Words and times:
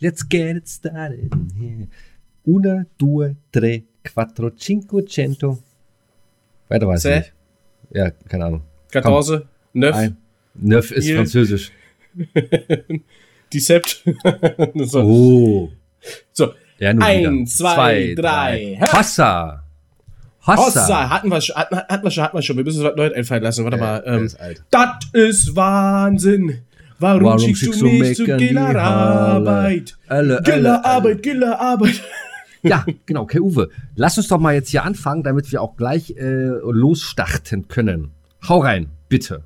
Let's 0.00 0.22
get 0.28 0.56
it 0.56 0.68
started. 0.68 1.32
Una, 2.46 2.84
due, 2.98 3.36
tre, 3.50 3.84
quattro, 4.04 4.50
cinquecento. 4.50 5.58
Weiter 6.68 6.86
weiß 6.86 7.04
ich 7.06 7.14
nicht. 7.16 7.32
Ja, 7.90 8.10
keine 8.28 8.44
Ahnung. 8.46 8.62
14, 8.88 9.42
9, 9.72 9.94
Ein. 9.94 10.16
Neuf 10.54 10.90
ist 10.90 11.06
Ihr- 11.06 11.16
französisch. 11.16 11.70
Decept. 13.52 14.02
so. 14.74 15.00
Oh. 15.02 15.72
so. 16.32 16.52
Ja, 16.78 16.90
Eins, 16.90 17.58
wieder. 17.58 17.74
zwei, 17.74 18.14
drei. 18.16 18.78
Hossa. 18.80 19.62
Hossa. 20.46 20.56
Hossa, 20.66 21.10
hatten 21.10 21.28
wir, 21.30 21.40
schon, 21.40 21.56
hatten, 21.56 21.76
hatten 21.76 22.04
wir 22.04 22.10
schon, 22.10 22.24
hatten 22.24 22.36
wir 22.36 22.42
schon. 22.42 22.56
Wir 22.56 22.64
müssen 22.64 22.80
uns 22.80 22.90
was 22.90 22.96
Neues 22.96 23.12
einfallen 23.14 23.42
lassen. 23.42 23.64
Warte 23.64 23.76
mal. 23.78 24.02
der 24.02 24.12
Ähm, 24.14 24.24
ist 24.24 24.38
das 24.70 24.88
ist 25.12 25.56
Wahnsinn. 25.56 26.62
Warum, 26.98 27.24
Warum 27.24 27.38
schickst, 27.38 27.62
schickst 27.64 27.80
du 27.80 27.86
mich 27.86 28.16
zu 28.16 28.24
Giller? 28.24 28.76
Arbeit? 28.76 29.96
Giller. 30.08 30.84
Arbeit, 30.84 31.22
Giller 31.22 31.60
Arbeit. 31.60 32.02
Ja, 32.62 32.84
genau. 33.04 33.22
Okay, 33.22 33.40
Uwe, 33.40 33.68
lass 33.94 34.16
uns 34.16 34.28
doch 34.28 34.38
mal 34.38 34.54
jetzt 34.54 34.70
hier 34.70 34.84
anfangen, 34.84 35.22
damit 35.22 35.50
wir 35.52 35.62
auch 35.62 35.76
gleich 35.76 36.10
äh, 36.16 36.48
losstarten 36.62 37.68
können. 37.68 38.12
Hau 38.48 38.60
rein, 38.60 38.88
bitte. 39.08 39.44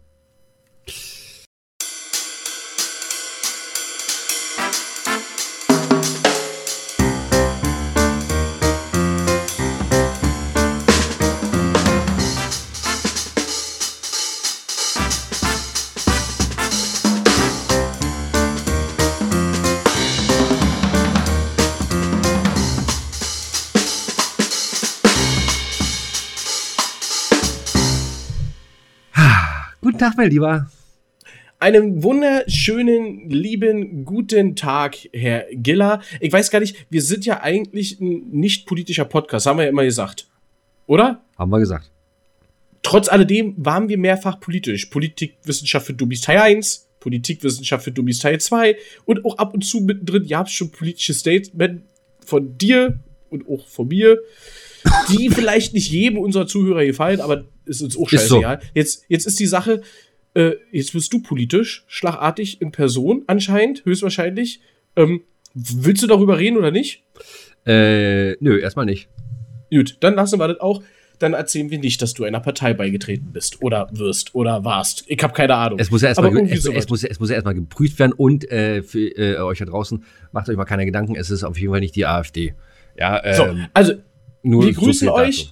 Tag, 30.01 30.17
mein 30.17 30.31
Lieber. 30.31 30.71
Einen 31.59 32.03
wunderschönen, 32.03 33.29
lieben, 33.29 34.07
guten 34.07 34.57
Tag, 34.57 34.97
Herr 35.13 35.45
Giller. 35.53 36.01
Ich 36.21 36.33
weiß 36.33 36.51
gar 36.51 36.61
nicht, 36.61 36.87
wir 36.89 37.03
sind 37.03 37.27
ja 37.27 37.43
eigentlich 37.43 38.01
ein 38.01 38.31
nicht 38.31 38.67
politischer 38.67 39.05
Podcast, 39.05 39.45
haben 39.45 39.59
wir 39.59 39.65
ja 39.65 39.69
immer 39.69 39.85
gesagt. 39.85 40.27
Oder? 40.87 41.23
Haben 41.37 41.51
wir 41.51 41.59
gesagt. 41.59 41.93
Trotz 42.81 43.11
alledem 43.11 43.55
waren 43.59 43.91
wir 43.91 43.99
mehrfach 43.99 44.41
politisch. 44.41 44.87
Politikwissenschaft 44.87 45.85
für 45.85 45.93
Dummies 45.93 46.23
Teil 46.23 46.39
1, 46.39 46.89
Politikwissenschaft 46.99 47.85
für 47.85 47.93
Dummies 47.93 48.21
Teil 48.21 48.41
2 48.41 48.79
und 49.05 49.27
auch 49.27 49.37
ab 49.37 49.53
und 49.53 49.67
zu 49.67 49.83
mittendrin 49.83 50.27
gab 50.27 50.47
es 50.47 50.55
schon 50.55 50.73
politische 50.73 51.13
Statement 51.13 51.83
von 52.25 52.57
dir 52.57 53.01
und 53.29 53.47
auch 53.47 53.67
von 53.67 53.89
mir, 53.89 54.19
die 55.11 55.29
vielleicht 55.35 55.75
nicht 55.75 55.91
jedem 55.91 56.17
unserer 56.17 56.47
Zuhörer 56.47 56.87
gefallen, 56.87 57.21
aber 57.21 57.45
ist 57.65 57.83
uns 57.83 57.97
auch 57.97 58.11
Ist 58.11 58.29
so. 58.29 58.37
scheißegal. 58.37 58.61
Jetzt, 58.75 59.05
jetzt 59.09 59.27
ist 59.27 59.39
die 59.41 59.47
Sache, 59.47 59.83
äh, 60.35 60.53
jetzt 60.73 60.93
bist 60.93 61.13
du 61.13 61.23
politisch, 61.23 61.85
schlagartig 61.89 62.61
in 62.61 62.73
Person 62.73 63.25
anscheinend, 63.27 63.85
höchstwahrscheinlich. 63.85 64.61
Ähm, 64.97 65.23
willst 65.55 66.03
du 66.03 66.07
darüber 66.07 66.39
reden 66.39 66.57
oder 66.57 66.71
nicht? 66.71 67.03
Äh, 67.67 68.33
nö, 68.41 68.59
erstmal 68.59 68.87
nicht. 68.87 69.09
Gut, 69.71 69.97
dann 70.01 70.15
lassen 70.15 70.39
wir 70.39 70.49
das 70.49 70.61
auch. 70.61 70.83
Dann 71.19 71.35
erzählen 71.35 71.71
wir 71.71 71.79
nicht, 71.79 72.01
dass 72.01 72.15
du 72.15 72.25
einer 72.25 72.41
Partei 72.41 72.73
beigetreten 72.73 73.31
bist 73.33 73.61
oder 73.63 73.91
wirst 73.93 74.35
oder 74.35 74.65
warst. 74.65 75.05
Ich 75.07 75.23
habe 75.23 75.35
keine 75.35 75.55
Ahnung. 75.55 75.79
Es 75.79 75.91
muss 75.91 76.01
ja 76.01 76.09
erstmal 76.09 76.35
es, 76.49 76.65
es 76.65 76.89
muss, 76.89 77.05
es 77.05 77.21
muss 77.21 77.29
ja 77.29 77.35
erstmal 77.35 77.55
geprüft 77.55 77.99
werden 77.99 78.13
und 78.15 78.51
äh, 78.51 78.83
für 78.83 79.01
äh, 79.19 79.37
euch 79.37 79.59
da 79.59 79.67
draußen, 79.67 80.03
macht 80.33 80.49
euch 80.49 80.57
mal 80.57 80.65
keine 80.65 80.87
Gedanken, 80.87 81.17
es 81.17 81.29
ist 81.31 81.45
auf 81.45 81.59
jeden 81.59 81.73
Fall 81.73 81.81
nicht 81.81 81.95
die 81.95 82.07
AfD. 82.07 82.55
Ja, 82.97 83.23
ähm, 83.23 83.35
So, 83.35 83.57
also 83.75 83.93
wir 84.43 84.73
so 84.73 84.81
grüßen 84.81 85.09
viel 85.09 85.25
dazu. 85.27 85.49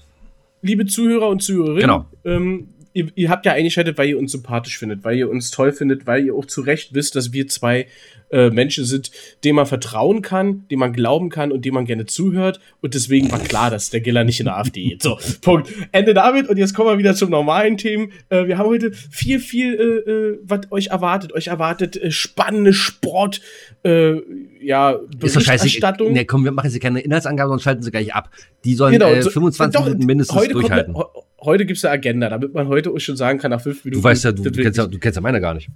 Liebe 0.62 0.86
Zuhörer 0.86 1.28
und 1.28 1.42
Zuhörerinnen. 1.42 1.80
Genau. 1.80 2.06
Ähm, 2.24 2.68
ihr, 2.98 3.06
ihr 3.14 3.30
habt 3.30 3.46
ja 3.46 3.52
eingeschaltet, 3.52 3.96
weil 3.98 4.08
ihr 4.08 4.18
uns 4.18 4.32
sympathisch 4.32 4.78
findet, 4.78 5.04
weil 5.04 5.16
ihr 5.16 5.30
uns 5.30 5.50
toll 5.50 5.72
findet, 5.72 6.06
weil 6.06 6.24
ihr 6.26 6.34
auch 6.34 6.46
zu 6.46 6.60
Recht 6.60 6.94
wisst, 6.94 7.16
dass 7.16 7.32
wir 7.32 7.48
zwei 7.48 7.86
äh, 8.30 8.50
Menschen 8.50 8.84
sind, 8.84 9.10
denen 9.42 9.56
man 9.56 9.64
vertrauen 9.64 10.20
kann, 10.20 10.66
denen 10.70 10.80
man 10.80 10.92
glauben 10.92 11.30
kann 11.30 11.50
und 11.50 11.64
denen 11.64 11.74
man 11.74 11.86
gerne 11.86 12.04
zuhört. 12.04 12.60
Und 12.82 12.92
deswegen 12.94 13.32
war 13.32 13.38
klar, 13.38 13.70
dass 13.70 13.88
der 13.88 14.00
Giller 14.02 14.22
nicht 14.24 14.38
in 14.40 14.44
der 14.44 14.58
AfD 14.58 14.82
geht. 14.82 15.02
So, 15.02 15.18
Punkt. 15.40 15.70
Ende 15.92 16.12
damit. 16.12 16.46
Und 16.48 16.58
jetzt 16.58 16.74
kommen 16.74 16.90
wir 16.90 16.98
wieder 16.98 17.14
zum 17.14 17.30
normalen 17.30 17.78
Themen. 17.78 18.12
Äh, 18.28 18.46
wir 18.46 18.58
haben 18.58 18.66
heute 18.68 18.92
viel, 18.92 19.38
viel, 19.40 19.74
äh, 19.74 20.10
äh, 20.10 20.38
was 20.42 20.70
euch 20.70 20.88
erwartet. 20.88 21.32
Euch 21.32 21.46
erwartet 21.46 21.96
äh, 21.96 22.10
spannende 22.10 22.74
Sport, 22.74 23.40
äh, 23.84 24.16
ja. 24.60 24.98
Berichterstattung. 25.16 26.12
Ne, 26.12 26.24
komm, 26.26 26.44
wir 26.44 26.52
machen 26.52 26.70
jetzt 26.70 26.80
keine 26.82 27.00
Inhaltsangabe, 27.00 27.48
sonst 27.50 27.62
schalten 27.62 27.82
sie 27.82 27.90
gleich 27.90 28.14
ab. 28.14 28.30
Die 28.64 28.74
sollen 28.74 28.92
Genau, 28.92 29.18
so- 29.22 29.30
25 29.30 29.78
doch, 29.78 29.86
Minuten 29.86 30.04
mindestens 30.06 30.36
heute 30.36 30.52
kommt 30.52 30.64
durchhalten. 30.64 30.94
he- 30.96 31.02
heute 31.40 31.64
gibt's 31.64 31.84
eine 31.84 31.92
Agenda, 31.94 32.28
damit 32.28 32.52
man 32.52 32.68
heute 32.68 32.87
auch 32.90 32.98
schon 32.98 33.16
sagen 33.16 33.38
kann, 33.38 33.50
nach 33.50 33.60
fünf 33.60 33.84
Minuten. 33.84 34.02
Du 34.02 34.08
weißt 34.08 34.24
ja, 34.24 34.32
du, 34.32 34.42
du, 34.42 34.62
kennst 34.62 34.78
ja, 34.78 34.86
du 34.86 34.98
kennst 34.98 35.16
ja 35.16 35.22
meine 35.22 35.40
gar 35.40 35.54
nicht. 35.54 35.68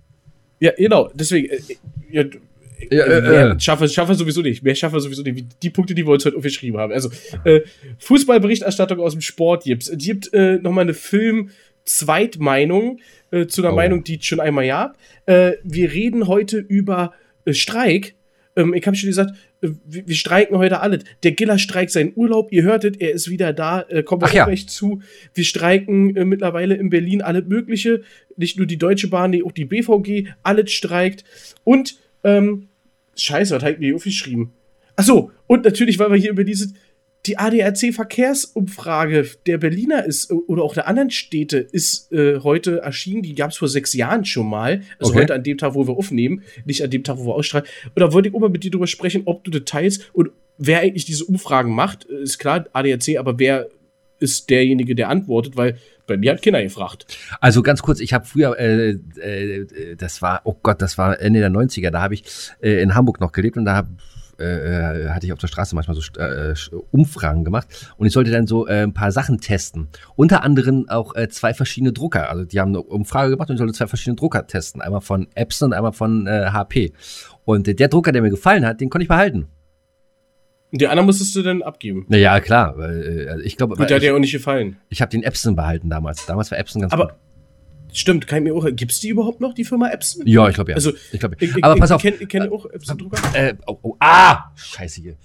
Ja, 0.60 0.72
genau. 0.76 1.10
Deswegen, 1.14 1.48
äh, 1.48 1.58
ja, 2.10 2.24
Ja, 2.90 3.04
äh, 3.04 3.18
äh, 3.18 3.52
äh. 3.52 3.60
schaffe, 3.60 3.88
schaffe 3.88 4.14
sowieso 4.14 4.42
nicht. 4.42 4.62
Mehr 4.62 4.74
schaffe 4.74 5.00
sowieso 5.00 5.22
nicht. 5.22 5.46
Die 5.62 5.70
Punkte, 5.70 5.94
die 5.94 6.04
wir 6.04 6.12
uns 6.12 6.24
heute 6.24 6.36
aufgeschrieben 6.36 6.80
haben. 6.80 6.92
Also, 6.92 7.10
äh, 7.44 7.60
Fußballberichterstattung 7.98 9.00
aus 9.00 9.12
dem 9.12 9.20
Sport 9.20 9.64
gibt's. 9.64 9.88
Es 9.88 9.98
gibt 9.98 10.32
äh, 10.34 10.56
nochmal 10.56 10.82
eine 10.82 10.94
Film-Zweitmeinung 10.94 12.98
äh, 13.30 13.46
zu 13.46 13.62
einer 13.62 13.72
Oh. 13.72 13.76
Meinung, 13.76 14.04
die 14.04 14.18
es 14.18 14.24
schon 14.24 14.40
einmal 14.40 14.66
gab. 14.66 14.98
Äh, 15.26 15.52
wir 15.62 15.92
reden 15.92 16.26
heute 16.26 16.58
über 16.58 17.12
äh, 17.44 17.54
Streik. 17.54 18.14
Ähm, 18.56 18.74
ich 18.74 18.86
habe 18.86 18.96
schon 18.96 19.08
gesagt, 19.08 19.30
äh, 19.30 19.34
wir, 19.62 20.08
wir 20.08 20.14
streiken 20.14 20.58
heute 20.58 20.80
alle. 20.80 20.98
Der 21.22 21.32
Giller 21.32 21.58
streikt 21.58 21.92
seinen 21.92 22.12
Urlaub. 22.14 22.52
Ihr 22.52 22.64
hörtet, 22.64 23.00
er 23.00 23.12
ist 23.12 23.30
wieder 23.30 23.52
da. 23.52 23.82
Äh, 23.88 24.02
kommt 24.02 24.24
auch 24.24 24.32
ja. 24.32 24.44
gleich 24.44 24.68
zu. 24.68 25.00
Wir 25.34 25.44
streiken 25.44 26.16
äh, 26.16 26.24
mittlerweile 26.24 26.74
in 26.74 26.90
Berlin 26.90 27.22
alle 27.22 27.42
mögliche. 27.42 28.02
Nicht 28.36 28.58
nur 28.58 28.66
die 28.66 28.78
Deutsche 28.78 29.08
Bahn, 29.08 29.30
nee, 29.30 29.42
auch 29.42 29.52
die 29.52 29.64
BVG. 29.64 30.28
Alles 30.42 30.72
streikt. 30.72 31.24
Und, 31.64 31.98
ähm, 32.24 32.68
scheiße, 33.16 33.54
was 33.54 33.62
hat 33.62 33.78
mir 33.78 33.94
aufgeschrieben? 33.94 34.50
Ach 34.96 35.04
so, 35.04 35.30
und 35.46 35.64
natürlich, 35.64 35.98
weil 35.98 36.10
wir 36.10 36.18
hier 36.18 36.30
über 36.30 36.44
diese, 36.44 36.74
die 37.26 37.38
ADAC-Verkehrsumfrage 37.38 39.26
der 39.46 39.58
Berliner 39.58 40.04
ist, 40.04 40.30
äh, 40.30 40.34
oder 40.34 40.62
auch 40.62 40.74
der 40.74 40.88
anderen 40.88 41.10
Städte, 41.10 41.58
ist 41.58 42.12
äh, 42.12 42.40
heute 42.40 42.80
erschienen. 42.80 43.22
Die 43.22 43.34
gab 43.34 43.50
es 43.50 43.56
vor 43.56 43.68
sechs 43.68 43.92
Jahren 43.92 44.24
schon 44.24 44.48
mal. 44.48 44.82
Also 44.98 45.12
Okay. 45.12 45.22
heute 45.22 45.34
an 45.34 45.42
dem 45.42 45.58
Tag, 45.58 45.74
wo 45.74 45.86
wir 45.86 45.94
aufnehmen, 45.94 46.42
nicht 46.64 46.82
an 46.82 46.90
dem 46.90 47.04
Tag, 47.04 47.18
wo 47.18 47.26
wir 47.26 47.34
ausstrahlen. 47.34 47.66
Und 47.94 48.00
da 48.00 48.12
wollte 48.12 48.28
ich 48.28 48.34
auch 48.34 48.40
mal 48.40 48.48
mit 48.50 48.64
dir 48.64 48.70
drüber 48.70 48.86
sprechen, 48.86 49.22
ob 49.26 49.44
du 49.44 49.50
Details 49.50 50.00
und 50.12 50.30
wer 50.58 50.80
eigentlich 50.80 51.04
diese 51.04 51.24
Umfragen 51.24 51.74
macht. 51.74 52.08
Äh, 52.10 52.22
Ist 52.22 52.38
klar, 52.38 52.66
ADAC, 52.72 53.16
aber 53.18 53.38
wer 53.38 53.68
ist 54.18 54.50
derjenige, 54.50 54.94
der 54.94 55.08
antwortet, 55.08 55.56
weil 55.56 55.78
bei 56.06 56.16
mir 56.16 56.30
hat 56.32 56.42
Kinder 56.42 56.62
gefragt. 56.62 57.06
Also 57.40 57.60
ganz 57.62 57.82
kurz, 57.82 57.98
ich 57.98 58.12
habe 58.12 58.24
früher, 58.24 58.56
äh, 58.58 58.90
äh, 59.20 59.96
das 59.96 60.22
war, 60.22 60.42
oh 60.44 60.54
Gott, 60.62 60.80
das 60.80 60.96
war 60.96 61.20
Ende 61.20 61.40
der 61.40 61.50
90er, 61.50 61.90
da 61.90 62.02
habe 62.02 62.14
ich 62.14 62.24
äh, 62.60 62.80
in 62.82 62.94
Hamburg 62.94 63.20
noch 63.20 63.32
gelebt 63.32 63.56
und 63.56 63.64
da 63.64 63.74
hab, 63.76 63.88
äh, 64.42 65.08
hatte 65.10 65.26
ich 65.26 65.32
auf 65.32 65.38
der 65.38 65.48
Straße 65.48 65.74
manchmal 65.74 65.96
so 65.96 66.02
äh, 66.20 66.54
Umfragen 66.90 67.44
gemacht 67.44 67.92
und 67.96 68.06
ich 68.06 68.12
sollte 68.12 68.30
dann 68.30 68.46
so 68.46 68.66
äh, 68.66 68.82
ein 68.82 68.94
paar 68.94 69.12
Sachen 69.12 69.40
testen. 69.40 69.88
Unter 70.16 70.42
anderem 70.42 70.88
auch 70.88 71.14
äh, 71.14 71.28
zwei 71.28 71.54
verschiedene 71.54 71.92
Drucker. 71.92 72.28
Also 72.30 72.44
die 72.44 72.60
haben 72.60 72.70
eine 72.70 72.82
Umfrage 72.82 73.30
gemacht 73.30 73.48
und 73.50 73.54
ich 73.54 73.58
sollte 73.58 73.74
zwei 73.74 73.86
verschiedene 73.86 74.16
Drucker 74.16 74.46
testen. 74.46 74.80
Einmal 74.82 75.00
von 75.00 75.28
Epson 75.34 75.70
und 75.70 75.72
einmal 75.74 75.92
von 75.92 76.26
äh, 76.26 76.46
HP. 76.52 76.92
Und 77.44 77.68
äh, 77.68 77.74
der 77.74 77.88
Drucker, 77.88 78.12
der 78.12 78.22
mir 78.22 78.30
gefallen 78.30 78.64
hat, 78.66 78.80
den 78.80 78.90
konnte 78.90 79.02
ich 79.04 79.08
behalten. 79.08 79.48
Und 80.72 80.80
die 80.80 80.86
anderen 80.86 81.06
musstest 81.06 81.36
du 81.36 81.42
dann 81.42 81.62
abgeben. 81.62 82.06
Naja, 82.08 82.40
klar. 82.40 82.78
Weil, 82.78 83.26
äh, 83.26 83.28
also 83.28 83.44
ich 83.44 83.56
glaube, 83.56 83.76
Gut, 83.76 83.90
der 83.90 83.96
hat 83.96 84.02
dir 84.02 84.14
auch 84.14 84.18
nicht 84.18 84.32
gefallen. 84.32 84.76
ich 84.88 85.02
habe 85.02 85.10
den 85.10 85.22
Epson 85.22 85.54
behalten 85.54 85.90
damals. 85.90 86.24
Damals 86.24 86.50
war 86.50 86.58
Epson 86.58 86.80
ganz 86.80 86.92
Aber 86.92 87.08
gut. 87.08 87.14
Stimmt, 87.92 88.26
kann 88.26 88.38
ich 88.46 88.52
mir 88.52 88.54
auch. 88.56 88.66
Gibt's 88.72 89.00
die 89.00 89.08
überhaupt 89.08 89.40
noch, 89.40 89.54
die 89.54 89.64
Firma 89.64 89.88
Epson? 89.90 90.26
Ja, 90.26 90.48
ich 90.48 90.54
glaube 90.54 90.72
ja. 90.72 90.74
Also, 90.76 90.92
ich 91.12 91.20
glaube. 91.20 91.36
Ich, 91.40 91.56
ich, 91.56 91.64
Aber 91.64 91.74
ich, 91.74 91.80
pass 91.80 91.90
auf. 91.90 92.02
Ich 92.04 92.16
kenne 92.18 92.26
kenn 92.26 92.48
auch 92.52 92.66
Epson-Drucker. 92.66 93.18
Äh, 93.34 93.54
oh, 93.66 93.78
oh, 93.82 93.96
ah, 94.00 94.50
scheiße 94.56 95.00
hier. 95.00 95.16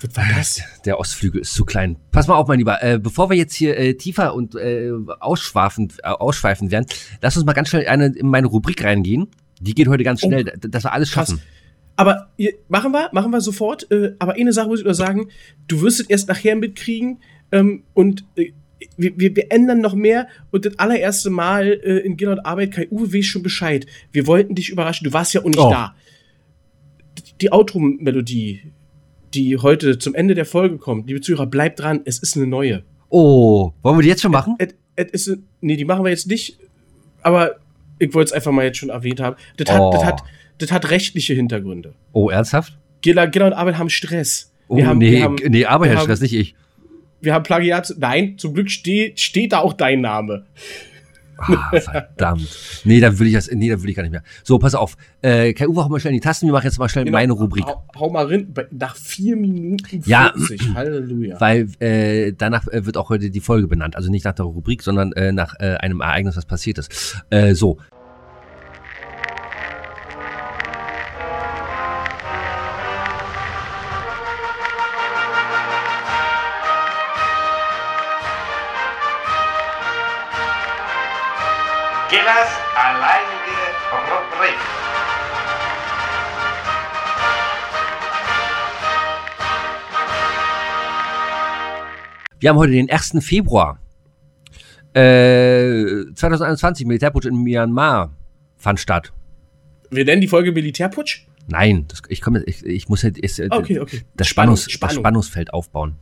Was 0.00 0.14
war 0.16 0.24
das? 0.36 0.60
Der 0.84 0.98
Ostflügel 1.00 1.40
ist 1.40 1.54
zu 1.54 1.64
klein. 1.64 1.96
Pass 2.12 2.26
mal 2.26 2.34
auf, 2.36 2.48
mein 2.48 2.58
Lieber. 2.58 2.82
Äh, 2.82 2.98
bevor 2.98 3.30
wir 3.30 3.36
jetzt 3.36 3.54
hier 3.54 3.78
äh, 3.78 3.94
tiefer 3.94 4.34
und 4.34 4.54
äh, 4.54 4.90
ausschweifend, 5.20 5.94
äh, 6.02 6.08
ausschweifend 6.08 6.70
werden, 6.70 6.86
lass 7.22 7.36
uns 7.36 7.46
mal 7.46 7.54
ganz 7.54 7.70
schnell 7.70 7.86
eine, 7.88 8.06
in 8.06 8.26
meine 8.28 8.46
Rubrik 8.46 8.84
reingehen. 8.84 9.28
Die 9.60 9.74
geht 9.74 9.88
heute 9.88 10.04
ganz 10.04 10.22
Oh. 10.22 10.26
schnell, 10.28 10.44
d- 10.44 10.68
dass 10.68 10.84
wir 10.84 10.92
alles 10.92 11.10
Krass. 11.12 11.28
schaffen. 11.30 11.42
Aber 11.96 12.30
ihr, 12.36 12.52
machen 12.68 12.92
wir, 12.92 13.08
machen 13.12 13.30
wir 13.30 13.40
sofort. 13.40 13.90
Äh, 13.90 14.14
aber 14.18 14.34
eine 14.34 14.52
Sache 14.52 14.68
muss 14.68 14.80
ich 14.80 14.84
nur 14.84 14.92
sagen: 14.94 15.28
Du 15.66 15.80
wirst 15.80 16.00
es 16.00 16.06
erst 16.10 16.28
nachher 16.28 16.56
mitkriegen 16.56 17.20
ähm, 17.50 17.84
und 17.94 18.26
äh, 18.36 18.52
wir, 18.96 19.12
wir, 19.18 19.34
wir 19.36 19.50
ändern 19.52 19.80
noch 19.80 19.94
mehr. 19.94 20.28
Und 20.50 20.64
das 20.66 20.78
allererste 20.78 21.30
Mal 21.30 21.80
äh, 21.82 21.98
in 21.98 22.16
Gillard 22.16 22.44
Arbeit, 22.44 22.72
Kai 22.72 22.88
Uwe 22.90 23.12
weiß 23.14 23.24
schon 23.24 23.42
Bescheid. 23.42 23.86
Wir 24.12 24.26
wollten 24.26 24.54
dich 24.54 24.68
überraschen. 24.70 25.04
Du 25.04 25.12
warst 25.12 25.32
ja 25.34 25.40
auch 25.40 25.46
nicht 25.46 25.58
Oh. 25.58 25.70
da. 25.70 25.94
Die 27.40 27.52
Outro-Melodie, 27.52 28.72
die 29.34 29.56
heute 29.58 29.98
zum 29.98 30.14
Ende 30.14 30.34
der 30.34 30.46
Folge 30.46 30.78
kommt, 30.78 31.06
liebe 31.08 31.20
Zuhörer, 31.20 31.46
bleibt 31.46 31.80
dran. 31.80 32.00
Es 32.04 32.18
ist 32.18 32.36
eine 32.36 32.46
neue. 32.46 32.82
Oh, 33.08 33.72
wollen 33.82 33.98
wir 33.98 34.02
die 34.02 34.08
jetzt 34.08 34.22
schon 34.22 34.32
machen? 34.32 34.56
Et, 34.58 34.74
et 34.96 35.10
ist, 35.10 35.36
nee, 35.60 35.76
die 35.76 35.84
machen 35.84 36.04
wir 36.04 36.10
jetzt 36.10 36.26
nicht. 36.26 36.58
Aber 37.22 37.56
ich 37.98 38.12
wollte 38.14 38.28
es 38.28 38.32
einfach 38.32 38.52
mal 38.52 38.64
jetzt 38.64 38.78
schon 38.78 38.88
erwähnt 38.90 39.20
haben. 39.20 39.36
Das 39.56 39.70
hat, 39.72 39.80
Oh. 39.80 39.90
das 39.92 40.04
hat, 40.04 40.22
das 40.58 40.72
hat 40.72 40.90
rechtliche 40.90 41.34
Hintergründe. 41.34 41.94
Oh, 42.12 42.30
ernsthaft? 42.30 42.76
Gilla, 43.02 43.26
Gilla 43.26 43.46
und 43.48 43.52
Arbeit 43.52 43.78
haben 43.78 43.90
Stress. 43.90 44.52
Oh, 44.68 44.76
Wir 44.76 44.86
haben- 44.86 44.98
nee, 44.98 45.12
wir 45.12 45.22
haben- 45.22 45.36
nee, 45.48 45.64
Arbeit 45.64 45.94
hat 45.96 46.02
Stress, 46.04 46.20
nicht 46.20 46.32
ich. 46.34 46.54
Wir 47.26 47.34
haben 47.34 47.42
Plagiat. 47.42 47.94
Nein, 47.98 48.38
zum 48.38 48.54
Glück 48.54 48.70
steht, 48.70 49.20
steht 49.20 49.52
da 49.52 49.58
auch 49.58 49.72
dein 49.74 50.00
Name. 50.00 50.44
Ah, 51.38 51.70
verdammt. 51.78 52.48
Nee, 52.84 52.98
da 53.00 53.18
will 53.18 53.26
ich 53.26 53.34
das, 53.34 53.50
nee, 53.52 53.68
da 53.68 53.82
will 53.82 53.90
ich 53.90 53.96
gar 53.96 54.02
nicht 54.04 54.12
mehr. 54.12 54.22
So, 54.42 54.58
pass 54.58 54.74
auf. 54.74 54.96
Äh, 55.20 55.52
Kai 55.52 55.68
Uwe, 55.68 55.84
hau 55.84 55.88
mal 55.90 56.00
schnell 56.00 56.14
in 56.14 56.20
die 56.20 56.24
Tasten. 56.24 56.46
Wir 56.46 56.52
machen 56.52 56.64
jetzt 56.64 56.78
mal 56.78 56.88
schnell 56.88 57.04
Genau. 57.04 57.18
meine 57.18 57.32
Rubrik. 57.34 57.66
Hau, 57.66 57.84
hau 57.98 58.08
mal 58.10 58.26
rein. 58.26 58.54
Nach 58.70 58.96
4 58.96 59.36
Minuten 59.36 59.84
40. 59.84 60.06
Ja. 60.06 60.32
Halleluja. 60.74 61.38
Weil 61.40 61.68
äh, 61.80 62.32
danach 62.32 62.66
äh, 62.68 62.86
wird 62.86 62.96
auch 62.96 63.10
heute 63.10 63.28
die 63.28 63.40
Folge 63.40 63.66
benannt. 63.66 63.96
Also 63.96 64.10
nicht 64.10 64.24
nach 64.24 64.32
der 64.34 64.46
Rubrik, 64.46 64.82
sondern 64.82 65.12
äh, 65.12 65.32
nach 65.32 65.54
äh, 65.60 65.74
einem 65.74 66.00
Ereignis, 66.00 66.36
was 66.36 66.46
passiert 66.46 66.78
ist. 66.78 67.22
Äh, 67.28 67.54
so. 67.54 67.78
Gillers 82.08 82.50
alleinige 82.76 83.58
Rubrik. 83.90 84.54
Wir 92.38 92.50
haben 92.50 92.58
heute 92.58 92.72
den 92.72 92.88
1. 92.88 93.16
Februar. 93.20 93.80
Äh, 94.94 96.04
2021, 96.14 96.86
Militärputsch 96.86 97.26
in 97.26 97.42
Myanmar 97.42 98.14
fand 98.56 98.78
statt. 98.78 99.12
Wir 99.90 100.04
nennen 100.04 100.20
die 100.20 100.28
Folge 100.28 100.52
Militärputsch? 100.52 101.26
Nein, 101.48 101.84
das, 101.86 102.02
ich 102.08 102.20
komme, 102.20 102.42
ich, 102.44 102.64
ich 102.66 102.88
muss 102.88 103.04
halt, 103.04 103.18
ich, 103.24 103.40
Okay, 103.52 103.78
okay. 103.78 104.02
das, 104.16 104.26
Spannungs, 104.26 104.28
Spannung, 104.28 104.54
das 104.56 104.72
Spannung. 104.72 104.96
Spannungsfeld 105.02 105.54
aufbauen. 105.54 105.94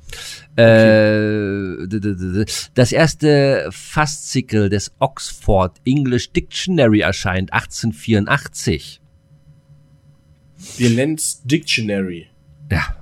Äh, 0.57 1.87
d- 1.87 2.01
d- 2.01 2.45
das 2.73 2.93
erste 2.93 3.69
Faszikel 3.71 4.71
des 4.71 4.93
Oxford 5.01 5.81
English 5.85 6.33
Dictionary 6.33 7.01
erscheint 7.01 7.53
1884. 7.53 9.01
Wir 10.79 10.91
nennen 10.91 11.17
es 11.17 11.43
Dictionary, 11.43 12.29
Ja. 12.71 12.97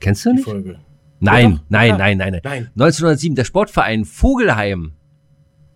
Kennst 0.00 0.24
du 0.24 0.30
die 0.30 0.36
nicht? 0.36 0.44
Folge. 0.44 0.78
Nein, 1.20 1.52
Ja, 1.52 1.60
nein, 1.68 1.96
nein, 1.98 2.18
nein, 2.18 2.32
nein. 2.32 2.40
Nein. 2.44 2.70
1907, 2.74 3.34
der 3.34 3.44
Sportverein 3.44 4.04
Vogelheim 4.04 4.92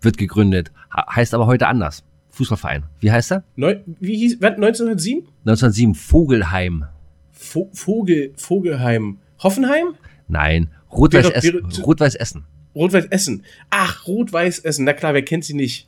wird 0.00 0.16
gegründet. 0.16 0.70
Heißt 0.94 1.34
aber 1.34 1.46
heute 1.46 1.66
anders. 1.68 2.04
Fußballverein. 2.32 2.84
Wie 3.00 3.12
heißt 3.12 3.32
er? 3.32 3.44
Neu, 3.56 3.76
wie 4.00 4.16
hieß, 4.16 4.38
was, 4.40 4.52
1907? 4.54 5.28
1907, 5.44 5.94
Vogelheim. 5.94 6.84
Vo 7.30 7.70
Vogel, 7.72 8.32
Vogelheim. 8.36 9.18
Hoffenheim? 9.42 9.94
Nein, 10.28 10.70
Rot-Weiß 10.90 11.30
Essen. 11.30 11.64
Rot-Weiß 11.82 12.14
Essen. 12.14 12.44
Rot-Weiß 12.74 13.06
Essen. 13.06 13.42
Ach, 13.70 14.06
Rot-Weiß 14.06 14.60
Essen. 14.60 14.84
Na 14.84 14.92
klar, 14.92 15.14
wer 15.14 15.22
kennt 15.22 15.44
sie 15.44 15.54
nicht? 15.54 15.86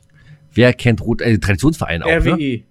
Wer 0.53 0.73
kennt 0.73 1.01
Rot, 1.01 1.21
äh, 1.21 1.37
Traditionsverein 1.37 2.03
auch, 2.03 2.07
ne? 2.07 2.17
RWE. 2.17 2.63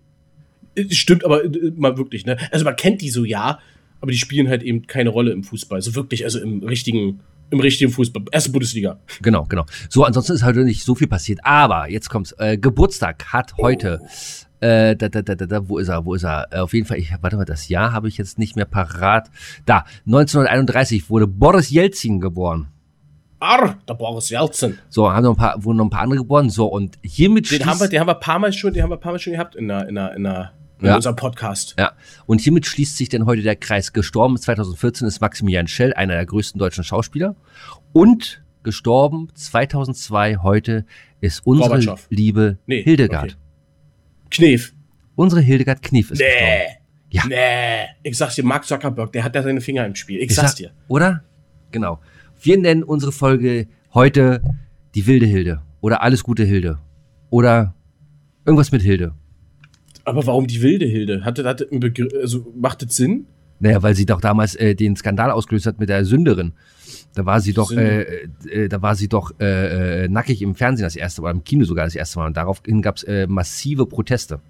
Äh, 0.77 0.91
Stimmt 0.91 1.25
aber 1.25 1.45
äh, 1.45 1.73
mal 1.77 1.99
wirklich, 1.99 2.27
ne? 2.27 2.37
Also 2.53 2.65
man 2.65 2.77
kennt 2.77 3.01
die 3.03 3.11
so, 3.11 3.25
ja, 3.25 3.59
aber 4.01 4.13
die 4.13 4.19
spielen 4.19 4.49
halt 4.49 4.63
eben 4.63 4.87
keine 4.87 5.11
Rolle 5.11 5.33
im 5.33 5.43
Fußball. 5.45 5.83
So 5.83 5.95
wirklich, 5.95 6.25
also 6.25 6.39
im 6.39 6.63
richtigen, 6.63 7.21
im 7.51 7.61
richtigen 7.61 7.91
Fußball. 7.91 8.25
Erste 8.31 8.51
Bundesliga. 8.51 8.99
Genau, 9.23 9.45
genau. 9.45 9.65
So, 9.89 10.05
ansonsten 10.05 10.33
ist 10.33 10.45
heute 10.45 10.65
nicht 10.65 10.85
so 10.85 10.95
viel 10.95 11.07
passiert. 11.07 11.41
Aber 11.43 11.89
jetzt 11.89 12.11
kommt's. 12.11 12.33
Äh, 12.39 12.59
Geburtstag 12.59 13.33
hat 13.33 13.57
heute. 13.59 14.01
Äh, 14.61 14.97
da, 14.97 15.09
da, 15.09 15.21
da, 15.23 15.35
da, 15.35 15.47
da, 15.47 15.69
wo 15.69 15.79
ist 15.79 15.89
er? 15.89 16.05
Wo 16.07 16.15
ist 16.15 16.25
er? 16.25 16.49
Äh, 16.51 16.59
auf 16.61 16.73
jeden 16.73 16.87
Fall, 16.87 16.99
ich, 16.99 17.13
warte 17.21 17.37
mal, 17.37 17.45
das 17.45 17.69
Jahr 17.69 17.93
habe 17.93 18.09
ich 18.09 18.17
jetzt 18.17 18.39
nicht 18.39 18.57
mehr 18.57 18.65
parat. 18.65 19.31
Da, 19.67 19.85
1931 20.07 21.11
wurde 21.11 21.27
Boris 21.27 21.71
Jelzin 21.71 22.21
geboren. 22.21 22.69
Arr, 23.41 23.77
der 23.87 23.95
Boris 23.95 24.31
Jelzin. 24.31 24.79
So, 24.89 25.13
haben 25.13 25.25
noch 25.25 25.33
ein 25.33 25.37
paar, 25.37 25.63
wurden 25.63 25.77
noch 25.77 25.85
ein 25.85 25.91
paar 25.91 26.01
andere 26.03 26.21
geboren. 26.21 26.49
So, 26.49 26.67
und 26.67 26.99
hiermit 27.03 27.51
Den 27.51 27.67
haben 27.67 27.79
wir, 27.79 27.89
den 27.89 28.01
haben 28.01 28.07
wir 28.07 28.15
ein 28.15 28.21
paar 28.21 28.39
Mal 28.39 28.53
schon, 28.53 28.73
den 28.73 28.83
haben 28.83 28.91
wir 28.91 28.97
ein 28.97 29.01
paar 29.01 29.13
Mal 29.13 29.19
schon 29.19 29.35
gehabt 29.35 29.55
in, 29.55 29.69
der, 29.69 29.89
in, 29.89 29.95
der, 29.97 30.15
in, 30.15 30.25
der, 30.25 30.53
in 30.81 30.87
Ja. 30.87 30.97
unserem 30.97 31.17
Podcast. 31.17 31.75
ja, 31.79 31.93
und 32.27 32.41
hiermit 32.41 32.67
schließt 32.67 32.97
sich 32.97 33.09
denn 33.09 33.27
heute 33.27 33.43
der 33.43 33.57
Kreis. 33.57 33.93
Gestorben 33.93 34.37
2014 34.37 35.07
ist 35.07 35.21
Maximilian 35.21 35.67
Schell, 35.69 35.95
einer 35.95 36.15
der 36.15 36.27
größten 36.27 36.59
deutschen 36.59 36.85
Schauspieler. 36.85 37.37
Und 37.93 38.43
gestorben 38.63 39.29
2002 39.35 40.37
heute 40.39 40.85
ist 41.21 41.47
unsere 41.47 41.69
Gorbatschow. 41.69 42.07
liebe 42.11 42.59
Nee, 42.67 42.83
Hildegard. 42.83 43.25
okay. 43.25 43.35
Knef. 44.31 44.73
Unsere 45.17 45.41
Hildegard 45.43 45.83
Knief 45.83 46.11
ist 46.11 46.19
gestorben. 46.19 46.45
Nee. 46.45 46.79
Ja. 47.11 47.23
Nee. 47.29 47.87
Ich 48.03 48.19
sag's 48.19 48.35
dir, 48.35 48.45
Mark 48.45 48.65
Zuckerberg, 48.65 49.13
der 49.13 49.23
hat 49.23 49.35
da 49.37 49.43
seine 49.43 49.61
Finger 49.61 49.87
im 49.87 49.95
Spiel. 49.95 50.19
Ich, 50.19 50.31
Ich 50.31 50.35
sag's 50.35 50.51
sag- 50.51 50.57
dir. 50.57 50.71
Oder? 50.89 51.23
Genau. 51.71 52.01
Wir 52.43 52.59
nennen 52.59 52.83
unsere 52.83 53.13
Folge 53.13 53.69
heute 53.95 54.43
die 54.97 55.07
wilde 55.07 55.27
Hilde. 55.27 55.63
Oder 55.81 56.03
alles 56.03 56.25
gute 56.25 56.45
Hilde. 56.45 56.79
Oder 57.31 57.75
irgendwas 58.45 58.73
mit 58.73 58.83
Hilde. 58.83 59.15
Aber 60.05 60.27
warum 60.27 60.47
die 60.47 60.61
wilde 60.63 60.87
Hilde? 60.87 61.25
Hatte 61.25 61.43
das 61.43 61.63
einen 61.71 61.81
Begriff, 61.81 62.13
also 62.21 62.53
macht 62.57 62.83
das 62.83 62.95
Sinn? 62.97 63.27
Naja, 63.61 63.83
weil 63.83 63.95
sie 63.95 64.05
doch 64.05 64.21
damals 64.21 64.55
äh, 64.57 64.75
den 64.75 64.97
Skandal 64.97 65.31
ausgelöst 65.31 65.67
hat 65.67 65.79
mit 65.81 65.89
der 65.89 66.05
Sünderin. 66.05 66.53
Da 67.15 67.25
war 67.25 67.41
sie 67.41 67.53
doch, 67.53 67.71
äh, 67.73 68.27
äh, 68.51 68.69
da 68.69 68.83
war 68.83 68.97
sie 68.97 69.09
doch 69.09 69.33
äh, 69.41 70.05
äh, 70.05 70.09
nackig 70.09 70.43
im 70.43 70.55
Fernsehen 70.55 70.85
das 70.85 70.97
erste 70.97 71.23
Mal, 71.23 71.31
im 71.31 71.45
Kino 71.45 71.65
sogar 71.65 71.85
das 71.87 71.95
erste 71.95 72.19
Mal. 72.19 72.27
Und 72.27 72.37
daraufhin 72.37 72.83
gab 72.83 72.97
es 72.97 73.05
äh, 73.05 73.27
massive 73.27 73.87
Proteste. 73.87 74.41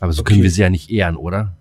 Aber 0.00 0.12
so 0.12 0.22
können 0.22 0.38
Okay. 0.38 0.44
wir 0.44 0.50
sie 0.50 0.62
ja 0.62 0.70
nicht 0.70 0.90
ehren, 0.90 1.16
oder? 1.16 1.56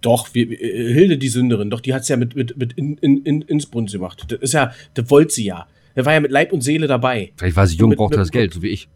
Doch, 0.00 0.34
wir, 0.34 0.50
äh, 0.50 0.92
Hilde 0.92 1.18
die 1.18 1.28
Sünderin, 1.28 1.70
doch, 1.70 1.80
die 1.80 1.94
hat's 1.94 2.08
ja 2.08 2.16
mit, 2.16 2.36
mit, 2.36 2.56
mit 2.56 2.72
in, 2.74 2.96
in, 2.98 3.22
in, 3.22 3.42
Innsbrunnen 3.42 3.90
gemacht. 3.90 4.24
Das 4.28 4.40
ist 4.40 4.52
ja, 4.54 4.72
das 4.94 5.10
wollte 5.10 5.32
sie 5.34 5.44
ja. 5.46 5.66
Der 5.94 6.04
war 6.04 6.12
ja 6.12 6.20
mit 6.20 6.30
Leib 6.30 6.52
und 6.52 6.60
Seele 6.62 6.86
dabei. 6.86 7.32
Vielleicht 7.36 7.56
war 7.56 7.66
sie 7.66 7.76
jung, 7.76 7.90
Mit- 7.90 7.98
brauchte 7.98 8.16
mit- 8.18 8.22
das 8.22 8.30
Geld, 8.30 8.52
so 8.52 8.62
wie 8.62 8.68
ich. 8.68 8.88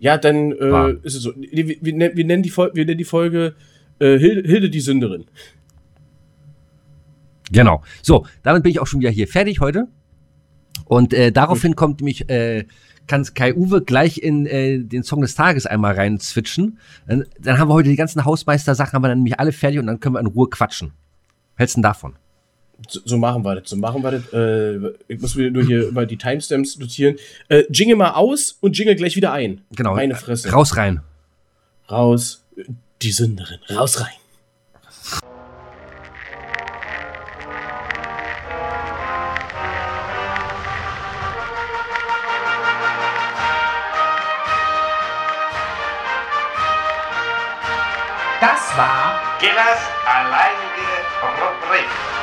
Ja, 0.00 0.16
dann 0.16 0.52
äh, 0.52 0.92
ist 1.02 1.16
es 1.16 1.22
so. 1.22 1.32
Wir, 1.36 1.68
wir, 1.68 1.92
nennen- 1.92 2.16
wir, 2.16 2.24
nennen 2.24 2.42
die 2.42 2.50
Folge, 2.50 2.76
wir 2.76 2.84
nennen 2.84 2.98
die 2.98 3.04
Folge 3.04 3.54
äh, 3.98 4.18
Hilde, 4.18 4.48
Hilde 4.48 4.70
die 4.70 4.80
Sünderin. 4.80 5.24
Genau. 7.50 7.82
So, 8.02 8.26
damit 8.42 8.62
bin 8.62 8.70
ich 8.70 8.80
auch 8.80 8.86
schon 8.86 9.00
wieder 9.00 9.10
hier 9.10 9.26
fertig 9.26 9.60
heute. 9.60 9.88
Und 10.84 11.12
äh, 11.14 11.32
daraufhin 11.32 11.74
kommt 11.76 12.00
nämlich, 12.00 12.28
äh, 12.30 12.64
kann 13.06 13.24
Kai 13.34 13.54
Uwe 13.54 13.82
gleich 13.82 14.18
in 14.18 14.46
äh, 14.46 14.78
den 14.78 15.02
Song 15.02 15.20
des 15.22 15.34
Tages 15.34 15.66
einmal 15.66 15.94
rein 15.94 16.20
switchen. 16.20 16.78
Dann, 17.06 17.24
dann 17.40 17.58
haben 17.58 17.68
wir 17.68 17.74
heute 17.74 17.88
die 17.88 17.96
ganzen 17.96 18.24
Hausmeister-Sachen, 18.24 18.92
haben 18.92 19.02
wir 19.02 19.08
dann 19.08 19.18
nämlich 19.18 19.40
alle 19.40 19.52
fertig 19.52 19.80
und 19.80 19.86
dann 19.86 19.98
können 19.98 20.14
wir 20.14 20.20
in 20.20 20.26
Ruhe 20.26 20.48
quatschen. 20.48 20.92
Hältst 21.56 21.76
du 21.76 21.78
denn 21.78 21.82
davon? 21.84 22.14
So, 22.86 23.16
machen 23.16 23.44
wir 23.44 23.56
das. 23.56 23.70
So 23.70 23.76
machen 23.76 24.02
wir 24.02 24.12
das. 24.12 24.32
Äh, 24.32 24.94
ich 25.08 25.20
muss 25.20 25.34
mir 25.34 25.50
nur 25.50 25.64
hier 25.64 25.88
über 25.88 26.06
die 26.06 26.16
Timestamps 26.16 26.78
notieren. 26.78 27.16
Äh, 27.48 27.64
jingle 27.70 27.96
mal 27.96 28.12
aus 28.12 28.56
und 28.60 28.78
jingle 28.78 28.94
gleich 28.94 29.16
wieder 29.16 29.32
ein. 29.32 29.62
Genau. 29.74 29.94
Meine 29.94 30.14
Fresse. 30.14 30.50
Raus 30.50 30.76
rein. 30.76 31.00
Raus. 31.90 32.44
Die 33.02 33.12
Sünderin. 33.12 33.58
Raus 33.70 34.00
rein. 34.00 34.12
Das 48.40 48.76
war 48.76 49.20
Gillers 49.40 49.80
alleinige 50.06 50.88
Rubrik. 51.22 52.17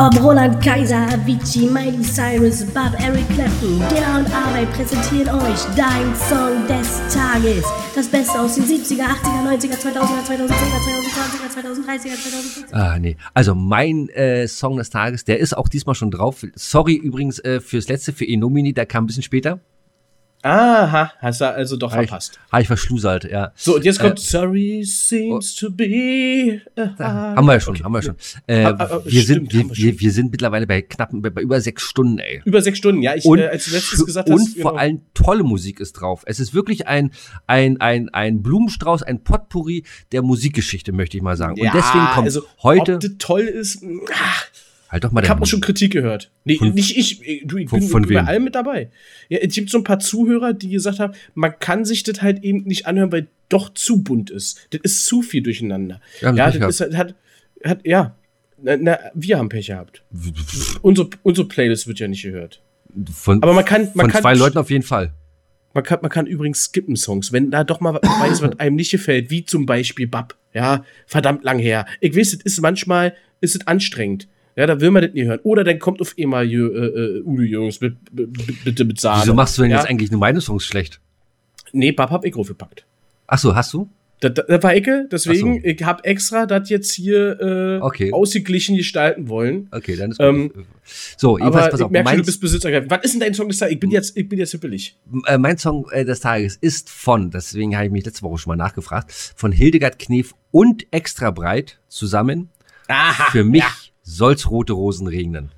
Ob 0.00 0.18
Roland 0.22 0.64
Kaiser, 0.64 1.06
Avicii, 1.12 1.68
Miley 1.68 2.02
Cyrus, 2.02 2.64
Bob, 2.72 2.98
Eric 2.98 3.28
Clapton, 3.34 3.78
Dilla 3.90 4.16
und 4.16 4.34
Arbeit 4.34 4.72
präsentieren 4.72 5.28
euch 5.28 5.60
dein 5.76 6.16
Song 6.16 6.66
des 6.66 7.02
Tages. 7.14 7.66
Das 7.94 8.08
Beste 8.08 8.40
aus 8.40 8.54
den 8.54 8.64
70er, 8.64 9.02
80er, 9.02 9.58
90er, 9.58 9.76
2000er, 9.76 10.24
2010er, 10.26 10.48
2020er, 11.28 11.84
2030er, 11.84 12.14
2040er. 12.14 12.72
Ah, 12.72 12.98
nee. 12.98 13.18
Also 13.34 13.54
mein 13.54 14.08
äh, 14.08 14.48
Song 14.48 14.78
des 14.78 14.88
Tages, 14.88 15.26
der 15.26 15.38
ist 15.38 15.54
auch 15.54 15.68
diesmal 15.68 15.94
schon 15.94 16.10
drauf. 16.10 16.46
Sorry 16.54 16.94
übrigens 16.94 17.38
äh, 17.40 17.60
fürs 17.60 17.88
letzte, 17.88 18.14
für 18.14 18.26
Enomini, 18.26 18.72
der 18.72 18.86
kam 18.86 19.04
ein 19.04 19.06
bisschen 19.06 19.22
später. 19.22 19.60
Aha, 20.42 21.12
hast 21.18 21.40
du 21.42 21.44
also 21.52 21.76
doch 21.76 21.90
ich, 21.92 22.08
verpasst. 22.08 22.38
hab 22.50 22.60
ich 22.62 22.66
verschlusert, 22.66 23.24
ja. 23.24 23.52
So, 23.56 23.76
und 23.76 23.84
jetzt 23.84 23.98
kommt 24.00 24.18
Äh, 24.18 24.22
Sorry 24.22 24.82
seems 24.84 25.54
to 25.54 25.70
be. 25.70 26.62
a 26.76 27.34
Haben 27.36 27.46
wir 27.46 27.54
ja 27.54 27.60
schon, 27.60 27.74
Okay. 27.74 27.84
haben 27.84 27.92
wir 27.92 28.02
schon. 28.02 28.16
Äh, 28.46 28.64
Ah, 28.64 28.70
ah, 28.78 28.88
ah, 28.90 29.00
wir, 29.04 29.20
stimmt, 29.22 29.52
sind, 29.52 29.70
wir, 29.76 29.76
wir 29.76 30.00
wir, 30.00 30.12
sind 30.12 30.30
mittlerweile 30.30 30.66
bei 30.66 30.80
knapp, 30.82 31.10
bei, 31.12 31.28
bei 31.30 31.42
über 31.42 31.60
sechs 31.60 31.82
Stunden, 31.82 32.18
ey. 32.18 32.40
Über 32.46 32.62
sechs 32.62 32.78
Stunden, 32.78 33.02
ja. 33.02 33.14
Ich, 33.14 33.24
Und, 33.26 33.38
äh, 33.38 33.48
als 33.48 33.66
du 33.66 33.72
letztes 33.72 34.04
gesagt 34.06 34.28
und 34.30 34.40
hast. 34.40 34.54
vor 34.60 34.70
genau. 34.72 34.80
allem 34.82 35.02
tolle 35.14 35.42
Musik 35.42 35.78
ist 35.78 35.92
drauf. 35.94 36.22
Es 36.26 36.40
ist 36.40 36.54
wirklich 36.54 36.86
ein, 36.88 37.10
ein, 37.46 37.78
ein, 37.80 38.08
ein 38.08 38.42
Blumenstrauß, 38.42 39.02
ein 39.02 39.22
Potpourri 39.22 39.84
der 40.12 40.22
Musikgeschichte, 40.22 40.92
möchte 40.92 41.16
ich 41.18 41.22
mal 41.22 41.36
sagen. 41.36 41.56
Ja, 41.58 41.70
und 41.72 41.78
deswegen 41.78 42.04
kommt 42.14 42.26
also, 42.26 42.42
heute, 42.62 42.94
Ob 42.94 43.00
das 43.00 43.10
toll 43.18 43.42
ist, 43.42 43.84
ach, 44.14 44.46
Halt 44.90 45.04
doch 45.04 45.12
mal 45.12 45.22
Ich 45.22 45.30
habe 45.30 45.40
auch 45.42 45.46
schon 45.46 45.60
Kritik 45.60 45.92
gehört. 45.92 46.30
Nee, 46.44 46.56
Von- 46.56 46.74
nicht 46.74 46.96
ich. 46.96 47.22
Ich- 47.22 47.46
Du, 47.46 47.56
ich 47.58 47.68
von- 47.70 47.78
bin 47.80 47.88
von 47.88 48.02
bei 48.08 48.22
allem 48.24 48.44
mit 48.44 48.54
dabei. 48.56 48.90
Ja, 49.28 49.38
es 49.38 49.54
gibt 49.54 49.70
so 49.70 49.78
ein 49.78 49.84
paar 49.84 50.00
Zuhörer, 50.00 50.52
die 50.52 50.68
gesagt 50.70 50.98
haben, 50.98 51.14
man 51.34 51.56
kann 51.60 51.84
sich 51.84 52.02
das 52.02 52.20
halt 52.22 52.42
eben 52.42 52.64
nicht 52.64 52.86
anhören, 52.86 53.12
weil 53.12 53.28
doch 53.48 53.72
zu 53.72 54.02
bunt 54.02 54.30
ist. 54.30 54.66
Das 54.70 54.80
ist 54.82 55.06
zu 55.06 55.22
viel 55.22 55.42
durcheinander. 55.42 56.00
Ja, 56.20 56.34
Ja, 56.34 56.50
das 56.50 56.80
ist, 56.80 56.80
halt- 56.80 56.96
hat, 56.96 57.14
hat, 57.64 57.86
ja. 57.86 58.16
Na, 58.62 58.76
na, 58.76 58.98
wir 59.14 59.38
haben 59.38 59.48
Pech 59.48 59.68
gehabt. 59.68 60.02
Unsere, 60.82 61.08
unsere 61.22 61.46
Playlist 61.48 61.86
wird 61.86 61.98
ja 61.98 62.08
nicht 62.08 62.22
gehört. 62.22 62.60
Von, 63.14 63.42
Aber 63.42 63.52
man 63.54 63.64
kann, 63.64 63.82
man 63.94 64.06
von 64.06 64.10
kann, 64.10 64.22
zwei 64.22 64.34
Leuten 64.34 64.58
auf 64.58 64.70
jeden 64.70 64.82
Fall. 64.82 65.12
man 65.72 65.84
kann, 65.84 66.00
man 66.02 66.10
kann 66.10 66.26
übrigens 66.26 66.64
skippen 66.64 66.96
Songs, 66.96 67.32
wenn 67.32 67.50
da 67.52 67.62
doch 67.64 67.80
mal 67.80 67.94
was 67.94 68.02
ist, 68.32 68.42
was 68.42 68.58
einem 68.58 68.76
nicht 68.76 68.90
gefällt, 68.90 69.30
wie 69.30 69.44
zum 69.44 69.66
Beispiel 69.66 70.08
Bab. 70.08 70.36
Ja, 70.52 70.84
verdammt 71.06 71.44
lang 71.44 71.58
her. 71.60 71.86
Ich 72.00 72.16
weiß, 72.16 72.34
es 72.34 72.42
ist 72.42 72.60
manchmal, 72.60 73.14
ist 73.40 73.54
es 73.54 73.66
anstrengend. 73.68 74.26
Ja, 74.56 74.66
da 74.66 74.80
will 74.80 74.90
man 74.90 75.02
das 75.02 75.12
nicht 75.12 75.26
hören. 75.26 75.40
Oder 75.42 75.64
dann 75.64 75.78
kommt 75.78 76.00
auf 76.00 76.14
einmal 76.18 76.46
äh, 76.46 76.54
äh, 76.56 77.22
Udo 77.22 77.42
Jungs 77.42 77.80
mit, 77.80 77.96
bitte 78.64 78.84
mit 78.84 79.00
Sahne. 79.00 79.22
Wieso 79.22 79.34
machst 79.34 79.56
du 79.58 79.62
denn 79.62 79.70
ja? 79.70 79.78
jetzt 79.78 79.88
eigentlich 79.88 80.10
nur 80.10 80.20
meine 80.20 80.40
Songs 80.40 80.64
schlecht? 80.64 81.00
Nee, 81.72 81.92
Bab 81.92 82.10
hab 82.10 82.24
ich 82.24 82.32
draufgepackt. 82.34 82.84
Ach 83.26 83.38
so, 83.38 83.54
hast 83.54 83.72
du? 83.72 83.88
Da, 84.18 84.28
da, 84.28 84.42
da 84.42 84.62
war 84.62 84.74
Ecke, 84.74 85.08
deswegen, 85.10 85.54
so. 85.54 85.66
ich 85.66 85.82
hab 85.82 86.04
extra 86.04 86.44
das 86.44 86.68
jetzt 86.68 86.92
hier 86.92 87.40
äh, 87.40 87.80
Okay. 87.82 88.12
ausgeglichen 88.12 88.76
gestalten 88.76 89.28
wollen. 89.30 89.68
Okay, 89.70 89.96
dann 89.96 90.10
ist 90.10 90.18
gut. 90.18 90.26
Ähm, 90.26 90.52
so, 91.16 91.38
jedenfalls, 91.38 91.62
Aber 91.64 91.70
pass 91.70 91.80
ich 91.80 91.86
auf. 91.86 91.90
merke 91.90 92.08
schon, 92.08 92.16
Mein, 92.16 92.20
du 92.20 92.26
bist 92.26 92.40
Besitzergreifend. 92.42 92.90
Was 92.90 93.04
ist 93.04 93.12
denn 93.14 93.20
dein 93.20 93.32
Song 93.32 93.48
des 93.48 93.56
Tages? 93.58 93.72
Ich 93.72 93.80
bin 93.80 93.90
jetzt, 93.90 94.16
ich 94.18 94.28
bin 94.28 94.38
jetzt 94.38 94.50
hippelig. 94.50 94.94
äh, 95.26 95.38
mein 95.38 95.56
Song 95.56 95.88
äh, 95.90 96.04
des 96.04 96.20
Tages 96.20 96.56
ist 96.60 96.90
von, 96.90 97.30
deswegen 97.30 97.74
habe 97.76 97.86
ich 97.86 97.92
mich 97.92 98.04
letzte 98.04 98.20
Woche 98.22 98.36
schon 98.36 98.50
mal 98.50 98.56
nachgefragt, 98.56 99.10
von 99.36 99.52
Hildegard 99.52 99.98
Knef 99.98 100.34
und 100.50 100.86
Extra 100.90 101.30
Breit 101.30 101.78
zusammen. 101.88 102.50
Aha. 102.88 103.30
Für 103.30 103.44
mich 103.44 103.62
soll's 104.16 104.50
rote 104.50 104.72
Rosen 104.72 105.06
regnen. 105.06 105.50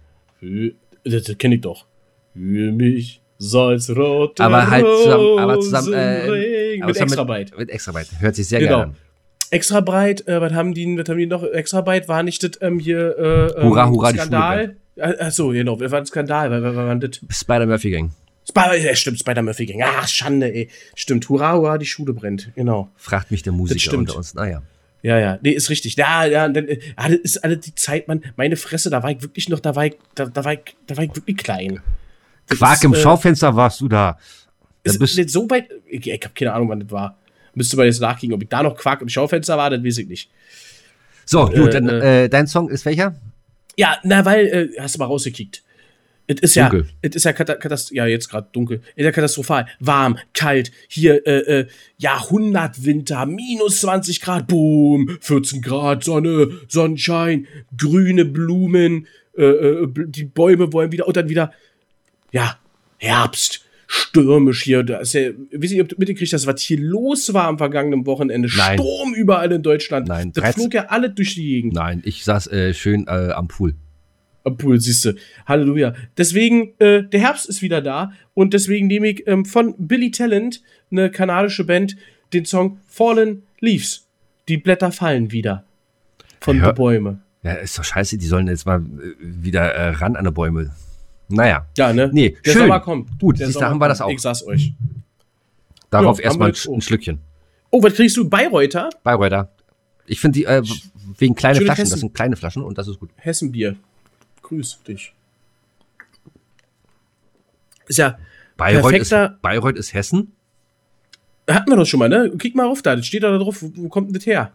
Das, 1.04 1.24
das 1.24 1.38
kenne 1.38 1.56
ich 1.56 1.60
doch. 1.60 1.86
Für 2.34 2.72
mich 2.72 3.20
soll's 3.38 3.90
rote 3.90 4.42
Aber 4.42 4.70
halt 4.70 4.86
zusammen, 4.86 5.38
aber 5.38 5.60
zusammen, 5.60 5.92
äh, 5.94 6.78
aber 6.80 6.86
mit 6.92 7.00
extra 7.00 7.24
breit. 7.24 7.52
Mit 7.56 7.70
extra. 7.70 7.92
Hört 8.18 8.36
sich 8.36 8.46
sehr 8.48 8.60
Genau. 8.60 8.72
geil 8.78 8.82
an. 8.84 8.96
Extra 9.50 9.80
breit, 9.80 10.26
äh, 10.28 10.40
was 10.40 10.52
haben 10.54 10.72
die, 10.72 10.96
was 10.96 11.08
haben 11.08 11.18
die 11.18 11.26
noch? 11.26 11.42
Extra 11.42 11.82
breit 11.82 12.08
war 12.08 12.22
nicht 12.22 12.42
das 12.42 12.52
ähm, 12.62 12.78
hier 12.78 13.18
äh, 13.18 13.60
ähm, 13.60 13.68
Hurra, 13.68 13.88
hurra, 13.90 14.12
die 14.12 14.18
Skandal. 14.18 14.76
Äh, 14.96 15.02
Achso, 15.18 15.48
genau, 15.48 15.78
was 15.78 15.90
war 15.90 15.98
ein 15.98 16.06
Skandal? 16.06 16.50
Was 16.50 16.62
was 16.62 16.76
war 16.76 16.94
das? 16.96 17.20
Spider-Murphy 17.28 17.90
Gang. 17.90 18.10
Spider, 18.48 18.76
ja, 18.76 18.94
stimmt, 18.94 19.18
Spider-Murphy 19.18 19.66
Gang. 19.66 19.82
Ah, 19.82 20.06
Schande, 20.06 20.52
ey. 20.54 20.68
Stimmt, 20.94 21.28
hurra, 21.28 21.54
hurra, 21.54 21.78
die 21.78 21.86
Schule 21.86 22.12
brennt. 22.14 22.50
Genau. 22.54 22.90
Fragt 22.96 23.30
mich 23.30 23.42
der 23.42 23.52
Musiker 23.52 23.96
unter 23.98 24.16
uns. 24.16 24.34
Naja. 24.34 24.62
Ja, 25.02 25.18
ja, 25.18 25.38
nee, 25.42 25.50
ist 25.50 25.68
richtig. 25.68 25.96
Ja, 25.96 26.24
ja, 26.24 26.48
dann, 26.48 26.68
äh, 26.68 26.80
ah, 26.94 27.08
das 27.08 27.18
ist 27.18 27.44
alle 27.44 27.56
die 27.56 27.74
Zeit, 27.74 28.06
man, 28.06 28.22
meine 28.36 28.56
Fresse, 28.56 28.88
da 28.88 29.02
war 29.02 29.10
ich 29.10 29.20
wirklich 29.20 29.48
noch, 29.48 29.58
da 29.58 29.74
war 29.74 29.86
ich, 29.86 29.96
da, 30.14 30.26
da 30.26 30.44
war 30.44 30.52
ich, 30.52 30.60
da 30.86 30.96
war 30.96 31.04
ich 31.04 31.14
wirklich 31.14 31.36
klein. 31.36 31.80
Das 32.46 32.58
Quark 32.58 32.76
ist, 32.76 32.84
im 32.84 32.94
äh, 32.94 32.96
Schaufenster 32.96 33.54
warst 33.56 33.80
du 33.80 33.88
da. 33.88 34.18
Da 34.84 34.90
Ist 34.90 34.98
bist, 34.98 35.18
nicht 35.18 35.30
so 35.30 35.48
weit. 35.50 35.68
Ich, 35.86 36.06
ich 36.06 36.22
habe 36.22 36.34
keine 36.34 36.52
Ahnung, 36.52 36.68
wann 36.68 36.80
das 36.80 36.90
war. 36.90 37.18
Müsste 37.54 37.76
man 37.76 37.86
jetzt 37.86 38.00
nachgehen. 38.00 38.32
Ob 38.32 38.42
ich 38.42 38.48
da 38.48 38.62
noch 38.62 38.76
Quark 38.76 39.02
im 39.02 39.08
Schaufenster 39.08 39.58
war, 39.58 39.70
das 39.70 39.82
weiß 39.84 39.98
ich 39.98 40.08
nicht. 40.08 40.30
so, 41.24 41.46
gut, 41.46 41.68
äh, 41.68 41.70
dann, 41.70 41.88
äh, 41.88 42.28
dein 42.28 42.46
Song 42.46 42.68
ist 42.70 42.84
welcher? 42.84 43.14
Ja, 43.76 43.98
na, 44.04 44.24
weil, 44.24 44.46
äh, 44.46 44.80
hast 44.80 44.94
du 44.94 44.98
mal 45.00 45.06
rausgekickt. 45.06 45.62
Es 46.26 46.40
ist 46.40 46.54
ja, 46.54 46.70
es 47.02 47.16
ist 47.16 47.24
ja 47.24 47.32
katast 47.32 47.90
ja 47.90 48.06
jetzt 48.06 48.28
gerade 48.28 48.48
dunkel. 48.52 48.80
Es 48.94 48.98
ist 48.98 49.04
ja 49.04 49.12
katastrophal. 49.12 49.66
Warm, 49.80 50.18
kalt, 50.32 50.70
hier 50.88 51.26
äh, 51.26 51.60
äh, 51.60 51.66
Jahrhundertwinter, 51.98 53.26
minus 53.26 53.80
20 53.80 54.20
Grad, 54.20 54.46
boom, 54.46 55.18
14 55.20 55.62
Grad, 55.62 56.04
Sonne, 56.04 56.48
Sonnenschein, 56.68 57.46
grüne 57.76 58.24
Blumen, 58.24 59.06
äh, 59.36 59.44
äh, 59.44 59.88
die 60.06 60.24
Bäume 60.24 60.72
wollen 60.72 60.92
wieder 60.92 61.06
und 61.08 61.16
dann 61.16 61.28
wieder, 61.28 61.52
ja, 62.30 62.58
Herbst, 62.98 63.64
stürmisch 63.88 64.62
hier. 64.62 64.84
Da 64.84 64.98
ist 64.98 65.14
ja, 65.14 65.30
wisst 65.50 65.74
ihr, 65.74 65.82
ob 65.82 65.88
du 65.88 65.96
mitgekriegt 65.98 66.32
hast, 66.32 66.46
was 66.46 66.60
hier 66.60 66.78
los 66.78 67.34
war 67.34 67.48
am 67.48 67.58
vergangenen 67.58 68.06
Wochenende? 68.06 68.48
Nein. 68.56 68.78
Sturm 68.78 69.14
überall 69.14 69.50
in 69.50 69.62
Deutschland. 69.62 70.08
Nein, 70.08 70.32
das 70.32 70.42
13 70.42 70.60
flog 70.60 70.74
ja 70.74 70.86
alle 70.86 71.10
durch 71.10 71.34
die 71.34 71.42
Gegend. 71.44 71.74
Nein, 71.74 72.02
ich 72.04 72.24
saß 72.24 72.46
äh, 72.48 72.74
schön 72.74 73.06
äh, 73.08 73.32
am 73.32 73.48
Pool. 73.48 73.74
Am 74.44 74.56
Pool, 74.56 74.80
siehste. 74.80 75.16
Halleluja. 75.46 75.94
Deswegen, 76.16 76.72
äh, 76.78 77.04
der 77.04 77.20
Herbst 77.20 77.48
ist 77.48 77.62
wieder 77.62 77.80
da 77.80 78.12
und 78.34 78.54
deswegen 78.54 78.88
nehme 78.88 79.08
ich 79.08 79.26
ähm, 79.26 79.44
von 79.44 79.74
Billy 79.78 80.10
Talent, 80.10 80.62
eine 80.90 81.10
kanadische 81.10 81.64
Band, 81.64 81.96
den 82.32 82.44
Song 82.44 82.78
Fallen 82.88 83.44
Leaves. 83.60 84.06
Die 84.48 84.56
Blätter 84.56 84.90
fallen 84.90 85.30
wieder. 85.30 85.64
Von 86.40 86.58
Ja. 86.58 86.72
den 86.72 86.74
Bäume. 86.74 87.20
Ja, 87.44 87.52
ist 87.54 87.78
doch 87.78 87.84
scheiße, 87.84 88.18
die 88.18 88.26
sollen 88.26 88.48
jetzt 88.48 88.66
mal 88.66 88.80
äh, 88.80 89.14
wieder 89.20 89.62
äh, 89.74 89.90
ran 89.90 90.16
an 90.16 90.24
die 90.24 90.30
Bäume. 90.32 90.70
Naja, 91.28 91.66
Ja, 91.78 91.92
ne? 91.92 92.10
Nee, 92.12 92.36
der 92.44 92.50
schön. 92.52 92.62
Sommer 92.62 92.80
kommt. 92.80 93.18
Gut, 93.20 93.38
der 93.38 93.46
siehst 93.46 93.56
du, 93.56 93.60
Sommer 93.60 93.70
haben 93.70 93.80
wir 93.80 93.88
das 93.88 94.00
auch. 94.00 94.10
Ich 94.10 94.20
sag's 94.20 94.44
euch. 94.44 94.72
darauf 95.90 96.18
Ja, 96.18 96.24
erstmal 96.24 96.50
ein, 96.50 96.80
Schlückchen. 96.80 97.20
Oh, 97.70 97.82
was 97.82 97.94
kriegst 97.94 98.16
du? 98.16 98.28
Bayreuther? 98.28 98.90
Bayreuther. 99.02 99.50
Ich 100.06 100.20
finde 100.20 100.40
die, 100.40 100.44
äh, 100.44 100.62
wegen 101.18 101.34
kleine 101.34 101.60
Flaschen, 101.60 101.76
Hessen. 101.76 101.90
das 101.92 102.00
sind 102.00 102.14
kleine 102.14 102.36
Flaschen 102.36 102.62
und 102.62 102.76
das 102.76 102.88
ist 102.88 102.98
gut. 102.98 103.10
Hessenbier. 103.16 103.76
Grüß 104.52 104.82
dich. 104.86 105.14
Ist 107.88 107.98
ja 107.98 108.18
Bayreuth 108.58 108.92
ist, 108.92 109.14
Bayreuth 109.40 109.76
ist 109.76 109.94
Hessen. 109.94 110.32
Hatten 111.48 111.70
wir 111.70 111.76
doch 111.76 111.86
schon 111.86 111.98
mal, 111.98 112.10
ne? 112.10 112.30
Klick 112.36 112.54
mal 112.54 112.66
auf 112.66 112.82
da, 112.82 112.94
das 112.94 113.06
steht 113.06 113.22
da 113.22 113.36
drauf. 113.38 113.58
Wo, 113.62 113.88
kommt 113.88 114.08
denn 114.08 114.14
das 114.14 114.26
her? 114.26 114.52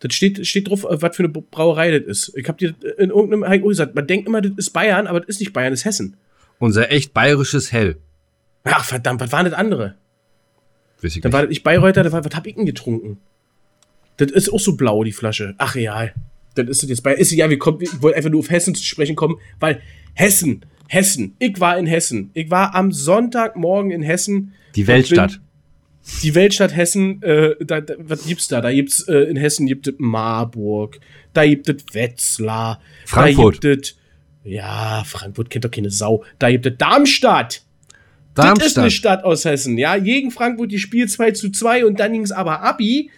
Das 0.00 0.14
steht, 0.14 0.44
steht 0.46 0.68
drauf, 0.68 0.84
äh, 0.84 1.00
was 1.00 1.14
für 1.14 1.22
eine 1.22 1.28
Brauerei 1.28 1.96
das 1.96 2.08
ist. 2.08 2.36
Ich 2.36 2.48
hab 2.48 2.58
dir 2.58 2.74
in 2.98 3.10
irgendeinem 3.10 3.46
Heiko 3.46 3.68
gesagt, 3.68 3.94
man 3.94 4.06
denkt 4.06 4.26
immer, 4.26 4.42
das 4.42 4.52
ist 4.56 4.70
Bayern, 4.70 5.06
aber 5.06 5.20
das 5.20 5.28
ist 5.28 5.40
nicht 5.40 5.52
Bayern, 5.52 5.72
das 5.72 5.80
ist 5.80 5.84
Hessen. 5.84 6.16
Unser 6.58 6.90
echt 6.90 7.14
bayerisches 7.14 7.70
Hell. 7.72 7.98
Ach, 8.64 8.84
verdammt, 8.84 9.20
was 9.20 9.30
war 9.30 9.44
denn 9.44 9.52
das 9.52 9.60
andere? 9.60 9.94
Weiß 11.00 11.14
ich 11.14 11.22
Dann 11.22 11.30
nicht. 11.30 11.34
war 11.34 11.42
das 11.42 11.50
nicht 11.50 11.62
Bayreuther, 11.62 12.02
das 12.02 12.12
war, 12.12 12.24
was 12.24 12.34
hab 12.34 12.46
ich 12.46 12.56
denn 12.56 12.66
getrunken? 12.66 13.18
Das 14.16 14.32
ist 14.32 14.52
auch 14.52 14.58
so 14.58 14.76
blau, 14.76 15.04
die 15.04 15.12
Flasche. 15.12 15.54
Ach 15.58 15.76
ja, 15.76 16.08
dann 16.58 16.68
ist 16.68 16.82
das 16.82 16.90
jetzt 16.90 17.02
bei. 17.02 17.14
Ist 17.14 17.32
ja, 17.32 17.48
wir 17.48 17.58
kommen, 17.58 17.80
ich 17.80 18.02
wollte 18.02 18.16
einfach 18.16 18.30
nur 18.30 18.40
auf 18.40 18.50
Hessen 18.50 18.74
zu 18.74 18.84
sprechen 18.84 19.16
kommen, 19.16 19.36
weil 19.60 19.80
Hessen, 20.14 20.64
Hessen, 20.88 21.34
ich 21.38 21.60
war 21.60 21.78
in 21.78 21.86
Hessen. 21.86 22.30
Ich 22.34 22.50
war 22.50 22.74
am 22.74 22.92
Sonntagmorgen 22.92 23.90
in 23.90 24.02
Hessen. 24.02 24.52
Die 24.74 24.86
Weltstadt. 24.86 25.40
die 26.22 26.34
Weltstadt 26.34 26.74
Hessen, 26.74 27.22
äh, 27.22 27.54
da, 27.60 27.80
da, 27.80 27.94
was 27.98 28.26
gibt's 28.26 28.48
da? 28.48 28.60
Da 28.60 28.72
gibt's 28.72 29.02
äh, 29.08 29.24
in 29.24 29.36
Hessen 29.36 29.66
gibt 29.66 29.88
es 29.88 29.94
Marburg, 29.98 31.00
da 31.32 31.46
gibt 31.46 31.68
es 31.68 31.84
Wetzlar, 31.92 32.80
Frankfurt. 33.04 33.64
da 33.64 33.70
gibt 33.70 33.86
es 33.86 33.98
ja, 34.44 35.04
Frankfurt 35.04 35.50
kennt 35.50 35.64
doch 35.64 35.70
keine 35.70 35.90
Sau. 35.90 36.24
Da 36.38 36.50
gibt 36.50 36.64
es 36.64 36.72
Darmstadt. 36.78 37.62
Das 38.34 38.44
ist 38.44 38.50
eine 38.50 38.58
Darmstadt. 38.58 38.92
Stadt 38.92 39.24
aus 39.24 39.44
Hessen, 39.44 39.76
ja. 39.78 39.98
Gegen 39.98 40.30
Frankfurt 40.30 40.72
die 40.72 40.78
Spiel 40.78 41.08
2 41.08 41.32
zu 41.32 41.50
2 41.50 41.84
und 41.84 42.00
dann 42.00 42.12
ging's 42.12 42.30
aber 42.30 42.62
Abi 42.62 43.10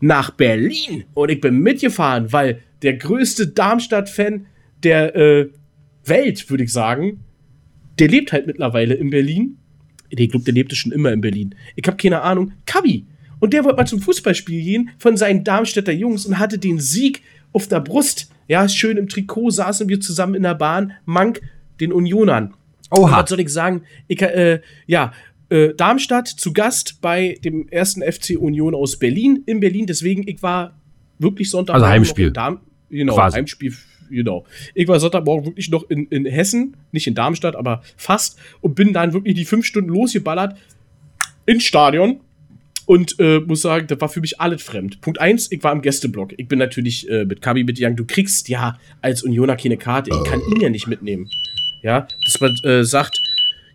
nach 0.00 0.30
Berlin. 0.30 1.04
Und 1.14 1.30
ich 1.30 1.40
bin 1.40 1.58
mitgefahren, 1.60 2.32
weil 2.32 2.62
der 2.82 2.94
größte 2.94 3.48
Darmstadt-Fan 3.48 4.46
der 4.82 5.14
äh, 5.14 5.48
Welt, 6.04 6.48
würde 6.50 6.64
ich 6.64 6.72
sagen, 6.72 7.20
der 7.98 8.08
lebt 8.08 8.32
halt 8.32 8.46
mittlerweile 8.46 8.94
in 8.94 9.10
Berlin. 9.10 9.58
Nee, 10.10 10.24
Ich 10.24 10.30
glaube, 10.30 10.44
der 10.44 10.54
lebte 10.54 10.74
schon 10.74 10.92
immer 10.92 11.12
in 11.12 11.20
Berlin. 11.20 11.54
Ich 11.76 11.86
habe 11.86 11.96
keine 11.96 12.22
Ahnung. 12.22 12.52
Kabi. 12.66 13.06
Und 13.38 13.52
der 13.52 13.64
wollte 13.64 13.76
mal 13.76 13.86
zum 13.86 14.00
Fußballspiel 14.00 14.62
gehen 14.62 14.90
von 14.98 15.16
seinen 15.16 15.44
Darmstädter 15.44 15.92
Jungs 15.92 16.26
und 16.26 16.38
hatte 16.38 16.58
den 16.58 16.78
Sieg 16.78 17.22
auf 17.52 17.68
der 17.68 17.80
Brust. 17.80 18.30
Ja, 18.48 18.68
schön 18.68 18.96
im 18.96 19.08
Trikot 19.08 19.50
saßen 19.50 19.88
wir 19.88 20.00
zusammen 20.00 20.34
in 20.34 20.42
der 20.42 20.54
Bahn. 20.54 20.92
Mank 21.04 21.40
den 21.80 21.92
Unionern. 21.92 22.54
Und 22.90 22.98
Oha. 22.98 23.22
was 23.22 23.30
soll 23.30 23.40
ich 23.40 23.50
sagen? 23.50 23.82
Ich, 24.08 24.20
äh, 24.20 24.60
ja, 24.86 25.12
äh, 25.50 25.74
Darmstadt 25.74 26.28
zu 26.28 26.52
Gast 26.52 27.00
bei 27.00 27.38
dem 27.44 27.68
ersten 27.68 28.02
FC 28.02 28.36
Union 28.38 28.74
aus 28.74 28.98
Berlin, 28.98 29.42
in 29.46 29.60
Berlin. 29.60 29.86
Deswegen, 29.86 30.26
ich 30.26 30.42
war 30.42 30.76
wirklich 31.18 31.50
Sonntagmorgen 31.50 31.84
Also 31.84 31.92
Heimspiel. 31.92 32.28
in 32.28 32.32
Darm 32.32 32.60
genau, 32.88 33.14
Quasi. 33.14 33.36
Heimspiel, 33.36 33.74
genau. 34.10 34.46
Ich 34.74 34.88
war 34.88 34.98
Sonntagmorgen 35.00 35.46
wirklich 35.46 35.70
noch 35.70 35.88
in, 35.90 36.06
in 36.06 36.24
Hessen, 36.24 36.76
nicht 36.92 37.06
in 37.06 37.14
Darmstadt, 37.14 37.56
aber 37.56 37.82
fast. 37.96 38.38
Und 38.60 38.74
bin 38.74 38.92
dann 38.92 39.12
wirklich 39.12 39.34
die 39.34 39.44
fünf 39.44 39.66
Stunden 39.66 39.90
losgeballert 39.90 40.56
ins 41.46 41.64
Stadion. 41.64 42.20
Und 42.86 43.20
äh, 43.20 43.38
muss 43.38 43.62
sagen, 43.62 43.86
das 43.86 44.00
war 44.00 44.08
für 44.08 44.20
mich 44.20 44.40
alles 44.40 44.62
fremd. 44.62 45.00
Punkt 45.00 45.20
eins, 45.20 45.52
ich 45.52 45.62
war 45.62 45.70
im 45.70 45.80
Gästeblock. 45.80 46.32
Ich 46.38 46.48
bin 46.48 46.58
natürlich 46.58 47.08
äh, 47.08 47.24
mit 47.24 47.40
Kabi 47.40 47.62
mitgegangen. 47.62 47.96
Du 47.96 48.04
kriegst 48.04 48.48
ja 48.48 48.78
als 49.00 49.22
Unioner 49.22 49.56
keine 49.56 49.76
Karte. 49.76 50.10
Ich 50.10 50.28
kann 50.28 50.40
ihn 50.50 50.60
ja 50.60 50.70
nicht 50.70 50.88
mitnehmen. 50.88 51.28
Ja, 51.82 52.08
dass 52.24 52.40
man 52.40 52.52
äh, 52.64 52.82
sagt, 52.82 53.20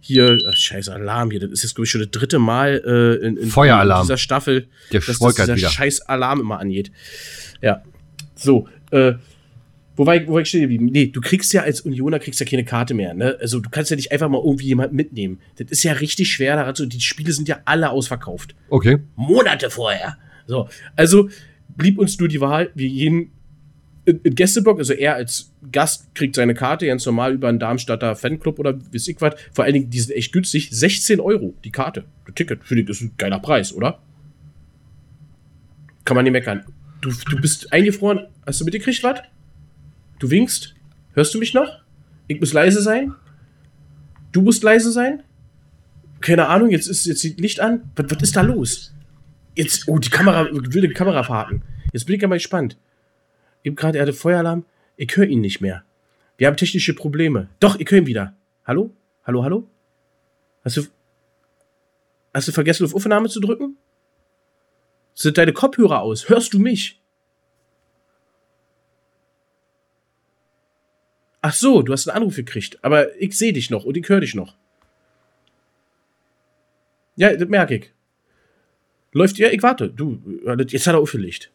hier, 0.05 0.37
ach, 0.47 0.55
scheiß 0.55 0.89
Alarm 0.89 1.31
hier, 1.31 1.39
das 1.39 1.51
ist 1.51 1.63
jetzt, 1.63 1.75
glaube 1.75 1.85
ich, 1.85 1.91
schon 1.91 2.01
das 2.01 2.11
dritte 2.11 2.37
Mal 2.37 2.81
äh, 2.85 3.25
in, 3.25 3.37
in, 3.37 3.49
Feueralarm. 3.49 4.03
dieser 4.03 4.17
Staffel, 4.17 4.67
Der 4.91 4.99
dass 5.01 5.17
das 5.17 5.35
dieser 5.35 5.55
wieder. 5.55 5.69
scheiß 5.69 6.01
Alarm 6.01 6.41
immer 6.41 6.59
angeht. 6.59 6.91
Ja. 7.61 7.81
So, 8.35 8.67
äh, 8.91 9.13
wo 9.95 10.05
war 10.05 10.15
ich, 10.17 10.27
wo 10.27 10.33
war 10.33 10.41
ich 10.41 10.49
stehen 10.49 10.61
geblieben? 10.61 10.85
Nee, 10.85 11.07
du 11.07 11.21
kriegst 11.21 11.53
ja 11.53 11.63
als 11.63 11.81
Unioner 11.81 12.19
kriegst 12.19 12.39
ja 12.39 12.45
keine 12.45 12.65
Karte 12.65 12.93
mehr, 12.93 13.13
ne? 13.13 13.37
Also 13.39 13.59
du 13.59 13.69
kannst 13.69 13.89
ja 13.89 13.95
nicht 13.95 14.11
einfach 14.11 14.29
mal 14.29 14.41
irgendwie 14.43 14.65
jemanden 14.65 14.95
mitnehmen. 14.95 15.39
Das 15.57 15.71
ist 15.71 15.83
ja 15.83 15.93
richtig 15.93 16.31
schwer, 16.31 16.55
daran 16.55 16.75
zu, 16.75 16.85
die 16.85 17.01
Spiele 17.01 17.31
sind 17.31 17.47
ja 17.47 17.59
alle 17.65 17.89
ausverkauft. 17.89 18.55
Okay. 18.69 18.99
Monate 19.15 19.69
vorher. 19.69 20.17
So, 20.45 20.69
also 20.95 21.29
blieb 21.69 21.97
uns 21.97 22.19
nur 22.19 22.27
die 22.27 22.41
Wahl, 22.41 22.69
wir 22.75 22.89
gehen 22.89 23.31
in, 24.05 24.21
in 24.21 24.35
Gästeblock, 24.35 24.77
also 24.77 24.93
er 24.93 25.15
als 25.15 25.51
Gast 25.71 26.13
kriegt 26.15 26.35
seine 26.35 26.53
Karte 26.53 26.85
ganz 26.85 27.05
normal 27.05 27.33
über 27.33 27.49
einen 27.49 27.59
Darmstadter 27.59 28.15
Fanclub 28.15 28.59
oder 28.59 28.79
wie 28.91 28.97
ich 28.97 29.15
was. 29.19 29.35
Vor 29.51 29.65
allen 29.65 29.73
Dingen, 29.73 29.89
die 29.89 29.99
sind 29.99 30.15
echt 30.15 30.31
günstig. 30.31 30.69
16 30.71 31.19
Euro 31.19 31.55
die 31.63 31.71
Karte. 31.71 32.05
Das 32.25 32.35
Ticket. 32.35 32.63
Finde 32.63 32.83
ich, 32.83 32.89
ist 32.89 33.01
ein 33.01 33.13
geiler 33.17 33.39
Preis, 33.39 33.73
oder? 33.73 33.99
Kann 36.05 36.15
man 36.15 36.23
nicht 36.23 36.33
meckern. 36.33 36.63
Du, 37.01 37.11
du 37.29 37.41
bist 37.41 37.73
eingefroren. 37.73 38.27
Hast 38.45 38.61
du 38.61 38.65
mitgekriegt, 38.65 39.03
was? 39.03 39.21
Du 40.19 40.29
winkst? 40.29 40.75
Hörst 41.13 41.33
du 41.33 41.39
mich 41.39 41.53
noch? 41.53 41.81
Ich 42.27 42.39
muss 42.39 42.53
leise 42.53 42.81
sein? 42.81 43.13
Du 44.31 44.41
musst 44.41 44.63
leise 44.63 44.91
sein? 44.91 45.23
Keine 46.21 46.47
Ahnung, 46.47 46.69
jetzt 46.69 46.87
ist 46.87 47.05
jetzt 47.05 47.21
sieht 47.21 47.39
Licht 47.39 47.59
an. 47.59 47.91
Was, 47.95 48.05
was 48.09 48.21
ist 48.21 48.35
da 48.35 48.41
los? 48.41 48.93
Jetzt, 49.55 49.87
oh, 49.87 49.97
die 49.97 50.09
Kamera, 50.09 50.47
wilde 50.51 50.89
Kamerafahrten. 50.89 51.63
Jetzt 51.93 52.05
bin 52.05 52.15
ich 52.15 52.21
ja 52.21 52.27
mal 52.27 52.35
gespannt. 52.35 52.77
Eben 53.65 53.75
gerade, 53.75 53.97
er 53.97 54.03
hatte 54.03 54.13
Feueralarm. 54.13 54.63
Ich 54.95 55.17
höre 55.17 55.25
ihn 55.25 55.41
nicht 55.41 55.59
mehr. 55.59 55.83
Wir 56.37 56.47
haben 56.47 56.55
technische 56.55 56.93
Probleme. 56.93 57.49
Doch, 57.59 57.79
ich 57.79 57.89
höre 57.89 57.97
ihn 57.97 58.05
wieder. 58.05 58.35
Hallo? 58.63 58.95
Hallo, 59.25 59.43
hallo? 59.43 59.67
Hast 60.63 60.77
du, 60.77 60.83
hast 62.31 62.47
du 62.47 62.51
vergessen, 62.51 62.85
auf 62.85 62.93
Aufnahme 62.93 63.27
zu 63.27 63.39
drücken? 63.39 63.75
Sind 65.15 65.39
deine 65.39 65.51
Kopfhörer 65.51 66.01
aus? 66.01 66.29
Hörst 66.29 66.53
du 66.53 66.59
mich? 66.59 67.01
Ach 71.41 71.53
so, 71.53 71.81
du 71.81 71.91
hast 71.91 72.07
einen 72.07 72.17
Anruf 72.17 72.35
gekriegt. 72.35 72.77
Aber 72.83 73.19
ich 73.19 73.35
sehe 73.35 73.53
dich 73.53 73.71
noch 73.71 73.83
und 73.83 73.97
ich 73.97 74.07
höre 74.07 74.21
dich 74.21 74.35
noch. 74.35 74.55
Ja, 77.15 77.35
das 77.35 77.49
merke 77.49 77.77
ich. 77.77 77.91
Läuft, 79.11 79.39
ja, 79.39 79.49
ich 79.49 79.63
warte. 79.63 79.89
Du, 79.89 80.21
jetzt 80.67 80.85
hat 80.85 80.93
er 80.93 80.99
aufgelegt. 80.99 81.51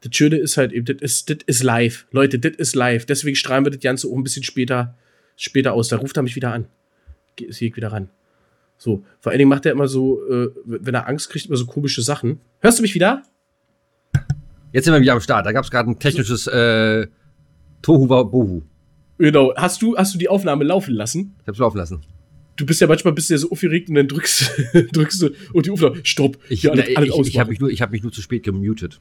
Das 0.00 0.14
Schöne 0.14 0.36
ist 0.36 0.56
halt 0.56 0.72
eben, 0.72 0.84
das 0.86 0.96
ist, 1.00 1.30
das 1.30 1.38
ist 1.46 1.62
live. 1.62 2.06
Leute, 2.12 2.38
das 2.38 2.52
ist 2.56 2.74
live. 2.76 3.04
Deswegen 3.06 3.34
strahlen 3.36 3.64
wir 3.64 3.70
das 3.72 3.80
Ganze 3.80 4.06
auch 4.08 4.16
ein 4.16 4.22
bisschen 4.22 4.44
später, 4.44 4.96
später 5.36 5.72
aus. 5.72 5.88
Da 5.88 5.96
ruft 5.96 6.16
er 6.16 6.22
mich 6.22 6.36
wieder 6.36 6.52
an. 6.52 6.66
Gehe 7.36 7.48
ich 7.48 7.60
wieder 7.76 7.90
ran. 7.92 8.08
So, 8.76 9.04
vor 9.18 9.30
allen 9.32 9.38
Dingen 9.40 9.48
macht 9.48 9.66
er 9.66 9.72
immer 9.72 9.88
so, 9.88 10.22
äh, 10.30 10.50
wenn 10.64 10.94
er 10.94 11.08
Angst 11.08 11.30
kriegt, 11.30 11.46
immer 11.46 11.56
so 11.56 11.66
komische 11.66 12.00
Sachen. 12.02 12.38
Hörst 12.60 12.78
du 12.78 12.82
mich 12.82 12.94
wieder? 12.94 13.22
Jetzt 14.72 14.84
sind 14.84 14.94
wir 14.94 15.00
wieder 15.00 15.14
am 15.14 15.20
Start. 15.20 15.46
Da 15.46 15.52
gab 15.52 15.64
es 15.64 15.70
gerade 15.70 15.90
ein 15.90 15.98
technisches 15.98 16.46
äh, 16.46 17.06
Tohu 17.82 18.06
Bohu. 18.06 18.62
Genau. 19.18 19.52
Hast 19.56 19.82
du, 19.82 19.96
hast 19.96 20.14
du 20.14 20.18
die 20.18 20.28
Aufnahme 20.28 20.62
laufen 20.64 20.94
lassen? 20.94 21.34
Ich 21.42 21.48
hab's 21.48 21.58
laufen 21.58 21.78
lassen. 21.78 22.02
Du 22.56 22.66
bist 22.66 22.80
ja 22.80 22.86
manchmal 22.86 23.14
bist 23.14 23.30
du 23.30 23.34
ja 23.34 23.38
so 23.38 23.50
aufgeregt 23.50 23.88
und 23.88 23.94
dann 23.94 24.08
drückst, 24.08 24.50
drückst 24.92 25.22
du 25.22 25.30
und 25.52 25.66
die 25.66 25.70
Aufnahme, 25.70 25.96
stopp. 26.04 26.38
Ich, 26.48 26.68
alles- 26.70 26.96
alles 26.96 27.14
ich, 27.20 27.28
ich 27.28 27.38
habe 27.38 27.50
mich, 27.50 27.60
nur- 27.60 27.70
ich 27.70 27.82
hab 27.82 27.90
mich 27.92 28.02
nur 28.02 28.12
zu 28.12 28.20
spät 28.20 28.42
gemutet. 28.42 29.00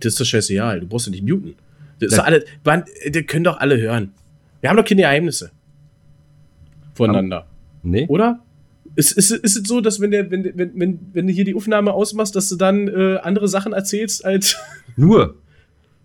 Das 0.00 0.12
ist 0.12 0.20
doch 0.20 0.24
scheißegal. 0.24 0.80
Du 0.80 0.86
brauchst 0.86 1.06
ja 1.06 1.10
nicht 1.10 1.24
muten. 1.24 1.54
Das 1.98 2.10
ist 2.10 2.18
doch 2.18 2.24
alle, 2.24 2.44
man, 2.64 2.84
das 3.10 3.26
können 3.26 3.44
doch 3.44 3.58
alle 3.58 3.80
hören. 3.80 4.12
Wir 4.60 4.70
haben 4.70 4.76
doch 4.76 4.84
keine 4.84 5.02
Geheimnisse. 5.02 5.50
Voneinander. 6.94 7.46
Nee? 7.82 8.06
Oder? 8.08 8.40
Ist, 8.94 9.12
ist, 9.12 9.30
ist 9.30 9.56
es 9.56 9.68
so, 9.68 9.80
dass 9.80 10.00
wenn, 10.00 10.10
der, 10.10 10.30
wenn, 10.30 10.44
wenn, 10.56 10.72
wenn, 10.78 11.00
wenn 11.12 11.26
du 11.26 11.32
hier 11.32 11.44
die 11.44 11.54
Aufnahme 11.54 11.92
ausmachst, 11.92 12.34
dass 12.34 12.48
du 12.48 12.56
dann 12.56 12.88
äh, 12.88 13.18
andere 13.22 13.48
Sachen 13.48 13.72
erzählst 13.72 14.24
als 14.24 14.56
Nur. 14.96 15.36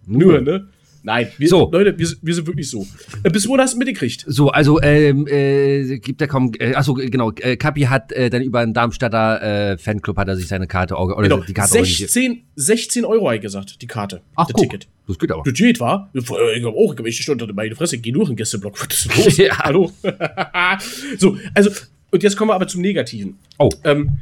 nur, 0.06 0.42
ne? 0.42 0.68
Nein, 1.04 1.28
wir, 1.38 1.48
So. 1.48 1.70
Leute, 1.72 1.98
wir, 1.98 2.06
sind- 2.08 2.20
wir 2.22 2.34
sind 2.36 2.46
wirklich 2.48 2.70
so. 2.70 2.86
Äh, 3.24 3.30
bis 3.32 3.48
wo 3.48 3.58
hast 3.58 3.74
du 3.74 3.78
mitgekriegt? 3.80 4.24
So, 4.28 4.50
also 4.50 4.80
ähm, 4.82 5.26
äh, 5.28 5.98
gibt 6.00 6.22
er 6.22 6.28
kaum. 6.28 6.52
Äh, 6.60 6.76
achso, 6.76 6.94
genau. 6.94 7.32
Äh, 7.40 7.58
Kapi 7.58 7.82
hat 7.82 8.12
äh, 8.12 8.30
dann 8.30 8.44
über 8.44 8.60
einen 8.60 8.74
Darmstadter 8.74 9.72
äh, 9.72 9.78
Fanclub 9.80 10.18
hat 10.18 10.28
er 10.28 10.36
sich 10.36 10.48
seine 10.48 10.68
Karte 10.68 10.96
oder 10.96 11.16
Genau, 11.24 11.38
die 11.42 11.54
Karte 11.54 11.74
organisiert. 11.74 12.12
16, 12.12 12.44
16 12.56 13.06
Euro, 13.06 13.32
ich 13.32 13.42
gesagt, 13.42 13.82
die 13.82 13.88
Karte. 13.88 14.22
Ach, 14.36 14.46
das. 14.48 14.62
Ticket. 14.62 14.88
Das 15.08 15.18
geht 15.18 15.32
aber. 15.32 15.42
Das 15.44 15.54
geht, 15.54 15.80
war? 15.80 16.10
Ich 16.14 16.26
glaube 16.26 16.78
auch, 16.78 16.94
ich 17.00 17.06
echt 17.08 17.24
Stunde 17.24 17.52
meine 17.52 17.76
Fresse, 17.76 17.98
geh 17.98 18.12
nur 18.12 18.22
in 18.24 18.30
den 18.30 18.36
Gästeblock. 18.38 18.80
Was 18.90 19.06
ist 19.06 19.18
los? 19.26 19.38
Ja. 19.38 19.58
Hallo? 19.60 19.92
so, 21.18 21.38
also, 21.54 21.72
und 22.12 22.24
jetzt 22.24 22.38
kommen 22.38 22.50
wir 22.50 22.56
aber 22.56 22.68
zum 22.68 22.82
Negativen. 22.82 23.38
Oh, 23.58 23.70
Ähm, 23.84 24.18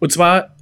und 0.00 0.10
zwar 0.10 0.56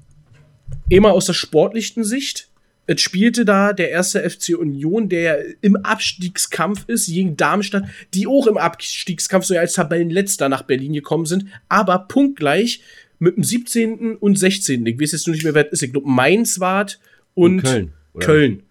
immer 0.90 1.12
aus 1.12 1.26
der 1.26 1.32
sportlichen 1.32 2.04
Sicht. 2.04 2.47
Es 2.88 3.02
spielte 3.02 3.44
da 3.44 3.74
der 3.74 3.90
erste 3.90 4.28
FC 4.28 4.56
Union, 4.58 5.10
der 5.10 5.44
im 5.60 5.76
Abstiegskampf 5.76 6.84
ist, 6.88 7.06
gegen 7.06 7.36
Darmstadt, 7.36 7.84
die 8.14 8.26
auch 8.26 8.46
im 8.46 8.56
Abstiegskampf 8.56 9.44
so 9.44 9.52
ja 9.52 9.60
als 9.60 9.74
Tabellenletzter 9.74 10.48
nach 10.48 10.62
Berlin 10.62 10.94
gekommen 10.94 11.26
sind, 11.26 11.44
aber 11.68 11.98
punktgleich 12.08 12.80
mit 13.18 13.36
dem 13.36 13.44
17. 13.44 14.16
und 14.16 14.38
16. 14.38 14.86
Ich 14.86 14.98
weiß 14.98 15.12
jetzt 15.12 15.26
nur 15.26 15.34
nicht 15.34 15.44
mehr, 15.44 15.52
wer 15.52 15.66
es 15.66 15.72
ist. 15.72 15.82
Ich 15.82 15.92
glaube, 15.92 16.08
Mainz 16.08 16.60
wart 16.60 16.98
und, 17.34 17.58
Und 17.58 17.62
Köln? 17.62 17.92
Köln. 18.20 18.62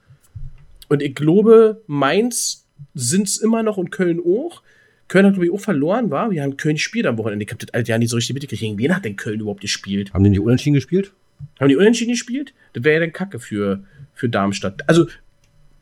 Und 0.89 1.03
ich 1.03 1.13
glaube, 1.13 1.83
Mainz 1.85 2.65
sind 2.95 3.27
es 3.27 3.37
immer 3.37 3.61
noch 3.61 3.77
und 3.77 3.91
Köln 3.91 4.19
auch. 4.19 4.63
Köln 5.09 5.27
hat, 5.27 5.33
glaube 5.33 5.45
ich, 5.45 5.53
auch 5.53 5.59
verloren, 5.59 6.09
war. 6.09 6.31
Wir 6.31 6.41
haben 6.41 6.57
Köln 6.57 6.75
gespielt 6.75 7.05
am 7.05 7.19
Wochenende. 7.19 7.45
Ich 7.45 7.51
habe 7.51 7.63
das 7.63 7.71
alte 7.71 7.89
Jahr 7.89 7.99
nicht 7.99 8.09
so 8.09 8.15
richtig 8.15 8.33
mitgekriegt. 8.33 8.79
Wen 8.79 8.95
hat 8.95 9.05
denn 9.05 9.15
Köln 9.15 9.41
überhaupt 9.41 9.61
gespielt? 9.61 10.11
haben 10.11 10.23
die 10.23 10.31
nicht 10.31 10.39
unentschieden 10.39 10.73
gespielt? 10.73 11.13
Haben 11.59 11.69
die 11.69 11.75
unentschieden 11.75 12.11
gespielt? 12.11 12.53
Das 12.73 12.83
wäre 12.83 12.95
ja 12.95 12.99
dann 13.01 13.13
Kacke 13.13 13.39
für, 13.39 13.83
für 14.13 14.29
Darmstadt. 14.29 14.87
Also, 14.87 15.07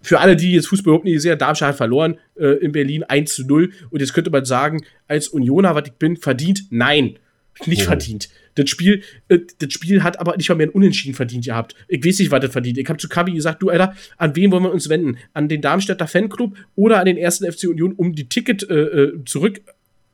für 0.01 0.19
alle, 0.19 0.35
die 0.35 0.53
jetzt 0.53 0.67
Fußball 0.67 0.91
überhaupt 0.91 1.05
nicht 1.05 1.21
sehen, 1.21 1.37
Darmstadt 1.39 1.69
hat 1.69 1.77
verloren 1.77 2.17
äh, 2.39 2.57
in 2.57 2.71
Berlin 2.71 3.03
1 3.03 3.33
zu 3.33 3.45
0. 3.47 3.71
Und 3.89 3.99
jetzt 4.01 4.13
könnte 4.13 4.29
man 4.29 4.45
sagen, 4.45 4.83
als 5.07 5.29
Unioner, 5.29 5.73
was 5.73 5.87
ich 5.87 5.93
bin, 5.93 6.15
verdient? 6.15 6.65
Nein, 6.69 7.17
nicht 7.65 7.83
Oh. 7.83 7.85
verdient. 7.85 8.29
Das 8.55 8.69
Spiel, 8.69 9.01
äh, 9.29 9.39
das 9.59 9.73
Spiel 9.73 10.03
hat 10.03 10.19
aber 10.19 10.37
nicht 10.37 10.47
mal 10.49 10.55
mehr 10.55 10.67
ein 10.67 10.71
Unentschieden 10.71 11.15
verdient 11.15 11.45
gehabt. 11.45 11.75
Ich 11.87 12.05
weiß 12.05 12.19
nicht, 12.19 12.29
was 12.31 12.39
das 12.41 12.51
verdient. 12.51 12.77
Ich 12.77 12.87
habe 12.87 12.99
zu 12.99 13.09
Kabi 13.09 13.33
gesagt, 13.33 13.63
du 13.63 13.69
Alter, 13.69 13.95
an 14.17 14.35
wen 14.35 14.51
wollen 14.51 14.63
wir 14.63 14.71
uns 14.71 14.89
wenden? 14.89 15.17
An 15.33 15.49
den 15.49 15.61
Darmstädter 15.61 16.07
Fanclub 16.07 16.55
oder 16.75 16.99
an 16.99 17.05
den 17.05 17.17
ersten 17.17 17.51
FC 17.51 17.63
Union, 17.67 17.93
um 17.93 18.13
die 18.13 18.29
Ticket 18.29 18.69
äh, 18.69 18.75
äh, 18.75 19.25
zurück, 19.25 19.61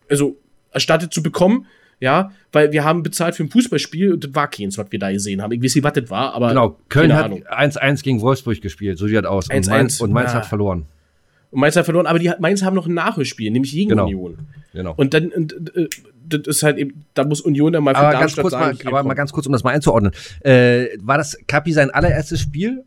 also 0.10 0.40
erstattet 0.72 1.14
zu 1.14 1.22
bekommen? 1.22 1.66
Ja, 2.02 2.32
weil 2.52 2.74
wir 2.74 2.84
haben 2.84 3.04
bezahlt 3.04 3.36
für 3.36 3.44
ein 3.44 3.50
Fußballspiel 3.50 4.14
und 4.14 4.24
das 4.24 4.36
war 4.36 4.50
keins, 4.50 4.78
was 4.78 4.92
wir 4.92 5.00
da 5.00 5.12
gesehen 5.12 5.42
haben. 5.42 5.54
Ich 5.54 5.64
weiß 5.64 5.76
nicht, 5.76 5.84
was 5.84 5.94
das 5.94 6.10
war, 6.10 6.34
aber 6.34 6.50
Genau, 6.50 6.78
Köln 6.90 7.10
keine 7.10 7.16
hat 7.16 7.26
Ahnung. 7.26 7.44
1-1 7.44 8.04
gegen 8.04 8.22
Wolfsburg 8.22 8.60
gespielt, 8.60 8.98
so 8.98 9.08
sieht 9.08 9.18
das 9.18 9.26
aus. 9.26 9.48
Und 9.48 9.56
1-1, 9.56 9.70
Mainz, 9.70 10.02
und 10.02 10.12
Mainz 10.12 10.32
ah. 10.32 10.36
hat 10.36 10.46
verloren. 10.48 10.88
Und 11.52 11.60
Mainz 11.60 11.76
hat 11.76 11.86
verloren, 11.86 12.08
aber 12.08 12.20
die 12.20 12.32
Mainz 12.40 12.64
haben 12.64 12.76
noch 12.76 12.88
ein 12.88 12.94
Nachholspiel, 12.94 13.52
nämlich 13.52 13.72
gegen 13.72 13.90
Genau. 13.90 14.06
Union. 14.06 14.40
Genau. 14.74 14.94
Und 14.98 15.14
dann, 15.14 15.28
und, 15.30 15.54
äh, 15.76 15.88
das 16.28 16.48
ist 16.48 16.64
halt 16.64 16.78
eben, 16.78 17.06
da 17.14 17.24
muss 17.24 17.42
Union 17.42 17.74
dann 17.74 17.84
mal 17.84 17.94
für 17.94 18.02
aber 18.02 18.20
ganz 18.20 18.36
kurz, 18.36 18.52
sagen, 18.52 18.78
mal, 18.78 18.88
aber 18.88 18.98
komm. 19.00 19.08
mal 19.08 19.14
ganz 19.14 19.32
kurz, 19.32 19.46
um 19.46 19.52
das 19.54 19.64
mal 19.64 19.72
einzuordnen. 19.72 20.12
Äh, 20.42 20.88
war 21.02 21.18
das 21.18 21.38
Kapi 21.48 21.72
sein 21.72 21.92
allererstes 21.92 22.40
Spiel? 22.40 22.84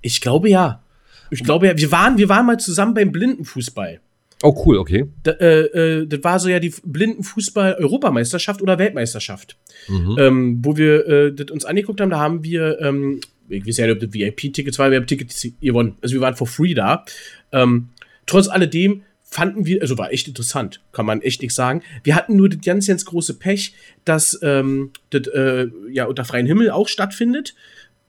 ich 0.00 0.20
glaube 0.20 0.48
ja. 0.48 0.82
Ich 1.30 1.44
glaube 1.44 1.66
ja, 1.66 1.76
wir 1.76 1.92
waren, 1.92 2.16
wir 2.16 2.28
waren 2.28 2.46
mal 2.46 2.58
zusammen 2.58 2.94
beim 2.94 3.12
Blindenfußball. 3.12 4.00
Oh, 4.42 4.62
cool, 4.64 4.78
okay. 4.78 5.06
Da, 5.24 5.32
äh, 5.32 5.60
äh, 5.62 6.06
das 6.06 6.22
war 6.22 6.38
so 6.38 6.48
ja 6.48 6.60
die 6.60 6.72
Blindenfußball-Europameisterschaft 6.84 8.62
oder 8.62 8.78
Weltmeisterschaft. 8.78 9.56
Mhm. 9.88 10.16
ähm, 10.18 10.58
wo 10.62 10.76
wir 10.76 11.06
äh, 11.06 11.32
das 11.32 11.50
uns 11.50 11.64
angeguckt 11.64 12.00
haben, 12.00 12.10
da 12.10 12.18
haben 12.18 12.44
wir, 12.44 12.80
ähm, 12.80 13.20
ich 13.48 13.66
weiß 13.66 13.78
ja 13.78 13.86
nicht, 13.86 13.96
ob 13.96 14.00
das 14.00 14.12
VIP-Tickets 14.12 14.78
war, 14.78 14.90
wir 14.90 14.98
haben 14.98 15.06
Tickets 15.06 15.46
gewonnen. 15.60 15.96
Also 16.02 16.14
wir 16.14 16.20
waren 16.20 16.36
for 16.36 16.46
free 16.46 16.74
da. 16.74 17.04
Ähm, 17.52 17.88
trotz 18.26 18.48
alledem 18.48 19.02
fanden 19.30 19.66
wir, 19.66 19.82
also 19.82 19.98
war 19.98 20.12
echt 20.12 20.28
interessant, 20.28 20.80
kann 20.92 21.04
man 21.04 21.20
echt 21.20 21.42
nicht 21.42 21.54
sagen. 21.54 21.82
Wir 22.02 22.14
hatten 22.14 22.36
nur 22.36 22.48
das 22.48 22.60
ganz, 22.64 22.86
ganz 22.86 23.04
große 23.04 23.34
Pech, 23.34 23.74
dass 24.04 24.38
ähm, 24.42 24.92
das 25.10 25.26
äh, 25.26 25.66
ja 25.90 26.06
unter 26.06 26.24
freiem 26.24 26.46
Himmel 26.46 26.70
auch 26.70 26.88
stattfindet. 26.88 27.54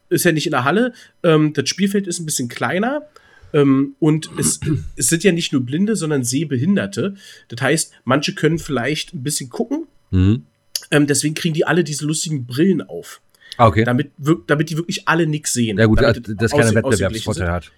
Ist 0.10 0.26
ja 0.26 0.32
nicht 0.32 0.48
in 0.48 0.52
der 0.52 0.63
Halle. 0.63 0.94
Ähm, 1.24 1.54
das 1.54 1.68
Spielfeld 1.70 2.08
ist 2.08 2.20
ein 2.20 2.26
bisschen 2.26 2.50
kleiner. 2.50 3.08
Ähm, 3.54 3.96
und 4.00 4.30
es, 4.38 4.60
es 4.96 5.08
sind 5.08 5.24
ja 5.24 5.32
nicht 5.32 5.54
nur 5.54 5.62
Blinde, 5.62 5.96
sondern 5.96 6.24
Sehbehinderte. 6.24 7.16
Das 7.48 7.62
heißt, 7.62 7.94
manche 8.04 8.34
können 8.34 8.60
vielleicht 8.60 9.14
ein 9.14 9.24
bisschen 9.24 9.50
gucken. 9.50 9.88
Mhm. 10.12 10.44
Ähm, 10.92 11.08
deswegen 11.08 11.36
kriegen 11.36 11.54
die 11.54 11.66
alle 11.66 11.84
diese 11.84 12.06
lustigen 12.06 12.46
Brillen 12.46 12.82
auf. 12.82 13.22
Ah, 13.58 13.68
okay. 13.68 13.84
Damit, 13.84 14.12
damit 14.48 14.70
die 14.70 14.78
wirklich 14.78 15.08
alle 15.08 15.28
nichts 15.28 15.54
sehen. 15.54 15.78
Ja 15.78 15.86
gut, 15.86 16.02
damit 16.02 16.28
dass 16.28 16.36
das 16.38 16.52
keine 16.52 16.76
Wettbewerbsvorteil 16.76 17.52
hat. 17.52 17.72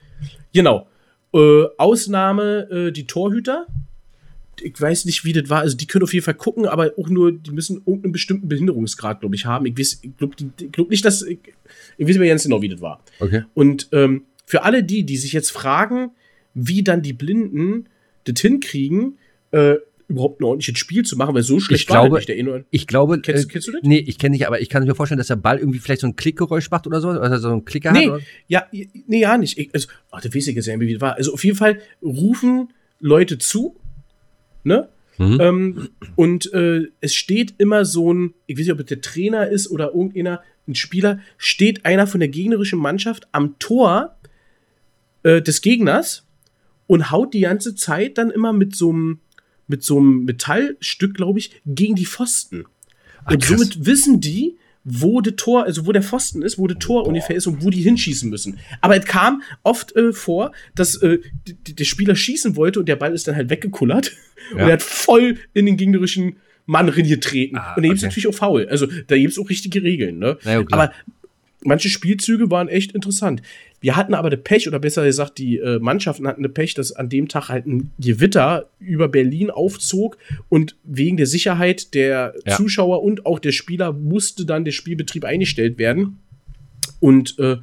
Genau. 0.54 0.88
Äh, 1.34 1.64
Ausnahme 1.78 2.70
äh, 2.70 2.92
die 2.92 3.08
Torhüter. 3.08 3.66
Ich 4.62 4.80
weiß 4.80 5.06
nicht, 5.06 5.26
wie 5.26 5.34
das 5.34 5.50
war. 5.50 5.62
Also 5.62 5.76
die 5.76 5.88
können 5.88 6.04
auf 6.04 6.14
jeden 6.14 6.24
Fall 6.24 6.36
gucken, 6.36 6.68
aber 6.68 6.92
auch 6.98 7.10
nur, 7.10 7.32
die 7.32 7.52
müssen 7.52 7.78
irgendeinen 7.78 8.12
bestimmten 8.12 8.48
Behinderungsgrad, 8.48 9.22
glaube 9.22 9.34
ich, 9.36 9.46
haben. 9.48 9.66
Ich 9.66 9.78
weiß, 9.78 10.00
ich 10.04 10.18
glaube 10.18 10.36
glaub 10.72 10.90
nicht, 10.90 11.04
dass. 11.04 11.24
Ich, 11.24 11.40
ich 11.98 12.08
weiß 12.08 12.18
aber 12.18 12.28
ganz 12.28 12.44
genau, 12.44 12.62
wie 12.62 12.70
das 12.70 12.82
war. 12.82 13.04
Okay. 13.20 13.46
Und 13.56 13.88
ähm, 13.92 14.26
für 14.52 14.64
alle 14.64 14.84
die, 14.84 15.06
die 15.06 15.16
sich 15.16 15.32
jetzt 15.32 15.50
fragen, 15.50 16.12
wie 16.54 16.84
dann 16.84 17.02
die 17.02 17.14
Blinden 17.14 17.86
das 18.26 18.42
hinkriegen, 18.42 19.18
äh, 19.52 19.76
überhaupt 20.10 20.42
ein 20.42 20.44
ordentliches 20.44 20.78
Spiel 20.78 21.04
zu 21.06 21.16
machen, 21.16 21.34
weil 21.34 21.42
so 21.42 21.62
schlecht 21.62 21.84
Ich 21.84 21.90
war 21.90 22.02
glaube- 22.02 22.18
das 22.18 22.28
nicht. 22.28 22.38
Der 22.38 22.44
nur- 22.44 22.66
Ich 22.70 22.86
glaube, 22.86 23.22
Kennst- 23.22 23.46
äh, 23.46 23.48
kennst 23.48 23.70
du 23.70 23.72
das? 23.72 23.82
Nee, 23.84 24.00
ich 24.06 24.18
kenne 24.20 24.34
nicht, 24.34 24.46
aber 24.46 24.60
ich 24.60 24.68
kann 24.68 24.84
mir 24.84 24.94
vorstellen, 24.94 25.20
dass 25.20 25.28
der 25.28 25.38
Ball 25.38 25.58
irgendwie 25.58 25.80
vielleicht 25.80 26.02
so 26.02 26.08
ein 26.08 26.18
Klickgeräusch 26.18 26.70
macht 26.70 26.86
oder 26.86 27.00
so, 27.00 27.08
also 27.12 27.38
so 27.38 27.54
ein 27.56 27.64
Klicker 27.64 27.94
Nee, 27.94 28.08
hat. 28.08 28.16
Oder? 28.16 28.20
ja, 28.50 28.66
nee, 29.08 29.22
ja 29.22 29.38
nicht. 29.38 29.58
Ich, 29.58 29.70
also, 29.74 29.88
ach, 30.12 30.20
der 30.20 30.36
weiß 30.36 30.48
ich 30.48 30.56
jetzt 30.58 30.66
ja 30.66 30.78
wie 30.78 30.92
das 30.92 31.00
war. 31.00 31.16
Also 31.16 31.32
auf 31.32 31.46
jeden 31.46 31.56
Fall 31.56 31.80
rufen 32.04 32.74
Leute 33.00 33.38
zu, 33.38 33.78
ne? 34.66 34.90
Mhm. 35.18 35.38
Ähm, 35.40 35.90
und 36.18 36.52
äh, 36.54 36.88
es 37.00 37.16
steht 37.16 37.54
immer 37.58 37.86
so 37.86 38.14
ein, 38.14 38.34
ich 38.48 38.58
weiß 38.58 38.66
nicht, 38.66 38.74
ob 38.74 38.80
es 38.82 38.86
der 38.88 39.00
Trainer 39.00 39.48
ist 39.48 39.72
oder 39.72 39.94
irgendeiner, 39.94 40.42
ein 40.68 40.76
Spieler, 40.76 41.20
steht 41.38 41.86
einer 41.86 42.06
von 42.06 42.20
der 42.20 42.30
gegnerischen 42.30 42.80
Mannschaft 42.80 43.28
am 43.32 43.58
Tor 43.60 44.18
äh, 45.24 45.42
des 45.42 45.62
Gegners 45.62 46.26
und 46.88 47.12
haut 47.12 47.34
die 47.34 47.42
ganze 47.42 47.76
Zeit 47.76 48.18
dann 48.18 48.32
immer 48.32 48.54
mit 48.54 48.76
so 48.76 48.90
einem 48.90 49.20
mit 49.68 49.84
so 49.84 49.98
einem 50.00 50.26
Metallstück, 50.26 51.14
glaube 51.16 51.40
ich, 51.40 51.62
gegen 51.66 51.96
die 51.96 52.06
Pfosten. 52.06 52.66
Ach, 53.24 53.32
und 53.32 53.42
krass. 53.42 53.58
somit 53.58 53.86
wissen 53.86 54.20
die, 54.20 54.58
wo 54.84 55.22
der 55.22 55.36
Tor, 55.38 55.64
also 55.64 55.86
wo 55.86 55.92
der 55.94 56.04
Pfosten 56.04 56.42
ist, 56.42 56.58
wo 56.58 56.68
der 56.68 56.78
Tor 56.80 57.08
ungefähr 57.08 57.36
ist 57.38 57.48
und 57.48 57.64
wo 57.64 57.70
die 57.70 57.82
hinschießen 57.82 58.30
müssen. 58.30 58.60
Aber 58.82 58.98
es 58.98 59.06
kam 59.06 59.44
oft 59.64 59.96
äh, 59.96 60.12
vor, 60.12 60.52
dass 60.76 60.96
äh, 60.98 61.20
der 61.46 61.86
Spieler 61.86 62.16
schießen 62.16 62.56
wollte 62.56 62.80
und 62.80 62.90
der 62.90 62.96
Ball 62.98 63.14
ist 63.14 63.28
dann 63.28 63.36
halt 63.36 63.50
weggekullert 63.50 64.12
und 64.52 64.60
Ja. 64.60 64.68
er 64.68 64.74
hat 64.74 64.82
voll 64.82 65.38
in 65.54 65.66
den 65.68 65.78
gegnerischen 65.78 66.36
Mann 66.66 66.90
reingetreten. 66.90 67.58
Ah, 67.58 67.76
und 67.76 67.84
da 67.84 67.88
gibt's 67.88 68.04
okay. 68.04 68.08
natürlich 68.10 68.28
auch 68.28 68.38
faul. 68.38 68.68
Also 68.70 68.88
da 69.08 69.18
gibt's 69.18 69.40
auch 69.40 69.50
richtige 69.50 69.84
Regeln. 69.84 70.20
Ne? 70.20 70.38
Ja, 70.44 70.64
klar. 70.64 70.68
aber 70.82 70.94
manche 71.64 71.90
Spielzüge 71.90 72.50
waren 72.52 72.68
echt 72.68 72.92
interessant. 72.94 73.42
Wir 73.82 73.96
hatten 73.96 74.14
aber 74.14 74.28
eine 74.28 74.38
Pech, 74.38 74.68
oder 74.68 74.80
besser 74.80 75.04
gesagt, 75.04 75.40
die 75.40 75.58
äh, 75.58 75.80
Mannschaften 75.80 76.28
hatten 76.28 76.42
eine 76.42 76.50
Pech, 76.50 76.76
dass 76.76 76.92
an 76.92 77.10
dem 77.10 77.28
Tag 77.28 77.50
halt 77.50 77.66
ein 77.66 77.92
Gewitter 78.00 78.70
über 78.80 79.08
Berlin 79.08 79.50
aufzog 79.50 80.18
und 80.50 80.76
wegen 80.84 81.18
der 81.18 81.26
Sicherheit 81.26 81.96
der 81.96 82.36
Ja. 82.46 82.56
Zuschauer 82.56 83.02
und 83.02 83.26
auch 83.26 83.40
der 83.40 83.52
Spieler 83.52 83.92
musste 83.92 84.46
dann 84.46 84.66
der 84.66 84.72
Spielbetrieb 84.72 85.26
eingestellt 85.26 85.80
werden. 85.80 86.20
Und 87.00 87.40
äh, 87.40 87.58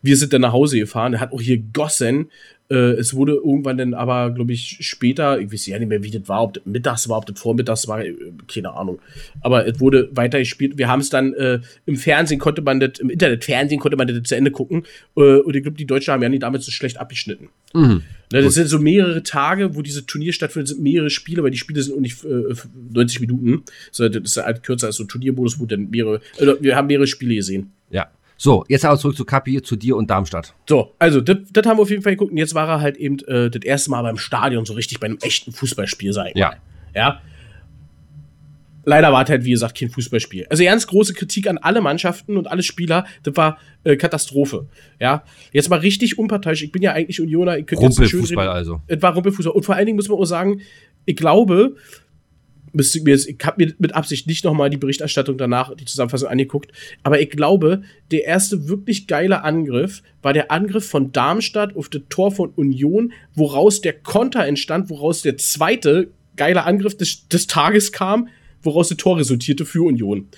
wir 0.00 0.16
sind 0.16 0.32
dann 0.32 0.42
nach 0.42 0.52
Hause 0.52 0.78
gefahren. 0.78 1.14
Er 1.14 1.20
hat 1.20 1.32
auch 1.32 1.40
hier 1.40 1.58
gossen. 1.58 2.30
Äh, 2.70 2.92
es 2.92 3.14
wurde 3.14 3.32
irgendwann 3.32 3.78
dann 3.78 3.94
aber, 3.94 4.30
glaube 4.30 4.52
ich, 4.52 4.78
später, 4.80 5.40
ich 5.40 5.50
weiß 5.50 5.66
ja 5.66 5.78
nicht 5.78 5.88
mehr, 5.88 6.02
wie 6.02 6.10
das 6.10 6.28
war, 6.28 6.42
ob 6.42 6.54
das 6.54 6.66
mittags 6.66 7.08
war, 7.08 7.18
ob 7.18 7.26
das 7.26 7.40
vormittags 7.40 7.88
war, 7.88 8.04
äh, 8.04 8.14
keine 8.46 8.74
Ahnung. 8.74 8.98
Aber 9.40 9.66
es 9.66 9.80
wurde 9.80 10.10
weiter 10.12 10.38
gespielt. 10.38 10.76
Wir 10.76 10.88
haben 10.88 11.00
es 11.00 11.08
dann 11.08 11.32
äh, 11.34 11.60
im 11.86 11.96
Fernsehen 11.96 12.38
konnte 12.38 12.60
man 12.60 12.80
das, 12.80 12.98
im 12.98 13.08
Internetfernsehen 13.08 13.80
konnte 13.80 13.96
man 13.96 14.06
das 14.06 14.22
zu 14.24 14.36
Ende 14.36 14.50
gucken. 14.50 14.84
Äh, 15.16 15.38
und 15.38 15.56
ich 15.56 15.62
glaube, 15.62 15.78
die 15.78 15.86
Deutschen 15.86 16.12
haben 16.12 16.22
ja 16.22 16.28
nicht 16.28 16.42
damit 16.42 16.62
so 16.62 16.70
schlecht 16.70 16.98
abgeschnitten. 16.98 17.48
Mhm. 17.72 18.02
Ne, 18.30 18.42
das 18.42 18.54
sind 18.54 18.68
so 18.68 18.78
mehrere 18.78 19.22
Tage, 19.22 19.74
wo 19.74 19.80
diese 19.80 20.04
Turnier 20.04 20.34
stattfindet, 20.34 20.68
sind 20.68 20.82
mehrere 20.82 21.08
Spiele, 21.08 21.42
weil 21.42 21.50
die 21.50 21.56
Spiele 21.56 21.82
sind 21.82 21.96
auch 21.96 22.00
nicht 22.00 22.22
äh, 22.24 22.54
90 22.92 23.20
Minuten, 23.20 23.62
sondern 23.90 24.22
das 24.22 24.36
ist 24.36 24.44
halt 24.44 24.62
kürzer 24.62 24.88
als 24.88 24.96
so 24.96 25.04
ein 25.04 25.08
Turniermodus, 25.08 25.58
wo 25.58 25.64
dann 25.64 25.88
mehrere, 25.88 26.20
also 26.38 26.56
wir 26.60 26.76
haben 26.76 26.88
mehrere 26.88 27.06
Spiele 27.06 27.34
gesehen. 27.34 27.72
Ja. 27.90 28.10
So, 28.40 28.64
jetzt 28.68 28.84
aber 28.84 28.96
zurück 28.96 29.16
zu 29.16 29.24
Kapi, 29.24 29.60
zu 29.62 29.74
dir 29.74 29.96
und 29.96 30.08
Darmstadt. 30.08 30.54
So, 30.68 30.94
also 31.00 31.20
das 31.20 31.66
haben 31.66 31.76
wir 31.76 31.82
auf 31.82 31.90
jeden 31.90 32.02
Fall 32.02 32.12
geguckt 32.12 32.30
und 32.30 32.38
jetzt 32.38 32.54
war 32.54 32.68
er 32.68 32.80
halt 32.80 32.96
eben 32.96 33.18
äh, 33.26 33.50
das 33.50 33.62
erste 33.62 33.90
Mal 33.90 34.02
beim 34.02 34.16
Stadion 34.16 34.64
so 34.64 34.74
richtig 34.74 35.00
bei 35.00 35.06
einem 35.06 35.18
echten 35.22 35.52
Fußballspiel 35.52 36.12
sein. 36.12 36.32
Ja. 36.36 36.54
Ja. 36.94 37.20
Leider 38.84 39.12
war 39.12 39.24
es 39.24 39.28
halt, 39.28 39.44
wie 39.44 39.50
gesagt, 39.50 39.76
kein 39.76 39.90
Fußballspiel. 39.90 40.46
Also 40.48 40.62
ganz 40.62 40.86
große 40.86 41.14
Kritik 41.14 41.48
an 41.48 41.58
alle 41.58 41.80
Mannschaften 41.80 42.36
und 42.36 42.46
alle 42.46 42.62
Spieler. 42.62 43.06
Das 43.24 43.36
war 43.36 43.58
äh, 43.82 43.96
Katastrophe. 43.96 44.68
Ja. 45.00 45.24
Jetzt 45.52 45.68
mal 45.68 45.80
richtig 45.80 46.16
unparteiisch. 46.16 46.62
Ich 46.62 46.70
bin 46.70 46.80
ja 46.80 46.92
eigentlich 46.92 47.20
Unioner. 47.20 47.58
Ich 47.58 47.66
könnte 47.66 47.84
jetzt 47.84 47.96
schön 47.96 48.04
Rumpelfußball 48.04 48.46
reden. 48.46 48.56
also. 48.56 48.80
Es 48.86 49.02
war 49.02 49.14
Rumpelfußball. 49.14 49.52
Und 49.52 49.64
vor 49.64 49.74
allen 49.74 49.86
Dingen 49.86 49.96
muss 49.96 50.08
man 50.08 50.16
auch 50.16 50.24
sagen, 50.24 50.60
ich 51.04 51.16
glaube, 51.16 51.74
müsste 52.72 52.98
ich 52.98 53.04
mir 53.04 53.10
jetzt, 53.10 53.28
ich 53.28 53.38
habe 53.44 53.64
mir 53.64 53.74
mit 53.78 53.94
Absicht 53.94 54.26
nicht 54.26 54.44
nochmal 54.44 54.70
die 54.70 54.76
Berichterstattung 54.76 55.38
danach, 55.38 55.74
die 55.74 55.84
Zusammenfassung 55.84 56.28
angeguckt, 56.28 56.72
aber 57.02 57.20
ich 57.20 57.30
glaube, 57.30 57.82
der 58.10 58.24
erste 58.24 58.68
wirklich 58.68 59.06
geile 59.06 59.44
Angriff 59.44 60.02
war 60.22 60.32
der 60.32 60.50
Angriff 60.50 60.88
von 60.88 61.12
Darmstadt 61.12 61.76
auf 61.76 61.88
das 61.88 62.02
Tor 62.08 62.32
von 62.32 62.50
Union, 62.50 63.12
woraus 63.34 63.80
der 63.80 63.92
Konter 63.92 64.46
entstand, 64.46 64.90
woraus 64.90 65.22
der 65.22 65.36
zweite 65.36 66.10
geile 66.36 66.64
Angriff 66.64 66.96
des, 66.96 67.28
des 67.28 67.46
Tages 67.46 67.92
kam, 67.92 68.28
woraus 68.62 68.88
das 68.88 68.98
Tor 68.98 69.18
resultierte 69.18 69.64
für 69.64 69.82
Union. 69.82 70.28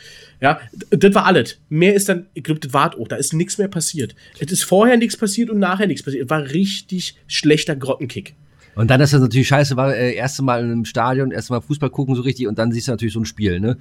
Ja, 0.40 0.60
das 0.90 1.14
war 1.14 1.26
alles. 1.26 1.58
Mehr 1.68 1.94
ist 1.94 2.08
dann, 2.08 2.26
ich 2.34 2.42
glaube, 2.42 2.60
das 2.60 2.72
war 2.72 2.98
auch, 2.98 3.08
da 3.08 3.16
ist 3.16 3.32
nichts 3.32 3.58
mehr 3.58 3.68
passiert. 3.68 4.14
Es 4.38 4.50
ist 4.50 4.62
vorher 4.62 4.96
nichts 4.96 5.16
passiert 5.16 5.50
und 5.50 5.58
nachher 5.58 5.86
nichts 5.86 6.02
passiert. 6.02 6.24
Es 6.24 6.30
war 6.30 6.50
richtig 6.50 7.16
schlechter 7.26 7.76
Grottenkick. 7.76 8.34
Und 8.74 8.90
dann 8.90 9.00
ist 9.00 9.12
das 9.12 9.20
natürlich 9.20 9.48
scheiße, 9.48 9.76
war 9.76 9.94
äh, 9.94 10.14
erste 10.14 10.42
Mal 10.42 10.64
in 10.64 10.70
einem 10.70 10.84
Stadion, 10.84 11.30
erste 11.30 11.52
Mal 11.52 11.60
Fußball 11.60 11.90
gucken 11.90 12.14
so 12.14 12.22
richtig 12.22 12.46
und 12.46 12.58
dann 12.58 12.72
siehst 12.72 12.88
du 12.88 12.92
natürlich 12.92 13.14
so 13.14 13.20
ein 13.20 13.26
Spiel, 13.26 13.60
ne? 13.60 13.78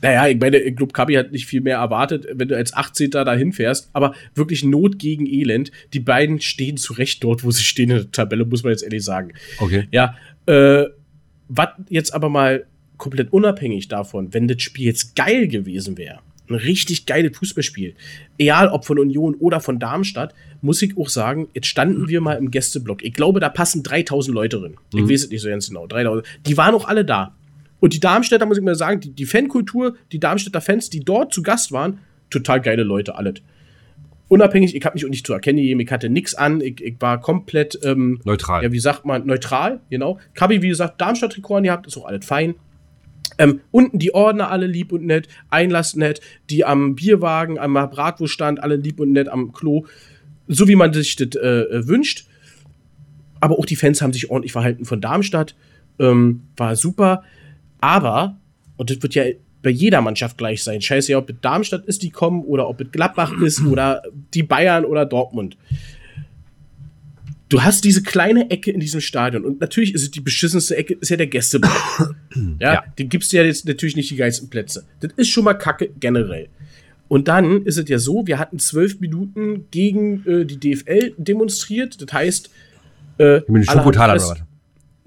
Naja, 0.00 0.28
ich 0.28 0.38
meine, 0.38 0.58
ich 0.58 0.76
glaube, 0.76 0.92
Kabi 0.92 1.14
hat 1.14 1.32
nicht 1.32 1.46
viel 1.46 1.60
mehr 1.60 1.78
erwartet, 1.78 2.26
wenn 2.32 2.46
du 2.46 2.56
als 2.56 2.72
18. 2.72 3.10
da 3.10 3.34
hinfährst, 3.34 3.90
aber 3.92 4.14
wirklich 4.34 4.62
Not 4.62 4.98
gegen 4.98 5.26
Elend. 5.26 5.72
Die 5.92 6.00
beiden 6.00 6.40
stehen 6.40 6.76
zu 6.76 6.92
Recht 6.92 7.24
dort, 7.24 7.42
wo 7.42 7.50
sie 7.50 7.64
stehen 7.64 7.90
in 7.90 7.96
der 7.96 8.12
Tabelle, 8.12 8.44
muss 8.44 8.62
man 8.62 8.70
jetzt 8.70 8.84
ehrlich 8.84 9.02
sagen. 9.02 9.32
Okay. 9.58 9.88
Ja, 9.90 10.14
äh, 10.46 10.84
was 11.48 11.68
jetzt 11.88 12.14
aber 12.14 12.28
mal 12.28 12.66
komplett 12.96 13.32
unabhängig 13.32 13.88
davon, 13.88 14.32
wenn 14.34 14.46
das 14.46 14.62
Spiel 14.62 14.86
jetzt 14.86 15.16
geil 15.16 15.48
gewesen 15.48 15.98
wäre, 15.98 16.20
richtig 16.56 17.06
geiles 17.06 17.36
Fußballspiel, 17.36 17.94
egal 18.38 18.68
ob 18.68 18.84
von 18.84 18.98
Union 18.98 19.34
oder 19.36 19.60
von 19.60 19.78
Darmstadt, 19.78 20.34
muss 20.60 20.82
ich 20.82 20.96
auch 20.96 21.08
sagen, 21.08 21.48
jetzt 21.54 21.66
standen 21.66 22.08
wir 22.08 22.20
mal 22.20 22.34
im 22.34 22.50
Gästeblock. 22.50 23.04
Ich 23.04 23.14
glaube, 23.14 23.40
da 23.40 23.48
passen 23.48 23.82
3000 23.82 24.34
Leute 24.34 24.58
drin. 24.58 24.76
Ich 24.94 25.02
weiß 25.02 25.24
es 25.24 25.30
nicht 25.30 25.42
so 25.42 25.48
ganz 25.48 25.68
genau. 25.68 25.86
3000. 25.86 26.26
Die 26.46 26.56
waren 26.56 26.74
auch 26.74 26.88
alle 26.88 27.04
da. 27.04 27.34
Und 27.80 27.94
die 27.94 28.00
Darmstädter, 28.00 28.46
muss 28.46 28.58
ich 28.58 28.64
mal 28.64 28.74
sagen, 28.74 29.00
die, 29.00 29.10
die 29.10 29.26
Fankultur, 29.26 29.96
die 30.10 30.18
Darmstädter 30.18 30.60
Fans, 30.60 30.90
die 30.90 31.00
dort 31.00 31.32
zu 31.32 31.42
Gast 31.42 31.70
waren, 31.72 31.98
total 32.30 32.60
geile 32.60 32.82
Leute, 32.82 33.14
alles. 33.14 33.34
Unabhängig, 34.28 34.74
ich 34.74 34.84
habe 34.84 34.94
mich 34.94 35.06
auch 35.06 35.10
nicht 35.10 35.26
zu 35.26 35.32
erkennen 35.32 35.58
gegeben, 35.58 35.80
ich 35.80 35.90
hatte 35.90 36.10
nichts 36.10 36.34
an, 36.34 36.60
ich, 36.60 36.82
ich 36.82 36.96
war 37.00 37.20
komplett 37.20 37.78
ähm, 37.82 38.20
Neutral. 38.24 38.62
ja, 38.62 38.72
wie 38.72 38.78
sagt 38.78 39.06
man, 39.06 39.26
neutral, 39.26 39.80
genau. 39.88 40.18
Kabi, 40.34 40.60
wie 40.60 40.68
gesagt, 40.68 41.00
Darmstadt-Trikot 41.00 41.56
angehabt, 41.56 41.86
ist 41.86 41.96
auch 41.96 42.04
alles 42.04 42.26
fein. 42.26 42.54
Ähm, 43.38 43.60
unten 43.70 43.98
die 43.98 44.14
Ordner 44.14 44.50
alle 44.50 44.66
lieb 44.66 44.92
und 44.92 45.06
nett, 45.06 45.28
Einlass 45.48 45.94
nett, 45.94 46.20
die 46.50 46.64
am 46.64 46.96
Bierwagen, 46.96 47.58
am 47.58 47.74
Bratwurststand, 47.74 48.62
alle 48.62 48.76
lieb 48.76 49.00
und 49.00 49.12
nett 49.12 49.28
am 49.28 49.52
Klo, 49.52 49.86
so 50.48 50.66
wie 50.66 50.74
man 50.74 50.92
sich 50.92 51.16
das 51.16 51.40
äh, 51.40 51.46
äh, 51.46 51.86
wünscht. 51.86 52.26
Aber 53.40 53.58
auch 53.58 53.66
die 53.66 53.76
Fans 53.76 54.02
haben 54.02 54.12
sich 54.12 54.30
ordentlich 54.30 54.52
verhalten 54.52 54.84
von 54.84 55.00
Darmstadt, 55.00 55.54
ähm, 56.00 56.42
war 56.56 56.74
super. 56.74 57.22
Aber, 57.80 58.38
und 58.76 58.90
das 58.90 59.00
wird 59.02 59.14
ja 59.14 59.24
bei 59.62 59.70
jeder 59.70 60.00
Mannschaft 60.00 60.38
gleich 60.38 60.62
sein, 60.62 60.80
scheiße 60.80 61.16
ob 61.16 61.30
es 61.30 61.36
Darmstadt 61.40 61.84
ist, 61.86 62.02
die 62.02 62.10
kommen, 62.10 62.42
oder 62.42 62.68
ob 62.68 62.80
es 62.80 62.90
Gladbach 62.90 63.40
ist, 63.40 63.64
oder 63.64 64.02
die 64.34 64.42
Bayern 64.42 64.84
oder 64.84 65.06
Dortmund 65.06 65.56
du 67.48 67.62
hast 67.62 67.84
diese 67.84 68.02
kleine 68.02 68.50
Ecke 68.50 68.70
in 68.70 68.80
diesem 68.80 69.00
Stadion 69.00 69.44
und 69.44 69.60
natürlich 69.60 69.94
ist 69.94 70.02
es 70.02 70.10
die 70.10 70.20
beschissenste 70.20 70.76
Ecke, 70.76 70.94
ist 70.94 71.08
ja 71.08 71.16
der 71.16 71.26
Gästeblock. 71.28 72.14
ja, 72.60 72.74
Ja. 72.74 72.84
den 72.98 73.08
gibst 73.08 73.32
du 73.32 73.36
ja 73.38 73.42
jetzt 73.44 73.66
natürlich 73.66 73.96
nicht 73.96 74.10
die 74.10 74.16
geilsten 74.16 74.48
Plätze. 74.50 74.84
Das 75.00 75.12
ist 75.16 75.28
schon 75.28 75.44
mal 75.44 75.54
Kacke 75.54 75.90
generell. 75.98 76.48
Und 77.08 77.26
dann 77.28 77.62
ist 77.64 77.78
es 77.78 77.88
ja 77.88 77.98
so, 77.98 78.26
wir 78.26 78.38
hatten 78.38 78.58
zwölf 78.58 79.00
Minuten 79.00 79.64
gegen 79.70 80.24
äh, 80.26 80.44
die 80.44 80.58
DFL 80.60 81.14
demonstriert. 81.16 82.00
Das 82.02 82.12
heißt, 82.12 82.50
äh, 83.18 83.40
Mit 83.48 83.62
den 83.62 83.68
alle 83.70 83.84
haben 83.84 83.94
Fress- 83.94 84.34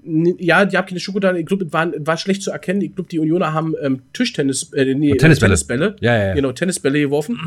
Ja, 0.04 0.64
die 0.64 0.76
haben 0.76 0.86
keine 0.86 0.98
Schokolade. 0.98 1.38
Ich 1.38 1.46
glaube, 1.46 1.64
es 1.64 1.72
war, 1.72 1.92
war 1.98 2.16
schlecht 2.16 2.42
zu 2.42 2.50
erkennen. 2.50 2.80
Ich 2.80 2.94
glaube, 2.94 3.08
die 3.08 3.20
Unioner 3.20 3.52
haben 3.52 3.74
ähm, 3.80 4.02
Tischtennis, 4.12 4.72
äh, 4.72 4.94
nee, 4.94 5.12
Und 5.12 5.18
Tennisbälle. 5.18 5.50
Tennisbälle. 5.50 5.96
Ja, 6.00 6.16
ja, 6.16 6.26
ja. 6.28 6.34
Genau, 6.34 6.52
Tennisbälle 6.52 7.00
geworfen. 7.00 7.38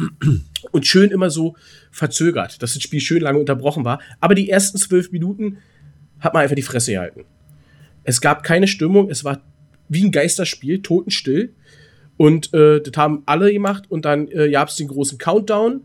und 0.71 0.87
schön 0.87 1.11
immer 1.11 1.29
so 1.29 1.55
verzögert, 1.91 2.61
dass 2.61 2.73
das 2.73 2.81
Spiel 2.81 3.01
schön 3.01 3.21
lange 3.21 3.39
unterbrochen 3.39 3.83
war. 3.83 3.99
Aber 4.21 4.35
die 4.35 4.49
ersten 4.49 4.77
zwölf 4.77 5.11
Minuten 5.11 5.57
hat 6.19 6.33
man 6.33 6.43
einfach 6.43 6.55
die 6.55 6.61
Fresse 6.61 6.93
gehalten. 6.93 7.25
Es 8.03 8.21
gab 8.21 8.43
keine 8.43 8.67
Stimmung. 8.67 9.09
Es 9.09 9.23
war 9.25 9.41
wie 9.89 10.05
ein 10.05 10.11
Geisterspiel, 10.11 10.81
totenstill. 10.81 11.53
Und 12.17 12.53
äh, 12.53 12.79
das 12.81 12.93
haben 12.95 13.23
alle 13.25 13.51
gemacht. 13.51 13.85
Und 13.89 14.05
dann 14.05 14.29
äh, 14.29 14.49
gab 14.49 14.69
es 14.69 14.77
den 14.77 14.87
großen 14.87 15.17
Countdown 15.17 15.81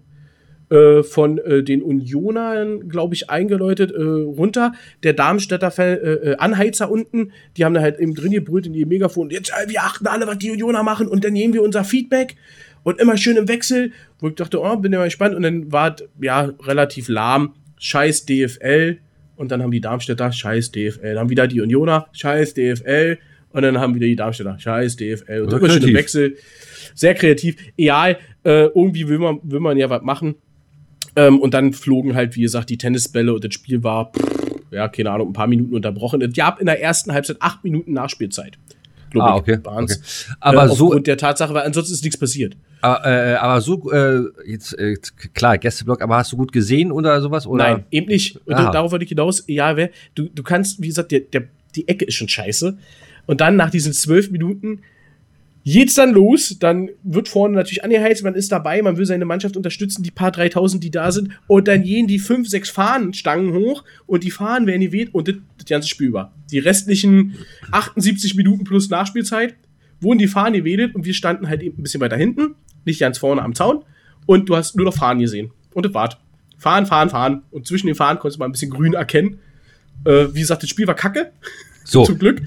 äh, 0.71 1.03
von 1.03 1.39
äh, 1.39 1.63
den 1.63 1.83
Unionern, 1.83 2.89
glaube 2.89 3.15
ich, 3.15 3.29
eingeläutet 3.29 3.91
äh, 3.91 4.03
runter. 4.03 4.73
Der 5.03 5.13
Darmstädter 5.13 5.71
Fan, 5.71 5.99
äh, 5.99 6.13
äh, 6.13 6.37
Anheizer 6.37 6.91
unten, 6.91 7.33
die 7.57 7.65
haben 7.65 7.75
da 7.75 7.81
halt 7.81 7.99
eben 7.99 8.15
drin 8.15 8.31
gebrüllt 8.31 8.67
in 8.67 8.73
die 8.73 8.85
Megafon. 8.85 9.31
Jetzt, 9.31 9.51
äh, 9.51 9.69
wir 9.69 9.83
achten 9.83 10.07
alle, 10.07 10.27
was 10.27 10.39
die 10.39 10.51
Unioner 10.51 10.83
machen 10.83 11.09
und 11.09 11.25
dann 11.25 11.33
nehmen 11.33 11.55
wir 11.55 11.63
unser 11.63 11.85
Feedback 11.85 12.37
und 12.83 13.01
immer 13.01 13.17
schön 13.17 13.37
im 13.37 13.49
Wechsel. 13.49 13.93
Wo 14.21 14.29
ich 14.29 14.35
dachte, 14.35 14.61
oh, 14.61 14.77
bin 14.77 14.93
ja 14.93 14.99
mal 14.99 15.07
gespannt. 15.07 15.35
Und 15.35 15.43
dann 15.43 15.73
war 15.73 15.95
es, 15.95 16.05
ja 16.21 16.53
relativ 16.63 17.09
lahm. 17.09 17.55
Scheiß 17.79 18.27
DFL. 18.27 18.99
Und 19.37 19.51
dann 19.51 19.63
haben 19.63 19.71
die 19.71 19.81
Darmstädter, 19.81 20.31
scheiß 20.33 20.71
DFL. 20.71 21.15
Dann 21.15 21.19
haben 21.19 21.31
wieder 21.31 21.47
die 21.47 21.61
Unioner, 21.61 22.09
scheiß 22.13 22.55
DFL. 22.55 23.19
Und 23.53 23.63
dann 23.63 23.79
haben 23.79 23.95
wieder 23.95 24.07
die 24.07 24.17
Darmstädter, 24.17 24.59
scheiß 24.59 24.97
DFL. 24.97 25.43
Und 25.43 25.53
immer 25.53 25.71
schön 25.71 25.83
im. 25.83 25.95
Wechsel. 25.95 26.37
Sehr 26.95 27.15
kreativ. 27.15 27.57
Egal, 27.77 28.19
äh, 28.45 28.67
irgendwie 28.67 29.09
will 29.09 29.19
man, 29.19 29.41
will 29.43 29.61
man 29.61 29.77
ja 29.77 29.89
was 29.89 30.03
machen. 30.03 30.37
Ähm, 31.17 31.41
und 31.41 31.55
dann 31.55 31.73
flogen 31.73 32.15
halt, 32.15 32.37
wie 32.37 32.43
gesagt, 32.43 32.71
die 32.71 32.79
Tennisbälle 32.79 33.35
und 33.35 33.45
das 33.45 33.53
Spiel 33.55 33.83
war, 33.83 34.13
pff, 34.13 34.51
ja, 34.71 34.89
keine 34.89 35.11
Ahnung, 35.11 35.31
ein 35.31 35.33
paar 35.33 35.47
Minuten 35.49 35.75
unterbrochen. 35.75 36.23
Es 36.23 36.35
gab 36.35 36.61
in 36.61 36.67
der 36.67 36.81
ersten 36.81 37.13
Halbzeit 37.13 37.37
acht 37.41 37.65
Minuten 37.65 37.93
Nachspielzeit. 37.93 38.59
Ah, 39.17 39.35
okay. 39.35 39.59
okay. 39.65 39.97
Aber 40.39 40.65
äh, 40.65 40.69
so, 40.69 40.87
Aufgrund 40.87 41.09
der 41.09 41.17
Tatsache, 41.17 41.53
weil 41.53 41.65
ansonsten 41.65 41.95
ist 41.95 42.05
nichts 42.05 42.17
passiert. 42.17 42.57
aber, 42.81 43.05
äh, 43.07 43.35
aber 43.35 43.61
so, 43.61 43.91
äh, 43.91 44.23
jetzt, 44.47 44.79
äh, 44.79 44.95
klar, 45.35 45.59
Gästeblock, 45.59 46.01
aber 46.01 46.17
hast 46.19 46.31
du 46.31 46.37
gut 46.37 46.53
gesehen 46.53 46.93
oder 46.93 47.21
sowas? 47.21 47.45
Oder? 47.45 47.65
Nein, 47.65 47.85
eben 47.91 48.07
nicht. 48.07 48.37
Und 48.47 48.55
Ah. 48.55 48.71
darauf 48.71 48.93
wollte 48.93 49.05
ich 49.05 49.09
hinaus. 49.09 49.43
Ja, 49.49 49.77
wer, 49.77 49.91
du, 50.15 50.29
du 50.33 50.45
kannst, 50.45 50.81
wie 50.81 50.87
gesagt, 50.87 51.11
der, 51.11 51.21
der, 51.21 51.43
die 51.75 51.89
Ecke 51.89 52.05
ist 52.05 52.15
schon 52.15 52.29
scheiße. 52.29 52.79
Und 53.27 53.41
dann 53.41 53.57
nach 53.57 53.71
diesen 53.71 53.93
zwölf 53.93 54.31
Minuten 54.31 54.83
geht's 55.65 55.95
dann 55.95 56.13
los, 56.13 56.57
dann 56.59 56.91
wird 57.03 57.29
vorne 57.29 57.55
natürlich 57.55 57.85
angeheizt, 57.85 58.25
man 58.25 58.35
ist 58.35 58.51
dabei, 58.51 58.81
man 58.83 58.97
will 58.97 59.07
seine 59.07 59.25
Mannschaft 59.25 59.57
unterstützen, 59.57 60.03
die 60.03 60.11
paar 60.11 60.31
3000, 60.31 60.83
die 60.83 60.91
da 60.91 61.13
sind, 61.13 61.31
und 61.47 61.69
dann 61.69 61.83
gehen 61.83 62.07
die 62.07 62.19
fünf, 62.19 62.49
sechs 62.49 62.71
Fahnenstangen 62.71 63.53
hoch 63.53 63.85
und 64.07 64.25
die 64.25 64.31
Fahnen 64.31 64.67
werden 64.67 64.83
geweht 64.83 65.15
und 65.15 65.29
das, 65.29 65.37
das 65.59 65.67
ganze 65.67 65.89
Spiel 65.89 66.09
über. 66.09 66.33
Die 66.51 66.59
restlichen 66.59 67.37
78 67.71 68.35
Minuten 68.37 68.65
plus 68.65 68.89
Nachspielzeit 68.91 69.55
wurden 70.01 70.19
die 70.19 70.29
Fahnen 70.29 70.55
gewedelt 70.55 70.95
und 70.95 71.05
wir 71.05 71.15
standen 71.15 71.49
halt 71.49 71.63
eben 71.63 71.79
ein 71.79 71.83
bisschen 71.83 72.01
weiter 72.01 72.17
hinten, 72.17 72.55
nicht 72.85 73.01
ganz 73.01 73.19
vorne 73.19 73.43
am 73.43 73.55
Zaun, 73.55 73.85
und 74.27 74.49
du 74.49 74.57
hast 74.57 74.77
nur 74.77 74.87
noch 74.87 74.95
Fahnen 74.95 75.21
gesehen. 75.21 75.51
Und 75.75 75.87
das 75.87 75.95
war's. 75.95 76.17
Fahren, 76.57 76.87
fahren, 76.87 77.09
fahren. 77.09 77.43
Und 77.51 77.67
zwischen 77.67 77.87
den 77.87 77.97
Fahnen 77.97 78.19
konntest 78.19 78.37
du 78.37 78.41
mal 78.41 78.47
ein 78.47 78.53
bisschen 78.53 78.71
grün 78.71 78.93
erkennen. 78.93 79.39
Äh, 80.05 80.27
wie 80.33 80.41
gesagt, 80.41 80.63
das 80.63 80.71
Spiel 80.71 80.87
war 80.87 80.95
kacke. 80.95 81.33
So, 81.85 82.05
Zum 82.05 82.19
Glück. 82.19 82.43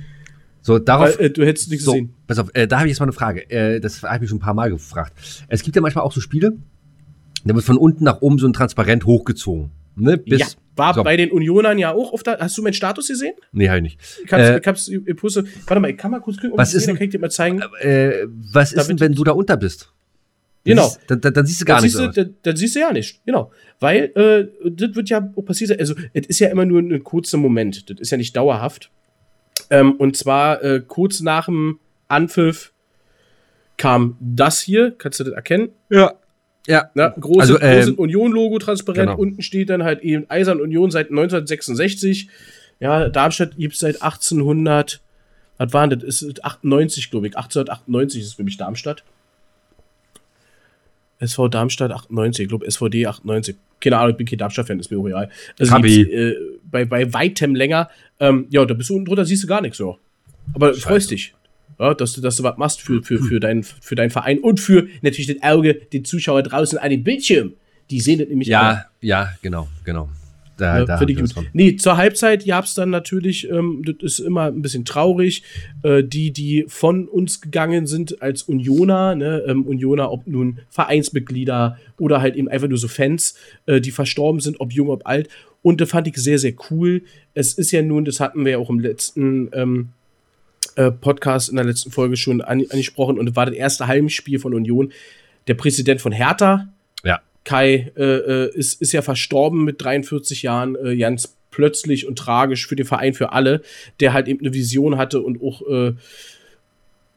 so 0.62 0.80
darauf. 0.80 1.18
Weil, 1.18 1.26
äh, 1.26 1.30
du 1.30 1.46
hättest 1.46 1.70
nichts 1.70 1.86
so, 1.86 1.94
gesehen. 1.94 2.14
Pass 2.36 2.40
auf, 2.40 2.50
äh, 2.54 2.68
da 2.68 2.78
habe 2.80 2.88
ich 2.88 2.92
jetzt 2.92 3.00
mal 3.00 3.06
eine 3.06 3.14
Frage. 3.14 3.50
Äh, 3.50 3.80
das 3.80 4.04
habe 4.04 4.16
ich 4.16 4.22
mich 4.22 4.30
schon 4.30 4.38
ein 4.38 4.42
paar 4.42 4.54
Mal 4.54 4.70
gefragt. 4.70 5.14
Es 5.48 5.64
gibt 5.64 5.76
ja 5.76 5.82
manchmal 5.82 6.04
auch 6.04 6.12
so 6.12 6.22
Spiele, 6.22 6.54
da 7.46 7.54
wird 7.56 7.66
von 7.66 7.78
unten 7.78 8.04
nach 8.04 8.22
oben 8.22 8.38
so 8.38 8.48
ein 8.48 8.54
Transparent 8.54 9.06
hochgezogen. 9.06 9.72
Ne? 9.96 10.18
Bis, 10.18 10.40
ja, 10.40 10.48
war 10.76 10.94
so. 10.96 11.04
bei 11.04 11.18
den 11.18 11.32
Unionern 11.32 11.78
ja 11.78 11.92
auch 11.94 12.14
auf 12.14 12.24
der. 12.24 12.40
Hast 12.40 12.58
du 12.58 12.64
meinen 12.64 12.74
Status 12.74 13.08
gesehen? 13.08 13.34
Nee, 13.52 13.68
habe 13.68 13.78
ich 13.78 13.84
nicht. 13.84 14.00
Ich 14.26 14.32
hab's, 14.34 14.44
Äh, 14.44 14.60
ich 14.60 14.68
hab's 14.68 14.92
gepostet. 15.06 15.48
Warte 15.68 15.80
mal, 15.80 15.92
ich 15.92 15.98
kann 15.98 16.10
mal 16.12 16.20
kurz 16.20 16.38
klicken, 16.38 16.54
ob 16.54 16.60
Was 16.60 16.74
ist 16.74 16.88
denn- 16.88 16.96
kann 16.96 17.06
ich 17.06 17.12
dir 17.12 17.20
mal 17.20 17.30
zeigen. 17.30 17.62
Äh, 17.80 18.26
was 18.52 18.74
ist 18.74 18.88
denn, 18.90 19.00
wenn 19.00 19.14
du 19.14 19.24
da 19.24 19.34
unter 19.34 19.58
bist? 19.58 19.94
Genau. 20.66 20.88
Siehst, 20.88 21.02
dann, 21.08 21.22
dann, 21.22 21.34
dann 21.34 21.46
siehst 21.46 21.62
du 21.62 21.66
gar 21.66 21.82
nichts. 21.82 21.98
dann, 21.98 22.36
dann 22.42 22.56
siehst 22.56 22.76
du 22.76 22.80
ja 22.80 22.94
nicht, 22.94 23.24
genau. 23.26 23.52
Weil 23.82 24.12
äh, 24.16 24.48
das 24.72 24.96
wird 24.96 25.10
ja 25.10 25.20
passieren. 25.20 25.78
Also, 25.78 25.94
es 26.14 26.26
ist 26.28 26.40
ja 26.40 26.48
immer 26.50 26.66
nur 26.66 26.80
ein 26.80 27.04
kurzer 27.04 27.38
Moment. 27.38 27.90
Das 27.90 28.00
ist 28.00 28.10
ja 28.12 28.18
nicht 28.18 28.36
dauerhaft. 28.36 28.90
Ähm, 29.70 29.92
und 29.94 30.16
zwar 30.18 30.64
äh, 30.64 30.82
kurz 30.88 31.20
nach 31.20 31.46
dem 31.46 31.80
Anpfiff 32.08 32.74
kam 33.78 34.18
das 34.20 34.62
hier. 34.62 34.94
Kannst 34.98 35.20
du 35.20 35.24
das 35.26 35.34
erkennen? 35.34 35.70
Ja. 35.90 36.14
Ja. 36.68 36.92
Ja, 36.96 37.10
große, 37.10 37.42
Also, 37.42 37.60
ähm, 37.62 37.80
große 37.80 37.94
Union-Logo 37.96 38.60
transparent. 38.60 39.10
genau. 39.10 39.20
Unten 39.20 39.42
steht 39.42 39.70
dann 39.70 39.84
halt 39.84 40.02
eben 40.02 40.30
Eisern 40.30 40.62
Union 40.62 40.92
seit 40.92 41.10
1966. 41.10 42.30
Ja, 42.80 43.10
Darmstadt 43.10 43.58
gibt 43.58 43.74
es 43.74 43.80
seit 43.80 44.02
1800. 44.02 45.02
Was 45.58 45.74
war 45.74 45.88
denn 45.88 46.00
das? 46.00 46.22
Ist 46.22 46.44
98, 46.44 47.12
glaube 47.12 47.28
ich. 47.28 47.36
1898 47.36 48.22
ist 48.22 48.28
es, 48.28 48.36
glaube 48.38 48.50
ich, 48.50 48.58
Darmstadt. 48.58 49.04
SV 51.20 51.48
Darmstadt 51.48 51.92
98, 51.92 52.44
ich 52.44 52.50
glaube 52.50 52.70
SVD 52.70 53.08
98. 53.08 53.56
Keine 53.80 53.98
Ahnung, 53.98 54.12
ich 54.12 54.18
bin 54.18 54.28
kein 54.28 54.40
Darmstadt-Fan, 54.40 54.80
ist 54.80 54.92
mir 54.92 54.98
auch 54.98 55.04
real. 55.04 55.30
Also 55.60 55.76
äh, 55.78 56.36
bei, 56.70 56.86
bei 56.86 57.14
weitem 57.14 57.56
länger. 57.56 57.90
Ähm, 58.20 58.48
ja, 58.50 58.66
da 58.66 58.74
bist 58.74 58.90
du 58.90 58.94
unten 58.96 59.06
drunter, 59.06 59.26
siehst 59.26 59.44
du 59.44 59.48
gar 59.48 59.62
nichts 59.62 59.78
so. 59.78 60.00
Aber 60.54 60.72
du 60.72 60.78
freust 60.78 61.12
dich. 61.12 61.34
Ja, 61.80 61.94
dass 61.94 62.14
du, 62.14 62.22
dass 62.22 62.38
du 62.38 62.44
was 62.44 62.58
machst 62.58 62.82
für, 62.82 63.02
für, 63.02 63.20
für, 63.20 63.40
deinen, 63.40 63.64
für 63.64 63.96
deinen 63.96 64.12
Verein 64.12 64.40
und 64.40 64.60
für 64.60 64.88
natürlich 65.02 65.28
das 65.28 65.42
Auge, 65.42 65.74
den 65.74 66.06
Zuschauer 66.06 66.44
draußen 66.44 66.78
an 66.78 66.90
dem 66.90 67.04
Bildschirm. 67.04 67.54
Die 67.90 68.00
sehen 68.00 68.20
das 68.20 68.30
nämlich. 68.30 68.48
Ja, 68.48 68.86
ja, 69.02 69.34
genau, 69.42 69.68
genau. 69.84 70.10
Da, 70.58 70.80
Ja, 70.80 70.86
da 70.86 71.02
was 71.02 71.32
von. 71.32 71.48
Nee, 71.54 71.78
zur 71.78 71.98
Halbzeit 71.98 72.46
gab 72.46 72.66
es 72.66 72.76
dann 72.76 72.92
natürlich, 72.92 73.50
ähm, 73.50 73.82
das 73.86 73.96
ist 74.02 74.20
immer 74.20 74.44
ein 74.44 74.62
bisschen 74.62 74.86
traurig, 74.86 75.44
äh, 75.82 76.04
die, 76.04 76.32
die 76.32 76.66
von 76.68 77.08
uns 77.08 77.42
gegangen 77.42 77.88
sind 77.88 78.22
als 78.22 78.44
Unioner, 78.44 79.16
ne, 79.16 79.44
ähm, 79.48 79.64
Unioner, 79.64 80.12
ob 80.12 80.28
nun 80.28 80.60
Vereinsmitglieder 80.70 81.80
oder 81.98 82.22
halt 82.22 82.36
eben 82.36 82.50
einfach 82.50 82.68
nur 82.68 82.78
so 82.78 82.88
Fans, 82.88 83.36
äh, 83.66 83.82
die 83.82 83.92
verstorben 83.92 84.42
sind, 84.42 84.60
ob 84.60 84.72
jung, 84.72 84.90
ob 84.90 85.08
alt. 85.08 85.28
Und 85.64 85.82
das 85.82 85.90
fand 85.90 86.08
ich 86.08 86.18
sehr, 86.18 86.38
sehr 86.38 86.54
cool. 86.70 87.02
Es 87.34 87.54
ist 87.54 87.72
ja 87.72 87.82
nun, 87.82 88.06
das 88.06 88.20
hatten 88.20 88.46
wir 88.46 88.54
ja 88.54 88.58
auch 88.60 88.70
im 88.70 88.80
letzten 88.80 89.50
ähm, 89.54 89.90
äh, 90.76 90.92
Podcast 90.92 91.50
in 91.50 91.56
der 91.56 91.66
letzten 91.66 91.92
Folge 91.92 92.18
schon 92.18 92.42
an, 92.42 92.66
angesprochen, 92.70 93.20
und 93.20 93.36
war 93.36 93.46
das 93.46 93.56
erste 93.56 93.88
Heimspiel 93.88 94.40
von 94.40 94.54
Union. 94.54 94.92
Der 95.48 95.56
Präsident 95.56 96.02
von 96.02 96.12
Hertha, 96.12 96.70
Ja. 97.04 97.22
Kai 97.44 97.92
äh, 97.98 98.04
äh, 98.04 98.56
ist, 98.56 98.82
ist 98.82 98.94
ja 98.94 99.02
verstorben 99.02 99.64
mit 99.64 99.82
43 99.84 100.44
Jahren, 100.44 100.76
äh, 100.76 100.96
ganz 100.96 101.36
plötzlich 101.52 102.08
und 102.08 102.18
tragisch 102.18 102.66
für 102.68 102.76
den 102.76 102.86
Verein, 102.86 103.14
für 103.14 103.32
alle, 103.32 103.62
der 104.00 104.14
halt 104.14 104.28
eben 104.28 104.40
eine 104.40 104.54
Vision 104.54 104.98
hatte 104.98 105.22
und 105.22 105.42
auch 105.42 105.62
äh, 105.68 105.94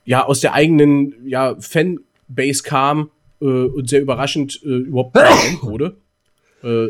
ja 0.04 0.24
aus 0.24 0.40
der 0.40 0.52
eigenen 0.52 1.14
ja, 1.24 1.56
Fanbase 1.58 2.62
kam 2.62 3.10
äh, 3.40 3.44
und 3.44 3.88
sehr 3.88 4.02
überraschend 4.02 4.56
überhaupt 4.62 5.16
wurde. 5.62 5.96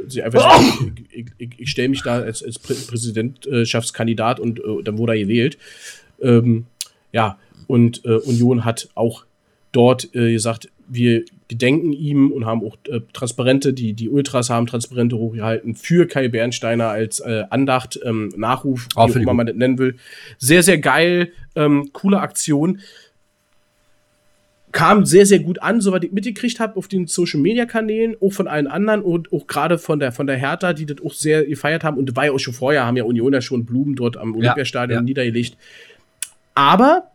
Sie 0.06 0.22
einfach 0.22 0.40
sagt, 0.40 1.00
ich, 1.12 1.26
ich, 1.36 1.50
ich 1.58 1.70
stelle 1.70 1.90
mich 1.90 2.00
da 2.02 2.20
als, 2.20 2.42
als 2.42 2.58
Prä 2.58 2.72
Präsidentschaftskandidat 2.72 4.40
und 4.40 4.62
dann 4.84 4.96
wurde 4.96 5.12
er 5.12 5.18
gewählt. 5.18 5.58
Ähm, 6.20 6.66
ja, 7.12 7.38
und 7.66 8.04
äh, 8.04 8.16
Union 8.16 8.64
hat 8.64 8.88
auch 8.94 9.24
dort 9.72 10.14
äh, 10.14 10.32
gesagt, 10.32 10.70
wir 10.88 11.24
gedenken 11.48 11.92
ihm 11.92 12.32
und 12.32 12.46
haben 12.46 12.64
auch 12.64 12.76
äh, 12.88 13.00
Transparente, 13.12 13.72
die, 13.72 13.92
die 13.92 14.08
Ultras 14.08 14.50
haben 14.50 14.66
Transparente 14.66 15.16
hochgehalten 15.16 15.74
für 15.74 16.06
Kai 16.06 16.28
Bernsteiner 16.28 16.88
als 16.88 17.20
äh, 17.20 17.44
Andacht, 17.50 17.98
ähm, 18.04 18.32
Nachruf, 18.36 18.88
Oh, 18.96 19.06
wie 19.08 19.12
auch 19.12 19.16
immer 19.16 19.34
man 19.34 19.46
das 19.46 19.56
nennen 19.56 19.78
will. 19.78 19.96
Sehr, 20.38 20.62
sehr 20.62 20.78
geil, 20.78 21.32
ähm, 21.54 21.90
coole 21.92 22.20
Aktion. 22.20 22.80
Kam 24.72 25.06
sehr, 25.06 25.24
sehr 25.24 25.38
gut 25.38 25.62
an, 25.62 25.80
soweit 25.80 26.04
ich 26.04 26.12
mitgekriegt 26.12 26.60
habe, 26.60 26.76
auf 26.76 26.88
den 26.88 27.06
Social 27.06 27.40
Media 27.40 27.64
Kanälen, 27.64 28.14
auch 28.20 28.32
von 28.32 28.46
allen 28.46 28.66
anderen 28.66 29.00
und 29.00 29.32
auch 29.32 29.46
gerade 29.46 29.78
von 29.78 29.98
der, 29.98 30.12
von 30.12 30.26
der 30.26 30.36
Hertha, 30.36 30.72
die 30.72 30.84
das 30.84 30.98
auch 31.04 31.14
sehr 31.14 31.46
gefeiert 31.46 31.82
haben. 31.82 31.96
Und 31.96 32.14
war 32.14 32.26
ja 32.26 32.32
auch 32.32 32.38
schon 32.38 32.52
vorher, 32.52 32.84
haben 32.84 32.96
ja 32.96 33.04
Unioner 33.04 33.40
schon 33.40 33.64
Blumen 33.64 33.94
dort 33.94 34.16
am 34.16 34.36
Olympiastadion 34.36 34.98
ja. 34.98 35.02
niedergelegt. 35.02 35.56
Aber 36.56 37.10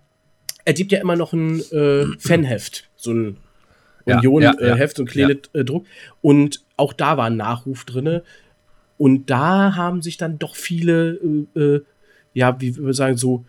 er 0.63 0.73
gibt 0.73 0.91
ja 0.91 0.99
immer 0.99 1.15
noch 1.15 1.33
ein 1.33 1.59
äh, 1.71 2.05
Fanheft, 2.19 2.89
so 2.95 3.11
ein 3.11 3.37
Ja, 4.05 4.17
Union-Heft, 4.19 4.61
ja, 4.61 4.67
ja. 4.67 4.75
äh, 4.75 4.77
Heft 4.77 4.99
und 4.99 5.09
kleines 5.09 5.37
äh, 5.53 5.65
Druck. 5.65 5.85
Und 6.21 6.63
auch 6.77 6.93
da 6.93 7.17
war 7.17 7.25
ein 7.25 7.37
Nachruf 7.37 7.83
drinne. 7.83 8.23
Und 8.97 9.31
da 9.31 9.75
haben 9.75 10.03
sich 10.03 10.17
dann 10.17 10.37
doch 10.37 10.55
viele, 10.55 11.19
äh, 11.55 11.59
äh, 11.59 11.81
ja, 12.33 12.61
wie 12.61 12.77
wir 12.77 12.93
sagen, 12.93 13.17
so, 13.17 13.45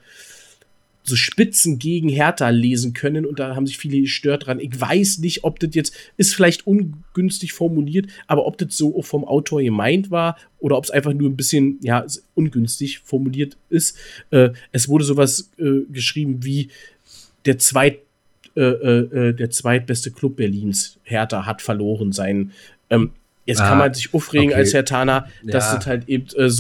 so 1.05 1.17
Spitzen 1.17 1.79
gegen 1.79 2.09
Hertha 2.09 2.49
lesen 2.51 2.93
können. 2.93 3.27
Und 3.27 3.39
da 3.39 3.57
haben 3.57 3.67
sich 3.67 3.79
viele 3.79 4.01
gestört 4.01 4.47
dran. 4.47 4.61
Ich 4.61 4.81
weiß 4.81 5.19
nicht, 5.19 5.45
ob 5.45 5.59
das 5.61 5.75
jetzt, 5.75 5.95
ist 6.17 6.35
vielleicht 6.35 6.67
ungünstig 6.67 7.53
formuliert, 7.53 8.07
aber 8.27 8.47
ob 8.47 8.57
das 8.59 8.77
so 8.77 9.03
vom 9.03 9.25
Autor 9.25 9.63
gemeint 9.63 10.11
war 10.11 10.37
oder 10.59 10.77
ob 10.79 10.85
es 10.85 10.91
einfach 10.91 11.13
nur 11.13 11.29
ein 11.29 11.37
bisschen, 11.37 11.79
ja, 11.83 12.07
ungünstig 12.35 13.01
formuliert 13.01 13.57
ist. 13.69 13.97
Äh, 14.31 14.51
es 14.71 14.89
wurde 14.89 15.05
sowas 15.05 15.51
äh, 15.59 15.81
geschrieben 15.91 16.45
wie 16.45 16.69
der 17.45 17.59
zweit 17.59 17.99
äh, 18.55 18.61
äh, 18.61 19.29
äh, 19.29 19.33
der 19.33 19.51
zweitbeste 19.51 20.11
Club 20.11 20.37
Berlins, 20.37 20.99
Hertha, 21.05 21.47
hat 21.47 21.63
verloren 21.63 22.13
sein. 22.13 22.53
Ähm, 22.91 23.11
jetzt 23.47 23.63
Ah, 23.63 23.69
kann 23.71 23.79
man 23.79 23.95
sich 23.95 24.13
aufregen 24.13 24.49
okay. 24.49 24.57
als 24.57 24.75
Hertaner, 24.75 25.27
dass 25.43 25.73
Ja. 25.73 25.79
es 25.79 25.87
halt 25.87 26.07
eben 26.09 26.27
äh, 26.37 26.51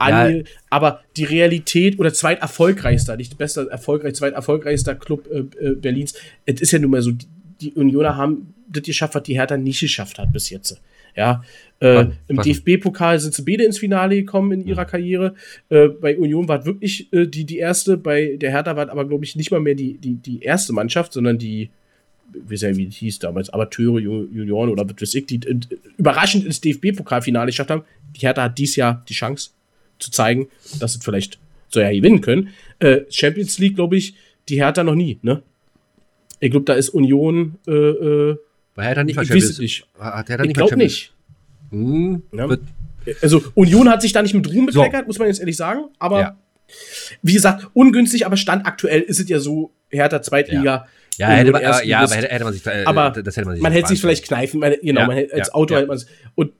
Ja. 0.00 0.42
aber 0.70 1.00
die 1.16 1.24
Realität 1.24 1.98
oder 1.98 2.12
zweiterfolgreichster, 2.12 3.16
nicht 3.16 3.38
bester, 3.38 3.68
erfolgreich, 3.70 4.14
zweiterfolgreichster 4.14 4.94
Club 4.94 5.28
äh, 5.30 5.64
äh, 5.64 5.74
Berlins, 5.74 6.14
es 6.46 6.60
ist 6.60 6.72
ja 6.72 6.78
nun 6.78 6.90
mal 6.90 7.02
so, 7.02 7.12
die, 7.12 7.26
die 7.60 7.72
Unioner 7.72 8.16
haben 8.16 8.54
das 8.68 8.82
geschafft, 8.82 9.14
was 9.14 9.22
die 9.22 9.34
Hertha 9.34 9.56
nicht 9.56 9.80
geschafft 9.80 10.18
hat 10.18 10.32
bis 10.32 10.50
jetzt. 10.50 10.80
Ja, 11.16 11.44
äh, 11.78 12.06
im? 12.26 12.38
DFB-Pokal 12.38 13.20
sind 13.20 13.34
sie 13.34 13.42
beide 13.42 13.62
ins 13.62 13.78
Finale 13.78 14.16
gekommen 14.16 14.50
in 14.50 14.66
ihrer 14.66 14.84
Karriere. 14.84 15.34
Äh, 15.68 15.88
bei 15.88 16.18
Union 16.18 16.48
war 16.48 16.58
es 16.58 16.66
wirklich 16.66 17.12
äh, 17.12 17.26
die, 17.26 17.44
die 17.44 17.58
erste, 17.58 17.96
bei 17.96 18.36
der 18.36 18.50
Hertha 18.50 18.74
war 18.74 18.86
es 18.86 18.90
aber, 18.90 19.06
glaube 19.06 19.24
ich, 19.24 19.36
nicht 19.36 19.52
mal 19.52 19.60
mehr 19.60 19.76
die, 19.76 19.94
die, 19.98 20.14
die 20.14 20.40
erste 20.40 20.72
Mannschaft, 20.72 21.12
sondern 21.12 21.38
die, 21.38 21.70
wie 22.32 22.56
ja, 22.56 22.76
wie 22.76 22.86
die 22.86 22.90
hieß 22.96 23.20
damals, 23.20 23.48
Amateure, 23.50 23.98
Ju- 24.00 24.28
Junioren 24.32 24.70
oder 24.70 24.84
was 24.90 25.00
weiß 25.00 25.14
ich, 25.14 25.26
die 25.26 25.36
äh, 25.46 25.56
überraschend 25.96 26.44
ins 26.46 26.60
DFB-Pokalfinale 26.60 27.46
geschafft 27.46 27.70
haben. 27.70 27.84
Die 28.16 28.20
Hertha 28.20 28.42
hat 28.42 28.58
dies 28.58 28.74
Jahr 28.74 29.04
die 29.08 29.14
Chance 29.14 29.50
zu 29.98 30.10
zeigen, 30.10 30.48
dass 30.80 30.94
es 30.96 31.02
vielleicht 31.04 31.38
so 31.68 31.80
ja 31.80 31.90
gewinnen 31.92 32.20
können. 32.20 32.50
Äh, 32.78 33.00
Champions 33.10 33.58
League, 33.58 33.74
glaube 33.76 33.96
ich, 33.96 34.14
die 34.48 34.56
Hertha 34.56 34.84
noch 34.84 34.94
nie, 34.94 35.18
ne? 35.22 35.42
Ich 36.40 36.50
glaube, 36.50 36.66
da 36.66 36.74
ist 36.74 36.90
Union, 36.90 37.56
äh, 37.66 37.70
äh, 37.72 38.36
er 38.76 38.94
dann 38.94 39.06
nicht 39.06 39.14
ich 39.14 39.16
wahrscheinlich. 39.16 39.44
weiß 39.44 39.50
es 39.50 39.58
nicht. 39.58 39.86
Hat 39.98 40.28
er 40.30 40.36
dann 40.38 40.44
Ich 40.44 40.48
nicht 40.48 40.56
glaube 40.56 40.76
nicht. 40.76 41.12
Hm, 41.70 42.22
Ja. 42.32 42.48
Also 43.22 43.42
Union 43.54 43.88
hat 43.90 44.00
sich 44.02 44.12
da 44.12 44.22
nicht 44.22 44.34
mit 44.34 44.48
Ruhm 44.52 44.68
So. 44.70 44.80
bekleckert, 44.82 45.06
muss 45.06 45.18
man 45.18 45.28
jetzt 45.28 45.38
ehrlich 45.40 45.56
sagen. 45.56 45.84
Aber 45.98 46.20
Ja. 46.20 46.36
wie 47.22 47.34
gesagt, 47.34 47.68
ungünstig, 47.74 48.24
aber 48.26 48.36
Stand 48.36 48.66
aktuell 48.66 49.00
ist 49.02 49.20
es 49.20 49.28
ja 49.28 49.38
so, 49.38 49.72
Hertha 49.90 50.22
Zweitliga. 50.22 50.86
ja, 51.18 51.28
hätte 51.28 51.50
man, 51.52 51.62
ja, 51.62 52.00
aber 52.00 52.14
hätte, 52.14 52.28
hätte 52.28 52.44
man 52.44 52.52
sich. 52.52 52.66
Äh, 52.66 52.84
aber 52.86 53.10
das 53.10 53.36
hätte 53.36 53.46
man 53.46 53.54
sich 53.56 53.62
man 53.62 53.72
nicht 53.72 53.78
hätte 53.78 53.88
sich 53.88 54.00
vielleicht 54.00 54.24
kneifen, 54.26 54.58
man, 54.60 54.74
genau, 54.82 55.02
Ja, 55.02 55.06
man 55.06 55.16
hätte, 55.16 55.34
als 55.34 55.48
ja, 55.48 55.54
ja. 55.74 55.80
hätte 55.80 55.88
man 55.88 55.96
es. 55.98 56.06
Und 56.34 56.52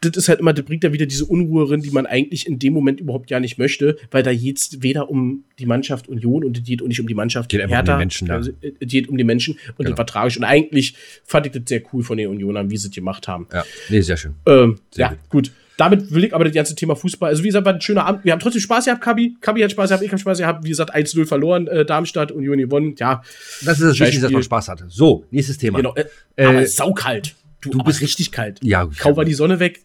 das 0.00 0.16
ist 0.16 0.28
halt 0.28 0.40
immer, 0.40 0.52
das 0.52 0.64
bringt 0.64 0.84
ja 0.84 0.92
wieder 0.92 1.06
diese 1.06 1.24
Unruhe 1.24 1.70
rein, 1.70 1.80
die 1.82 1.90
man 1.90 2.06
eigentlich 2.06 2.46
in 2.46 2.58
dem 2.58 2.72
Moment 2.72 3.00
überhaupt 3.00 3.30
ja 3.30 3.40
nicht 3.40 3.58
möchte, 3.58 3.96
weil 4.10 4.22
da 4.22 4.30
jetzt 4.30 4.82
weder 4.82 5.10
um 5.10 5.44
die 5.58 5.66
Mannschaft 5.66 6.08
Union 6.08 6.44
und 6.44 6.58
es 6.58 6.64
geht 6.64 6.82
auch 6.82 6.86
nicht 6.86 7.00
um 7.00 7.06
die 7.08 7.14
Mannschaft 7.14 7.48
Geht 7.48 7.60
einfach 7.62 7.78
um 7.80 7.84
die 7.84 7.92
Menschen 7.96 8.28
da. 8.28 8.34
Also, 8.34 8.52
es 8.62 8.88
geht 8.88 9.08
um 9.08 9.16
die 9.16 9.24
Menschen 9.24 9.54
und 9.54 9.78
Genau. 9.78 9.90
das 9.90 9.98
war 9.98 10.06
tragisch. 10.06 10.36
Und 10.36 10.44
eigentlich 10.44 10.94
fand 11.24 11.46
ich 11.46 11.52
das 11.52 11.62
sehr 11.66 11.82
cool 11.92 12.02
von 12.02 12.16
den 12.16 12.28
Unionern, 12.28 12.70
wie 12.70 12.76
sie 12.76 12.88
es 12.88 12.94
gemacht 12.94 13.28
haben. 13.28 13.46
Ja, 13.52 13.64
nee, 13.88 14.00
sehr 14.00 14.16
schön. 14.16 14.34
Ähm, 14.46 14.78
Sehr 14.90 15.06
ja, 15.12 15.16
gut. 15.30 15.50
damit 15.76 16.12
will 16.12 16.24
ich 16.24 16.34
aber 16.34 16.44
das 16.44 16.54
ganze 16.54 16.74
Thema 16.74 16.94
Fußball. 16.96 17.28
Also, 17.30 17.42
wie 17.42 17.48
gesagt, 17.48 17.64
war 17.66 17.74
ein 17.74 17.80
schöner 17.80 18.04
Abend. 18.06 18.24
Wir 18.24 18.32
haben 18.32 18.40
trotzdem 18.40 18.60
Spaß 18.60 18.84
gehabt, 18.86 19.00
Kabi. 19.02 19.36
Kabi 19.40 19.60
hat 19.62 19.70
Spaß 19.72 19.88
gehabt, 19.90 20.04
ich 20.04 20.10
habe 20.10 20.20
Spaß 20.20 20.38
gehabt. 20.38 20.64
Wie 20.64 20.68
gesagt, 20.68 20.94
1-0 20.94 21.26
verloren, 21.26 21.66
äh, 21.68 21.84
Darmstadt, 21.84 22.32
Union 22.32 22.58
gewonnen. 22.58 22.94
Ja, 22.98 23.22
Das 23.64 23.78
ist 23.80 23.86
das 23.88 23.98
Wichtigste, 24.00 24.22
dass 24.22 24.32
man 24.32 24.42
Spaß 24.42 24.68
hatte. 24.68 24.86
So, 24.88 25.24
nächstes 25.30 25.58
Thema. 25.58 25.78
genau. 25.78 25.94
Äh, 25.94 26.04
Äh, 26.36 26.44
aber 26.46 26.66
saukalt. 26.66 27.34
Du, 27.60 27.70
du 27.70 27.82
bist- 27.82 28.00
richtig 28.00 28.30
kalt. 28.30 28.60
Ja, 28.62 28.88
Kaum 28.98 29.16
war 29.16 29.24
die 29.24 29.34
Sonne 29.34 29.58
weg. 29.58 29.84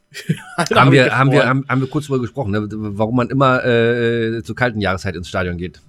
Alter, 0.57 0.75
haben 0.81 0.91
wir, 0.91 1.17
haben 1.17 1.31
wir, 1.31 1.45
haben, 1.45 1.65
haben 1.67 1.81
wir 1.81 1.89
kurz 1.89 2.05
drüber 2.05 2.21
gesprochen, 2.21 2.51
ne? 2.51 2.67
warum 2.69 3.15
man 3.15 3.29
immer 3.29 3.65
äh, 3.65 4.43
zur 4.43 4.55
kalten 4.55 4.79
Jahreszeit 4.79 5.15
ins 5.15 5.27
Stadion 5.27 5.57
geht. 5.57 5.81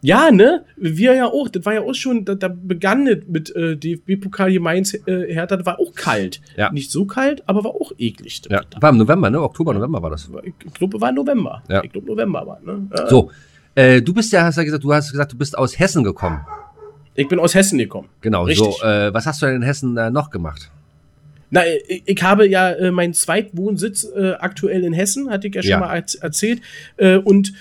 Ja, 0.00 0.30
ne? 0.30 0.64
Wir 0.76 1.14
ja 1.14 1.26
auch. 1.26 1.48
Das 1.48 1.64
war 1.64 1.74
ja 1.74 1.80
auch 1.82 1.94
schon, 1.94 2.24
da, 2.24 2.34
da 2.34 2.48
begann 2.48 3.06
das 3.06 3.18
mit 3.26 3.54
äh, 3.56 3.76
DFB-Pokal 3.76 4.50
hier 4.50 4.60
Mainz 4.60 4.94
äh, 4.94 5.32
Hertha, 5.32 5.56
das 5.56 5.66
war 5.66 5.80
auch 5.80 5.92
kalt. 5.94 6.40
Ja. 6.56 6.70
Nicht 6.70 6.90
so 6.90 7.04
kalt, 7.04 7.42
aber 7.46 7.64
war 7.64 7.72
auch 7.72 7.92
eklig. 7.98 8.42
Ja, 8.48 8.62
war 8.80 8.90
im 8.90 8.98
November, 8.98 9.28
ne? 9.30 9.42
Oktober, 9.42 9.74
November 9.74 10.00
war 10.02 10.10
das. 10.10 10.30
Ich 10.44 10.74
glaube, 10.74 11.00
war 11.00 11.10
November. 11.10 11.62
Ja. 11.68 11.82
Ich 11.82 11.92
glaube, 11.92 12.06
November 12.06 12.46
war, 12.46 12.60
ne? 12.64 12.86
Ja. 12.96 13.08
So, 13.08 13.30
äh, 13.74 14.00
du 14.00 14.14
bist 14.14 14.32
ja, 14.32 14.44
hast 14.44 14.56
ja 14.56 14.64
gesagt, 14.64 14.84
du 14.84 14.92
hast 14.92 15.10
gesagt, 15.10 15.32
du 15.32 15.38
bist 15.38 15.58
aus 15.58 15.78
Hessen 15.78 16.04
gekommen. 16.04 16.40
Ich 17.14 17.26
bin 17.26 17.40
aus 17.40 17.54
Hessen 17.56 17.78
gekommen. 17.78 18.08
Genau, 18.20 18.44
Richtig. 18.44 18.76
so. 18.76 18.86
Äh, 18.86 19.12
was 19.12 19.26
hast 19.26 19.42
du 19.42 19.46
denn 19.46 19.56
in 19.56 19.62
Hessen 19.62 19.96
äh, 19.96 20.10
noch 20.10 20.30
gemacht? 20.30 20.70
Na, 21.50 21.62
ich, 21.88 22.02
ich 22.06 22.22
habe 22.22 22.46
ja 22.46 22.70
äh, 22.70 22.90
meinen 22.90 23.14
Zweitwohnsitz 23.14 24.04
äh, 24.14 24.32
aktuell 24.32 24.84
in 24.84 24.92
Hessen, 24.92 25.30
hatte 25.30 25.48
ich 25.48 25.54
ja 25.54 25.62
schon 25.62 25.70
Ja. 25.70 25.80
mal 25.80 25.96
erz- 25.98 26.20
erzählt. 26.20 26.60
Äh, 26.96 27.16
und 27.16 27.52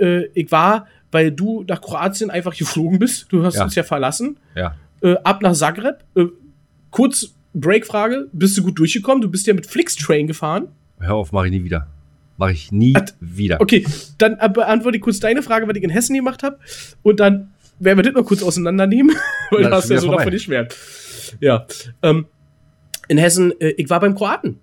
äh, 0.00 0.24
ich 0.34 0.50
war, 0.50 0.86
weil 1.12 1.30
du 1.30 1.64
nach 1.68 1.80
Kroatien 1.80 2.30
einfach 2.30 2.56
geflogen 2.56 2.98
bist, 2.98 3.26
du 3.30 3.44
hast 3.44 3.56
Ja. 3.56 3.64
uns 3.64 3.74
ja 3.74 3.82
verlassen, 3.84 4.38
Ja. 4.56 4.74
äh, 5.02 5.14
ab 5.24 5.40
nach 5.42 5.54
Zagreb. 5.54 5.98
Äh, 6.16 6.24
kurz 6.90 7.34
Breakfrage, 7.54 8.28
bist 8.32 8.56
du 8.58 8.62
gut 8.62 8.78
durchgekommen? 8.78 9.20
Du 9.22 9.30
bist 9.30 9.46
ja 9.46 9.54
mit 9.54 9.66
Flixtrain 9.66 10.26
gefahren. 10.26 10.68
Hör 11.00 11.14
auf, 11.14 11.32
mache 11.32 11.46
ich 11.46 11.52
nie 11.52 11.64
wieder. 11.64 11.86
Mache 12.36 12.52
ich 12.52 12.70
nie 12.72 12.94
Hat- 12.94 13.14
wieder. 13.20 13.60
Okay, 13.60 13.84
dann 14.18 14.36
beantworte 14.52 14.96
ich 14.96 15.02
kurz 15.02 15.18
deine 15.20 15.42
Frage, 15.42 15.66
was 15.66 15.76
ich 15.76 15.82
in 15.82 15.90
Hessen 15.90 16.14
gemacht 16.14 16.42
habe. 16.42 16.58
Und 17.02 17.20
dann 17.20 17.50
werden 17.80 17.98
wir 17.98 18.02
das 18.04 18.14
noch 18.14 18.24
kurz 18.24 18.42
auseinandernehmen, 18.42 19.14
weil 19.50 19.62
Na, 19.62 19.70
du 19.70 19.76
ist 19.76 19.82
hast 19.84 19.90
ja 19.90 19.98
so 19.98 20.06
vorbei. 20.08 20.22
davon 20.24 20.32
nicht 20.34 20.48
mehr. 20.48 20.68
Ja. 21.40 21.66
Ähm, 22.02 22.26
in 23.08 23.18
Hessen, 23.18 23.52
äh, 23.60 23.70
ich 23.70 23.90
war 23.90 24.00
beim 24.00 24.14
Kroaten. 24.14 24.60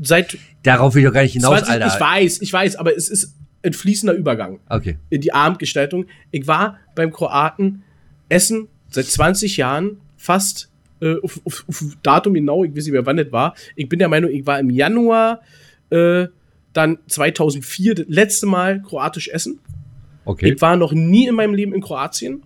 Seit 0.00 0.36
Darauf 0.64 0.94
will 0.94 1.02
ich 1.02 1.06
doch 1.06 1.14
gar 1.14 1.22
nicht 1.22 1.34
hinaus, 1.34 1.58
20, 1.60 1.70
Alter. 1.72 1.86
Ich 1.86 2.00
weiß, 2.00 2.42
ich 2.42 2.52
weiß, 2.52 2.76
aber 2.76 2.96
es 2.96 3.08
ist 3.08 3.36
ein 3.62 3.72
fließender 3.72 4.14
Übergang 4.14 4.58
Okay. 4.68 4.98
in 5.08 5.20
die 5.20 5.32
Abendgestaltung. 5.32 6.06
Ich 6.32 6.48
war 6.48 6.78
beim 6.96 7.12
Kroaten 7.12 7.84
Essen 8.28 8.66
seit 8.90 9.06
20 9.06 9.56
Jahren 9.56 9.98
fast 10.16 10.68
äh, 11.00 11.14
auf, 11.22 11.40
auf, 11.44 11.64
auf 11.68 11.84
Datum 12.02 12.34
genau, 12.34 12.64
ich 12.64 12.70
weiß 12.70 12.84
nicht 12.84 12.92
mehr, 12.92 13.06
wann 13.06 13.18
das 13.18 13.30
war. 13.30 13.54
Ich 13.76 13.88
bin 13.88 13.98
der 14.00 14.08
Meinung, 14.08 14.30
ich 14.30 14.44
war 14.46 14.58
im 14.58 14.70
Januar 14.70 15.42
äh, 15.90 16.26
dann 16.72 16.98
2004 17.06 17.94
das 17.94 18.06
letzte 18.08 18.46
Mal 18.46 18.82
kroatisch 18.82 19.28
essen. 19.28 19.60
Okay. 20.24 20.52
Ich 20.54 20.60
war 20.60 20.76
noch 20.76 20.92
nie 20.92 21.28
in 21.28 21.34
meinem 21.36 21.54
Leben 21.54 21.72
in 21.72 21.80
Kroatien. 21.82 22.42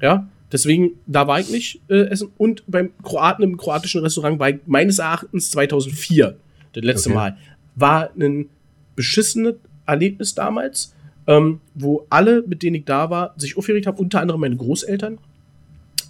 Ja, 0.00 0.28
deswegen, 0.52 0.92
da 1.06 1.26
war 1.26 1.40
ich 1.40 1.50
nicht 1.50 1.80
äh, 1.88 2.08
essen. 2.08 2.30
Und 2.36 2.62
beim 2.66 2.90
Kroaten 3.02 3.42
im 3.42 3.56
kroatischen 3.56 4.00
Restaurant 4.02 4.38
war 4.38 4.50
ich 4.50 4.56
meines 4.66 4.98
Erachtens 4.98 5.50
2004, 5.50 6.36
das 6.72 6.84
letzte 6.84 7.10
Okay. 7.10 7.16
Mal. 7.16 7.36
War 7.74 8.10
ein 8.18 8.48
beschissenes 8.96 9.54
Erlebnis 9.86 10.34
damals, 10.34 10.94
ähm, 11.26 11.60
wo 11.74 12.06
alle, 12.10 12.42
mit 12.46 12.62
denen 12.62 12.76
ich 12.76 12.84
da 12.84 13.10
war, 13.10 13.34
sich 13.36 13.56
aufgeregt 13.56 13.86
haben, 13.86 13.98
unter 13.98 14.20
anderem 14.20 14.40
meine 14.40 14.56
Großeltern. 14.56 15.18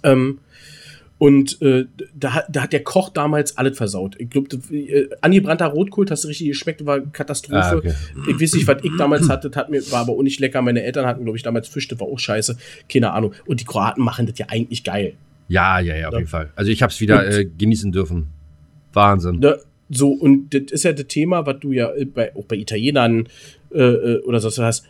Ähm, 0.03 0.39
und 1.19 1.61
äh, 1.61 1.85
da, 2.17 2.33
hat- 2.33 2.45
da 2.49 2.63
hat 2.63 2.73
der 2.73 2.83
Koch 2.83 3.09
damals 3.09 3.57
alles 3.57 3.77
versaut. 3.77 4.15
Ich 4.19 4.29
glaube, 4.29 4.47
äh, 4.73 5.09
angebrannter 5.21 5.67
Rotkohl, 5.67 6.07
hast 6.09 6.23
du 6.23 6.29
richtig 6.29 6.47
geschmeckt, 6.47 6.83
war 6.85 7.01
Katastrophe. 7.01 7.61
Ah, 7.61 7.75
okay. 7.75 7.93
Ich 8.27 8.41
weiß 8.41 8.53
nicht, 8.53 8.65
was 8.67 8.77
ich 8.83 8.91
damals 8.97 9.29
hatte, 9.29 9.49
das 9.49 9.57
hat 9.57 9.69
mir, 9.69 9.81
war 9.91 9.99
aber 10.01 10.13
auch 10.13 10.23
nicht 10.23 10.39
lecker. 10.39 10.61
Meine 10.61 10.81
Eltern 10.81 11.05
hatten, 11.05 11.23
glaube 11.25 11.37
ich, 11.37 11.43
damals 11.43 11.67
Fisch, 11.67 11.87
das 11.89 11.99
war 11.99 12.07
auch 12.07 12.17
scheiße. 12.17 12.57
Keine 12.91 13.11
Ahnung. 13.11 13.33
Und 13.45 13.59
die 13.59 13.65
Kroaten 13.65 14.01
machen 14.03 14.25
das 14.25 14.39
ja 14.39 14.45
eigentlich 14.49 14.83
geil. 14.83 15.13
Ja, 15.49 15.79
ja, 15.79 15.95
ja, 15.95 16.07
auf 16.07 16.13
Ja. 16.13 16.19
jeden 16.19 16.29
Fall. 16.29 16.51
Also 16.55 16.71
ich 16.71 16.81
habe 16.81 16.91
es 16.91 16.99
wieder 17.01 17.19
Und- 17.25 17.31
äh, 17.33 17.45
genießen 17.45 17.91
dürfen. 17.91 18.27
Wahnsinn. 18.93 19.39
Ne? 19.39 19.59
So, 19.89 20.09
und 20.11 20.53
das 20.53 20.71
ist 20.71 20.83
ja 20.83 20.93
das 20.93 21.07
Thema, 21.07 21.45
was 21.45 21.59
du 21.59 21.71
ja 21.73 21.91
äh, 21.95 22.05
bei, 22.05 22.33
auch 22.35 22.45
bei 22.45 22.55
Italienern 22.55 23.27
äh, 23.73 23.79
äh, 23.81 24.21
oder 24.23 24.41
was 24.43 24.57
hast, 24.57 24.85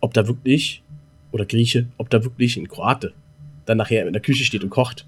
ob 0.00 0.14
da 0.14 0.26
wirklich, 0.26 0.82
oder 1.30 1.44
Grieche, 1.46 1.86
ob 1.98 2.10
da 2.10 2.24
wirklich 2.24 2.56
ein 2.56 2.66
Kroate 2.68 3.12
dann 3.66 3.78
nachher 3.78 4.06
in 4.06 4.12
der 4.12 4.20
Küche 4.22 4.44
steht 4.44 4.64
und 4.64 4.70
kocht. 4.70 5.06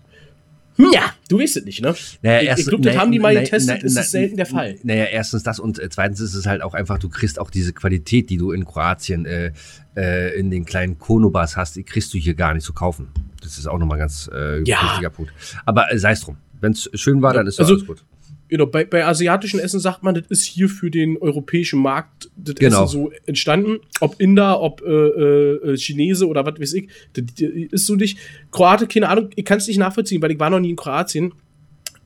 Hm, 0.76 0.90
Ja, 0.92 1.12
du 1.28 1.38
weißt 1.38 1.56
es 1.58 1.64
nicht, 1.64 1.80
ne? 1.82 1.94
Naja, 2.22 2.36
ich 2.38 2.42
ich 2.44 2.48
erst- 2.50 2.68
glaube, 2.68 2.84
das 2.84 2.94
na- 2.94 3.00
haben 3.00 3.12
die 3.12 3.18
mal 3.18 3.34
getestet, 3.34 3.76
na- 3.78 3.82
das 3.82 3.94
na- 3.94 4.00
ist 4.02 4.10
selten 4.10 4.36
der 4.36 4.46
Fall. 4.46 4.76
Naja, 4.82 5.04
erstens 5.04 5.42
das 5.42 5.58
und 5.58 5.78
äh, 5.78 5.88
zweitens 5.88 6.20
ist 6.20 6.34
es 6.34 6.46
halt 6.46 6.62
auch 6.62 6.74
einfach, 6.74 6.98
du 6.98 7.08
kriegst 7.08 7.38
auch 7.38 7.50
diese 7.50 7.72
Qualität, 7.72 8.28
die 8.30 8.36
du 8.36 8.52
in 8.52 8.64
Kroatien 8.64 9.24
äh, 9.26 9.52
äh, 9.96 10.38
in 10.38 10.50
den 10.50 10.64
kleinen 10.64 10.98
Konobars 10.98 11.56
hast, 11.56 11.76
die 11.76 11.82
kriegst 11.84 12.12
du 12.12 12.18
hier 12.18 12.34
gar 12.34 12.52
nicht 12.54 12.64
zu 12.64 12.72
kaufen. 12.72 13.08
Das 13.42 13.58
ist 13.58 13.66
auch 13.66 13.78
nochmal 13.78 13.98
ganz 13.98 14.28
äh, 14.34 14.62
Ja. 14.64 14.82
wichtiger 14.82 15.10
Punkt. 15.10 15.32
Aber 15.64 15.92
äh, 15.92 15.98
sei 15.98 16.12
es 16.12 16.20
drum. 16.20 16.36
Wenn 16.60 16.72
es 16.72 16.90
schön 16.94 17.22
war, 17.22 17.32
dann 17.34 17.46
ist 17.46 17.58
Also- 17.60 17.74
alles 17.74 17.86
gut. 17.86 18.04
Genau, 18.48 18.66
bei, 18.66 18.84
bei 18.84 19.04
asiatischen 19.04 19.58
Essen 19.58 19.80
sagt 19.80 20.02
man, 20.02 20.14
das 20.14 20.24
ist 20.28 20.44
hier 20.44 20.68
für 20.68 20.90
den 20.90 21.16
europäischen 21.18 21.80
Markt 21.80 22.30
das 22.36 22.54
Genau. 22.54 22.84
Essen 22.84 22.92
so 22.92 23.12
entstanden. 23.26 23.78
Ob 24.00 24.20
Inder, 24.20 24.60
ob 24.60 24.82
äh, 24.82 24.90
äh, 24.90 25.76
Chinese 25.76 26.28
oder 26.28 26.46
was 26.46 26.60
weiß 26.60 26.74
ich, 26.74 26.88
das, 27.12 27.24
das 27.38 27.48
ist 27.48 27.86
so 27.86 27.96
nicht. 27.96 28.18
Kroate, 28.52 28.86
keine 28.86 29.08
Ahnung, 29.08 29.30
ich 29.34 29.44
kann 29.44 29.58
es 29.58 29.66
nicht 29.66 29.78
nachvollziehen, 29.78 30.22
weil 30.22 30.30
ich 30.30 30.38
war 30.38 30.50
noch 30.50 30.60
nie 30.60 30.70
in 30.70 30.76
Kroatien. 30.76 31.34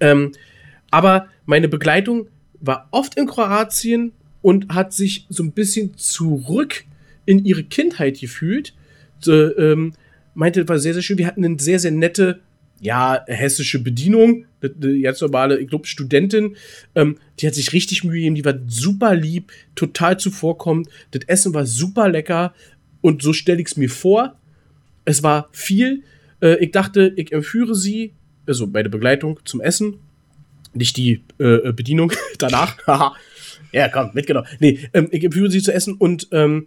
Ähm, 0.00 0.32
aber 0.90 1.28
meine 1.44 1.68
Begleitung 1.68 2.28
war 2.60 2.88
oft 2.90 3.16
in 3.16 3.26
Kroatien 3.26 4.12
und 4.42 4.74
hat 4.74 4.92
sich 4.92 5.26
so 5.28 5.42
ein 5.42 5.52
bisschen 5.52 5.96
zurück 5.96 6.84
in 7.26 7.44
ihre 7.44 7.64
Kindheit 7.64 8.18
gefühlt. 8.20 8.74
So, 9.20 9.56
ähm, 9.56 9.92
meinte, 10.34 10.60
das 10.60 10.68
war 10.68 10.78
sehr, 10.78 10.94
sehr 10.94 11.02
schön. 11.02 11.18
Wir 11.18 11.26
hatten 11.26 11.44
eine 11.44 11.58
sehr, 11.58 11.78
sehr 11.78 11.90
nette, 11.90 12.40
ja, 12.80 13.24
hessische 13.26 13.78
Bedienung. 13.78 14.46
Ganz 15.02 15.20
normale, 15.20 15.58
ich 15.58 15.68
glaube, 15.68 15.86
Studentin. 15.86 16.56
Ähm, 16.94 17.18
die 17.38 17.46
hat 17.46 17.54
sich 17.54 17.72
richtig 17.72 18.04
Mühe 18.04 18.14
gegeben. 18.14 18.34
Die 18.34 18.44
war 18.44 18.54
super 18.66 19.14
lieb, 19.14 19.52
total 19.74 20.18
zuvorkommend. 20.18 20.88
Das 21.10 21.22
Essen 21.26 21.54
war 21.54 21.66
super 21.66 22.08
lecker. 22.08 22.54
Und 23.02 23.22
so 23.22 23.32
stelle 23.32 23.60
ich 23.60 23.68
es 23.68 23.76
mir 23.76 23.90
vor. 23.90 24.36
Es 25.04 25.22
war 25.22 25.48
viel. 25.52 26.02
Äh, 26.42 26.64
ich 26.64 26.72
dachte, 26.72 27.12
ich 27.16 27.32
entführe 27.32 27.74
sie, 27.74 28.14
also 28.46 28.66
meine 28.66 28.88
Begleitung 28.88 29.40
zum 29.44 29.60
Essen. 29.60 29.98
Nicht 30.72 30.96
die 30.96 31.22
äh, 31.38 31.72
Bedienung 31.72 32.12
danach. 32.38 32.78
Haha. 32.86 33.14
ja, 33.72 33.88
komm, 33.88 34.10
mitgenommen. 34.14 34.48
Nee, 34.58 34.88
ähm, 34.94 35.08
ich 35.10 35.22
empfehle 35.22 35.50
sie 35.50 35.62
zu 35.62 35.72
essen 35.72 35.94
und 35.94 36.28
ähm, 36.32 36.66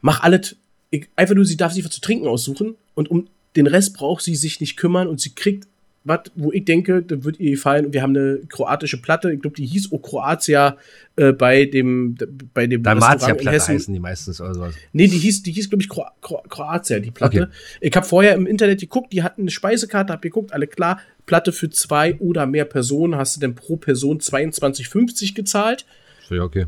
mach 0.00 0.20
alles. 0.20 0.56
Ich, 0.90 1.08
einfach 1.16 1.34
nur, 1.34 1.44
sie 1.44 1.56
darf 1.56 1.72
sich 1.72 1.84
was 1.84 1.92
zu 1.92 2.00
trinken 2.00 2.26
aussuchen 2.26 2.76
und 2.94 3.10
um 3.10 3.28
den 3.56 3.66
Rest 3.66 3.94
braucht 3.94 4.22
sie 4.22 4.36
sich 4.36 4.60
nicht 4.60 4.76
kümmern 4.76 5.08
und 5.08 5.20
sie 5.20 5.34
kriegt 5.34 5.66
was, 6.08 6.20
wo 6.34 6.50
ich 6.52 6.64
denke, 6.64 7.02
das 7.02 7.22
wird 7.24 7.38
ihr 7.38 7.52
gefallen. 7.52 7.86
Und 7.86 7.92
wir 7.92 8.02
haben 8.02 8.16
eine 8.16 8.40
kroatische 8.48 9.00
Platte, 9.00 9.32
ich 9.32 9.40
glaube, 9.40 9.56
die 9.56 9.66
hieß 9.66 9.92
auch 9.92 10.00
Kroatia 10.00 10.76
äh, 11.16 11.32
bei 11.32 11.66
dem, 11.66 12.16
bei 12.54 12.66
dem 12.66 12.82
Dalmatia-Platte 12.82 13.72
heißen 13.72 13.92
die 13.92 14.00
meistens 14.00 14.40
oder 14.40 14.54
sowas. 14.54 14.74
Nee, 14.92 15.06
die 15.06 15.18
hieß, 15.18 15.42
die 15.42 15.52
hieß 15.52 15.68
glaube 15.68 15.82
ich, 15.82 15.88
Kro 15.88 16.04
Kro 16.20 16.42
Kroatia, 16.48 16.98
die 16.98 17.10
Platte. 17.10 17.50
Ich 17.80 17.94
habe 17.94 18.06
vorher 18.06 18.34
im 18.34 18.46
Internet 18.46 18.80
geguckt, 18.80 19.12
die 19.12 19.22
hatten 19.22 19.42
eine 19.42 19.50
Speisekarte, 19.50 20.12
hab 20.12 20.22
geguckt, 20.22 20.52
alle 20.52 20.66
klar, 20.66 21.00
Platte 21.26 21.52
für 21.52 21.68
zwei 21.70 22.16
oder 22.18 22.46
mehr 22.46 22.64
Personen, 22.64 23.16
hast 23.16 23.36
du 23.36 23.40
denn 23.40 23.54
pro 23.54 23.76
Person 23.76 24.18
22,50 24.18 25.34
gezahlt. 25.34 25.84
Ja, 26.30 26.42
okay. 26.42 26.66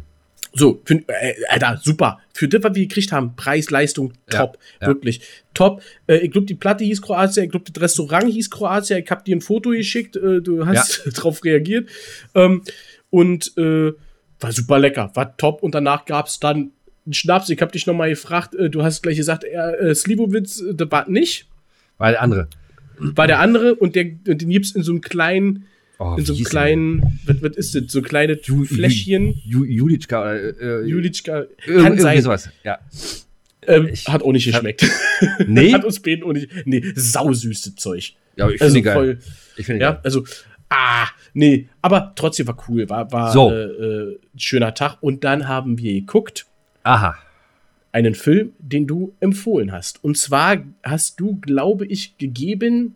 So, 0.53 0.81
für, 0.85 0.95
äh, 1.07 1.35
Alter, 1.49 1.81
super. 1.83 2.19
Für 2.35 2.49
das, 2.49 2.63
was 2.63 2.75
wir 2.75 2.87
gekriegt 2.87 3.13
haben, 3.13 3.37
Preis, 3.37 3.71
Leistung, 3.71 4.13
Ja, 4.33 4.41
top. 4.41 4.59
ja. 4.81 4.89
Wirklich, 4.89 5.21
top. 5.55 5.83
Äh, 6.07 6.19
ich 6.19 6.31
glaube, 6.33 6.47
die 6.47 6.55
Platte 6.55 6.85
hieß 6.85 7.03
Kroatia, 7.03 7.45
ich 7.45 7.51
glaube, 7.51 7.71
das 7.71 7.81
Restaurant 7.83 8.33
hieß 8.33 8.51
Kroatia. 8.51 8.99
Ich 8.99 9.11
habe 9.11 9.23
dir 9.23 9.37
ein 9.37 9.41
Foto 9.41 9.71
geschickt, 9.71 10.17
äh, 10.17 10.41
du 10.41 10.67
hast 10.67 11.03
drauf 11.15 11.45
reagiert. 11.45 11.89
Ähm, 12.35 12.63
und 13.11 13.57
äh, 13.57 13.93
war 14.41 14.53
super 14.53 14.79
lecker, 14.79 15.11
war 15.15 15.37
top. 15.37 15.63
Und 15.63 15.75
danach 15.75 16.05
gab 16.05 16.27
es 16.27 16.41
dann 16.41 16.73
einen 17.07 17.15
Schnaps. 17.15 17.49
Ich 17.51 17.61
habe 17.61 17.73
dich 17.73 17.87
nochmal 17.87 18.11
gefragt, 18.11 18.55
äh, 18.55 18.71
du 18.71 18.83
hast 18.83 19.03
gleich 19.03 19.17
gesagt, 19.17 19.45
äh, 19.45 19.95
Slivovitz, 19.95 20.61
äh, 20.61 20.75
das 20.75 20.91
war 20.91 21.09
nicht. 21.09 21.47
Weil 21.99 22.17
andere. 22.17 22.49
War 22.99 23.27
der 23.27 23.39
andere 23.39 23.75
und, 23.77 23.97
der, 23.97 24.07
und 24.27 24.43
den 24.43 24.51
gibt's 24.51 24.73
in 24.73 24.83
so 24.83 24.93
einem 24.93 25.01
kleinen, 25.01 25.67
Oh, 26.03 26.15
in 26.17 26.25
so 26.25 26.35
einem 26.35 26.45
kleinen, 26.45 27.21
was, 27.27 27.43
was 27.43 27.57
ist 27.57 27.75
das, 27.75 27.83
so 27.93 28.01
kleine 28.01 28.33
Ju- 28.35 28.65
Fläschchen. 28.65 29.35
Ju 29.45 29.65
Julitschka. 29.65 30.33
Äh, 30.35 30.49
äh, 30.59 30.85
Julitschka, 30.87 31.43
kann 31.65 31.75
irgendwie 31.75 32.01
sein. 32.01 32.23
sowas. 32.23 32.49
Ja. 32.65 32.79
Ähm, 33.67 33.89
hat 34.09 34.23
auch 34.23 34.33
nicht 34.33 34.47
ich 34.47 34.55
hab- 34.55 34.63
geschmeckt. 34.63 34.89
Nee? 35.47 35.73
hat 35.75 35.85
uns 35.85 36.01
beiden 36.01 36.25
auch 36.25 36.33
nicht. 36.33 36.49
Nee, 36.65 36.83
sausüßes 36.95 37.75
Zeug. 37.77 38.15
Ja, 38.37 38.45
aber 38.45 38.55
ich 38.55 38.59
finde 38.59 38.65
Also 38.65 38.75
die 38.77 38.83
geil. 38.83 38.95
voll. 38.95 39.19
Ich 39.59 39.67
finde 39.67 39.83
Ja, 39.83 39.91
geil. 39.93 40.01
also, 40.03 40.25
ah, 40.71 41.07
nee, 41.35 41.69
aber 41.83 42.13
trotzdem 42.17 42.47
war 42.47 42.57
cool. 42.69 42.89
War, 42.89 43.13
war 43.13 43.33
So. 43.33 43.51
äh, 43.51 43.65
äh, 43.65 44.19
ein 44.35 44.39
schöner 44.39 44.73
Tag. 44.73 44.97
Und 45.03 45.23
dann 45.25 45.47
haben 45.49 45.77
wir 45.77 45.93
geguckt, 45.93 46.47
Aha. 46.83 47.15
einen 47.93 48.15
Film, 48.15 48.53
den 48.59 48.87
du 48.87 49.13
empfohlen 49.21 49.71
hast. 49.73 50.03
Und 50.03 50.17
zwar 50.17 50.57
hast 50.83 51.21
du, 51.21 51.37
glaube 51.43 51.85
ich, 51.87 52.17
gegeben 52.17 52.95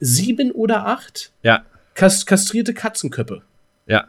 sieben 0.00 0.50
oder 0.52 0.86
acht 0.86 1.32
Ja. 1.42 1.64
Kas 1.98 2.24
kastrierte 2.24 2.72
Katzenköpfe. 2.74 3.42
Ja. 3.86 4.06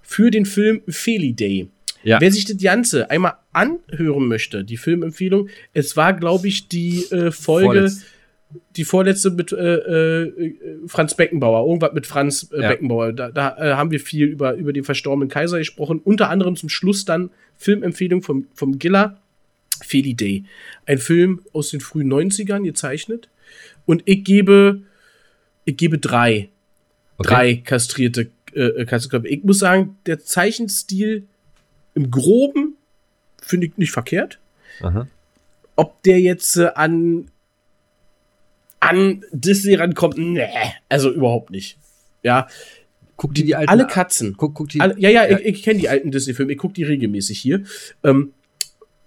für 0.00 0.30
den 0.30 0.46
Film 0.46 0.80
Feli 0.88 1.32
Day. 1.34 1.68
Ja. 2.04 2.20
Wer 2.20 2.30
sich 2.32 2.44
das 2.44 2.56
Ganze 2.58 3.10
einmal 3.10 3.34
anhören 3.52 4.28
möchte, 4.28 4.64
die 4.64 4.76
Filmempfehlung, 4.76 5.48
es 5.74 5.96
war, 5.96 6.12
glaube 6.14 6.46
ich, 6.48 6.68
die 6.68 7.04
äh, 7.10 7.30
Folge, 7.32 7.86
Vorletz- 7.86 8.04
die 8.76 8.84
vorletzte 8.84 9.30
mit 9.30 9.52
äh, 9.52 9.74
äh, 9.74 10.54
Franz 10.86 11.14
Beckenbauer, 11.14 11.66
irgendwas 11.66 11.92
mit 11.92 12.06
Franz 12.06 12.48
äh, 12.52 12.62
Ja. 12.62 12.68
Beckenbauer. 12.68 13.12
Da, 13.12 13.30
da 13.30 13.56
äh, 13.58 13.74
haben 13.74 13.90
wir 13.90 14.00
viel 14.00 14.28
über, 14.28 14.54
über 14.54 14.72
den 14.72 14.84
verstorbenen 14.84 15.28
Kaiser 15.28 15.58
gesprochen. 15.58 16.00
Unter 16.02 16.30
anderem 16.30 16.56
zum 16.56 16.68
Schluss 16.70 17.04
dann 17.04 17.30
Filmempfehlung 17.58 18.22
vom, 18.22 18.46
vom 18.54 18.78
Giller, 18.78 19.20
Feli 19.84 20.14
Day. 20.14 20.44
Ein 20.86 20.98
Film 20.98 21.42
aus 21.52 21.70
den 21.70 21.80
frühen 21.80 22.10
90ern 22.10 22.62
gezeichnet. 22.62 23.28
Und 23.84 24.02
ich 24.06 24.24
gebe, 24.24 24.82
ich 25.66 25.76
gebe 25.76 25.98
drei 25.98 26.48
Okay. 27.18 27.28
drei 27.28 27.54
kastrierte 27.56 28.30
äh, 28.54 28.60
äh, 28.60 28.84
Katzenkörper. 28.84 29.28
Ich 29.28 29.44
muss 29.44 29.58
sagen, 29.58 29.96
der 30.06 30.20
Zeichenstil 30.20 31.26
im 31.94 32.10
Groben 32.10 32.76
finde 33.42 33.66
ich 33.66 33.76
nicht 33.76 33.90
verkehrt. 33.92 34.38
Aha. 34.80 35.06
Ob 35.76 36.02
der 36.02 36.20
jetzt 36.20 36.56
äh, 36.56 36.70
an 36.74 37.30
an 38.80 39.24
Disney 39.32 39.74
rankommt, 39.74 40.16
nee, 40.18 40.46
also 40.88 41.12
überhaupt 41.12 41.50
nicht. 41.50 41.78
Ja, 42.22 42.46
Guck 43.18 43.34
dir 43.34 43.44
die 43.44 43.56
alten 43.56 43.68
alle 43.68 43.86
Katzen. 43.88 44.36
Guck, 44.36 44.54
guck 44.54 44.68
die. 44.68 44.80
Alle, 44.80 44.94
ja, 44.96 45.10
ja, 45.10 45.28
Ja. 45.28 45.38
ich, 45.40 45.44
ich 45.46 45.62
kenne 45.64 45.80
die 45.80 45.88
alten 45.88 46.12
Disney-Filme, 46.12 46.52
ich 46.52 46.58
gucke 46.58 46.74
die 46.74 46.84
regelmäßig 46.84 47.40
hier. 47.40 47.64
Ähm, 48.04 48.32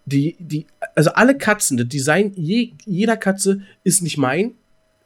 die, 0.05 0.35
die, 0.37 0.67
also 0.95 1.11
alle 1.11 1.37
Katzen, 1.37 1.77
das 1.77 1.87
Design 1.87 2.33
je, 2.35 2.73
jeder 2.85 3.15
Katze 3.15 3.61
ist 3.85 4.01
nicht 4.01 4.17
mein. 4.17 4.55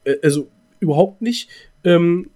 Äh, 0.06 0.16
also 0.24 0.50
überhaupt 0.80 1.22
nicht. 1.22 1.50
Ähm, 1.84 2.32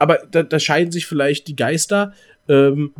aber 0.00 0.18
da, 0.30 0.42
da 0.42 0.58
scheiden 0.58 0.90
sich 0.90 1.06
vielleicht 1.06 1.46
die 1.46 1.54
Geister. 1.54 2.12
Ähm, 2.48 2.92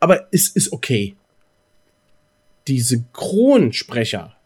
aber 0.00 0.26
es 0.32 0.48
ist 0.48 0.72
okay. 0.72 1.14
Die 2.68 2.80
Synchronsprecher, 2.80 4.36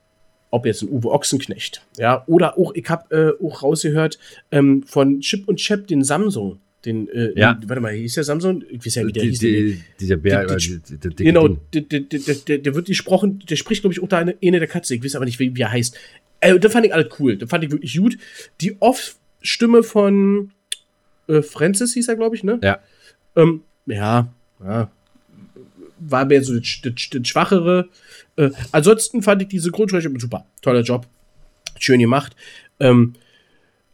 ob 0.51 0.66
jetzt 0.66 0.82
ein 0.82 0.89
Uwe 0.91 1.11
Ochsenknecht, 1.11 1.82
ja, 1.99 2.24
oder 2.26 2.59
auch, 2.59 2.74
ich 2.74 2.89
habe 2.89 3.34
äh, 3.41 3.45
auch 3.45 3.62
rausgehört 3.62 4.18
ähm, 4.51 4.82
von 4.84 5.20
Chip 5.20 5.49
und 5.49 5.57
Chap, 5.57 5.87
den 5.87 6.03
Samsung, 6.05 6.61
den, 6.84 7.09
äh, 7.09 7.32
Ja. 7.39 7.55
den, 7.55 7.68
warte 7.68 7.80
mal, 7.82 7.93
hieß 7.93 8.14
der 8.14 8.24
Samsung? 8.24 8.62
Ich 8.70 8.84
weiß 8.87 8.95
ja, 8.97 9.07
wie 9.07 9.12
der 9.12 9.22
die, 9.24 9.28
hieß. 9.30 9.39
die, 9.41 9.82
dieser 10.01 10.16
Bär, 10.16 10.47
die- 10.47 10.80
die- 10.99 11.09
die, 11.14 11.24
Genau, 11.24 11.49
der, 11.49 11.82
der, 11.82 12.59
der, 12.59 12.74
wird 12.74 12.87
gesprochen, 12.87 13.43
der 13.49 13.57
spricht, 13.57 13.82
glaube 13.82 13.93
ich, 13.93 14.01
unter 14.01 14.18
eine, 14.18 14.37
eine 14.43 14.59
der 14.61 14.68
Katze. 14.68 14.95
Ich 14.95 15.05
weiß 15.05 15.16
aber 15.16 15.24
nicht, 15.24 15.39
wie, 15.39 15.55
wie 15.57 15.62
er 15.62 15.72
heißt. 15.72 15.97
Äh, 16.41 16.59
das 16.59 16.72
fand 16.72 16.87
ich 16.87 16.95
alles 16.95 17.09
cool. 17.18 17.37
Das 17.37 17.51
fand 17.51 17.64
ich 17.64 17.70
wirklich 17.70 17.97
gut. 17.97 18.16
Die 18.61 18.76
Off-Stimme 19.47 19.84
von 19.84 20.51
äh, 21.28 21.40
Francis 21.40 21.94
hieß 21.94 22.09
er, 22.09 22.16
glaube 22.16 22.34
ich, 22.34 22.42
ne? 22.42 22.59
Ja. 22.62 22.80
Ähm, 23.36 23.62
ja, 23.86 24.28
ja. 24.62 24.90
War 25.99 26.24
mehr 26.24 26.42
so 26.42 26.59
das, 26.59 26.80
das, 26.82 26.94
das 27.11 27.28
Schwachere. 27.28 27.88
Äh, 28.34 28.51
ansonsten 28.72 29.22
fand 29.22 29.42
ich 29.42 29.49
diese 29.49 29.70
Grundsprecher 29.70 30.11
super. 30.18 30.47
Toller 30.62 30.82
Job. 30.82 31.07
Schön 31.78 32.01
gemacht. 32.01 32.34
Ähm, 32.80 33.14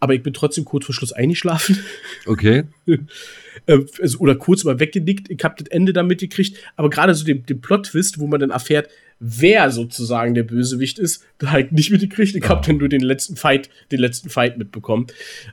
aber 0.02 0.14
ich 0.14 0.22
bin 0.24 0.32
trotzdem 0.32 0.64
kurz 0.64 0.84
vor 0.84 0.96
Schluss 0.96 1.12
eingeschlafen. 1.12 1.78
Okay. 2.26 2.64
äh, 2.86 3.78
also, 4.00 4.18
oder 4.18 4.34
kurz 4.34 4.64
mal 4.64 4.80
weggenickt. 4.80 5.30
Ich 5.30 5.44
habe 5.44 5.54
das 5.56 5.68
Ende 5.68 5.92
dann 5.92 6.08
mitgekriegt. 6.08 6.58
Aber 6.74 6.90
gerade 6.90 7.14
so 7.14 7.24
den, 7.24 7.46
den 7.46 7.60
Plot-Twist, 7.60 8.18
wo 8.18 8.26
man 8.26 8.40
dann 8.40 8.50
erfährt, 8.50 8.88
wer 9.20 9.70
sozusagen 9.70 10.34
der 10.34 10.42
Bösewicht 10.42 10.98
ist, 10.98 11.24
da 11.38 11.52
halt 11.52 11.70
nicht 11.70 11.92
mitgekriegt. 11.92 12.34
Ich 12.34 12.48
habe 12.48 12.66
dann 12.66 12.78
nur 12.78 12.88
den 12.88 13.02
letzten 13.02 13.36
Fight, 13.36 13.70
den 13.92 14.00
letzten 14.00 14.28
Fight 14.28 14.58
mitbekommen. 14.58 15.06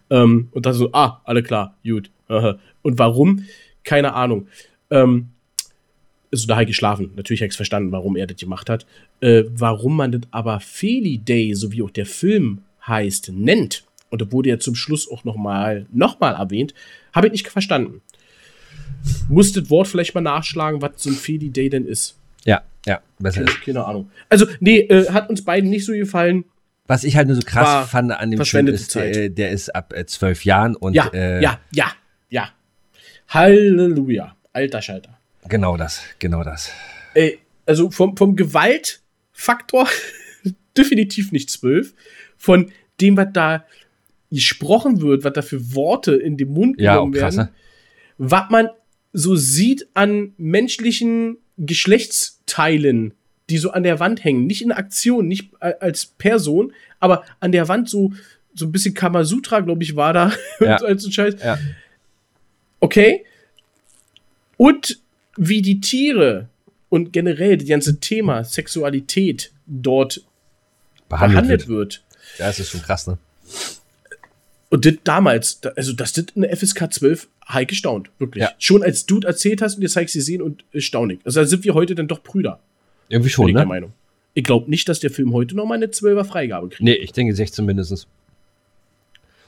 Ähm, 0.10 0.48
und 0.50 0.66
da 0.66 0.74
so, 0.74 0.92
ah, 0.94 1.22
alle 1.26 1.44
klar, 1.44 1.78
gut. 1.84 2.10
Aha. 2.28 2.58
Und 2.82 2.98
warum? 2.98 3.46
Keine 3.84 4.16
Ahnung. 4.16 4.48
Ähm, 4.90 5.30
also 6.32 6.48
da 6.48 6.56
habe 6.56 6.64
ich 6.64 6.70
geschlafen. 6.70 7.12
Natürlich 7.16 7.42
habe 7.42 7.50
ich 7.52 7.56
verstanden, 7.56 7.92
warum 7.92 8.16
er 8.16 8.26
das 8.26 8.38
gemacht 8.38 8.68
hat. 8.68 8.88
Äh, 9.22 9.44
warum 9.48 9.96
man 9.96 10.12
das 10.12 10.22
aber 10.32 10.60
Feli 10.60 11.20
Day, 11.20 11.54
so 11.54 11.72
wie 11.72 11.84
auch 11.84 11.92
der 11.92 12.08
Film 12.08 12.64
heißt, 12.88 13.32
nennt, 13.32 13.84
und 14.10 14.22
das 14.22 14.32
wurde 14.32 14.50
ja 14.50 14.60
zum 14.60 14.76
Schluss 14.76 15.10
auch 15.10 15.24
nochmal 15.24 15.86
noch 15.92 16.20
mal 16.20 16.34
erwähnt, 16.34 16.74
habe 17.14 17.28
ich 17.28 17.34
nicht 17.34 17.48
verstanden. 17.48 18.02
Muss 19.30 19.54
das 19.54 19.70
Wort 19.70 19.88
vielleicht 19.88 20.16
mal 20.16 20.22
nachschlagen, 20.22 20.82
was 20.82 20.92
so 20.98 21.10
ein 21.10 21.16
Feli 21.16 21.50
Day 21.50 21.70
denn 21.70 21.86
ist. 21.86 22.18
Ja, 22.46 22.64
ja, 22.86 23.02
besser 23.20 23.44
ist. 23.44 23.62
Keine 23.62 23.86
Ahnung. 23.86 24.10
Also, 24.30 24.46
nee, 24.60 24.80
äh, 24.80 25.10
hat 25.12 25.30
uns 25.30 25.44
beiden 25.44 25.70
nicht 25.70 25.86
so 25.86 25.94
gefallen. 25.94 26.46
Was 26.88 27.04
ich 27.04 27.16
halt 27.16 27.28
nur 27.28 27.36
so 27.36 27.44
krass 27.46 27.66
War 27.66 27.88
fand 27.88 28.12
an 28.12 28.32
dem 28.32 28.44
Film 28.44 28.68
ist, 28.68 28.92
Zeit. 28.92 29.38
der, 29.38 29.52
ist 29.52 29.70
ab 29.76 29.94
äh, 29.96 30.06
zwölf 30.06 30.44
Jahren 30.44 30.76
und 30.76 30.96
Ja, 30.96 31.08
äh, 31.14 31.42
ja, 31.42 31.60
ja, 31.72 31.92
ja. 32.30 32.50
Halleluja. 33.28 34.36
Alter 34.54 34.82
Schalter. 34.82 35.20
genau 35.48 35.78
das, 35.78 36.02
genau 36.18 36.44
das. 36.44 36.72
Ey, 37.14 37.40
also 37.68 37.92
vom, 37.92 38.18
vom 38.18 38.36
Gewaltfaktor 38.36 39.88
definitiv 40.78 41.32
nicht 41.32 41.52
zwölf. 41.52 41.94
Von 42.38 42.72
dem, 43.00 43.16
was 43.18 43.28
da 43.34 43.66
gesprochen 44.32 45.02
wird, 45.02 45.24
was 45.24 45.34
da 45.34 45.42
für 45.42 45.74
Worte 45.76 46.16
in 46.16 46.38
den 46.38 46.50
Mund 46.54 46.80
Ja, 46.80 46.94
genommen 46.96 47.14
werden, 47.14 47.36
ne? 47.36 47.50
was 48.18 48.50
man 48.50 48.70
so 49.12 49.36
sieht 49.36 49.88
an 49.96 50.34
menschlichen 50.38 51.38
Geschlechtsteilen, 51.58 53.14
die 53.50 53.58
so 53.58 53.72
an 53.72 53.84
der 53.84 54.00
Wand 54.00 54.24
hängen. 54.24 54.46
Nicht 54.46 54.62
in 54.62 54.72
Aktion, 54.72 55.28
nicht 55.28 55.52
als 55.62 56.06
Person, 56.06 56.74
aber 57.00 57.24
an 57.40 57.52
der 57.52 57.68
Wand 57.68 57.90
so, 57.90 58.14
so 58.54 58.66
ein 58.66 58.72
bisschen 58.72 58.94
Kamasutra, 58.94 59.62
glaube 59.62 59.84
ich, 59.84 59.96
war 59.96 60.14
da. 60.14 60.32
Ja. 60.60 60.76
als 60.78 61.02
so 61.04 61.10
ein 61.10 61.12
Scheiß. 61.12 61.36
Ja. 61.44 61.58
Okay. 62.80 63.26
Und 64.58 65.00
wie 65.38 65.62
die 65.62 65.80
Tiere 65.82 66.50
und 66.90 67.14
generell 67.14 67.58
das 67.58 67.68
ganze 67.68 68.00
Thema 68.00 68.44
Sexualität 68.44 69.52
dort 69.66 70.22
Behandelt, 71.08 71.36
behandelt 71.36 71.68
wird. 71.68 71.78
wird. 71.78 72.04
Ja, 72.38 72.48
das 72.48 72.60
ist 72.60 72.70
schon 72.70 72.82
krass, 72.82 73.08
ne? 73.08 73.18
Und 74.70 74.86
das 74.86 74.94
damals, 75.04 75.62
da- 75.62 75.70
also 75.76 75.94
dass 75.94 76.14
das 76.14 76.26
eine 76.36 76.48
FSK 76.56 76.94
12 76.94 77.28
high 77.50 77.66
gestaunt, 77.68 78.12
wirklich. 78.20 78.44
Ja. 78.44 78.52
Schon 78.60 78.84
als 78.84 79.06
du 79.06 79.20
erzählt 79.22 79.62
hast 79.62 79.76
und 79.78 79.82
jetzt 79.82 79.94
zeigst 79.94 80.14
sie 80.14 80.22
sehen 80.22 80.42
und 80.42 80.64
äh, 80.74 80.80
staunig. 80.80 81.20
Also 81.26 81.40
da 81.42 81.46
sind 81.48 81.64
wir 81.64 81.74
heute 81.74 81.96
dann 81.96 82.08
doch 82.08 82.22
Brüder, 82.22 82.60
Irgendwie 83.08 83.28
bin 83.28 83.32
schon, 83.34 83.48
ich 83.50 83.54
der 83.56 83.64
ne? 83.64 83.68
Meinung. 83.68 83.94
Ich 84.36 84.44
glaube 84.44 84.70
nicht, 84.70 84.88
dass 84.88 85.00
der 85.00 85.10
Film 85.10 85.34
heute 85.34 85.56
noch 85.56 85.66
mal 85.66 85.74
eine 85.76 85.88
12er 85.88 86.24
Freigabe 86.24 86.70
kriegt. 86.70 86.82
Nee, 86.82 86.94
ich 86.94 87.12
denke 87.12 87.34
16 87.34 87.66
mindestens. 87.66 88.08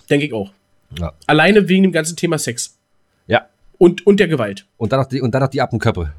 Denke 0.10 0.26
ich 0.26 0.34
auch. 0.34 0.52
Ja. 1.00 1.14
Alleine 1.28 1.70
wegen 1.70 1.84
dem 1.84 1.92
ganzen 1.92 2.18
Thema 2.18 2.38
Sex. 2.40 2.78
Ja. 3.28 3.48
Und, 3.78 4.06
und 4.08 4.20
der 4.20 4.28
Gewalt. 4.28 4.66
Und 4.78 4.92
dann 4.92 5.00
noch 5.02 5.08
die, 5.08 5.22
und 5.22 5.34
dann 5.34 5.42
noch 5.44 5.50
die 5.50 5.62
Appenköppe. 5.62 6.12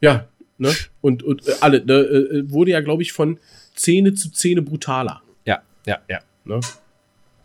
Ja, 0.00 0.28
ne? 0.58 0.72
Und, 1.00 1.22
und 1.22 1.48
äh, 1.48 1.52
alle, 1.60 1.84
ne? 1.84 1.94
Äh, 1.94 2.50
wurde 2.50 2.72
ja, 2.72 2.80
glaube 2.80 3.02
ich, 3.02 3.12
von 3.12 3.38
Szene 3.76 4.12
zu 4.14 4.28
Szene 4.28 4.62
brutaler. 4.62 5.22
Ja, 5.46 5.62
ja, 5.86 5.98
ja. 6.08 6.20
Ne? 6.44 6.60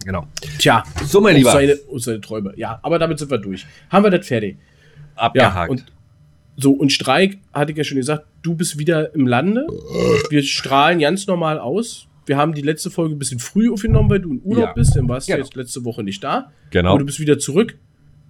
Genau. 0.06 0.26
Tja, 0.60 0.84
So, 1.06 1.20
mein 1.22 1.36
Lieber. 1.36 1.52
seine, 1.52 1.78
seine 1.98 2.22
Träume. 2.22 2.54
Ja, 2.56 2.80
aber 2.82 2.98
damit 3.00 3.20
sind 3.20 3.30
wir 3.32 3.38
durch. 3.40 3.66
Haben 3.90 4.04
wir 4.06 4.12
das 4.12 4.26
fertig? 4.28 4.58
Ja, 5.16 5.22
Abgehakt. 5.24 5.70
und 5.72 5.86
so, 6.56 6.72
und 6.72 6.92
Streik, 6.92 7.38
hatte 7.54 7.72
ich 7.72 7.78
ja 7.78 7.84
schon 7.84 7.98
gesagt, 7.98 8.26
du 8.42 8.56
bist 8.56 8.80
wieder 8.80 9.14
im 9.14 9.28
Lande. 9.28 9.68
Wir 10.30 10.42
strahlen 10.44 11.00
ganz 11.00 11.28
normal 11.28 11.60
aus. 11.60 12.08
Wir 12.26 12.36
haben 12.38 12.54
die 12.54 12.62
letzte 12.62 12.90
Folge 12.90 13.16
ein 13.16 13.20
bisschen 13.20 13.40
früh 13.40 13.72
aufgenommen, 13.72 14.10
weil 14.10 14.20
du 14.20 14.32
in 14.32 14.42
Urlaub 14.44 14.66
Ja. 14.66 14.74
bist. 14.74 14.96
Dann 14.96 15.08
warst 15.08 15.28
du 15.30 15.34
Genau. 15.34 15.46
jetzt 15.46 15.56
letzte 15.56 15.86
Woche 15.86 16.04
nicht 16.04 16.24
da. 16.24 16.52
genau. 16.72 16.90
Aber 16.92 17.00
du 17.00 17.06
bist 17.06 17.20
wieder 17.20 17.38
zurück. 17.40 17.78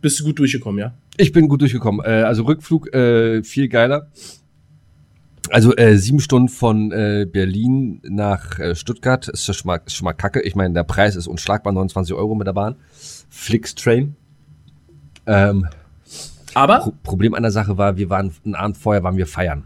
Bist 0.02 0.20
du 0.20 0.26
gut 0.26 0.38
durchgekommen, 0.40 0.80
ja? 0.80 0.94
Ich 1.18 1.32
bin 1.32 1.48
gut 1.48 1.62
durchgekommen. 1.62 2.06
Äh, 2.06 2.10
also 2.24 2.44
Rückflug 2.44 2.94
äh, 2.94 3.44
viel 3.44 3.68
geiler. 3.68 4.12
Also 5.52 5.76
äh, 5.76 5.98
sieben 5.98 6.20
Stunden 6.20 6.50
von 6.50 6.92
äh, 6.92 7.26
Berlin 7.32 8.02
nach 8.04 8.60
äh, 8.60 8.76
Stuttgart 8.76 9.28
ist 9.28 9.46
schon 9.46 9.68
mal, 9.68 9.82
ist 9.86 9.96
schon 9.96 10.06
mal 10.06 10.14
kacke. 10.14 10.42
Ich 10.42 10.56
meine, 10.56 10.74
der 10.74 10.84
Preis 10.84 11.16
ist 11.16 11.28
unschlagbar, 11.28 11.74
29 11.74 12.14
Euro 12.16 12.36
mit 12.36 12.48
der 12.48 12.54
Bahn. 12.54 12.76
Flixtrain. 13.30 14.16
Ähm, 15.26 15.68
Aber, 16.54 16.80
Pro 16.80 16.94
Problem 17.04 17.34
an 17.34 17.44
der 17.44 17.52
Sache 17.52 17.78
war, 17.78 17.98
wir 17.98 18.10
waren 18.10 18.32
einen 18.46 18.56
Abend 18.56 18.78
vorher 18.78 19.04
waren 19.04 19.18
wir 19.18 19.28
feiern. 19.28 19.64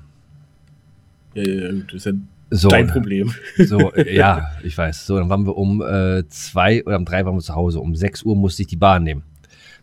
äh, 1.36 1.74
das 1.88 1.94
ist 1.94 2.06
ja 2.06 2.12
So, 2.50 2.70
dein 2.70 2.88
Problem. 2.88 3.34
So, 3.58 3.94
ja, 3.96 4.52
ich 4.64 4.78
weiß. 4.78 5.06
So, 5.06 5.18
dann 5.18 5.30
waren 5.30 5.46
wir 5.46 5.56
um 5.58 5.82
äh, 5.82 6.28
zwei 6.30 6.84
oder 6.84 6.98
um 6.98 7.06
drei 7.06 7.26
waren 7.26 7.36
wir 7.36 7.42
zu 7.42 7.56
Hause. 7.56 7.80
Um 7.80 7.96
sechs 7.96 8.24
Uhr 8.24 8.36
musste 8.36 8.64
ich 8.64 8.68
die 8.68 8.76
Bahn 8.78 9.04
nehmen. 9.04 9.24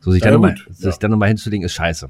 So, 0.01 0.11
sich 0.11 0.23
Ja, 0.23 0.27
dann, 0.31 0.41
nochmal, 0.41 0.55
gut, 0.55 0.77
sich 0.77 0.85
ja. 0.85 0.99
dann 1.01 1.11
nochmal 1.13 1.29
hinzulegen, 1.29 1.65
ist 1.65 1.73
scheiße. 1.75 2.09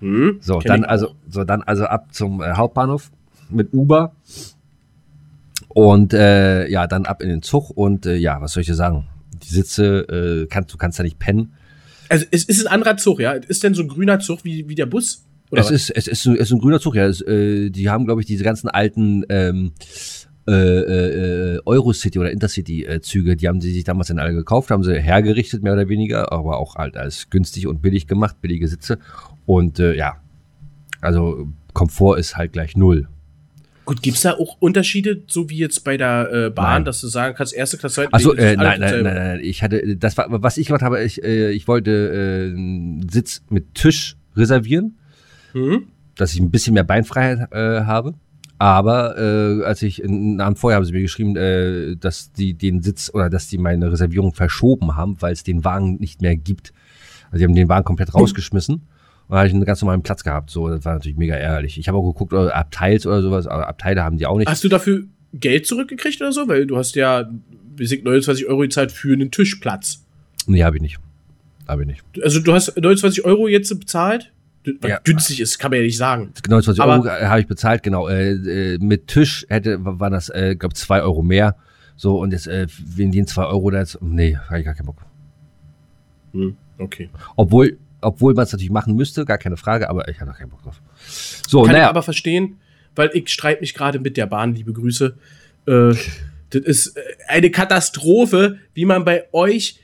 Hm? 0.00 0.38
So, 0.40 0.60
dann 0.60 0.80
ich 0.82 0.88
also, 0.88 1.14
so 1.28 1.44
dann 1.44 1.62
also 1.62 1.84
ab 1.84 2.08
zum 2.12 2.42
äh, 2.42 2.52
Hauptbahnhof 2.52 3.10
mit 3.50 3.72
Uber 3.72 4.12
und 5.68 6.12
äh, 6.12 6.68
ja, 6.68 6.86
dann 6.86 7.06
ab 7.06 7.22
in 7.22 7.28
den 7.28 7.42
Zug 7.42 7.70
und 7.70 8.06
äh, 8.06 8.16
ja, 8.16 8.40
was 8.40 8.52
soll 8.52 8.62
ich 8.62 8.66
dir 8.66 8.74
sagen? 8.74 9.06
Die 9.42 9.54
Sitze, 9.54 10.42
äh, 10.42 10.46
kannst, 10.46 10.72
du 10.72 10.76
kannst 10.76 10.98
da 10.98 11.02
nicht 11.02 11.18
pennen. 11.18 11.52
Also, 12.08 12.26
es 12.30 12.44
ist 12.44 12.66
ein 12.66 12.72
anderer 12.72 12.96
Zug, 12.96 13.20
ja? 13.20 13.32
Ist 13.32 13.62
denn 13.62 13.74
so 13.74 13.82
ein 13.82 13.88
grüner 13.88 14.18
Zug 14.18 14.44
wie, 14.44 14.68
wie 14.68 14.74
der 14.74 14.86
Bus? 14.86 15.24
Oder 15.50 15.60
es 15.62 15.66
was? 15.66 15.72
ist, 15.72 15.90
es 15.90 16.08
ist, 16.08 16.26
ein- 16.26 16.34
es 16.34 16.42
ist 16.42 16.52
ein 16.52 16.58
grüner 16.60 16.80
Zug, 16.80 16.96
ja. 16.96 17.06
Es, 17.06 17.20
äh, 17.20 17.70
die 17.70 17.88
haben, 17.88 18.04
glaube 18.04 18.20
ich, 18.20 18.26
diese 18.26 18.42
ganzen 18.44 18.68
alten 18.68 19.24
ähm, 19.28 19.72
äh, 20.48 20.52
äh, 20.52 21.60
Eurocity 21.64 22.18
oder 22.18 22.32
Intercity-Züge, 22.32 23.36
die 23.36 23.46
haben 23.46 23.60
sie 23.60 23.72
sich 23.72 23.84
damals 23.84 24.08
dann 24.08 24.18
alle 24.18 24.34
gekauft, 24.34 24.70
haben 24.70 24.82
sie 24.82 24.98
hergerichtet, 25.00 25.62
mehr 25.62 25.74
oder 25.74 25.88
weniger, 25.88 26.32
aber 26.32 26.58
auch 26.58 26.74
halt 26.76 26.96
als 26.96 27.30
günstig 27.30 27.68
und 27.68 27.80
billig 27.82 28.06
gemacht, 28.08 28.40
billige 28.40 28.66
Sitze. 28.66 28.98
Und 29.50 29.80
äh, 29.80 29.96
ja, 29.96 30.16
also 31.00 31.48
Komfort 31.72 32.18
ist 32.20 32.36
halt 32.36 32.52
gleich 32.52 32.76
null. 32.76 33.08
Gut, 33.84 34.00
gibt's 34.00 34.20
da 34.20 34.34
auch 34.34 34.58
Unterschiede, 34.60 35.24
so 35.26 35.50
wie 35.50 35.58
jetzt 35.58 35.82
bei 35.82 35.96
der 35.96 36.30
äh, 36.32 36.50
Bahn, 36.50 36.74
Nein. 36.74 36.84
dass 36.84 37.00
du 37.00 37.08
sagen 37.08 37.34
kannst, 37.36 37.52
erste 37.52 37.76
Klasse, 37.76 37.94
zweite 37.96 38.12
Achso, 38.12 38.30
Klasse, 38.30 38.46
äh, 38.46 38.52
ist 38.52 38.58
alles 38.60 38.78
nein, 38.78 38.90
nein, 39.02 39.02
nein, 39.02 39.14
nein, 39.14 39.40
ich 39.42 39.64
hatte, 39.64 39.96
das 39.96 40.16
war, 40.16 40.26
was 40.30 40.56
ich 40.56 40.68
gemacht 40.68 40.82
habe, 40.82 41.02
ich, 41.02 41.20
äh, 41.24 41.50
ich 41.50 41.66
wollte 41.66 41.90
äh, 41.90 42.56
einen 42.56 43.08
Sitz 43.08 43.42
mit 43.50 43.74
Tisch 43.74 44.16
reservieren, 44.36 44.96
Mhm. 45.52 45.88
dass 46.14 46.32
ich 46.32 46.38
ein 46.38 46.52
bisschen 46.52 46.74
mehr 46.74 46.84
Beinfreiheit 46.84 47.52
äh, 47.52 47.80
habe. 47.86 48.14
Aber 48.58 49.18
äh, 49.18 49.64
als 49.64 49.82
ich 49.82 50.04
einen 50.04 50.40
Abend 50.40 50.60
vorher 50.60 50.76
haben 50.76 50.84
sie 50.84 50.92
mir 50.92 51.02
geschrieben, 51.02 51.34
äh, 51.34 51.96
dass 51.96 52.30
die 52.30 52.54
den 52.54 52.82
Sitz 52.82 53.10
oder 53.12 53.28
dass 53.28 53.48
die 53.48 53.58
meine 53.58 53.90
Reservierung 53.90 54.32
verschoben 54.32 54.94
haben, 54.94 55.16
weil 55.20 55.32
es 55.32 55.42
den 55.42 55.64
Wagen 55.64 55.96
nicht 55.96 56.22
mehr 56.22 56.36
gibt. 56.36 56.72
Also 57.32 57.38
die 57.38 57.44
haben 57.46 57.56
den 57.56 57.68
Wagen 57.68 57.84
komplett 57.84 58.14
rausgeschmissen. 58.14 58.82
Und 59.30 59.34
da 59.34 59.38
habe 59.38 59.46
ich 59.46 59.54
einen 59.54 59.64
ganz 59.64 59.80
normalen 59.80 60.02
Platz 60.02 60.24
gehabt. 60.24 60.50
So, 60.50 60.68
das 60.68 60.84
war 60.84 60.94
natürlich 60.94 61.16
mega 61.16 61.36
ärgerlich. 61.36 61.78
Ich 61.78 61.86
habe 61.86 61.96
auch 61.96 62.12
geguckt, 62.12 62.32
äh, 62.32 62.48
Abteils 62.48 63.06
oder 63.06 63.22
sowas, 63.22 63.46
aber 63.46 63.68
Abteile 63.68 64.02
haben 64.02 64.16
die 64.16 64.26
auch 64.26 64.36
nicht. 64.36 64.48
Hast 64.48 64.64
du 64.64 64.68
dafür 64.68 65.04
Geld 65.32 65.68
zurückgekriegt 65.68 66.20
oder 66.20 66.32
so? 66.32 66.48
Weil 66.48 66.66
du 66.66 66.76
hast 66.76 66.96
ja, 66.96 67.30
gesagt, 67.76 68.02
29 68.02 68.48
Euro 68.48 68.62
gezahlt 68.62 68.90
für 68.90 69.12
einen 69.12 69.30
Tischplatz. 69.30 70.04
Nee, 70.48 70.64
habe 70.64 70.78
ich 70.78 70.82
nicht. 70.82 70.98
Habe 71.68 71.82
ich 71.82 71.86
nicht. 71.86 72.02
Also 72.24 72.40
du 72.40 72.52
hast 72.52 72.76
29 72.76 73.24
Euro 73.24 73.46
jetzt 73.46 73.68
bezahlt? 73.78 74.32
Ja. 74.82 74.98
günstig 75.04 75.40
ist, 75.40 75.60
kann 75.60 75.70
man 75.70 75.78
ja 75.78 75.84
nicht 75.84 75.96
sagen. 75.96 76.32
Genau, 76.42 76.60
20 76.60 76.82
Aber- 76.82 76.94
Euro 76.94 77.08
habe 77.08 77.40
ich 77.40 77.46
bezahlt, 77.46 77.84
genau. 77.84 78.08
Äh, 78.08 78.32
äh, 78.32 78.78
mit 78.78 79.06
Tisch 79.06 79.46
hätte, 79.48 79.78
waren 79.80 80.12
das, 80.12 80.28
äh, 80.28 80.56
glaube 80.58 80.74
2 80.74 81.02
Euro 81.02 81.22
mehr. 81.22 81.54
So, 81.94 82.18
und 82.18 82.32
jetzt, 82.32 82.48
äh, 82.48 82.66
wegen 82.84 83.12
den 83.12 83.28
2 83.28 83.44
Euro 83.44 83.70
da 83.70 83.78
jetzt, 83.78 84.02
nee, 84.02 84.36
habe 84.36 84.58
ich 84.58 84.64
gar 84.64 84.74
keinen 84.74 84.86
Bock. 84.86 85.02
Hm, 86.32 86.56
okay. 86.78 87.10
Obwohl, 87.36 87.78
obwohl 88.00 88.34
man 88.34 88.44
es 88.44 88.52
natürlich 88.52 88.70
machen 88.70 88.94
müsste, 88.94 89.24
gar 89.24 89.38
keine 89.38 89.56
Frage, 89.56 89.88
aber 89.88 90.08
ich 90.08 90.20
habe 90.20 90.30
da 90.30 90.36
keinen 90.36 90.50
Bock 90.50 90.62
drauf. 90.62 90.80
So, 91.48 91.62
Kann 91.62 91.70
ich 91.70 91.76
naja, 91.78 91.88
aber 91.88 92.02
verstehen, 92.02 92.58
weil 92.94 93.10
ich 93.14 93.28
streite 93.28 93.60
mich 93.60 93.74
gerade 93.74 93.98
mit 93.98 94.16
der 94.16 94.26
Bahn, 94.26 94.54
liebe 94.54 94.72
Grüße. 94.72 95.16
Äh, 95.66 95.94
das 96.50 96.62
ist 96.62 96.96
äh, 96.96 97.00
eine 97.28 97.50
Katastrophe, 97.50 98.58
wie 98.74 98.84
man 98.84 99.04
bei 99.04 99.24
euch 99.32 99.80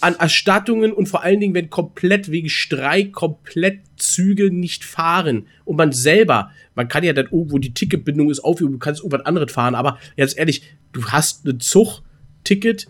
an 0.00 0.14
Erstattungen 0.16 0.92
und 0.92 1.08
vor 1.08 1.22
allen 1.22 1.40
Dingen, 1.40 1.54
wenn 1.54 1.70
komplett 1.70 2.30
wegen 2.30 2.50
Streik 2.50 3.12
komplett 3.12 3.80
Züge 3.96 4.50
nicht 4.52 4.84
fahren 4.84 5.46
und 5.64 5.76
man 5.76 5.92
selber, 5.92 6.50
man 6.74 6.88
kann 6.88 7.02
ja 7.02 7.14
dann 7.14 7.26
irgendwo 7.26 7.58
die 7.58 7.72
Ticketbindung 7.72 8.30
ist 8.30 8.40
auf, 8.40 8.58
du 8.58 8.78
kannst 8.78 9.00
irgendwas 9.00 9.24
anderes 9.24 9.52
fahren, 9.52 9.74
aber 9.74 9.98
jetzt 10.16 10.36
ehrlich, 10.36 10.62
du 10.92 11.06
hast 11.06 11.46
ein 11.46 11.60
Zugticket 11.60 12.88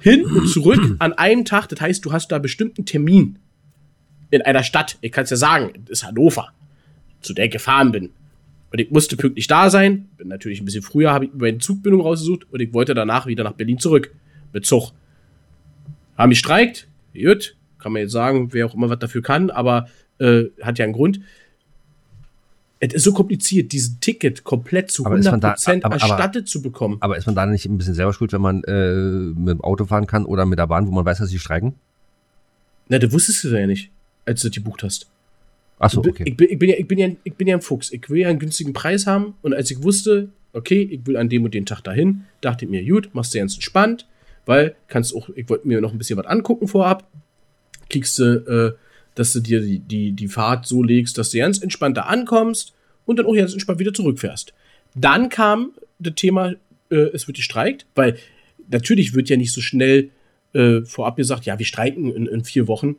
hin 0.00 0.26
und 0.26 0.48
zurück 0.48 0.96
an 0.98 1.14
einem 1.14 1.46
Tag, 1.46 1.68
das 1.68 1.80
heißt, 1.80 2.04
du 2.04 2.12
hast 2.12 2.28
da 2.28 2.38
bestimmten 2.38 2.84
Termin 2.84 3.38
in 4.30 4.42
einer 4.42 4.62
Stadt. 4.62 4.96
Ich 5.00 5.12
kann 5.12 5.24
es 5.24 5.30
ja 5.30 5.36
sagen, 5.36 5.72
ist 5.88 6.04
Hannover 6.04 6.48
zu 7.22 7.32
der 7.34 7.46
ich 7.46 7.50
gefahren 7.50 7.90
bin. 7.92 8.10
Und 8.72 8.78
ich 8.80 8.90
musste 8.90 9.16
pünktlich 9.16 9.46
da 9.48 9.68
sein. 9.70 10.08
Bin 10.16 10.28
natürlich 10.28 10.60
ein 10.60 10.64
bisschen 10.64 10.82
früher, 10.82 11.12
habe 11.12 11.24
ich 11.24 11.30
meine 11.34 11.58
Zugbindung 11.58 12.02
rausgesucht 12.02 12.46
und 12.52 12.60
ich 12.60 12.72
wollte 12.72 12.94
danach 12.94 13.26
wieder 13.26 13.42
nach 13.42 13.52
Berlin 13.54 13.78
zurück. 13.78 14.12
Mit 14.52 14.64
Zug. 14.66 14.92
Haben 16.16 16.28
mich 16.28 16.38
streikt. 16.38 16.86
Gut. 17.14 17.56
Kann 17.78 17.92
man 17.92 18.02
jetzt 18.02 18.12
sagen, 18.12 18.52
wer 18.52 18.66
auch 18.66 18.74
immer 18.74 18.88
was 18.90 18.98
dafür 18.98 19.22
kann, 19.22 19.50
aber 19.50 19.88
äh, 20.18 20.44
hat 20.62 20.78
ja 20.78 20.84
einen 20.84 20.92
Grund. 20.94 21.20
Es 22.78 22.92
ist 22.94 23.04
so 23.04 23.12
kompliziert, 23.14 23.72
diesen 23.72 23.98
Ticket 24.00 24.44
komplett 24.44 24.90
zu 24.90 25.04
Aber 25.06 25.16
ist 25.16 25.30
man 25.30 25.40
da- 25.40 25.54
100% 25.54 25.84
aber- 25.84 25.94
aber- 25.96 26.02
erstattet 26.02 26.48
zu 26.48 26.60
bekommen. 26.62 26.98
aber 27.00 27.16
ist 27.16 27.26
man 27.26 27.34
da 27.34 27.46
nicht 27.46 27.64
ein 27.66 27.78
bisschen 27.78 27.94
selber 27.94 28.12
schuld, 28.12 28.32
wenn 28.32 28.42
man 28.42 28.62
äh, 28.64 28.92
mit 28.94 29.48
dem 29.48 29.60
Auto 29.62 29.86
fahren 29.86 30.06
kann 30.06 30.26
oder 30.26 30.44
mit 30.44 30.58
der 30.58 30.66
Bahn, 30.66 30.86
wo 30.86 30.90
man 30.92 31.04
weiß, 31.04 31.18
dass 31.18 31.30
sie 31.30 31.38
streiken? 31.38 31.74
Na, 32.88 32.98
das 32.98 33.10
wusstest 33.12 33.44
du 33.44 33.48
ja 33.48 33.66
nicht, 33.66 33.90
als 34.26 34.42
du 34.42 34.50
die 34.50 34.60
bucht 34.60 34.82
hast. 34.82 35.06
Achso, 35.78 36.00
Ich 36.00 36.04
bin- 36.04 36.12
okay. 36.12 36.24
Ich, 36.26 36.36
bin, 36.36 36.48
ich, 36.50 36.58
bin 36.58 36.68
ja, 36.68 36.76
ich, 36.78 36.88
bin 36.88 36.98
ja, 36.98 37.08
ich 37.24 37.34
bin 37.34 37.48
ja 37.48 37.56
ein 37.56 37.62
Fuchs. 37.62 37.92
Ich 37.92 38.08
will 38.10 38.18
ja 38.20 38.28
einen 38.28 38.38
günstigen 38.38 38.72
Preis 38.72 39.06
haben. 39.06 39.34
Und 39.42 39.54
als 39.54 39.70
ich 39.70 39.82
wusste, 39.82 40.28
okay, 40.52 40.82
ich 40.90 41.06
will 41.06 41.16
an 41.16 41.28
dem 41.28 41.44
und 41.44 41.54
den 41.54 41.66
Tag 41.66 41.82
dahin, 41.82 42.24
dachte 42.40 42.64
ich 42.64 42.70
mir, 42.70 42.84
gut, 42.84 43.10
machst 43.14 43.34
du 43.34 43.38
ganz 43.38 43.54
entspannt, 43.54 44.06
weil 44.46 44.74
kannst 44.88 45.14
auch, 45.14 45.28
ich 45.34 45.48
wollte 45.48 45.66
mir 45.68 45.80
noch 45.80 45.92
ein 45.92 45.98
bisschen 45.98 46.18
was 46.18 46.26
angucken 46.26 46.66
vorab. 46.68 47.06
Kriegst 47.90 48.18
du, 48.18 48.74
äh, 48.76 48.78
dass 49.14 49.32
du 49.32 49.40
dir 49.40 49.60
die, 49.60 49.78
die, 49.78 50.12
die 50.12 50.28
Fahrt 50.28 50.66
so 50.66 50.82
legst, 50.82 51.18
dass 51.18 51.30
du 51.30 51.38
ganz 51.38 51.58
entspannt 51.58 51.96
da 51.96 52.02
ankommst 52.02 52.74
und 53.04 53.18
dann 53.18 53.26
auch 53.26 53.34
ganz 53.34 53.52
entspannt 53.52 53.78
wieder 53.78 53.94
zurückfährst. 53.94 54.52
Dann 54.94 55.28
kam 55.28 55.72
das 55.98 56.14
Thema, 56.16 56.52
äh, 56.90 56.96
es 57.12 57.26
wird 57.28 57.36
gestreikt, 57.36 57.86
weil 57.94 58.16
natürlich 58.70 59.14
wird 59.14 59.28
ja 59.28 59.36
nicht 59.36 59.52
so 59.52 59.60
schnell 59.60 60.10
äh, 60.54 60.80
vorab 60.82 61.16
gesagt, 61.16 61.44
ja, 61.44 61.58
wir 61.58 61.66
streiken 61.66 62.12
in, 62.14 62.26
in 62.26 62.44
vier 62.44 62.66
Wochen 62.66 62.96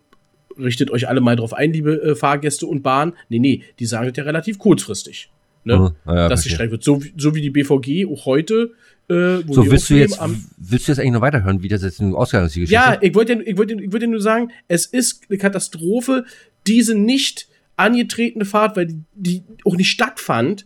richtet 0.60 0.92
euch 0.92 1.08
alle 1.08 1.22
mal 1.22 1.36
drauf 1.36 1.54
ein, 1.54 1.74
liebe 1.74 2.02
äh, 2.02 2.16
Fahrgäste 2.16 2.66
und 2.68 2.82
Bahn. 2.84 3.14
Nee, 3.30 3.40
nee, 3.40 3.64
die 3.80 3.86
sagen 3.86 4.08
das 4.08 4.18
ja 4.18 4.24
relativ 4.24 4.58
kurzfristig. 4.60 5.30
Ne? 5.64 5.94
Mhm, 6.06 6.12
ja, 6.14 6.30
dass 6.30 6.44
die. 6.44 6.50
Streik 6.50 6.72
wird. 6.72 6.84
So, 6.84 7.04
wie- 7.04 7.14
so 7.18 7.36
wie 7.36 7.42
die 7.42 7.50
BVG 7.50 8.06
auch 8.12 8.26
heute. 8.26 8.72
Äh, 9.10 9.48
wo 9.48 9.54
So, 9.54 9.72
willst 9.72 9.90
du 9.90 9.96
jetzt, 9.96 10.20
am- 10.22 10.44
willst 10.58 10.88
du 10.88 10.92
jetzt 10.92 11.00
eigentlich 11.00 11.14
noch 11.14 11.22
weiterhören, 11.22 11.64
wie 11.64 11.68
das 11.70 11.82
jetzt 11.82 12.02
ausgegangen 12.02 12.48
ist, 12.48 12.56
die 12.56 12.62
Geschichte? 12.62 12.74
ja, 12.74 12.98
ich 13.02 13.16
wollte 13.16 13.42
ich 13.44 13.58
wollte, 13.58 13.74
ich 13.82 13.92
wollte 13.94 14.08
nur 14.08 14.20
sagen, 14.22 14.52
es 14.68 14.86
ist 14.86 15.24
eine 15.30 15.38
Katastrophe, 15.38 16.26
diese 16.68 16.94
nicht 16.94 17.48
angetretene 17.78 18.44
Fahrt, 18.44 18.76
weil 18.76 18.88
die, 18.88 19.00
die 19.16 19.44
auch 19.64 19.76
nicht 19.78 19.90
stattfand, 19.90 20.66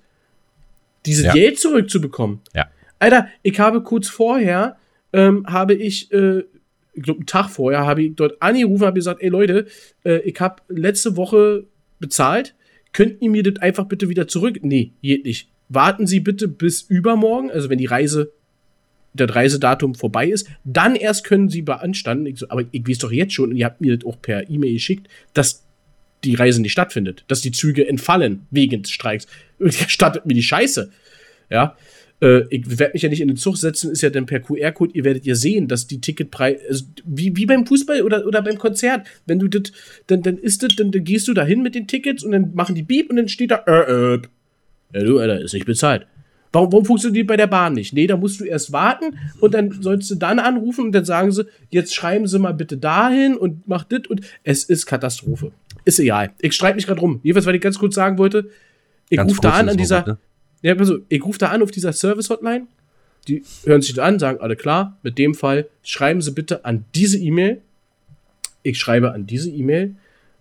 dieses 1.06 1.26
Ja. 1.26 1.34
Geld 1.34 1.60
zurückzubekommen. 1.60 2.39
Ja. 2.56 2.68
Alter, 3.00 3.28
ich 3.44 3.60
habe 3.60 3.82
kurz 3.84 4.08
vorher, 4.08 4.78
ähm, 5.14 5.46
habe 5.48 5.74
ich, 5.74 6.12
äh, 6.12 6.44
ich 6.94 7.04
glaube, 7.04 7.20
einen 7.20 7.26
Tag 7.26 7.50
vorher, 7.50 7.86
habe 7.86 8.04
ich 8.04 8.16
dort 8.16 8.42
angerufen, 8.42 8.86
habe 8.86 8.96
gesagt, 8.96 9.22
ey 9.22 9.30
Leute, 9.30 9.68
äh, 10.04 10.20
ich 10.20 10.39
habe 10.39 10.62
letzte 10.68 11.16
Woche 11.16 11.66
bezahlt, 12.00 12.56
könnt 12.94 13.22
ihr 13.22 13.30
mir 13.30 13.44
das 13.44 13.62
einfach 13.62 13.86
bitte 13.86 14.10
wieder 14.10 14.28
zurück? 14.28 14.60
Nee, 14.62 14.92
geht 15.02 15.26
nicht. 15.26 15.50
Warten 15.70 16.06
Sie 16.06 16.20
bitte 16.20 16.48
bis 16.48 16.82
übermorgen, 16.82 17.50
also 17.50 17.70
wenn 17.70 17.78
die 17.78 17.86
Reise 17.86 18.34
das 19.14 19.36
Reisedatum 19.36 19.96
vorbei 19.96 20.28
ist, 20.30 20.48
dann 20.64 20.96
erst 20.96 21.26
können 21.26 21.50
sie 21.50 21.62
beanstanden. 21.62 22.26
Ich 22.26 22.39
so, 22.39 22.50
aber 22.50 22.64
ich 22.72 22.88
weiß 22.88 23.00
doch 23.00 23.12
jetzt 23.12 23.34
schon, 23.34 23.52
und 23.52 23.58
ihr 23.58 23.66
habt 23.66 23.82
mir 23.82 23.98
das 23.98 24.06
auch 24.06 24.22
per 24.22 24.50
E-Mail 24.50 24.74
geschickt, 24.74 25.08
dass 25.34 25.66
die 26.24 26.36
Reise 26.36 26.62
nicht 26.62 26.72
stattfindet, 26.72 27.24
dass 27.28 27.42
die 27.42 27.52
Züge 27.52 27.88
entfallen 27.88 28.46
wegen 28.52 28.84
des 28.84 28.92
Streiks. 28.92 29.28
Und 29.60 29.68
ihr 29.82 29.89
stattet 29.89 30.26
mir 30.26 30.34
die 30.34 30.44
Scheiße. 30.44 30.92
Ja. 31.50 31.76
Äh, 32.22 32.43
ich 32.49 32.80
werde 32.80 32.93
mich 32.93 33.01
ja 33.01 33.09
nicht 33.09 33.22
in 33.22 33.28
den 33.28 33.38
Zug 33.38 33.57
setzen, 33.57 33.91
ist 33.91 34.01
ja 34.01 34.09
dann 34.09 34.26
per 34.26 34.39
QR-Code, 34.39 34.93
ihr 34.93 35.03
werdet 35.03 35.26
ja 35.26 35.36
sehen, 35.36 35.67
dass 35.67 35.88
die 35.88 35.99
Ticketpreise, 35.99 36.61
also 36.69 36.86
wie, 37.03 37.36
wie 37.36 37.45
beim 37.45 37.65
Fußball 37.65 38.01
oder, 38.03 38.26
oder 38.26 38.41
beim 38.41 38.57
Konzert, 38.57 39.07
wenn 39.26 39.39
du 39.39 39.47
das, 39.47 39.72
dann, 40.07 40.22
dann 40.22 40.38
ist 40.38 40.63
das, 40.63 40.76
dann, 40.76 40.91
dann 40.91 41.03
gehst 41.03 41.28
du 41.28 41.34
da 41.34 41.43
hin 41.43 41.63
mit 41.63 41.76
den 41.76 41.88
Tickets 41.88 42.24
und 42.24 42.32
dann 42.32 42.53
machen 42.53 42.76
die 42.76 42.84
Beep 42.84 43.09
und 43.09 43.15
dann 43.15 43.28
steht 43.28 43.51
da, 43.51 43.63
äh, 43.67 44.13
äh, 44.13 44.22
ja 44.93 45.03
du, 45.03 45.19
Alter, 45.19 45.41
ist 45.41 45.53
nicht 45.53 45.65
bezahlt. 45.65 46.05
Warum, 46.53 46.72
warum 46.74 46.86
funktioniert 46.86 47.28
bei 47.28 47.38
der 47.38 47.47
Bahn 47.47 47.74
nicht? 47.74 47.93
Nee, 47.93 48.07
da 48.07 48.17
musst 48.17 48.39
du 48.39 48.43
erst 48.43 48.74
warten 48.74 49.17
und 49.39 49.53
dann 49.53 49.72
sollst 49.82 50.11
du 50.11 50.15
dann 50.15 50.38
anrufen 50.38 50.86
und 50.86 50.91
dann 50.91 51.05
sagen 51.05 51.32
sie, 51.32 51.45
jetzt 51.69 51.95
schreiben 51.95 52.28
sie 52.28 52.39
mal 52.39 52.53
bitte 52.53 52.78
dahin 52.78 53.38
und 53.38 53.67
mach 53.67 53.86
das 53.86 54.01
und 54.09 54.22
es 54.43 54.65
ist 54.65 54.86
Katastrophe. 54.86 55.53
Ist 55.86 55.99
egal. 55.99 56.32
Ich 56.39 56.53
streite 56.53 56.76
mich 56.76 56.86
gerade 56.86 56.99
rum. 56.99 57.22
Jedenfalls, 57.24 57.45
weil 57.45 57.55
ich 57.55 57.61
ganz 57.61 57.80
kurz 57.80 57.95
sagen 57.95 58.17
wollte, 58.17 58.49
ich 59.09 59.19
rufe 59.19 59.39
da 59.41 59.51
an 59.51 59.69
an 59.69 59.78
dieser, 59.78 60.05
ne? 60.05 60.17
Ja, 60.62 60.76
also, 60.76 60.99
ich 61.09 61.24
rufe 61.24 61.39
da 61.39 61.49
an 61.49 61.62
auf 61.62 61.72
dieser 61.72 61.93
Service-Hotline. 61.93 62.68
Die 63.28 63.43
hören 63.66 63.82
sich 63.82 63.93
das 63.93 64.03
an, 64.03 64.20
sagen 64.20 64.39
alle 64.41 64.55
klar. 64.55 64.97
Mit 65.03 65.18
dem 65.18 65.36
Fall 65.36 65.68
schreiben 65.84 66.22
Sie 66.22 66.32
bitte 66.32 66.66
an 66.66 66.86
diese 66.95 67.18
E-Mail. 67.20 67.62
Ich 68.64 68.80
schreibe 68.80 69.12
an 69.12 69.26
diese 69.26 69.49
E-Mail, 69.49 69.95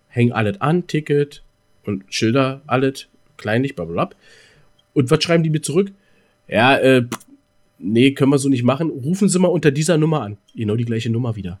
hängen 0.07 0.31
alles 0.31 0.61
an, 0.61 0.87
Ticket 0.87 1.43
und 1.85 2.03
Schilder, 2.09 2.61
alles, 2.67 3.07
kleinlich, 3.37 3.75
blablabla. 3.75 4.15
Und 4.93 5.09
was 5.09 5.23
schreiben 5.23 5.43
die 5.43 5.49
mir 5.49 5.61
zurück? 5.61 5.91
Ja, 6.47 6.77
äh, 6.77 7.05
nee, 7.79 8.11
können 8.11 8.31
wir 8.31 8.37
so 8.37 8.49
nicht 8.49 8.63
machen. 8.63 8.89
Rufen 8.89 9.29
Sie 9.29 9.39
mal 9.39 9.47
unter 9.47 9.71
dieser 9.71 9.97
Nummer 9.97 10.21
an. 10.21 10.37
Genau 10.55 10.75
die 10.75 10.85
gleiche 10.85 11.09
Nummer 11.09 11.35
wieder. 11.35 11.59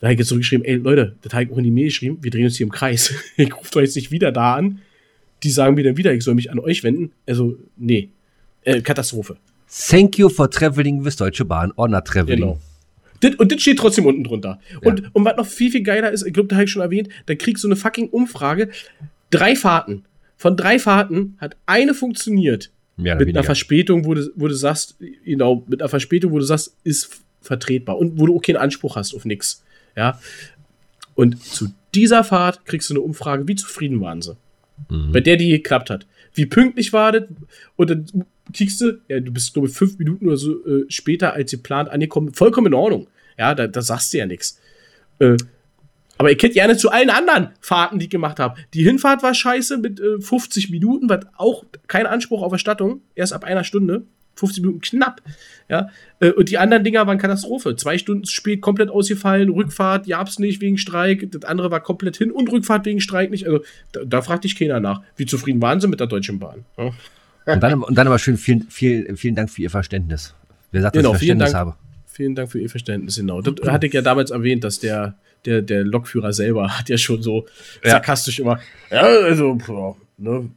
Da 0.00 0.08
habe 0.08 0.14
ich 0.14 0.18
jetzt 0.18 0.28
zurückgeschrieben, 0.28 0.66
ey 0.66 0.74
Leute, 0.74 1.16
das 1.22 1.32
habe 1.32 1.44
ich 1.44 1.50
auch 1.50 1.56
in 1.56 1.64
die 1.64 1.70
Mail 1.70 1.86
geschrieben, 1.86 2.18
wir 2.20 2.30
drehen 2.30 2.44
uns 2.44 2.56
hier 2.56 2.66
im 2.66 2.72
Kreis. 2.72 3.14
ich 3.36 3.54
rufe 3.56 3.70
doch 3.72 3.80
jetzt 3.80 3.96
nicht 3.96 4.10
wieder 4.10 4.32
da 4.32 4.56
an. 4.56 4.80
Die 5.42 5.50
sagen 5.50 5.74
mir 5.74 5.84
dann 5.84 5.96
wieder, 5.96 6.12
ich 6.12 6.24
soll 6.24 6.34
mich 6.34 6.50
an 6.50 6.58
euch 6.58 6.82
wenden. 6.82 7.12
Also, 7.26 7.56
nee. 7.76 8.10
Äh, 8.62 8.80
Katastrophe. 8.80 9.36
Thank 9.68 10.18
you 10.18 10.28
for 10.28 10.50
traveling 10.50 11.04
with 11.04 11.16
Deutsche 11.16 11.44
Bahn 11.44 11.72
or 11.76 11.88
not 11.88 12.04
traveling. 12.04 12.40
Genau. 12.40 12.58
Das, 13.20 13.34
und 13.36 13.50
das 13.50 13.60
steht 13.60 13.78
trotzdem 13.78 14.06
unten 14.06 14.24
drunter. 14.24 14.60
Und, 14.82 15.14
und 15.14 15.24
was 15.24 15.36
noch 15.36 15.46
viel, 15.46 15.70
viel 15.70 15.82
geiler 15.82 16.10
ist, 16.10 16.26
ich 16.26 16.32
glaube, 16.32 16.48
da 16.48 16.56
habe 16.56 16.64
ich 16.64 16.70
schon 16.70 16.82
erwähnt, 16.82 17.08
da 17.26 17.34
kriegst 17.34 17.64
du 17.64 17.68
eine 17.68 17.76
fucking 17.76 18.08
Umfrage. 18.08 18.70
Drei 19.30 19.56
Fahrten. 19.56 20.04
Von 20.36 20.56
drei 20.56 20.78
Fahrten 20.78 21.36
hat 21.38 21.56
eine 21.66 21.94
funktioniert. 21.94 22.70
Mit 22.96 23.18
weniger. 23.18 23.38
einer 23.38 23.44
Verspätung, 23.44 24.04
wo 24.04 24.14
du, 24.14 24.30
wo 24.36 24.48
du 24.48 24.54
sagst, 24.54 24.96
genau, 25.24 25.64
mit 25.66 25.80
einer 25.80 25.88
Verspätung, 25.88 26.32
wo 26.32 26.38
du 26.38 26.44
sagst, 26.44 26.76
ist 26.84 27.22
vertretbar 27.42 27.98
und 27.98 28.18
wo 28.18 28.26
du 28.26 28.36
auch 28.36 28.42
keinen 28.42 28.56
Anspruch 28.56 28.96
hast 28.96 29.14
auf 29.14 29.24
nix. 29.24 29.62
Ja. 29.96 30.18
Und 31.14 31.42
zu 31.42 31.68
dieser 31.94 32.24
Fahrt 32.24 32.64
kriegst 32.64 32.90
du 32.90 32.94
eine 32.94 33.00
Umfrage, 33.00 33.48
wie 33.48 33.54
zufrieden 33.54 34.00
waren 34.00 34.22
sie. 34.22 34.36
Mhm. 34.88 35.12
Bei 35.12 35.20
der 35.20 35.36
die 35.36 35.50
geklappt 35.50 35.90
hat. 35.90 36.06
Wie 36.34 36.46
pünktlich 36.46 36.92
war 36.92 37.12
das? 37.12 37.24
Und 37.76 37.90
dann 37.90 38.06
kriegst 38.52 38.80
du, 38.80 39.00
ja, 39.08 39.20
du 39.20 39.32
bist, 39.32 39.54
glaube 39.54 39.68
ich, 39.68 39.74
fünf 39.74 39.98
Minuten 39.98 40.26
oder 40.26 40.36
so 40.36 40.64
äh, 40.66 40.84
später 40.88 41.32
als 41.32 41.50
geplant 41.50 41.88
angekommen. 41.88 42.34
Vollkommen 42.34 42.68
in 42.68 42.74
Ordnung. 42.74 43.08
Ja, 43.38 43.54
da, 43.54 43.66
da 43.66 43.82
sagst 43.82 44.12
du 44.12 44.18
ja 44.18 44.26
nichts. 44.26 44.60
Äh, 45.18 45.36
aber 46.18 46.30
ihr 46.30 46.36
kennt 46.36 46.54
gerne 46.54 46.76
zu 46.76 46.90
allen 46.90 47.10
anderen 47.10 47.50
Fahrten, 47.60 47.98
die 47.98 48.06
ich 48.06 48.10
gemacht 48.10 48.38
habe. 48.38 48.58
Die 48.72 48.82
Hinfahrt 48.82 49.22
war 49.22 49.34
scheiße 49.34 49.78
mit 49.78 50.00
äh, 50.00 50.20
50 50.20 50.70
Minuten, 50.70 51.08
was 51.08 51.26
auch 51.36 51.64
kein 51.88 52.06
Anspruch 52.06 52.42
auf 52.42 52.52
Erstattung, 52.52 53.02
erst 53.14 53.32
ab 53.32 53.44
einer 53.44 53.64
Stunde. 53.64 54.04
50 54.36 54.62
Minuten 54.62 54.80
knapp. 54.80 55.20
Ja, 55.68 55.88
äh, 56.20 56.30
und 56.30 56.48
die 56.50 56.58
anderen 56.58 56.84
Dinger 56.84 57.06
waren 57.06 57.18
Katastrophe. 57.18 57.74
Zwei 57.76 57.98
Stunden 57.98 58.24
spät, 58.26 58.60
komplett 58.60 58.88
ausgefallen. 58.90 59.50
Rückfahrt 59.50 60.06
gab's 60.06 60.38
nicht 60.38 60.60
wegen 60.60 60.78
Streik. 60.78 61.30
Das 61.32 61.42
andere 61.44 61.70
war 61.70 61.80
komplett 61.80 62.16
hin 62.16 62.30
und 62.30 62.50
Rückfahrt 62.52 62.86
wegen 62.86 63.00
Streik 63.00 63.30
nicht. 63.30 63.46
Also 63.46 63.60
da, 63.92 64.04
da 64.04 64.22
fragte 64.22 64.46
ich 64.46 64.56
keiner 64.56 64.78
nach. 64.80 65.00
Wie 65.16 65.26
zufrieden 65.26 65.60
waren 65.60 65.80
sie 65.80 65.88
mit 65.88 65.98
der 66.00 66.06
Deutschen 66.06 66.38
Bahn? 66.38 66.64
Ja. 66.78 66.92
Und 67.54 67.62
dann, 67.62 67.82
und 67.82 67.96
dann 67.96 68.06
aber 68.06 68.18
schön 68.18 68.36
vielen, 68.36 68.66
vielen, 68.70 69.16
vielen 69.16 69.34
Dank 69.34 69.50
für 69.50 69.62
Ihr 69.62 69.70
Verständnis. 69.70 70.34
Wer 70.72 70.82
sagt, 70.82 70.94
Genau, 70.96 71.12
dass 71.12 71.22
ich 71.22 71.26
vielen 71.26 71.38
Verständnis 71.38 71.52
Dank. 71.52 71.66
habe? 71.76 71.76
Vielen 72.06 72.34
Dank 72.34 72.50
für 72.50 72.60
Ihr 72.60 72.70
Verständnis, 72.70 73.16
genau. 73.16 73.40
Das 73.40 73.54
hatte 73.68 73.86
ich 73.86 73.92
ja 73.92 74.02
damals 74.02 74.30
erwähnt, 74.30 74.64
dass 74.64 74.80
der, 74.80 75.14
der, 75.44 75.62
der 75.62 75.84
Lokführer 75.84 76.32
selber 76.32 76.68
hat 76.78 76.88
ja 76.88 76.98
schon 76.98 77.22
so 77.22 77.46
Ja. 77.84 77.90
sarkastisch 77.92 78.40
immer, 78.40 78.58
ja, 78.90 79.00
also, 79.02 79.58
ja, 79.68 79.94
ne, 80.18 80.50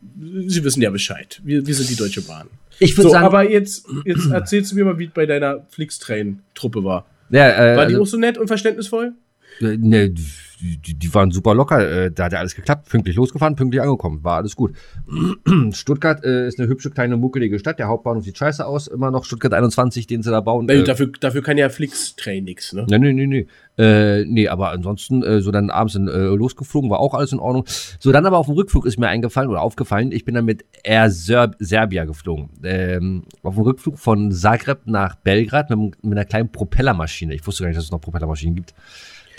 Sie 0.48 0.64
wissen 0.64 0.82
ja 0.82 0.90
Bescheid. 0.90 1.40
Wir, 1.44 1.66
wir 1.66 1.76
sind 1.76 1.90
die 1.90 1.96
Deutsche 1.96 2.22
Bahn. 2.22 2.48
Ich 2.80 2.98
würde 2.98 3.10
So, 3.10 3.14
sagen, 3.14 3.26
aber 3.26 3.50
jetzt, 3.50 3.86
jetzt 4.06 4.26
erzählst 4.32 4.72
du 4.72 4.76
mir 4.76 4.86
mal, 4.86 4.98
wie 5.00 5.06
es 5.06 5.12
bei 5.12 5.26
deiner 5.26 5.66
Flixtrain-Truppe 5.70 6.84
war. 6.84 7.06
ja, 7.30 7.50
äh, 7.74 7.78
War 7.78 7.86
die 7.86 7.94
also, 7.94 8.04
auch 8.04 8.08
so 8.08 8.18
nett 8.18 8.38
und 8.38 8.48
verständnisvoll? 8.48 9.14
äh, 9.62 9.78
ne, 9.78 10.14
die, 10.60 10.78
die 10.78 10.94
die 10.94 11.14
waren 11.14 11.32
super 11.32 11.56
locker. 11.56 12.06
Äh, 12.06 12.12
da 12.12 12.26
hat 12.26 12.34
ja 12.34 12.40
alles 12.40 12.56
geklappt. 12.56 12.90
Pünktlich 12.90 13.16
losgefahren, 13.16 13.56
pünktlich 13.56 13.82
angekommen. 13.82 14.24
War 14.24 14.38
alles 14.38 14.56
gut. 14.56 14.76
Stuttgart 15.72 16.24
äh, 16.24 16.48
ist 16.48 16.60
eine 16.60 16.68
hübsche, 16.68 16.90
kleine, 16.90 17.18
muckelige 17.18 17.60
Stadt. 17.60 17.80
Der 17.80 17.88
Hauptbahnhof 17.88 18.24
sieht 18.24 18.38
scheiße 18.38 18.66
aus. 18.66 18.88
Immer 18.88 19.12
noch 19.12 19.26
Stuttgart 19.26 19.54
21, 19.54 20.08
den 20.08 20.22
sie 20.22 20.32
da 20.32 20.42
bauen. 20.42 20.68
Weil 20.68 20.82
Äh, 20.82 20.84
dafür, 20.84 21.12
dafür 21.20 21.42
kann 21.42 21.58
ja 21.58 21.70
Flixtrain 21.70 22.44
nix, 22.44 22.74
ne? 22.74 22.86
Nee, 22.90 23.00
nee, 23.00 23.14
nee, 23.14 23.28
nee. 23.28 23.48
Äh, 23.78 24.26
nee, 24.26 24.50
aber 24.50 24.72
ansonsten, 24.72 25.24
äh, 25.24 25.42
so 25.42 25.52
dann 25.52 25.70
abends 25.70 25.96
in, 25.96 26.08
äh, 26.10 26.18
losgeflogen, 26.18 26.90
war 26.90 27.00
auch 27.00 27.14
alles 27.14 27.32
in 27.32 27.40
Ordnung. 27.40 27.64
So, 28.00 28.12
dann 28.12 28.26
aber 28.26 28.38
auf 28.38 28.48
dem 28.48 28.56
Rückflug 28.56 28.86
ist 28.86 29.00
mir 29.00 29.08
eingefallen 29.08 29.50
oder 29.50 29.62
aufgefallen, 29.62 30.12
ich 30.12 30.26
bin 30.26 30.36
dann 30.36 30.44
mit 30.44 30.66
Air 30.84 31.10
Serb 31.10 31.56
Serbia 31.60 32.04
geflogen. 32.04 32.50
Ähm, 32.64 33.24
auf 33.42 33.56
dem 33.56 33.64
Rückflug 33.64 33.98
von 33.98 34.32
Zagreb 34.32 34.80
nach 34.86 35.16
Belgrad 35.16 35.70
mit, 35.70 36.04
mit 36.04 36.12
einer 36.12 36.26
kleinen 36.26 36.52
Propellermaschine. 36.52 37.34
Ich 37.34 37.48
wusste 37.48 37.64
gar 37.64 37.70
nicht, 37.70 37.78
dass 37.78 37.86
es 37.86 37.92
noch 37.92 38.02
Propellermaschinen 38.02 38.56
gibt. 38.56 38.74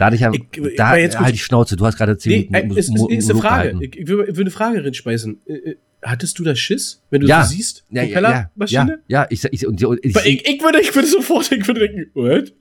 Da 0.01 0.07
hatte 0.07 0.15
ich 0.17 0.23
ja, 0.23 0.33
Ich- 0.33 0.41
ich- 0.57 0.77
da, 0.77 0.97
jetzt 0.97 1.13
kurz- 1.17 1.25
halt 1.27 1.35
die 1.35 1.39
Schnauze, 1.39 1.77
du 1.77 1.85
hast 1.85 1.99
gerade 1.99 2.17
zehn 2.17 2.47
Nee, 2.51 2.59
äh, 2.59 2.63
Minuten 2.63 2.79
es, 2.81 2.89
es, 2.89 2.95
ist 3.25 3.31
eine 3.31 3.39
Frage. 3.39 3.69
gehalten. 3.73 3.83
Ich, 3.83 3.97
ich, 3.99 4.09
will, 4.09 4.25
ich 4.31 4.35
will 4.37 4.45
eine 4.45 4.51
Frage. 4.51 4.79
Äh, 4.81 5.53
äh, 5.53 5.77
Hattest 6.03 6.39
du 6.39 6.45
da 6.45 6.57
Schiss, 6.57 7.03
wenn 7.11 7.21
du 7.21 7.27
Ja. 7.27 7.45
so 7.45 7.55
siehst? 7.55 7.85
Ja, 7.91 8.03
ja, 8.03 8.09
ja, 8.09 8.15
ja, 8.31 8.51
Propellermaschine? 8.57 9.01
ja, 9.09 9.27
ich, 9.29 9.45
ich, 9.45 9.67
und, 9.67 9.85
und, 9.85 10.01
ich, 10.03 10.17
Ich, 10.17 10.49
ich, 10.49 10.63
würde, 10.63 10.81
ich 10.81 10.95
würde 10.95 11.07
sofort 11.07 11.53
ich 11.53 11.67
würde 11.67 11.81
denken, 11.87 12.07
what? 12.15 12.55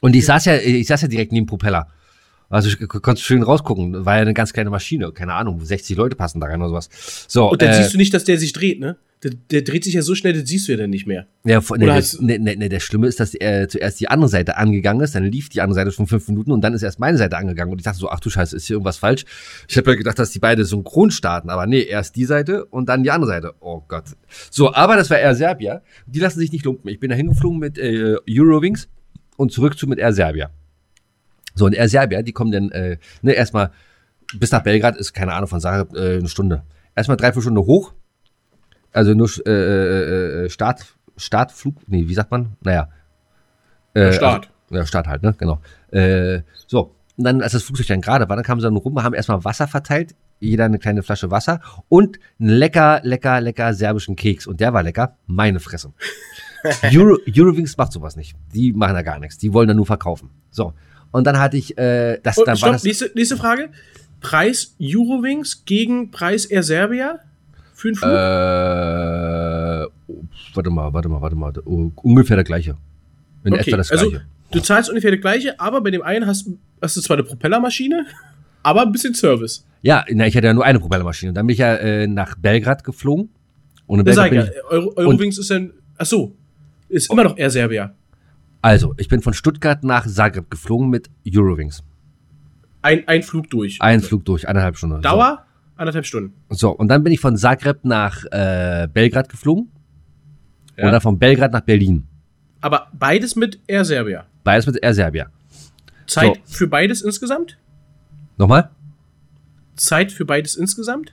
Und 0.00 0.14
ich 0.14 0.24
saß 0.24 0.44
ja, 0.44 0.56
ich 0.58 0.86
saß 0.86 1.02
ja 1.02 1.08
direkt 1.08 1.32
neben 1.32 1.46
dem 1.46 1.48
Propeller. 1.48 1.88
Also 2.48 2.68
ich 2.68 2.78
k- 2.78 2.86
konntest 2.86 3.26
schön 3.26 3.42
rausgucken. 3.42 4.04
War 4.04 4.14
ja 4.14 4.22
eine 4.22 4.34
ganz 4.34 4.52
kleine 4.52 4.70
Maschine. 4.70 5.10
Keine 5.10 5.32
Ahnung, 5.34 5.64
60 5.64 5.96
Leute 5.96 6.14
passen 6.14 6.38
da 6.38 6.46
rein 6.46 6.60
oder 6.60 6.68
sowas. 6.68 6.88
So, 7.26 7.50
Und 7.50 7.60
dann 7.60 7.70
äh, 7.70 7.74
siehst 7.74 7.92
du 7.94 7.98
nicht, 7.98 8.14
dass 8.14 8.22
der 8.22 8.38
sich 8.38 8.52
dreht, 8.52 8.78
ne? 8.78 8.94
Der, 9.22 9.30
der 9.50 9.62
dreht 9.62 9.82
sich 9.82 9.94
ja 9.94 10.02
so 10.02 10.14
schnell, 10.14 10.34
das 10.34 10.46
siehst 10.46 10.68
du 10.68 10.72
ja 10.72 10.78
dann 10.78 10.90
nicht 10.90 11.06
mehr. 11.06 11.26
ja, 11.44 11.62
vor- 11.62 11.78
nee, 11.78 11.88
hast- 11.90 12.20
nee, 12.20 12.36
nee, 12.38 12.54
nee, 12.54 12.68
das 12.68 12.82
Schlimme 12.82 13.06
ist, 13.06 13.18
dass 13.18 13.34
äh, 13.34 13.66
zuerst 13.66 13.98
die 13.98 14.08
andere 14.08 14.28
Seite 14.28 14.58
angegangen 14.58 15.02
ist, 15.02 15.14
dann 15.14 15.24
lief 15.24 15.48
die 15.48 15.62
andere 15.62 15.74
Seite 15.74 15.90
schon 15.90 16.06
fünf 16.06 16.28
Minuten 16.28 16.52
und 16.52 16.60
dann 16.60 16.74
ist 16.74 16.82
erst 16.82 17.00
meine 17.00 17.16
Seite 17.16 17.38
angegangen. 17.38 17.72
Und 17.72 17.78
ich 17.78 17.84
dachte 17.84 17.98
so, 17.98 18.10
ach 18.10 18.20
du 18.20 18.28
Scheiße, 18.28 18.54
ist 18.54 18.66
hier 18.66 18.74
irgendwas 18.74 18.98
falsch? 18.98 19.24
Ich 19.68 19.76
habe 19.78 19.90
ja 19.92 19.96
gedacht, 19.96 20.18
dass 20.18 20.32
die 20.32 20.38
beide 20.38 20.66
synchron 20.66 21.10
starten, 21.10 21.48
aber 21.48 21.66
nee, 21.66 21.80
erst 21.82 22.14
die 22.16 22.26
Seite 22.26 22.66
und 22.66 22.90
dann 22.90 23.04
die 23.04 23.10
andere 23.10 23.30
Seite. 23.30 23.54
Oh 23.60 23.80
Gott. 23.88 24.04
So, 24.50 24.74
aber 24.74 24.96
das 24.96 25.08
war 25.08 25.18
Air 25.18 25.34
Serbia. 25.34 25.80
Die 26.06 26.18
lassen 26.20 26.38
sich 26.38 26.52
nicht 26.52 26.66
lumpen. 26.66 26.88
Ich 26.90 27.00
bin 27.00 27.08
da 27.08 27.16
hingeflogen 27.16 27.58
mit 27.58 27.78
äh, 27.78 28.16
Eurowings 28.28 28.88
und 29.38 29.50
zurück 29.50 29.78
zu 29.78 29.86
mit 29.86 29.98
Air 29.98 30.12
Serbia. 30.12 30.50
So, 31.54 31.64
und 31.64 31.72
Air 31.74 31.88
Serbia, 31.88 32.20
die 32.20 32.32
kommen 32.32 32.50
dann, 32.52 32.70
äh, 32.70 32.98
ne, 33.22 33.32
erstmal 33.32 33.70
bis 34.38 34.50
nach 34.52 34.62
Belgrad 34.62 34.94
ist, 34.98 35.14
keine 35.14 35.32
Ahnung, 35.32 35.48
von 35.48 35.60
Zagreb 35.60 35.96
äh, 35.96 36.18
eine 36.18 36.28
Stunde. 36.28 36.64
Erstmal 36.94 37.16
drei, 37.16 37.32
vier 37.32 37.40
Stunden 37.40 37.60
hoch. 37.60 37.94
Also 38.96 39.12
nur 39.12 39.28
äh, 39.46 39.50
äh, 39.50 40.44
äh, 40.46 40.48
Start, 40.48 40.86
Startflug, 41.18 41.74
nee, 41.86 42.08
wie 42.08 42.14
sagt 42.14 42.30
man? 42.30 42.56
Naja. 42.62 42.88
Äh, 43.92 44.10
Start. 44.14 44.48
Also, 44.70 44.80
ja, 44.80 44.86
Start 44.86 45.06
halt, 45.06 45.22
ne? 45.22 45.34
Genau. 45.36 45.60
Äh, 45.90 46.40
so, 46.66 46.94
und 47.18 47.24
dann, 47.24 47.42
als 47.42 47.52
das 47.52 47.62
Flugzeug 47.62 47.88
dann 47.88 48.00
gerade 48.00 48.26
war, 48.26 48.36
dann 48.36 48.44
kamen 48.44 48.58
sie 48.62 48.66
dann 48.66 48.74
rum, 48.74 49.02
haben 49.02 49.12
erstmal 49.12 49.44
Wasser 49.44 49.68
verteilt, 49.68 50.14
jeder 50.40 50.64
eine 50.64 50.78
kleine 50.78 51.02
Flasche 51.02 51.30
Wasser 51.30 51.60
und 51.90 52.18
einen 52.40 52.48
lecker, 52.48 53.00
lecker, 53.02 53.42
lecker 53.42 53.74
serbischen 53.74 54.16
Keks. 54.16 54.46
Und 54.46 54.60
der 54.60 54.72
war 54.72 54.82
lecker, 54.82 55.18
meine 55.26 55.60
Fresse. 55.60 55.92
Euro, 56.82 57.18
Eurowings 57.28 57.76
macht 57.76 57.92
sowas 57.92 58.16
nicht. 58.16 58.34
Die 58.54 58.72
machen 58.72 58.94
da 58.94 59.02
gar 59.02 59.18
nichts. 59.18 59.36
Die 59.36 59.52
wollen 59.52 59.68
da 59.68 59.74
nur 59.74 59.86
verkaufen. 59.86 60.30
So. 60.50 60.72
Und 61.12 61.26
dann 61.26 61.38
hatte 61.38 61.58
ich, 61.58 61.76
äh, 61.76 62.18
das, 62.22 62.38
Oh, 62.38 62.44
dann 62.44 62.52
war 62.52 62.56
stopp, 62.56 62.72
das. 62.72 62.84
nächste, 62.84 63.10
nächste 63.14 63.36
Frage. 63.36 63.68
Preis 64.20 64.74
Eurowings 64.80 65.66
gegen 65.66 66.10
Preis 66.10 66.46
Air 66.46 66.62
Serbia 66.62 67.20
für 67.76 67.88
den 67.88 67.94
Flug? 67.94 68.10
Äh, 68.10 68.14
warte 70.54 70.70
mal, 70.70 70.92
warte 70.92 71.08
mal, 71.08 71.20
warte 71.20 71.36
mal. 71.36 71.52
Oh, 71.64 71.92
ungefähr 72.02 72.36
der 72.36 72.44
gleiche. 72.44 72.76
In 73.44 73.52
okay, 73.52 73.68
etwa 73.68 73.76
das 73.76 73.92
also 73.92 74.10
gleiche. 74.10 74.26
du 74.50 74.60
zahlst 74.60 74.88
ungefähr 74.88 75.10
das 75.10 75.20
gleiche, 75.20 75.60
aber 75.60 75.82
bei 75.82 75.90
dem 75.90 76.02
einen 76.02 76.26
hast, 76.26 76.48
hast 76.80 76.96
du 76.96 77.00
zwar 77.02 77.16
eine 77.16 77.24
Propellermaschine, 77.24 78.06
aber 78.62 78.82
ein 78.82 78.92
bisschen 78.92 79.14
Service. 79.14 79.64
Ja, 79.82 80.04
na, 80.10 80.26
ich 80.26 80.34
hatte 80.36 80.46
ja 80.46 80.54
nur 80.54 80.64
eine 80.64 80.80
Propellermaschine. 80.80 81.32
Dann 81.34 81.46
bin 81.46 81.52
ich 81.52 81.60
ja 81.60 81.74
äh, 81.76 82.06
nach 82.06 82.34
Belgrad 82.36 82.82
geflogen. 82.82 83.28
Und 83.86 84.00
in 84.00 84.04
Belgrad 84.04 84.26
ich 84.26 84.30
bin 84.30 84.40
ja. 84.40 84.46
Euro, 84.70 84.92
Eurowings 84.96 85.38
ist 85.38 85.50
dann, 85.50 85.72
ach 85.98 86.06
so, 86.06 86.34
ist 86.88 87.10
immer 87.10 87.24
noch 87.24 87.36
Air 87.36 87.50
Serbia. 87.50 87.94
also, 88.62 88.94
ich 88.96 89.08
bin 89.08 89.20
von 89.20 89.34
Stuttgart 89.34 89.84
nach 89.84 90.06
Zagreb 90.06 90.50
geflogen 90.50 90.88
mit 90.88 91.10
Eurowings. 91.28 91.84
Ein, 92.82 93.06
ein 93.06 93.22
Flug 93.22 93.50
durch. 93.50 93.80
Ein 93.82 94.00
Flug 94.00 94.24
durch, 94.24 94.48
eineinhalb 94.48 94.76
Stunden. 94.76 95.02
Dauer? 95.02 95.45
Anderthalb 95.76 96.06
Stunden. 96.06 96.32
So. 96.50 96.70
und 96.70 96.88
dann 96.88 97.02
bin 97.04 97.12
ich 97.12 97.20
von 97.20 97.36
Zagreb 97.36 97.84
nach 97.84 98.24
äh, 98.30 98.88
Belgrad 98.92 99.28
geflogen. 99.28 99.70
Ja. 100.76 100.86
Und 100.86 100.92
dann 100.92 101.00
von 101.00 101.18
Belgrad 101.18 101.52
nach 101.52 101.60
Berlin. 101.62 102.06
Aber 102.60 102.88
beides 102.92 103.36
mit 103.36 103.60
Air 103.66 103.84
Serbia. 103.84 104.26
Beides 104.44 104.66
mit 104.66 104.82
Air 104.82 104.94
Serbia. 104.94 105.26
Zeit 106.06 106.40
So. 106.44 106.54
für 106.58 106.66
beides 106.66 107.02
insgesamt? 107.02 107.58
Nochmal? 108.38 108.70
Zeit 109.76 110.12
für 110.12 110.24
beides 110.24 110.56
insgesamt? 110.56 111.12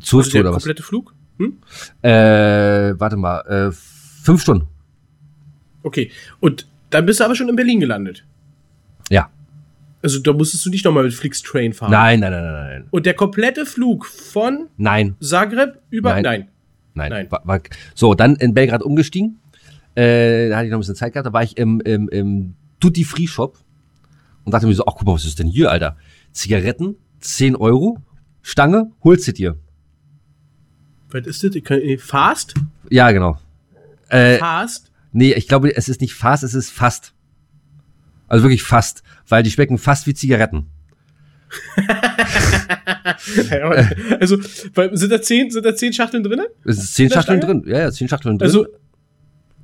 Zu 0.00 0.18
Also 0.18 0.30
der 0.30 0.40
oder 0.42 0.50
was? 0.50 0.56
komplette 0.62 0.82
Flug? 0.82 1.14
Hm? 1.38 1.58
Äh, 2.02 2.10
warte 2.98 3.16
mal, 3.16 3.40
äh, 3.42 3.72
fünf 3.72 4.42
Stunden. 4.42 4.66
Okay. 5.82 6.10
Und 6.40 6.66
dann 6.90 7.06
bist 7.06 7.20
du 7.20 7.24
aber 7.24 7.34
schon 7.36 7.48
in 7.48 7.56
Berlin 7.56 7.80
gelandet. 7.80 8.24
Ja. 9.10 9.30
Also 10.02 10.20
da 10.20 10.32
musstest 10.32 10.64
du 10.66 10.70
nicht 10.70 10.84
nochmal 10.84 11.04
mit 11.04 11.14
Flixtrain 11.14 11.72
fahren. 11.72 11.90
Nein, 11.90 12.20
nein, 12.20 12.30
nein, 12.30 12.42
nein, 12.42 12.52
nein. 12.52 12.88
Und 12.90 13.06
der 13.06 13.14
komplette 13.14 13.66
Flug 13.66 14.06
von 14.06 14.68
Nein, 14.76 15.16
Zagreb 15.20 15.80
über. 15.90 16.10
Nein. 16.10 16.22
Nein. 16.22 16.48
nein. 16.94 17.10
Nein. 17.10 17.30
War, 17.30 17.42
war, 17.44 17.60
so, 17.94 18.14
dann 18.14 18.36
in 18.36 18.54
Belgrad 18.54 18.82
umgestiegen. 18.82 19.38
Äh, 19.94 20.50
da 20.50 20.56
hatte 20.56 20.66
ich 20.66 20.70
noch 20.70 20.78
ein 20.78 20.80
bisschen 20.80 20.94
Zeit 20.94 21.12
gehabt. 21.12 21.26
Da 21.26 21.32
war 21.32 21.42
ich 21.42 21.56
im, 21.56 21.80
im, 21.80 22.08
im 22.08 22.54
Duty 22.80 23.04
Free 23.04 23.26
Shop 23.26 23.58
und 24.44 24.52
dachte 24.52 24.66
mir 24.66 24.74
so, 24.74 24.84
ach 24.86 24.94
guck 24.96 25.06
mal, 25.06 25.14
was 25.14 25.24
ist 25.24 25.38
denn 25.38 25.48
hier, 25.48 25.70
Alter? 25.70 25.96
Zigaretten, 26.32 26.96
10 27.20 27.56
Euro, 27.56 27.98
Stange, 28.42 28.92
holst 29.02 29.26
du 29.26 29.32
dir. 29.32 29.58
Was 31.10 31.26
ist 31.26 31.42
das? 31.42 32.02
Fast? 32.02 32.54
Ja, 32.90 33.10
genau. 33.10 33.38
Äh, 34.08 34.38
Fast? 34.38 34.92
nee, 35.12 35.32
ich 35.32 35.48
glaube, 35.48 35.74
es 35.74 35.88
ist 35.88 36.00
nicht 36.00 36.14
fast, 36.14 36.44
es 36.44 36.54
ist 36.54 36.70
fast. 36.70 37.14
Also 38.28 38.44
wirklich 38.44 38.62
fast, 38.62 39.02
weil 39.28 39.42
die 39.42 39.50
schmecken 39.50 39.78
fast 39.78 40.06
wie 40.06 40.14
Zigaretten. 40.14 40.66
also, 44.20 44.36
sind 44.92 45.12
da 45.12 45.22
zehn, 45.22 45.50
sind 45.50 45.64
da 45.64 45.74
zehn 45.74 45.92
Schachteln 45.92 46.22
drin? 46.22 46.40
Es 46.64 46.78
ist 46.78 46.94
10 46.94 47.04
In 47.04 47.08
der 47.08 47.16
Schachteln 47.16 47.40
drin. 47.40 47.64
Ja, 47.66 47.80
ja, 47.80 47.90
10 47.90 48.08
Schachteln 48.08 48.38
drin. 48.38 48.46
Also, 48.46 48.66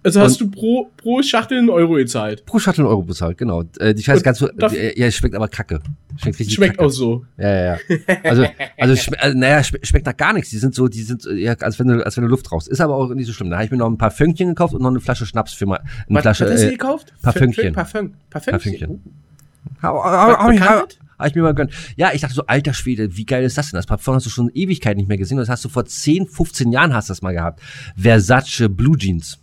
also 0.04 0.20
hast 0.20 0.40
du 0.40 0.50
pro, 0.50 0.90
pro 0.96 1.22
Schachtel 1.22 1.58
einen 1.58 1.70
Euro 1.70 1.94
gezahlt. 1.94 2.44
pro 2.44 2.58
Schachtel 2.58 2.82
einen 2.82 2.90
Euro 2.90 3.02
bezahlt, 3.02 3.38
genau. 3.38 3.62
Äh, 3.78 3.94
die 3.94 4.02
Scheiße 4.02 4.18
Und 4.18 4.24
ganz 4.24 4.38
so, 4.38 4.48
äh, 4.48 4.98
ja, 4.98 5.06
es 5.06 5.14
schmeckt 5.14 5.34
aber 5.34 5.48
kacke. 5.48 5.80
Schmeckt 6.20 6.38
richtig 6.40 6.54
Schmeckt 6.54 6.76
kacke. 6.76 6.86
auch 6.86 6.90
so. 6.90 7.24
Ja, 7.38 7.48
ja, 7.48 7.64
ja. 7.64 7.78
Also, 8.24 8.46
also, 8.78 8.96
schme 8.96 9.20
also 9.20 9.38
naja, 9.38 9.62
schme 9.62 9.78
schmeckt 9.82 10.06
nach 10.06 10.16
gar 10.16 10.32
nichts. 10.32 10.50
Die 10.50 10.58
sind 10.58 10.74
so, 10.74 10.88
die 10.88 11.02
sind, 11.02 11.24
äh, 11.26 11.34
ja, 11.34 11.54
als 11.54 11.78
wenn 11.78 11.88
du, 11.88 12.04
als 12.04 12.16
wenn 12.16 12.24
du 12.24 12.30
Luft 12.30 12.50
raus. 12.50 12.66
Ist 12.66 12.80
aber 12.80 12.96
auch 12.96 13.14
nicht 13.14 13.26
so 13.26 13.32
schlimm. 13.32 13.50
Da 13.50 13.56
habe 13.56 13.66
ich 13.66 13.70
mir 13.70 13.76
noch 13.76 13.88
ein 13.88 13.98
paar 13.98 14.10
Fünkchen 14.10 14.48
gekauft 14.48 14.74
und 14.74 14.82
noch 14.82 14.90
eine 14.90 15.00
Flasche 15.00 15.26
Schnaps 15.26 15.52
für 15.52 15.66
mal, 15.66 15.78
eine 15.78 16.16
Was, 16.16 16.22
Flasche, 16.22 16.44
was 16.46 16.52
hast 16.52 16.62
du 16.62 16.68
äh, 16.68 16.72
gekauft? 16.72 17.12
Parfümchen. 17.22 17.72
Parfüm. 17.72 18.14
Parfümchen. 18.30 18.60
Parfümchen. 18.60 19.00
hau, 19.82 20.04
hau, 20.04 20.38
hau, 20.38 20.48
Bekannt? 20.48 20.98
hau, 21.00 21.02
hab 21.18 21.26
ich 21.28 21.34
mir 21.34 21.42
mal 21.42 21.54
gönnt. 21.54 21.72
Ja, 21.96 22.10
ich 22.12 22.20
dachte 22.20 22.34
so, 22.34 22.46
alter 22.46 22.74
Schwede, 22.74 23.16
wie 23.16 23.24
geil 23.24 23.44
ist 23.44 23.56
das 23.56 23.70
denn? 23.70 23.78
Das 23.78 23.86
Parfum 23.86 24.14
hast 24.14 24.26
du 24.26 24.30
schon 24.30 24.50
Ewigkeit 24.52 24.96
nicht 24.96 25.08
mehr 25.08 25.18
gesehen. 25.18 25.38
Das 25.38 25.48
hast 25.48 25.64
du 25.64 25.68
vor 25.68 25.84
10, 25.84 26.26
15 26.26 26.72
Jahren 26.72 26.92
hast 26.92 27.08
du 27.08 27.12
das 27.12 27.22
mal 27.22 27.32
gehabt. 27.32 27.60
Versace 27.96 28.68
Blue 28.68 28.98
Jeans. 28.98 29.38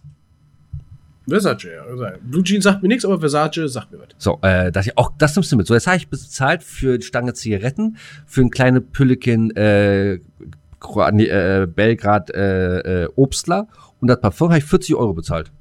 Versace, 1.29 1.65
ja. 1.75 2.13
Blue 2.23 2.43
Jeans 2.43 2.63
sagt 2.63 2.81
mir 2.81 2.87
nichts, 2.89 3.05
aber 3.05 3.19
Versace 3.19 3.67
sagt 3.67 3.91
mir 3.91 3.99
was. 3.99 4.07
So, 4.17 4.39
äh, 4.41 4.71
ich 4.87 4.97
auch 4.97 5.11
das 5.17 5.35
nimmst 5.35 5.51
du 5.51 5.55
mit. 5.57 5.67
So, 5.67 5.73
jetzt 5.73 5.87
habe 5.87 5.97
ich 5.97 6.07
bezahlt 6.09 6.63
für 6.63 6.97
die 6.97 7.05
Stange 7.05 7.33
Zigaretten, 7.33 7.97
für 8.25 8.41
ein 8.41 8.49
kleine 8.49 8.81
Püllekin 8.81 9.55
äh, 9.55 10.13
äh, 10.15 11.67
Belgrad 11.67 12.29
äh, 12.31 13.03
äh, 13.03 13.09
Obstler 13.15 13.67
und 13.99 14.07
das 14.07 14.19
Parfum 14.21 14.49
habe 14.49 14.59
ich 14.59 14.65
40 14.65 14.95
Euro 14.95 15.13
bezahlt. 15.13 15.51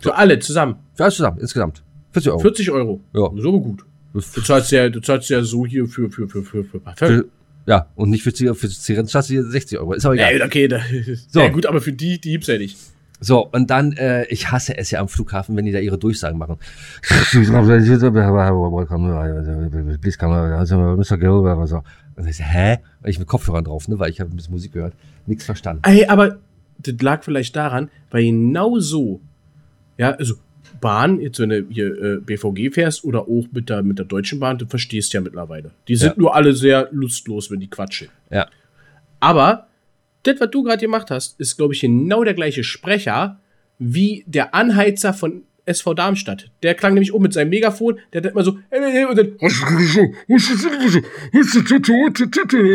Für 0.00 0.16
alle 0.16 0.38
zusammen. 0.40 0.76
Für 0.94 1.04
alles 1.04 1.16
zusammen, 1.16 1.38
insgesamt. 1.38 1.82
40 2.12 2.30
Euro. 2.32 2.38
40 2.40 2.70
Euro. 2.70 3.00
Ja. 3.14 3.28
Das 3.34 3.44
aber 3.44 3.60
gut. 3.60 3.84
Du 4.12 4.20
zahlst 4.20 4.70
ja, 4.72 4.88
du 4.90 5.00
zahlst 5.00 5.30
ja 5.30 5.42
so 5.42 5.64
hier 5.64 5.86
für, 5.86 6.10
für, 6.10 6.28
für, 6.28 6.42
für, 6.42 6.64
für 6.64 6.80
Parfum. 6.80 7.08
Für, 7.08 7.24
ja, 7.66 7.86
und 7.94 8.10
nicht 8.10 8.22
für, 8.22 8.32
Zigaretten- 8.34 8.58
für 8.58 8.68
Zigaretten 8.68 9.08
zahlst 9.08 9.30
du 9.30 9.34
hier 9.34 9.44
60 9.44 9.78
Euro. 9.78 9.94
Ist 9.94 10.04
aber 10.04 10.14
egal. 10.16 10.36
Ja, 10.36 10.44
okay, 10.44 10.68
da, 10.68 10.80
So. 11.28 11.40
ja 11.40 11.48
gut, 11.48 11.64
aber 11.64 11.80
für 11.80 11.92
die, 11.92 12.20
die 12.20 12.32
gibt's 12.32 12.48
ja 12.48 12.58
nicht. 12.58 12.76
So, 13.24 13.46
und 13.46 13.70
dann, 13.70 13.92
äh, 13.92 14.24
ich 14.26 14.50
hasse 14.50 14.76
es 14.76 14.90
ja 14.90 14.98
am 15.00 15.06
Flughafen, 15.08 15.56
wenn 15.56 15.64
die 15.64 15.70
da 15.70 15.78
ihre 15.78 15.96
Durchsagen 15.96 16.36
machen. 16.38 16.56
Und 22.16 22.28
ich 22.28 22.36
so, 22.36 22.42
hä? 22.44 22.78
Und 23.02 23.08
ich 23.08 23.18
mit 23.20 23.28
Kopfhörern 23.28 23.64
drauf, 23.64 23.86
ne, 23.88 23.98
weil 23.98 24.10
ich 24.10 24.20
habe 24.20 24.30
ein 24.30 24.36
bisschen 24.36 24.52
Musik 24.52 24.72
gehört. 24.72 24.94
Nichts 25.26 25.44
verstanden. 25.44 25.82
Ey, 25.84 26.06
aber 26.06 26.38
das 26.78 26.94
lag 27.00 27.22
vielleicht 27.22 27.54
daran, 27.54 27.90
weil 28.10 28.24
genau 28.24 28.78
so, 28.80 29.20
ja, 29.98 30.10
also 30.12 30.34
Bahn, 30.80 31.20
jetzt 31.20 31.38
wenn 31.38 31.50
du 31.50 31.64
hier 31.70 32.02
äh, 32.02 32.16
BVG 32.18 32.70
fährst 32.74 33.04
oder 33.04 33.20
auch 33.22 33.44
mit 33.52 33.68
der, 33.70 33.82
mit 33.84 33.98
der 34.00 34.06
Deutschen 34.06 34.40
Bahn, 34.40 34.58
du 34.58 34.66
verstehst 34.66 35.12
ja 35.12 35.20
mittlerweile. 35.20 35.70
Die 35.86 35.94
sind 35.94 36.08
Ja. 36.10 36.14
nur 36.18 36.34
alle 36.34 36.54
sehr 36.54 36.88
lustlos, 36.90 37.52
wenn 37.52 37.60
die 37.60 37.70
quatschen. 37.70 38.08
Ja. 38.30 38.48
Aber 39.20 39.68
das, 40.22 40.40
was 40.40 40.50
du 40.50 40.62
gerade 40.62 40.80
gemacht 40.80 41.10
hast, 41.10 41.38
ist, 41.40 41.56
glaube 41.56 41.74
ich, 41.74 41.80
genau 41.80 42.24
der 42.24 42.34
gleiche 42.34 42.64
Sprecher 42.64 43.40
wie 43.78 44.24
der 44.26 44.54
Anheizer 44.54 45.12
von 45.12 45.44
SV 45.64 45.94
Darmstadt. 45.94 46.50
Der 46.62 46.74
klang 46.74 46.94
nämlich 46.94 47.12
um 47.12 47.22
mit 47.22 47.32
seinem 47.32 47.50
Megafon, 47.50 47.98
der 48.12 48.22
hat 48.22 48.30
immer 48.32 48.42
so 48.44 48.52
und 48.52 49.16
dann, 49.18 49.32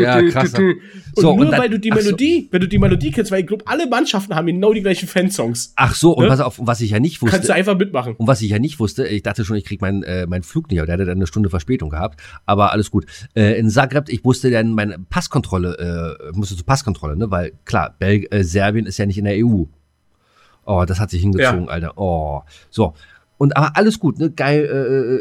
Ja, 0.02 0.22
krass. 0.30 0.54
Und 0.54 0.76
So, 1.16 1.36
nur 1.36 1.46
und 1.46 1.52
dann- 1.52 1.60
weil 1.62 1.70
du 1.70 1.80
die 1.80 1.92
ach 1.92 1.98
so. 1.98 2.04
Melodie, 2.06 2.48
wenn 2.52 2.62
du 2.62 2.68
die 2.68 2.78
Melodie 2.78 3.12
kennst, 3.12 3.32
weil 3.32 3.42
ich 3.42 3.48
glaube, 3.48 3.66
alle 3.68 3.88
Mannschaften 3.88 4.36
haben 4.36 4.46
genau 4.48 4.74
die 4.74 4.82
gleichen 4.82 5.08
Fansongs. 5.08 5.74
Ach 5.76 5.96
so, 5.96 6.12
und 6.16 6.24
Ne? 6.24 6.30
pass 6.30 6.40
auf, 6.40 6.60
und 6.60 6.68
was 6.68 6.80
ich 6.82 6.92
ja 6.92 7.00
nicht 7.00 7.20
Kannst 7.20 7.34
du 7.36 7.40
wusste, 7.40 7.54
einfach 7.56 7.78
mitmachen. 7.78 8.16
und 8.18 8.28
was 8.28 8.42
ich 8.42 8.50
ja 8.52 8.60
nicht 8.60 8.80
wusste, 8.80 9.08
ich 9.08 9.24
dachte 9.24 9.44
schon, 9.44 9.58
ich 9.58 9.66
krieg 9.66 9.82
meinen 9.82 10.04
äh, 10.04 10.28
meinen 10.28 10.44
Flug 10.44 10.70
nicht, 10.70 10.80
aber 10.80 10.86
der 10.86 10.94
hatte 10.94 11.06
dann 11.06 11.18
eine 11.18 11.28
Stunde 11.28 11.50
Verspätung 11.50 11.90
gehabt, 11.90 12.22
aber 12.46 12.72
alles 12.72 12.92
gut. 12.92 13.06
Äh, 13.36 13.58
in 13.60 13.70
Zagreb, 13.70 14.10
ich 14.10 14.24
musste 14.24 14.52
dann 14.52 14.74
meine 14.74 15.00
Passkontrolle, 15.00 16.18
äh, 16.32 16.38
musste 16.38 16.56
zur 16.56 16.66
Passkontrolle, 16.66 17.18
ne, 17.18 17.32
weil 17.32 17.54
klar, 17.66 17.96
Bel 17.98 18.28
äh, 18.32 18.44
Serbien 18.44 18.86
ist 18.86 18.98
ja 18.98 19.06
nicht 19.06 19.18
in 19.18 19.26
der 19.26 19.36
EU. 19.46 19.64
Oh, 20.68 20.84
das 20.86 21.00
hat 21.00 21.10
sich 21.10 21.22
hingezogen, 21.22 21.64
Ja. 21.64 21.70
Alter. 21.70 21.94
Oh, 21.98 22.42
so. 22.70 22.94
Und 23.38 23.56
aber 23.56 23.78
alles 23.78 24.00
gut, 24.00 24.20
ne? 24.20 24.32
Geil, 24.32 24.66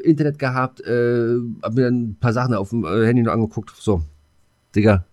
äh, 0.04 0.08
Internet 0.08 0.40
gehabt, 0.40 0.80
äh, 0.80 1.36
hab 1.62 1.74
mir 1.74 1.84
dann 1.84 2.02
ein 2.02 2.16
paar 2.18 2.32
Sachen 2.32 2.54
auf 2.54 2.70
dem 2.70 2.84
äh, 2.84 3.06
Handy 3.06 3.22
noch 3.22 3.32
angeguckt. 3.32 3.72
So, 3.78 4.02
Digga. 4.74 5.04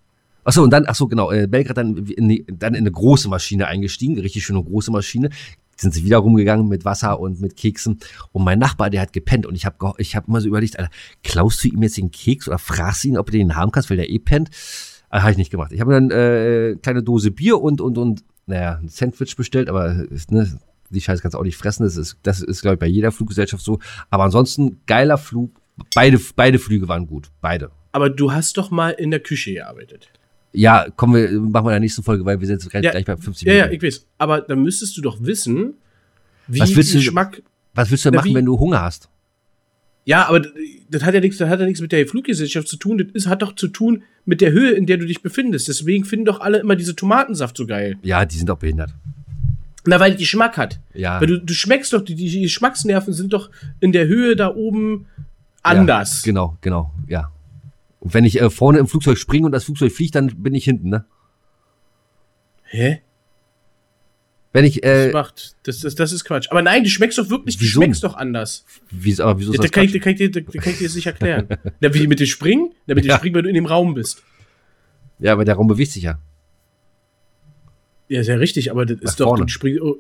Achso, 0.44 0.64
und 0.64 0.72
dann, 0.72 0.86
ach 0.88 0.96
so, 0.96 1.08
genau, 1.08 1.32
äh, 1.32 1.48
Belgrad 1.48 1.78
dann 1.78 1.98
in, 1.98 2.46
dann 2.48 2.74
in 2.74 2.82
eine 2.82 2.92
große 2.92 3.30
Maschine 3.30 3.68
eingestiegen, 3.68 4.20
richtig 4.20 4.44
schöne 4.44 4.64
große 4.64 4.92
Maschine. 4.92 5.30
Sind 5.76 5.94
sie 5.94 6.04
wieder 6.04 6.18
rumgegangen 6.18 6.68
mit 6.68 6.84
Wasser 6.84 7.20
und 7.20 7.40
mit 7.40 7.56
Keksen. 7.56 8.00
Und 8.32 8.44
mein 8.44 8.60
Nachbar, 8.60 8.90
der 8.90 9.02
hat 9.02 9.14
gepennt. 9.14 9.46
Und 9.46 9.56
ich 9.56 9.66
habe 9.66 9.94
ich 9.98 10.16
hab 10.16 10.28
immer 10.28 10.42
so 10.42 10.48
überlegt, 10.48 10.80
Alter, 10.80 10.92
klaust 11.24 11.64
du 11.64 11.68
ihm 11.68 11.84
jetzt 11.84 11.98
den 11.98 12.10
Keks 12.12 12.48
oder 12.48 12.58
fragst 12.58 13.04
du 13.04 13.10
ihn, 13.10 13.18
ob 13.18 13.28
du 13.28 13.38
den 13.38 13.56
haben 13.56 13.72
kannst, 13.72 13.90
weil 13.90 13.98
der 13.98 14.10
eh 14.10 14.20
pennt? 14.20 14.50
Äh, 15.12 15.20
habe 15.20 15.32
ich 15.32 15.38
nicht 15.38 15.52
gemacht. 15.52 15.72
Ich 15.72 15.80
habe 15.80 15.94
dann 15.94 16.10
äh, 16.10 16.76
kleine 16.82 17.04
Dose 17.04 17.32
Bier 17.32 17.62
und, 17.62 17.82
und, 17.82 17.98
und, 17.98 18.24
naja, 18.46 18.80
ein 18.82 18.90
Sandwich 18.90 19.36
bestellt, 19.36 19.70
aber 19.70 20.06
ne, 20.30 20.60
die 20.90 21.02
Scheiße 21.02 21.22
kannst 21.22 21.36
du 21.36 21.40
auch 21.40 21.44
nicht 21.44 21.58
fressen. 21.58 21.84
Das 21.84 21.98
ist, 21.98 22.18
das 22.24 22.42
ist, 22.42 22.62
glaube 22.62 22.76
ich, 22.76 22.80
bei 22.80 22.88
jeder 22.88 23.12
Fluggesellschaft 23.12 23.64
so. 23.64 23.80
Aber 24.10 24.24
ansonsten, 24.24 24.82
geiler 24.86 25.18
Flug. 25.18 25.52
Beide, 25.96 26.20
beide 26.36 26.60
Flüge 26.60 26.88
waren 26.88 27.08
gut. 27.08 27.30
Beide. 27.42 27.72
Aber 27.94 28.10
du 28.10 28.32
hast 28.32 28.58
doch 28.58 28.70
mal 28.70 28.90
in 28.92 29.10
der 29.12 29.20
Küche 29.20 29.54
gearbeitet. 29.54 30.10
Ja, 30.52 30.88
kommen 30.96 31.16
wir, 31.16 31.32
machen 31.40 31.66
wir 31.66 31.70
in 31.72 31.76
der 31.76 31.80
nächsten 31.80 32.04
Folge, 32.04 32.24
weil 32.26 32.40
wir 32.40 32.46
sind 32.46 32.62
jetzt 32.62 32.70
gleich, 32.70 32.84
Ja. 32.84 32.92
gleich 32.92 33.06
bei 33.06 33.18
50 33.18 33.48
Ja, 33.48 33.54
ja, 33.54 33.66
Minuten. 33.66 33.86
ich 33.86 33.92
weiß. 33.96 34.06
Aber 34.20 34.42
dann 34.42 34.62
müsstest 34.62 34.96
du 34.98 35.02
doch 35.02 35.18
wissen, 35.22 35.74
wie 36.48 36.60
Was 36.60 36.76
willst 36.76 36.94
du- 36.94 36.98
Geschmack. 37.00 37.42
Was 37.74 37.90
willst 37.90 38.06
du 38.06 38.12
denn 38.12 38.18
machen, 38.18 38.30
wie? 38.30 38.36
wenn 38.36 38.46
du 38.46 38.60
Hunger 38.60 38.82
hast? 38.84 39.10
Ja, 40.06 40.28
aber 40.28 40.42
das 40.92 41.04
hat 41.04 41.14
ja 41.16 41.22
nichts, 41.22 41.38
das 41.38 41.50
hat 41.50 41.60
ja 41.60 41.66
nichts 41.66 41.82
mit 41.82 41.92
der 41.92 42.06
Fluggesellschaft 42.06 42.68
zu 42.68 42.76
tun. 42.78 42.98
Das 43.00 43.08
ist, 43.14 43.28
hat 43.28 43.42
doch 43.42 43.56
zu 43.56 43.68
tun 43.68 44.04
mit 44.26 44.42
der 44.42 44.52
Höhe, 44.52 44.72
in 44.72 44.86
der 44.86 44.98
du 44.98 45.06
dich 45.06 45.22
befindest. 45.22 45.68
Deswegen 45.68 46.06
finden 46.06 46.26
doch 46.26 46.40
alle 46.40 46.60
immer 46.60 46.76
diese 46.76 46.96
Tomatensaft 46.96 47.58
so 47.58 47.66
geil. 47.66 47.98
Ja, 48.04 48.26
die 48.26 48.38
sind 48.38 48.50
auch 48.50 48.58
behindert. 48.58 48.94
Na, 49.86 50.00
weil 50.00 50.12
die 50.12 50.18
Geschmack 50.18 50.58
hat. 50.58 50.80
Ja. 50.94 51.20
Weil 51.20 51.28
du, 51.28 51.42
du 51.42 51.54
schmeckst 51.54 51.92
doch, 51.92 52.02
die, 52.02 52.16
die 52.16 52.42
Geschmacksnerven 52.42 53.14
sind 53.14 53.34
doch 53.34 53.50
in 53.80 53.92
der 53.92 54.08
Höhe 54.08 54.36
da 54.36 54.54
oben 54.54 55.08
anders. 55.62 56.24
Ja, 56.26 56.32
genau, 56.32 56.58
genau, 56.62 56.94
ja. 57.08 57.32
Und 58.00 58.14
wenn 58.14 58.24
ich 58.24 58.42
äh, 58.42 58.50
vorne 58.50 58.80
im 58.80 58.88
Flugzeug 58.88 59.18
springe 59.18 59.46
und 59.46 59.52
das 59.52 59.66
Flugzeug 59.66 59.92
fliegt, 59.92 60.16
dann 60.16 60.28
bin 60.28 60.56
ich 60.56 60.66
hinten, 60.66 60.90
ne? 60.90 61.06
Hä? 62.64 63.02
Wenn 64.54 64.66
ich, 64.66 64.82
Das 64.82 65.08
äh, 65.08 65.12
macht, 65.12 65.56
das, 65.64 65.80
das, 65.80 65.96
das 65.96 66.12
ist 66.14 66.24
Quatsch. 66.26 66.48
Aber 66.52 66.62
nein, 66.62 66.84
du 66.84 66.90
schmeckst 66.90 67.18
doch 67.18 67.30
wirklich, 67.30 67.58
du 67.58 67.64
Wieso? 67.64 67.82
schmeckst 67.82 68.04
doch 68.04 68.16
anders. 68.16 68.66
wie, 68.92 69.20
aber 69.20 69.40
wieso 69.40 69.52
ist 69.52 69.58
Ja, 69.58 69.58
da 69.58 69.64
das 69.64 69.72
kann, 69.72 69.84
ich, 69.86 69.92
Quatsch? 69.92 70.00
da, 70.02 70.04
kann 70.04 70.12
ich 70.14 70.18
dir, 70.20 70.32
da, 70.32 70.40
da 70.42 70.60
kann 70.62 70.72
ich 70.74 70.78
dir 70.80 70.88
das 70.88 70.96
nicht 70.96 71.08
erklären. 71.08 71.48
Na, 71.82 71.94
wie 71.94 72.06
mit 72.08 72.20
dem 72.20 72.28
Springen? 72.28 72.72
Na, 72.86 72.94
mit 72.96 73.04
dem 73.04 73.10
Ja. 73.10 73.18
Springen, 73.18 73.36
wenn 73.36 73.44
du 73.44 73.50
in 73.50 73.56
dem 73.56 73.66
Raum 73.66 73.94
bist. 73.96 74.22
Ja, 75.20 75.34
aber 75.34 75.44
der 75.44 75.56
Raum 75.56 75.68
bewegt 75.68 75.92
sich 75.92 76.04
ja. 76.04 76.20
Ja, 78.10 78.22
ja 78.22 78.36
richtig, 78.36 78.70
aber 78.72 78.86
das 78.86 78.98
Nach 78.98 79.10
ist 79.10 79.20
doch, 79.20 79.40
das 79.40 79.52
Spring, 79.52 79.80
oh, 79.82 79.96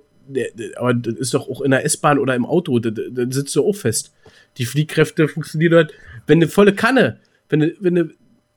aber 0.77 0.93
das 0.93 1.15
ist 1.15 1.33
doch 1.33 1.49
auch 1.49 1.61
in 1.61 1.71
der 1.71 1.83
S-Bahn 1.85 2.19
oder 2.19 2.35
im 2.35 2.45
Auto, 2.45 2.77
da, 2.79 2.91
da 2.91 3.01
da 3.11 3.25
sitzt 3.31 3.55
du 3.55 3.65
auch 3.67 3.75
fest. 3.75 4.13
Die 4.57 4.65
Fliehkräfte 4.65 5.27
funktionieren 5.27 5.73
halt, 5.73 5.93
wenn 6.27 6.37
eine 6.37 6.47
volle 6.47 6.73
Kanne, 6.73 7.19
wenn 7.49 7.61
du, 7.61 7.73
wenn 7.79 7.95
du, 7.95 8.09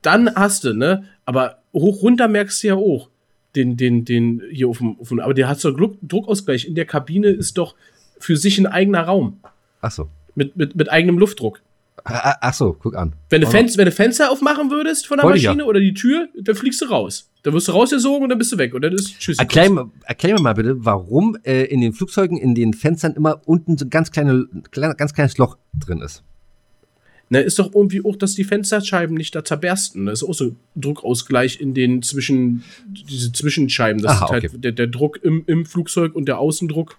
dann 0.02 0.34
hast 0.34 0.64
du, 0.64 0.74
ne? 0.74 1.04
Aber 1.24 1.62
hoch 1.72 2.02
runter 2.02 2.28
merkst 2.28 2.62
du 2.62 2.66
ja 2.68 2.74
auch. 2.74 3.08
Den, 3.56 3.76
den, 3.76 4.04
den 4.04 4.42
hier 4.52 4.68
auf 4.68 4.78
dem, 4.78 4.96
auf 5.00 5.08
dem 5.08 5.18
aber 5.20 5.34
der 5.34 5.48
hat 5.48 5.58
so 5.58 5.70
Druck, 5.74 5.96
Druckausgleich. 6.02 6.66
In 6.66 6.74
der 6.74 6.84
Kabine 6.84 7.28
ist 7.28 7.56
doch 7.58 7.74
für 8.20 8.36
sich 8.36 8.58
ein 8.58 8.66
eigener 8.66 9.02
Raum. 9.02 9.40
Ach 9.80 9.90
so. 9.90 10.08
Mit, 10.34 10.56
mit, 10.56 10.76
mit 10.76 10.90
eigenem 10.92 11.18
Luftdruck. 11.18 11.62
Ah, 12.04 12.30
ah, 12.32 12.36
Ach 12.42 12.54
so, 12.54 12.74
guck 12.78 12.94
an. 12.94 13.14
Wenn 13.30 13.40
du, 13.40 13.46
Oh, 13.48 13.50
Fenster, 13.50 13.78
wenn 13.78 13.86
du 13.86 13.92
Fenster 13.92 14.30
aufmachen 14.30 14.70
würdest 14.70 15.06
von 15.06 15.16
der 15.16 15.24
Wollte 15.24 15.42
Maschine 15.44 15.64
oder 15.64 15.80
die 15.80 15.94
Tür, 15.94 16.28
dann 16.40 16.54
fliegst 16.54 16.80
du 16.82 16.84
raus. 16.84 17.30
Dann 17.42 17.54
wirst 17.54 17.66
du 17.68 17.72
rausgesogen 17.72 18.22
und 18.24 18.28
dann 18.28 18.38
bist 18.38 18.52
du 18.52 18.58
weg. 18.58 18.74
Und 18.74 18.82
dann 18.82 18.92
ist 18.92 19.18
Tschüss. 19.18 19.38
Erklär, 19.38 19.70
mir- 19.70 19.90
erklär 20.04 20.34
mir 20.34 20.40
mal 20.42 20.52
bitte, 20.54 20.84
warum 20.84 21.36
äh, 21.44 21.64
in 21.64 21.80
den 21.80 21.92
Flugzeugen, 21.94 22.36
in 22.36 22.54
den 22.54 22.74
Fenstern 22.74 23.14
immer 23.14 23.40
unten 23.46 23.78
so 23.78 23.86
ein 23.86 23.90
ganz, 23.90 24.10
kleine, 24.12 24.46
klein, 24.70 24.94
ganz 24.96 25.14
kleines 25.14 25.38
Loch 25.38 25.56
drin 25.74 26.00
ist. 26.02 26.22
Na, 27.28 27.40
ist 27.40 27.58
doch 27.58 27.74
irgendwie 27.74 28.04
auch, 28.04 28.14
dass 28.14 28.34
die 28.34 28.44
Fensterscheiben 28.44 29.16
nicht 29.16 29.34
da 29.34 29.44
zerbersten. 29.44 30.06
Das 30.06 30.22
ist 30.22 30.28
auch 30.28 30.34
so 30.34 30.54
Druckausgleich 30.76 31.60
in 31.60 31.74
den 31.74 32.02
zwischen, 32.02 32.62
diese 32.86 33.32
Zwischenscheiben. 33.32 34.00
Das 34.00 34.12
Aha, 34.12 34.24
ist 34.24 34.30
halt 34.30 34.44
okay. 34.44 34.58
der, 34.58 34.72
der 34.72 34.86
Druck 34.86 35.18
im, 35.22 35.42
im 35.46 35.66
Flugzeug 35.66 36.14
und 36.14 36.26
der 36.26 36.38
Außendruck. 36.38 36.98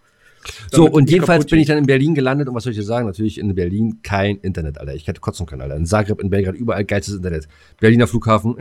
So, 0.71 0.89
und 0.89 1.09
jedenfalls 1.09 1.45
bin 1.45 1.59
ich 1.59 1.67
dann 1.67 1.77
in 1.77 1.85
Berlin 1.85 2.15
gelandet 2.15 2.47
und 2.47 2.55
was 2.55 2.63
soll 2.63 2.71
ich 2.71 2.77
dir 2.77 2.83
sagen? 2.83 3.05
Natürlich 3.07 3.37
in 3.37 3.53
Berlin 3.55 3.99
kein 4.03 4.37
Internet, 4.37 4.79
Alter. 4.79 4.95
Ich 4.95 5.07
hätte 5.07 5.19
kotzen 5.19 5.45
können, 5.45 5.61
Alter. 5.61 5.75
In 5.75 5.85
Zagreb, 5.85 6.21
in 6.21 6.29
Belgrad, 6.29 6.55
überall 6.55 6.85
geilstes 6.85 7.15
Internet. 7.15 7.47
Berliner 7.79 8.07
Flughafen. 8.07 8.55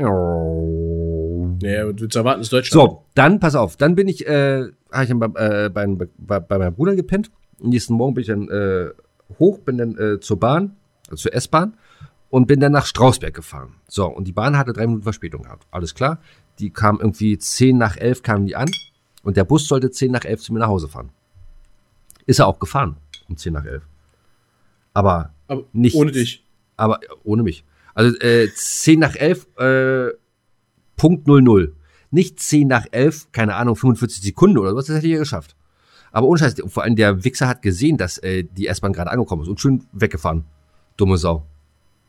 Naja, 1.63 1.87
was 1.87 1.95
willst 2.01 2.15
du 2.15 2.19
erwarten, 2.19 2.41
ist 2.41 2.53
Deutschland. 2.53 2.91
So, 2.91 3.05
dann, 3.15 3.41
pass 3.41 3.55
auf, 3.55 3.77
dann 3.77 3.95
bin 3.95 4.09
ich, 4.09 4.27
äh, 4.27 4.67
habe 4.91 5.03
ich 5.03 5.09
dann 5.09 5.19
bei, 5.19 5.27
äh, 5.27 5.71
bei, 5.71 5.87
bei, 6.19 6.41
bei 6.41 6.59
meinem 6.59 6.75
Bruder 6.75 6.97
gepennt. 6.97 7.31
Am 7.63 7.71
nächsten 7.71 7.95
Morgen 7.95 8.15
bin 8.15 8.23
ich 8.23 8.29
dann 8.29 8.49
äh, 8.49 8.91
hoch, 9.39 9.61
bin 9.61 9.79
dann 9.79 9.97
äh, 9.97 10.21
zur 10.21 10.39
Bahn, 10.39 10.77
also 11.09 11.23
zur 11.23 11.35
S-Bahn 11.35 11.77
und 12.31 12.47
bin 12.47 12.61
dann 12.61 12.73
nach 12.73 12.87
Strausberg 12.87 13.35
gefahren. 13.35 13.75
So, 13.89 14.07
und 14.07 14.25
die 14.27 14.33
Bahn 14.33 14.57
hatte 14.57 14.73
drei 14.73 14.87
Minuten 14.87 15.03
Verspätung 15.05 15.43
gehabt. 15.43 15.67
Alles 15.71 15.95
klar. 15.95 16.19
Die 16.59 16.71
kam 16.71 16.99
irgendwie 17.01 17.37
10 17.39 17.77
nach 17.79 17.97
11 17.97 18.23
kamen 18.23 18.47
die 18.47 18.57
an 18.57 18.71
und 19.23 19.37
der 19.37 19.45
Bus 19.45 19.69
sollte 19.69 19.91
10 19.91 20.11
nach 20.13 20.25
11 20.25 20.41
zu 20.43 20.53
mir 20.53 20.59
nach 20.61 20.69
Hause 20.69 20.89
fahren. 20.89 21.11
Ist 22.27 22.39
er 22.41 22.47
auch 22.47 22.59
gefahren 22.59 22.97
um 23.29 23.37
10 23.37 23.53
nach 23.53 23.65
11. 23.65 23.83
Aber 24.95 25.31
Aber 25.49 25.65
nicht- 25.73 25.97
ohne 25.97 26.13
dich. 26.13 26.45
aber 26.77 27.01
ohne 27.25 27.43
mich. 27.43 27.65
Also 27.95 28.17
äh, 28.19 28.49
10 28.55 28.99
nach 29.01 29.15
11, 29.17 29.47
äh, 29.59 30.13
Punkt 30.97 31.27
00. 31.27 31.75
Nicht 32.11 32.41
10 32.41 32.69
nach 32.69 32.87
11, 32.91 33.33
keine 33.33 33.55
Ahnung, 33.55 33.77
45 33.77 34.23
Sekunden 34.23 34.59
oder 34.59 34.75
was, 34.75 34.87
das 34.87 34.97
hätte 34.97 35.07
ich 35.07 35.13
ja 35.13 35.19
geschafft. 35.19 35.55
Aber 36.13 36.27
ohne 36.29 36.39
Scheiß, 36.39 36.55
vor 36.69 36.83
allem 36.85 36.97
der 36.97 37.25
Wichser 37.25 37.49
hat 37.49 37.61
gesehen, 37.63 37.99
dass 37.99 38.17
äh, 38.19 38.45
die 38.45 38.69
S-Bahn 38.69 38.93
gerade 38.93 39.11
angekommen 39.11 39.43
ist 39.43 39.49
und 39.49 39.61
schön 39.61 39.85
weggefahren. 39.93 40.45
Dumme 40.97 41.19
Sau. 41.19 41.47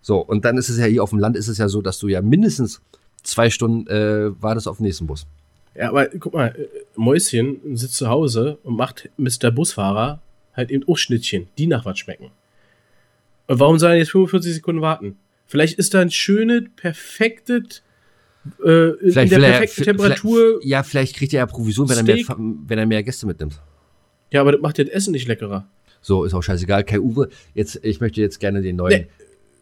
So, 0.02 0.20
und 0.20 0.46
dann 0.46 0.58
ist 0.58 0.70
es 0.70 0.78
ja 0.78 0.86
hier 0.86 1.04
auf 1.04 1.10
dem 1.10 1.20
Land 1.20 1.36
ist 1.36 1.48
es 1.48 1.58
ja 1.58 1.68
so, 1.68 1.82
dass 1.82 2.00
du 2.00 2.08
ja 2.08 2.22
mindestens 2.22 2.82
zwei 3.24 3.50
Stunden 3.50 3.88
äh, 3.88 4.32
wartest 4.42 4.68
auf 4.68 4.78
den 4.78 4.86
nächsten 4.86 5.08
Bus. 5.08 5.28
Ja, 5.76 5.90
aber 5.90 6.08
guck 6.08 6.34
mal, 6.34 6.48
äh, 6.48 6.68
Mäuschen 6.96 7.60
sitzt 7.76 7.96
zu 7.96 8.08
Hause 8.08 8.58
und 8.64 8.76
macht 8.76 9.10
Mr. 9.18 9.52
Busfahrer 9.52 10.22
halt 10.56 10.72
eben 10.72 10.88
auch 10.88 10.98
Schnittchen, 10.98 11.48
die 11.58 11.68
nach 11.68 11.86
was 11.86 12.00
schmecken. 12.00 12.32
Und 13.48 13.60
warum 13.60 13.78
soll 13.80 13.92
er 13.92 13.98
jetzt 13.98 14.12
45 14.12 14.56
Sekunden 14.56 14.82
warten? 14.82 15.18
Vielleicht 15.46 15.78
ist 15.78 15.94
da 15.94 16.02
ein 16.02 16.12
schönes, 16.12 16.64
perfektes, 16.76 17.84
äh, 18.66 18.90
in 19.00 19.14
der 19.14 19.40
perfekten 19.40 19.84
Temperatur. 19.84 20.38
Vielleicht, 20.38 20.66
ja, 20.66 20.84
vielleicht 20.84 21.16
kriegt 21.16 21.34
er 21.34 21.40
ja 21.40 21.46
Provision, 21.46 21.88
wenn 21.88 21.98
er, 21.98 22.04
mehr, 22.04 22.26
wenn 22.28 22.80
er 22.80 22.86
mehr 22.86 23.04
Gäste 23.04 23.26
mitnimmt. 23.26 23.62
Ja, 24.32 24.42
aber 24.42 24.54
das 24.54 24.62
macht 24.62 24.80
das 24.80 24.88
Essen 24.88 25.12
nicht 25.12 25.28
leckerer. 25.28 25.68
So, 26.08 26.24
ist 26.24 26.34
auch 26.34 26.42
scheißegal. 26.42 26.86
Kai 26.86 27.02
Uwe, 27.02 27.28
jetzt, 27.54 27.84
ich 27.84 28.00
möchte 28.00 28.22
jetzt 28.22 28.40
gerne 28.40 28.62
den 28.62 28.78
neuen. 28.78 29.02
Nee. 29.02 29.08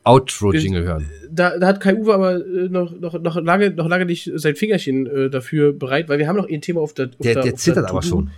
Outro-Jingle 0.04 0.84
hören. 0.84 1.10
Da, 1.32 1.58
da 1.58 1.66
hat 1.66 1.80
Kai 1.80 1.96
Uwe 1.96 2.14
aber 2.14 2.36
äh, 2.36 2.70
noch, 2.70 2.91
noch, 3.00 3.20
noch, 3.20 3.36
lange, 3.41 3.72
noch 3.72 3.88
lange 3.88 4.06
nicht 4.06 4.30
sein 4.36 4.56
Fingerchen 4.56 5.08
äh, 5.08 5.32
dafür 5.32 5.74
bereit, 5.74 6.08
weil 6.08 6.20
wir 6.20 6.28
haben 6.28 6.36
noch 6.36 6.48
ein 6.48 6.62
Thema 6.62 6.82
auf 6.82 6.93
der. 6.93 7.08
Auf 7.08 7.16
Der, 7.18 7.34
der, 7.34 7.43
der 7.46 7.56
zittert 7.56 7.86
der 7.86 7.89
aber 7.89 8.04
schon. 8.04 8.30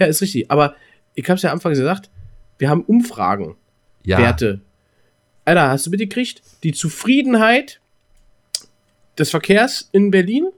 Ja, 0.00 0.06
ist 0.06 0.20
richtig. 0.20 0.50
Aber 0.50 0.74
ich 1.14 1.24
habe 1.28 1.36
es 1.36 1.42
ja 1.42 1.50
am 1.50 1.58
Anfang 1.58 1.74
gesagt, 1.74 2.10
wir 2.58 2.68
haben 2.70 2.82
Umfragen, 2.82 3.54
Ja. 4.04 4.18
Werte. 4.18 4.60
Alter, 5.44 5.70
hast 5.70 5.86
du 5.86 5.90
mitgekriegt? 5.90 6.42
Die 6.64 6.72
Zufriedenheit 6.72 7.80
des 9.16 9.30
Verkehrs 9.30 9.88
in 9.92 10.10
Berlin 10.10 10.48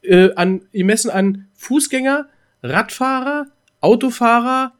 äh, 0.00 0.30
an, 0.34 0.62
gemessen 0.72 1.10
an 1.10 1.48
Fußgänger, 1.52 2.26
Radfahrer, 2.62 3.48
Autofahrer, 3.82 4.72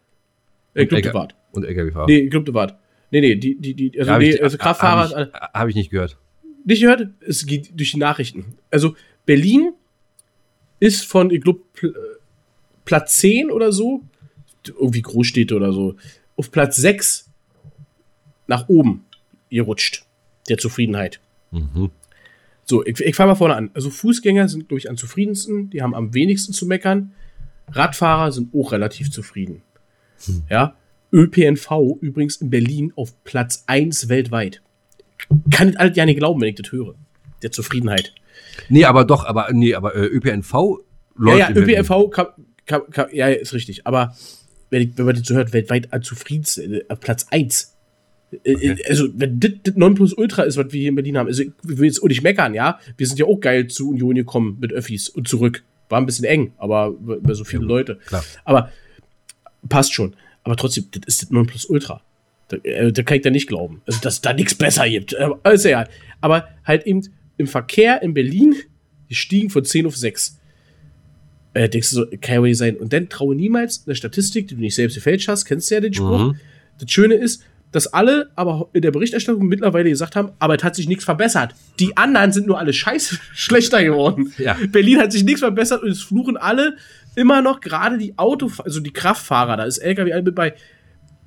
äh, 0.75 0.87
Und 0.87 1.35
Und 1.53 1.65
LKW-Fahrer. 1.65 2.07
Nee, 2.07 2.29
Club 2.29 2.47
de 2.47 2.55
Wart. 2.55 2.79
Nee, 3.11 3.21
nee, 3.21 3.37
die, 3.37 3.57
die, 3.57 3.75
die, 3.75 4.01
also, 4.01 4.17
nee, 4.19 4.31
ich, 4.31 4.43
also 4.43 4.57
Kraftfahrer. 4.57 5.11
Habe 5.11 5.31
ich, 5.33 5.41
hab 5.55 5.69
ich 5.69 5.75
nicht 5.75 5.91
gehört. 5.91 6.17
Nicht 6.65 6.81
gehört? 6.81 7.09
Es 7.21 7.47
geht 7.47 7.79
durch 7.79 7.93
die 7.93 7.99
Nachrichten. 7.99 8.57
Also 8.71 8.97
Berlin 9.27 9.73
ist 10.81 11.05
von, 11.05 11.31
ich 11.31 11.43
glaube, 11.43 11.61
Pl 11.75 11.95
Platz 12.85 13.17
10 13.19 13.53
oder 13.53 13.71
so, 13.71 14.03
irgendwie 14.67 15.03
Großstädte 15.03 15.55
oder 15.55 15.73
so, 15.73 15.95
auf 16.37 16.51
Platz 16.51 16.77
6 16.77 17.31
nach 18.49 18.69
oben 18.69 19.05
gerutscht. 19.51 20.05
Der 20.49 20.59
Zufriedenheit. 20.59 21.21
Mhm. 21.53 21.91
So, 22.65 22.85
ich, 22.85 23.01
ich 23.01 23.15
fange 23.15 23.33
mal 23.33 23.37
vorne 23.37 23.55
an. 23.55 23.71
Also 23.75 23.91
Fußgänger 23.91 24.49
sind, 24.49 24.69
glaube 24.69 24.79
ich, 24.79 24.91
am 24.91 24.97
zufriedensten, 24.97 25.71
die 25.71 25.83
haben 25.83 25.95
am 25.95 26.15
wenigsten 26.15 26.53
zu 26.53 26.67
meckern. 26.67 27.13
Radfahrer 27.69 28.33
sind 28.33 28.53
auch 28.55 28.73
relativ 28.73 29.13
zufrieden. 29.13 29.63
Ja. 30.51 30.77
ÖPNV 31.13 31.99
übrigens 32.01 32.37
in 32.37 32.51
Berlin 32.51 32.93
auf 32.97 33.23
Platz 33.25 33.65
1 33.67 34.09
weltweit. 34.09 34.63
Kann 35.51 35.69
das 35.73 35.77
alles 35.77 35.97
ja 35.97 36.05
nicht 36.07 36.19
glauben, 36.19 36.41
wenn 36.41 36.49
ich 36.49 36.55
das 36.57 36.73
höre. 36.73 36.95
Der 37.43 37.53
Zufriedenheit. 37.53 38.15
Nee, 38.69 38.85
aber 38.85 39.05
doch, 39.05 39.25
aber 39.25 39.49
nee, 39.53 39.75
aber 39.75 39.95
äh, 39.95 40.05
ÖPNV 40.07 40.53
Ja, 40.53 40.77
läuft. 41.17 41.39
ja, 41.39 41.51
Berlin. 41.51 41.77
ÖPNV 41.81 42.11
kann, 42.11 42.27
kann, 42.67 42.83
kann, 42.91 43.07
ja, 43.13 43.29
ja, 43.29 43.35
ist 43.37 43.53
richtig. 43.53 43.87
Aber 43.87 44.15
wenn, 44.71 44.83
ich, 44.83 44.99
wenn 44.99 45.05
man 45.07 45.15
das 45.17 45.27
so 45.27 45.35
hört, 45.35 45.53
weltweit 45.53 45.93
am 45.93 46.03
zufriedensten, 46.03 46.75
äh, 46.75 46.97
Platz 46.97 47.27
1. 47.31 47.65
Äh, 47.65 47.69
Okay. 48.35 48.83
Also, 48.89 49.09
wenn 49.15 49.39
das 49.41 49.51
das 49.63 49.75
Nonplusultra 49.77 50.45
ist, 50.45 50.57
was 50.57 50.73
wir 50.73 50.81
hier 50.81 50.89
in 50.89 50.95
Berlin 50.95 51.19
haben, 51.19 51.27
also 51.27 51.43
ich 51.43 51.51
will 51.63 51.85
jetzt 51.85 52.03
auch 52.03 52.09
nicht 52.09 52.23
meckern, 52.23 52.55
ja. 52.55 52.79
Wir 52.97 53.07
sind 53.07 53.19
ja 53.19 53.27
auch 53.27 53.39
geil 53.39 53.67
zu 53.67 53.91
Union 53.91 54.15
gekommen 54.15 54.57
mit 54.59 54.73
Öffis 54.73 55.11
und 55.11 55.29
zurück. 55.29 55.63
War 55.91 56.01
ein 56.01 56.07
bisschen 56.07 56.25
eng, 56.25 56.53
aber 56.57 56.93
bei 56.99 57.35
so 57.35 57.45
viele 57.45 57.61
Ja, 57.63 57.69
Leute. 57.69 57.99
klar. 58.07 58.25
Aber 58.47 58.71
passt 59.69 59.93
schon. 59.93 60.17
Aber 60.45 60.57
trotzdem, 60.57 60.87
das 60.91 61.03
ist 61.07 61.23
das 61.23 61.31
Nonplusultra. 61.31 62.03
Da, 62.49 62.57
äh, 62.59 62.93
da 62.93 63.03
kann 63.03 63.17
ich 63.17 63.23
da 63.23 63.31
nicht 63.31 63.49
glauben. 63.49 63.83
Also, 63.87 64.01
dass 64.01 64.21
da 64.21 64.33
nichts 64.33 64.55
besser 64.55 64.89
gibt. 64.89 65.15
Äh, 65.15 65.31
ist 65.53 65.65
ja. 65.65 65.87
Aber 66.21 66.49
halt 66.65 66.87
eben 66.87 67.03
im 67.37 67.47
Verkehr 67.47 68.03
in 68.03 68.15
Berlin, 68.15 68.55
die 69.09 69.15
stiegen 69.15 69.51
von 69.51 69.65
10 69.65 69.87
auf 69.87 69.97
6. 69.97 70.39
Äh, 71.55 71.69
denkst 71.69 71.91
du 71.91 71.97
so, 71.97 72.07
kann 72.21 72.45
ja 72.45 72.55
sein. 72.55 72.77
Und 72.77 72.93
dann 72.93 73.09
traue 73.09 73.35
niemals 73.35 73.85
eine 73.87 73.95
Statistik, 73.95 74.49
die 74.49 74.55
du 74.55 74.61
nicht 74.61 74.75
selbst 74.75 74.95
gefälscht 74.95 75.29
hast. 75.29 75.45
Kennst 75.45 75.71
du 75.71 75.75
ja 75.75 75.81
den 75.81 75.95
Spruch. 75.95 76.33
Mhm. 76.33 76.37
Das 76.79 76.91
Schöne 76.91 77.15
ist, 77.15 77.43
dass 77.73 77.87
alle 77.87 78.31
aber 78.37 78.69
in 78.75 78.83
der 78.83 78.91
Berichterstattung 78.91 79.47
mittlerweile 79.47 79.89
gesagt 79.89 80.15
haben, 80.15 80.33
aber 80.39 80.55
es 80.55 80.63
hat 80.63 80.77
sich 80.77 80.87
nichts 80.87 81.05
verbessert. 81.05 81.55
Die 81.81 81.97
anderen 81.97 82.33
sind 82.33 82.47
nur 82.47 82.59
alle 82.59 82.73
scheiße 82.73 83.19
schlechter 83.35 83.83
geworden. 83.83 84.33
Ja. 84.39 84.57
Berlin 84.71 84.99
hat 84.99 85.11
sich 85.11 85.25
nichts 85.25 85.41
verbessert 85.41 85.83
und 85.83 85.91
es 85.91 86.03
fluchen 86.03 86.37
alle 86.37 86.77
immer 87.15 87.43
noch 87.43 87.61
gerade 87.61 87.99
die 87.99 88.17
Auto, 88.19 88.51
also 88.65 88.81
die 88.81 88.93
Kraftfahrer, 88.93 89.57
da 89.57 89.65
ist 89.65 89.79
LKW 89.79 90.31
bei 90.31 90.55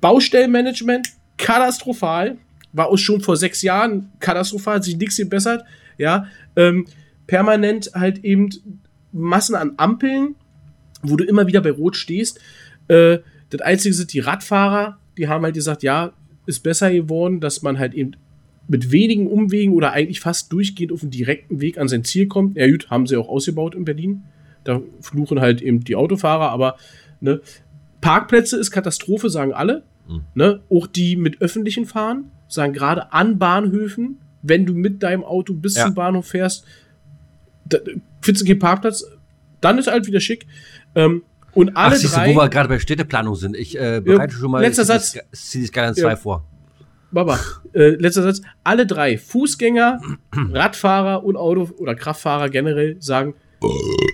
Baustellenmanagement, 0.00 1.08
katastrophal, 1.36 2.38
war 2.72 2.88
auch 2.88 2.96
schon 2.96 3.20
vor 3.20 3.36
sechs 3.36 3.62
Jahren 3.62 4.10
katastrophal, 4.20 4.76
hat 4.76 4.84
sich 4.84 4.96
nichts 4.96 5.16
gebessert, 5.16 5.64
ja, 5.98 6.26
ähm, 6.56 6.86
permanent 7.26 7.90
halt 7.94 8.24
eben 8.24 8.50
Massen 9.12 9.54
an 9.54 9.74
Ampeln, 9.76 10.34
wo 11.02 11.16
du 11.16 11.24
immer 11.24 11.46
wieder 11.46 11.60
bei 11.60 11.70
Rot 11.70 11.96
stehst. 11.96 12.40
Äh, 12.88 13.18
das 13.50 13.60
Einzige 13.62 13.94
sind 13.94 14.12
die 14.12 14.20
Radfahrer, 14.20 14.98
die 15.16 15.28
haben 15.28 15.44
halt 15.44 15.54
gesagt, 15.54 15.82
ja, 15.82 16.12
ist 16.46 16.62
besser 16.62 16.92
geworden, 16.92 17.40
dass 17.40 17.62
man 17.62 17.78
halt 17.78 17.94
eben 17.94 18.12
mit 18.68 18.90
wenigen 18.90 19.28
Umwegen 19.28 19.72
oder 19.72 19.92
eigentlich 19.92 20.20
fast 20.20 20.52
durchgehend 20.52 20.92
auf 20.92 21.00
dem 21.00 21.10
direkten 21.10 21.60
Weg 21.60 21.78
an 21.78 21.88
sein 21.88 22.04
Ziel 22.04 22.26
kommt. 22.26 22.56
Ja, 22.56 22.68
gut, 22.68 22.90
haben 22.90 23.06
sie 23.06 23.16
auch 23.16 23.28
ausgebaut 23.28 23.74
in 23.74 23.84
Berlin. 23.84 24.24
Da 24.66 24.80
fluchen 25.00 25.40
halt 25.40 25.62
eben 25.62 25.80
die 25.84 25.94
Autofahrer, 25.96 26.50
aber 26.50 26.76
ne, 27.20 27.40
Parkplätze 28.00 28.56
ist 28.58 28.70
Katastrophe, 28.70 29.30
sagen 29.30 29.52
alle. 29.54 29.82
Mhm. 30.08 30.20
Ne, 30.34 30.60
auch 30.70 30.86
die 30.86 31.16
mit 31.16 31.40
öffentlichen 31.40 31.86
fahren, 31.86 32.30
sagen 32.48 32.72
gerade 32.72 33.12
an 33.12 33.38
Bahnhöfen, 33.38 34.18
wenn 34.42 34.66
du 34.66 34.74
mit 34.74 35.02
deinem 35.02 35.24
Auto 35.24 35.54
bis 35.54 35.76
Ja. 35.76 35.86
zum 35.86 35.94
Bahnhof 35.94 36.26
fährst, 36.28 36.64
da, 37.64 37.78
findest 38.20 38.44
du 38.44 38.48
keinen 38.50 38.58
Parkplatz, 38.60 39.04
dann 39.60 39.78
ist 39.78 39.88
halt 39.90 40.06
wieder 40.06 40.20
schick. 40.20 40.46
Ähm, 40.94 41.22
und 41.54 41.72
Ach, 41.74 41.86
alle 41.86 41.96
siehst 41.96 42.14
du, 42.14 42.18
drei. 42.18 42.34
wo 42.34 42.38
wir 42.38 42.48
gerade 42.48 42.68
bei 42.68 42.78
Städteplanung 42.78 43.34
sind. 43.34 43.56
Ich 43.56 43.76
äh, 43.80 44.00
bereite 44.04 44.34
schon 44.34 44.50
mal. 44.50 44.60
letzter 44.60 44.84
Satz. 44.84 45.16
zieh 45.32 45.62
das 45.62 45.72
gerne 45.72 45.88
in 45.90 45.94
Ja. 45.96 46.02
zwei 46.02 46.16
vor. 46.16 46.44
Baba, 47.10 47.38
äh, 47.72 47.90
letzter 47.96 48.22
Satz. 48.22 48.42
Alle 48.62 48.86
drei, 48.86 49.16
Fußgänger, 49.16 50.00
Radfahrer 50.52 51.24
und 51.24 51.36
Auto- 51.36 51.70
oder 51.78 51.94
Kraftfahrer 51.94 52.50
generell, 52.50 52.96
sagen, 53.00 53.34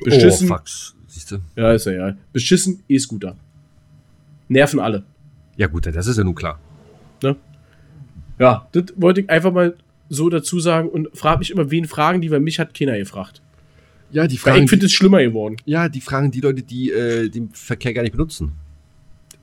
beschissen, 0.05 0.51
Oh, 0.51 0.55
fuck. 0.57 0.65
Siehst 1.07 1.31
du? 1.31 1.39
ja, 1.57 1.73
ist 1.73 1.87
ja, 1.87 1.93
ja, 1.93 2.17
beschissen 2.33 2.83
E-Scooter. 2.89 3.37
Nerven 4.49 4.81
alle. 4.81 5.05
Ja, 5.57 5.67
gut, 5.67 5.87
das 5.87 6.07
ist 6.07 6.17
ja 6.17 6.25
nun 6.25 6.35
klar. 6.35 6.59
Ne? 7.23 7.37
Ja, 8.39 8.67
das 8.73 8.85
wollte 8.97 9.21
ich 9.23 9.31
einfach 9.31 9.53
mal 9.53 9.77
so 10.09 10.29
dazu 10.29 10.61
sagen 10.61 10.89
und 10.89 11.09
frage 11.17 11.39
mich 11.41 11.51
immer, 11.51 11.71
wen 11.71 11.87
fragen 11.87 12.21
die, 12.21 12.31
weil 12.31 12.41
mich 12.41 12.59
hat 12.59 12.75
keiner 12.75 12.97
gefragt. 12.99 13.41
Ja, 14.11 14.27
die 14.27 14.39
Weil 14.45 14.63
ich 14.63 14.69
finde 14.71 14.87
es 14.87 14.93
schlimmer 14.93 15.23
geworden. 15.23 15.57
ja, 15.65 15.89
die 15.89 16.01
fragen 16.03 16.31
die 16.31 16.41
Leute, 16.41 16.63
die 16.63 16.91
äh, 16.91 17.29
den 17.31 17.49
Verkehr 17.51 17.95
gar 17.95 18.03
nicht 18.03 18.13
benutzen. 18.13 18.53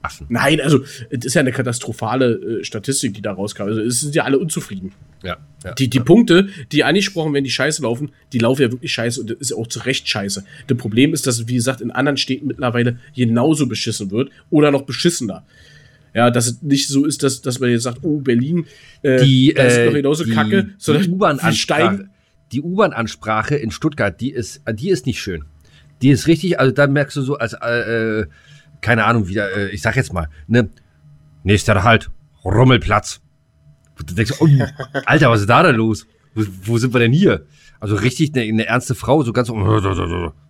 Affen. 0.02 0.28
Nein, 0.30 0.62
also, 0.62 0.84
es 1.10 1.26
ist 1.26 1.34
ja 1.34 1.42
eine 1.42 1.52
katastrophale 1.52 2.60
äh, 2.60 2.64
Statistik, 2.64 3.14
die 3.16 3.22
da 3.22 3.34
rauskam. 3.34 3.64
Also, 3.64 3.82
es 3.82 4.00
sind 4.02 4.14
ja 4.16 4.24
alle 4.26 4.38
unzufrieden. 4.38 4.92
Ja, 5.24 5.38
ja. 5.64 5.74
Die, 5.74 5.90
die 5.90 6.00
Punkte, 6.00 6.48
die 6.72 6.84
angesprochen 6.84 7.34
werden, 7.34 7.44
die 7.44 7.52
scheiße 7.52 7.82
laufen, 7.82 8.12
die 8.32 8.40
laufen 8.40 8.62
ja 8.62 8.72
wirklich 8.72 8.94
scheiße 8.94 9.20
und 9.20 9.30
das 9.30 9.38
ist 9.40 9.52
ja 9.52 9.58
auch 9.58 9.68
zu 9.68 9.80
Recht 9.80 10.08
scheiße. 10.08 10.46
Das 10.68 10.78
Problem 10.78 11.14
ist, 11.14 11.28
dass, 11.28 11.48
wie 11.48 11.56
gesagt, 11.56 11.82
in 11.82 11.92
anderen 11.92 12.18
Städten 12.18 12.48
mittlerweile 12.48 13.00
genauso 13.16 13.68
beschissen 13.68 14.12
wird 14.12 14.30
oder 14.50 14.72
noch 14.72 14.84
beschissener. 14.84 15.44
Ja, 16.14 16.32
dass 16.32 16.48
es 16.48 16.62
nicht 16.62 16.88
so 16.88 17.06
ist, 17.06 17.22
dass, 17.22 17.42
dass 17.42 17.60
man 17.60 17.70
jetzt 17.70 17.84
sagt, 17.84 18.00
oh, 18.02 18.20
Berlin, 18.20 18.66
äh, 19.04 19.24
die, 19.24 19.54
da 19.56 19.64
ist 19.64 19.78
äh, 19.78 19.86
doch 19.86 19.94
genauso 19.94 20.24
die, 20.24 20.32
kacke, 20.32 20.64
die 20.64 20.72
sondern 20.78 21.06
wir 21.06 21.14
U-Bahn-Ansprache, 21.14 22.10
die 22.52 22.62
U-Bahn-Ansprache 22.62 23.56
in 23.56 23.70
Stuttgart, 23.70 24.20
die 24.20 24.32
ist, 24.32 24.62
die 24.74 24.90
ist 24.90 25.06
nicht 25.06 25.22
schön. 25.22 25.44
Die 26.02 26.10
ist 26.10 26.28
richtig, 26.28 26.60
also 26.60 26.72
da 26.72 26.88
merkst 26.88 27.18
du 27.18 27.22
so, 27.22 27.38
als, 27.38 27.54
äh, 27.54 28.22
äh, 28.22 28.28
keine 28.82 29.04
Ahnung, 29.04 29.28
wieder, 29.28 29.56
äh, 29.56 29.70
ich 29.70 29.82
sag 29.82 29.96
jetzt 29.98 30.14
mal, 30.14 30.30
ne, 30.48 30.70
nächster 31.44 31.84
Halt, 31.84 32.10
Rummelplatz. 32.44 33.22
Und 34.00 34.10
du 34.10 34.16
denkst, 34.16 34.34
oh, 34.40 34.48
Alter, 35.06 35.30
was 35.30 35.42
ist 35.42 35.50
da 35.50 35.64
denn 35.64 35.76
los? 35.76 36.08
Wo, 36.34 36.44
wo 36.64 36.78
sind 36.78 36.94
wir 36.94 37.00
denn 37.00 37.12
hier? 37.12 37.46
Also 37.80 37.96
richtig 37.96 38.34
eine, 38.34 38.44
eine 38.44 38.66
ernste 38.66 38.96
Frau, 38.96 39.24
so 39.24 39.34
ganz, 39.34 39.52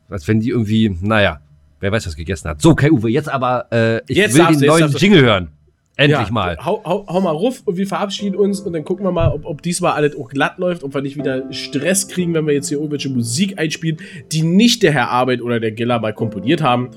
als 0.09 0.27
wenn 0.27 0.39
die 0.39 0.49
irgendwie, 0.49 0.95
naja, 1.01 1.41
wer 1.79 1.91
weiß, 1.91 2.07
was 2.07 2.15
gegessen 2.15 2.49
hat. 2.49 2.61
So, 2.61 2.75
Kai 2.75 2.91
Uwe, 2.91 3.09
jetzt 3.09 3.29
aber, 3.29 3.67
äh, 3.71 4.01
ich 4.07 4.17
Jetzt 4.17 4.35
will 4.37 4.45
den 4.45 4.59
du, 4.59 4.65
neuen. 4.67 4.91
Jingle 4.91 5.21
hören. 5.21 5.49
Endlich 5.95 6.27
Ja, 6.27 6.33
mal. 6.33 6.57
Hau, 6.63 6.81
hau, 6.85 7.05
hau 7.09 7.19
mal 7.19 7.31
ruf 7.31 7.61
und 7.65 7.75
wir 7.75 7.85
verabschieden 7.85 8.35
uns 8.35 8.61
und 8.61 8.71
dann 8.71 8.85
gucken 8.85 9.05
wir 9.05 9.11
mal, 9.11 9.33
ob, 9.33 9.45
ob 9.45 9.61
diesmal 9.61 9.93
alles 9.93 10.15
auch 10.15 10.29
glatt 10.29 10.57
läuft, 10.57 10.83
ob 10.83 10.93
wir 10.93 11.01
nicht 11.01 11.17
wieder 11.17 11.51
Stress 11.51 12.07
kriegen, 12.07 12.33
wenn 12.33 12.47
wir 12.47 12.53
jetzt 12.53 12.69
hier 12.69 12.77
irgendwelche 12.77 13.09
Musik 13.09 13.59
einspielen, 13.59 13.97
die 14.31 14.43
nicht 14.43 14.81
der 14.81 14.93
Herr 14.93 15.09
Arbeit 15.09 15.41
oder 15.41 15.59
der 15.59 15.73
Giller 15.73 15.99
mal 15.99 16.13
komponiert 16.13 16.61
haben. 16.61 16.91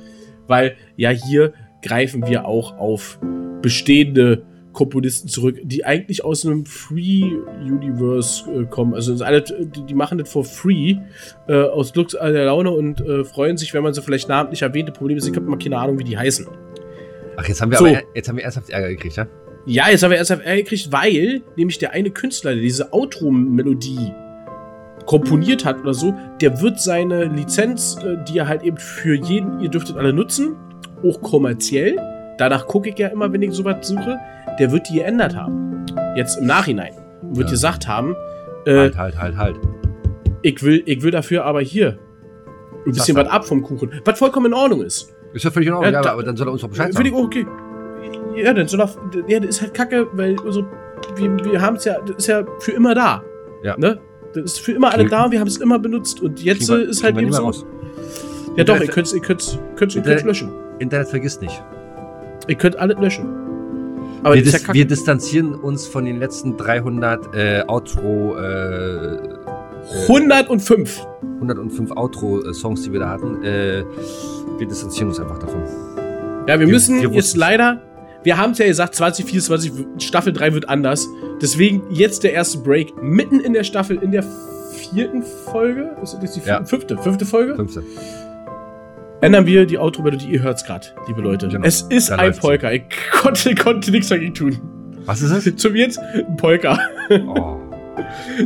Weil 0.46 0.76
ja 0.96 1.10
hier 1.10 1.52
greifen 1.82 2.28
wir 2.28 2.46
auch 2.46 2.78
auf 2.78 3.18
bestehende 3.60 4.44
Komponisten 4.72 5.28
zurück, 5.28 5.58
die 5.62 5.84
eigentlich 5.84 6.24
aus 6.24 6.46
einem 6.46 6.64
Free 6.66 7.36
Universe 7.60 8.50
äh, 8.50 8.64
kommen. 8.64 8.94
Also 8.94 9.22
alles, 9.24 9.52
die, 9.58 9.84
die 9.84 9.94
machen 9.94 10.18
das 10.18 10.30
for 10.30 10.44
free 10.44 10.96
äh, 11.48 11.54
aus 11.54 11.94
Lux 11.94 12.12
der 12.12 12.44
Laune 12.46 12.70
und 12.70 13.00
äh, 13.00 13.24
freuen 13.24 13.56
sich, 13.56 13.74
wenn 13.74 13.82
man 13.82 13.94
sie 13.94 14.02
vielleicht 14.02 14.28
namentlich 14.28 14.62
erwähnt. 14.62 14.88
Das 14.88 14.96
Problem 14.96 15.18
ist, 15.18 15.28
ich 15.28 15.36
habe 15.36 15.46
mal 15.46 15.58
keine 15.58 15.78
Ahnung, 15.78 15.98
wie 15.98 16.04
die 16.04 16.16
heißen. 16.16 16.46
Ach, 17.36 17.46
jetzt 17.46 17.60
haben 17.60 17.70
wir 17.70 17.78
So. 17.78 17.86
aber, 17.86 18.02
jetzt 18.14 18.28
haben 18.28 18.36
wir 18.36 18.44
ernsthaft 18.44 18.70
Ärger 18.70 18.88
gekriegt, 18.88 19.16
ja? 19.16 19.26
Ja, 19.64 19.88
jetzt 19.88 20.02
haben 20.02 20.10
wir 20.10 20.18
erst 20.18 20.32
auf 20.32 20.44
R 20.44 20.56
gekriegt, 20.56 20.90
weil 20.90 21.42
nämlich 21.56 21.78
der 21.78 21.92
eine 21.92 22.10
Künstler, 22.10 22.52
der 22.52 22.62
diese 22.62 22.92
Outro-Melodie 22.92 24.12
komponiert 25.06 25.64
hat 25.64 25.80
oder 25.80 25.94
so, 25.94 26.14
der 26.40 26.60
wird 26.60 26.80
seine 26.80 27.24
Lizenz, 27.26 27.96
äh, 28.04 28.16
die 28.28 28.38
er 28.38 28.48
halt 28.48 28.62
eben 28.62 28.76
für 28.76 29.14
jeden, 29.14 29.60
ihr 29.60 29.68
dürftet 29.68 29.96
alle 29.96 30.12
nutzen, 30.12 30.56
auch 31.04 31.20
kommerziell, 31.20 31.96
danach 32.38 32.66
gucke 32.66 32.90
ich 32.90 32.98
ja 32.98 33.08
immer, 33.08 33.32
wenn 33.32 33.42
ich 33.42 33.52
sowas 33.52 33.86
suche, 33.86 34.18
der 34.58 34.70
wird 34.72 34.88
die 34.88 34.94
geändert 34.94 35.36
haben. 35.36 35.84
Jetzt 36.16 36.38
im 36.38 36.46
Nachhinein. 36.46 36.92
Und 37.22 37.36
wird 37.36 37.48
Ja. 37.48 37.52
gesagt 37.52 37.86
haben, 37.88 38.14
äh, 38.66 38.76
Halt, 38.76 38.96
halt, 38.98 39.18
halt, 39.18 39.36
halt. 39.36 39.56
ich, 40.42 40.62
will, 40.62 40.82
ich 40.86 41.02
will 41.02 41.10
dafür 41.10 41.44
aber 41.44 41.60
hier 41.60 41.98
ein 42.86 42.92
bisschen 42.92 43.16
was 43.16 43.28
ab 43.28 43.44
vom 43.46 43.62
Kuchen. 43.62 43.90
Was 44.04 44.18
vollkommen 44.18 44.46
in 44.46 44.54
Ordnung 44.54 44.82
ist. 44.82 45.14
Ist 45.32 45.44
ja 45.44 45.50
völlig 45.50 45.68
in 45.68 45.74
Ordnung, 45.74 45.92
Ja, 45.92 45.98
ja, 45.98 46.02
da- 46.04 46.12
aber 46.12 46.22
dann 46.24 46.36
soll 46.36 46.48
er 46.48 46.52
uns 46.52 46.60
doch 46.62 46.68
Bescheid 46.68 46.90
ich 46.90 46.96
sagen. 46.96 47.14
auch 47.14 47.24
okay. 47.24 47.46
Ja, 48.36 48.52
dann 48.52 48.66
soll 48.66 48.80
er, 48.80 48.90
ja, 49.28 49.40
das 49.40 49.48
ist 49.50 49.62
halt 49.62 49.74
kacke, 49.74 50.06
weil 50.12 50.38
unsere 50.40 50.66
wir, 51.16 51.44
wir 51.44 51.60
haben 51.60 51.76
es 51.76 51.84
ja, 51.84 51.96
das 52.00 52.16
ist 52.16 52.26
ja 52.28 52.44
für 52.60 52.72
immer 52.72 52.94
da. 52.94 53.22
Ja. 53.62 53.76
Ne? 53.78 53.98
Das 54.34 54.44
ist 54.44 54.60
für 54.60 54.72
immer 54.72 54.92
alle 54.92 55.06
da 55.06 55.24
und 55.24 55.32
wir 55.32 55.40
haben 55.40 55.48
es 55.48 55.56
immer 55.58 55.78
benutzt. 55.78 56.20
Und 56.20 56.42
jetzt 56.42 56.68
wir- 56.68 56.88
ist 56.88 57.02
halt 57.04 57.16
eben 57.18 57.32
so. 57.32 57.42
raus. 57.42 57.66
Ja 58.56 58.64
doch, 58.64 58.78
ihr 58.80 58.86
könnt 58.86 59.08
ihr 59.12 59.98
Internet- 59.98 60.18
könnt 60.18 60.24
löschen. 60.24 60.52
Internet 60.78 61.08
vergisst 61.08 61.40
nicht. 61.42 61.62
Ihr 62.48 62.54
könnt 62.56 62.76
alles 62.78 62.98
löschen. 62.98 63.26
Aber 64.22 64.34
wir, 64.34 64.42
ja 64.42 64.50
dis 64.50 64.62
kacke. 64.62 64.74
wir 64.74 64.84
distanzieren 64.86 65.54
uns 65.54 65.86
von 65.86 66.04
den 66.04 66.18
letzten 66.18 66.56
300 66.56 67.34
äh, 67.34 67.62
Outro, 67.66 68.36
äh, 68.38 69.18
105. 70.08 71.06
105 71.40 71.90
Outro-Songs, 71.96 72.82
die 72.82 72.92
wir 72.92 73.00
da 73.00 73.08
hatten. 73.10 73.42
Äh, 73.42 73.84
wir 74.58 74.66
distanzieren 74.66 75.08
uns 75.08 75.18
einfach 75.18 75.38
davon. 75.38 75.62
Ja, 76.46 76.58
wir 76.58 76.60
Wir- 76.60 76.68
müssen 76.68 77.00
wir 77.02 77.08
jetzt 77.10 77.36
leider. 77.36 77.80
Wir 78.24 78.36
haben 78.38 78.52
es 78.52 78.58
ja 78.58 78.66
gesagt, 78.66 78.94
2024, 78.94 79.72
Staffel 79.98 80.32
3 80.32 80.54
wird 80.54 80.68
anders. 80.68 81.08
Deswegen 81.40 81.82
jetzt 81.90 82.22
der 82.22 82.32
erste 82.32 82.58
Break. 82.58 83.02
Mitten 83.02 83.40
in 83.40 83.52
der 83.52 83.64
Staffel, 83.64 83.96
in 84.00 84.12
der 84.12 84.22
vierten 84.92 85.22
Folge. 85.22 85.90
Ist 86.02 86.12
das 86.14 86.20
die 86.20 86.40
vierte? 86.40 86.48
Ja. 86.60 86.64
fünfte? 86.64 86.96
Fünfte 86.98 87.26
Folge? 87.26 87.56
Fünfte. 87.56 87.82
Ändern 89.22 89.46
wir 89.46 89.64
die 89.66 89.78
Outro-Melodie. 89.78 90.26
Ihr 90.26 90.42
hört's 90.42 90.64
gerade, 90.64 90.88
liebe 91.06 91.20
Leute. 91.22 91.48
Genau. 91.48 91.64
Es 91.64 91.82
ist 91.82 92.10
Da 92.10 92.16
ein. 92.16 92.34
Polka. 92.36 92.70
Ich 92.72 92.82
konnte, 93.12 93.54
konnte 93.54 93.90
nichts 93.90 94.08
dagegen 94.08 94.34
tun. 94.34 94.58
Was 95.06 95.22
ist 95.22 95.30
es? 95.46 95.56
Zum 95.56 95.74
jetzt 95.76 95.98
ein 95.98 96.36
Polka. 96.36 96.78
Oh. 97.10 97.56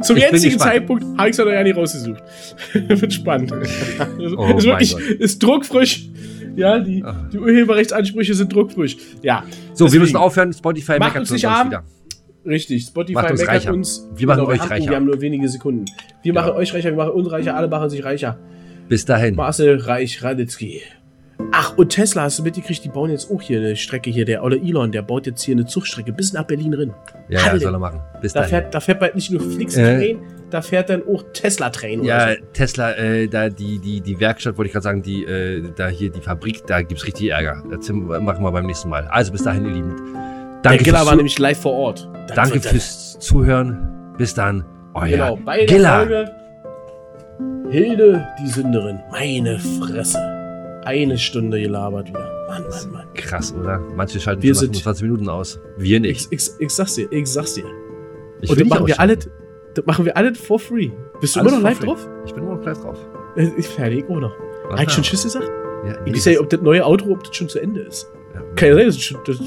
Zum 0.03 0.17
Ich 0.17 0.23
jetzigen. 0.23 0.59
Zeitpunkt 0.59 1.05
habe 1.19 1.29
ich 1.29 1.33
es 1.33 1.39
noch 1.39 1.51
ja 1.51 1.63
nicht 1.63 1.77
rausgesucht. 1.77 2.23
Wird 2.75 3.13
spannend. 3.13 3.53
Oh 4.37 4.57
ist 4.57 4.65
wirklich, 4.67 4.93
Gott. 4.93 5.01
ist 5.03 5.43
druckfrisch. 5.43 6.09
Ja, 6.57 6.79
die, 6.79 7.03
Ah. 7.05 7.27
die 7.33 7.39
Urheberrechtsansprüche 7.39 8.35
sind 8.35 8.53
druckfrisch. 8.53 8.97
Ja. 9.23 9.45
So, 9.75 9.85
wir 9.85 9.87
deswegen. 9.87 10.03
müssen 10.03 10.17
aufhören. 10.17 10.53
Spotify 10.53 10.93
Macht 10.93 11.01
meckert 11.01 11.21
uns 11.21 11.31
uns 11.31 11.43
nicht 11.43 11.49
arm. 11.51 11.69
wieder. 11.69 11.85
Richtig, 12.47 12.85
Spotify 12.85 13.15
Macht 13.15 13.31
uns 13.31 13.41
meckert 13.41 13.55
reicher. 13.57 13.73
uns. 13.73 14.09
Wir 14.15 14.27
machen 14.27 14.39
Genau, 14.41 14.51
euch 14.51 14.71
reicher. 14.71 14.89
Wir 14.91 14.97
haben 14.97 15.05
nur 15.07 15.21
wenige 15.21 15.49
Sekunden. 15.49 15.85
Wir 16.23 16.33
Genau. 16.33 16.41
machen 16.47 16.57
euch 16.57 16.73
reicher, 16.73 16.91
wir 16.91 16.97
machen 16.97 17.11
uns 17.13 17.31
reicher, 17.31 17.57
alle 17.57 17.69
machen 17.69 17.91
sich 17.91 18.05
reicher. 18.05 18.39
Bis 18.89 19.05
dahin. 19.05 19.35
Marcel 19.35 19.81
Reich 19.81 20.23
Raditzky. 20.23 20.83
Ach, 21.53 21.77
und 21.77 21.91
Tesla, 21.91 22.23
hast 22.23 22.39
du 22.39 22.43
mitgekriegt, 22.43 22.83
die 22.83 22.89
bauen 22.89 23.11
jetzt 23.11 23.31
auch 23.31 23.43
hier 23.43 23.59
eine 23.61 23.77
Strecke 23.77 24.09
hier. 24.11 24.25
Der 24.25 24.43
oder 24.43 24.57
Elon, 24.57 24.91
der 24.91 25.03
baut 25.03 25.27
jetzt 25.27 25.43
hier 25.43 25.55
eine 25.55 25.67
Zugstrecke 25.67 26.13
bis 26.13 26.33
nach 26.33 26.45
Berlin 26.45 26.73
rein. 26.73 26.95
Ja, 27.29 27.41
ja, 27.41 27.47
Halle. 27.47 27.61
soll 27.61 27.75
er 27.75 27.79
machen. 27.79 28.01
Bis 28.23 28.33
Da 28.33 28.41
dahin. 28.41 28.51
fährt, 28.51 28.75
da 28.75 28.81
fährt 28.81 29.01
bald 29.01 29.15
nicht 29.15 29.31
nur 29.31 29.41
Flix 29.43 29.77
Äh. 29.77 30.17
Da 30.49 30.63
fährt 30.63 30.89
dann 30.89 31.03
auch 31.07 31.25
Tesla 31.33 31.71
Train 31.71 32.05
Ja, 32.05 32.31
so. 32.31 32.37
Tesla, 32.53 32.93
äh, 32.93 33.27
da 33.29 33.49
die, 33.51 33.79
die, 33.81 34.01
die 34.01 34.19
Werkstatt, 34.21 34.57
wollte 34.57 34.69
ich 34.69 34.73
gerade 34.73 34.85
sagen, 34.85 35.03
die, 35.03 35.25
äh, 35.25 35.63
da 35.77 35.89
hier 35.89 36.11
die 36.11 36.21
Fabrik, 36.21 36.67
da 36.67 36.83
gibt's 36.83 37.05
richtig 37.05 37.31
Ärger. 37.31 37.63
Das 37.71 37.89
machen 37.91 38.43
wir 38.45 38.53
beim 38.53 38.67
nächsten 38.67 38.89
Mal. 38.89 39.07
Also 39.09 39.33
bis 39.33 39.43
dahin, 39.43 39.67
ihr 39.67 39.73
Lieben. 39.73 39.95
Der 40.65 40.73
Danke, 40.73 40.85
Giller 40.85 40.99
fürs, 40.99 41.09
war 41.09 41.17
nämlich 41.17 41.39
live 41.39 41.61
vor 41.61 41.73
Ort. 41.73 42.09
Das 42.29 42.37
danke 42.37 42.61
fürs 42.61 43.19
Zuhören. 43.19 44.15
Bis 44.17 44.33
dann. 44.35 44.65
Euer 44.95 45.09
Genau, 45.09 45.37
bei 45.37 45.59
der 45.59 45.67
Giller. 45.67 46.46
Hilde, 47.71 48.27
die 48.41 48.49
Sünderin. 48.49 49.01
Meine 49.11 49.59
Fresse. 49.59 50.19
Eine 50.85 51.19
Stunde 51.19 51.61
gelabert 51.61 52.09
wieder. 52.09 52.47
Mann, 52.49 52.63
Mann, 52.63 52.93
Mann. 52.93 53.07
Krass, 53.15 53.53
oder? 53.59 53.81
Manche 53.97 54.21
schalten 54.21 54.43
Wir 54.43 54.55
sind- 54.55 54.69
25 54.77 55.03
Minuten 55.03 55.29
aus. 55.29 55.59
Wir 55.77 55.99
nicht. 56.01 56.29
Ich, 56.33 56.47
ich, 56.49 56.51
ich 56.61 56.71
sag's 56.71 56.95
dir, 56.95 57.11
ich 57.11 57.27
sag's 57.27 57.55
dir. 57.55 57.65
Ich 58.41 58.51
Und 58.51 58.61
das 58.61 58.69
machen 58.69 58.87
wir 58.87 59.01
alle, 59.01 59.17
das 59.17 59.85
machen 59.85 60.05
wir 60.05 60.17
alle 60.17 60.35
for 60.35 60.59
free. 60.61 60.91
Bist 61.21 61.35
du 61.35 61.41
Alles 61.41 61.53
immer 61.53 61.61
noch 61.61 61.69
live 61.69 61.79
free. 61.79 61.87
drauf? 61.87 62.09
Ich 62.25 62.35
bin 62.35 62.45
immer 62.45 62.55
noch 62.55 62.63
gleich 62.63 62.79
drauf. 62.79 62.99
Äh, 63.37 63.51
Ich 63.57 63.67
fertig, 63.67 64.05
auch 64.09 64.21
noch. 64.21 64.33
Hat 64.71 64.83
ich 64.87 64.91
schon 64.93 65.03
Tschüss 65.03 65.25
gesagt? 65.25 65.51
Ja, 65.87 65.93
Ich 66.05 66.13
nee, 66.13 66.15
weiß 66.17 66.25
ja 66.27 66.31
nicht, 66.33 66.41
ob 66.41 66.51
das 66.51 66.61
neue 66.61 66.85
Outro, 66.87 67.11
ob 67.13 67.25
das 67.25 67.35
schon 67.35 67.49
zu 67.49 67.59
Ende 67.59 67.81
ist. 67.81 68.09
ja, 68.35 68.67
ja 68.69 68.75
sein, 68.77 68.87
das 68.87 68.97
ist 68.97 69.03
schon, 69.03 69.21
das, 69.27 69.39
ja, 69.41 69.47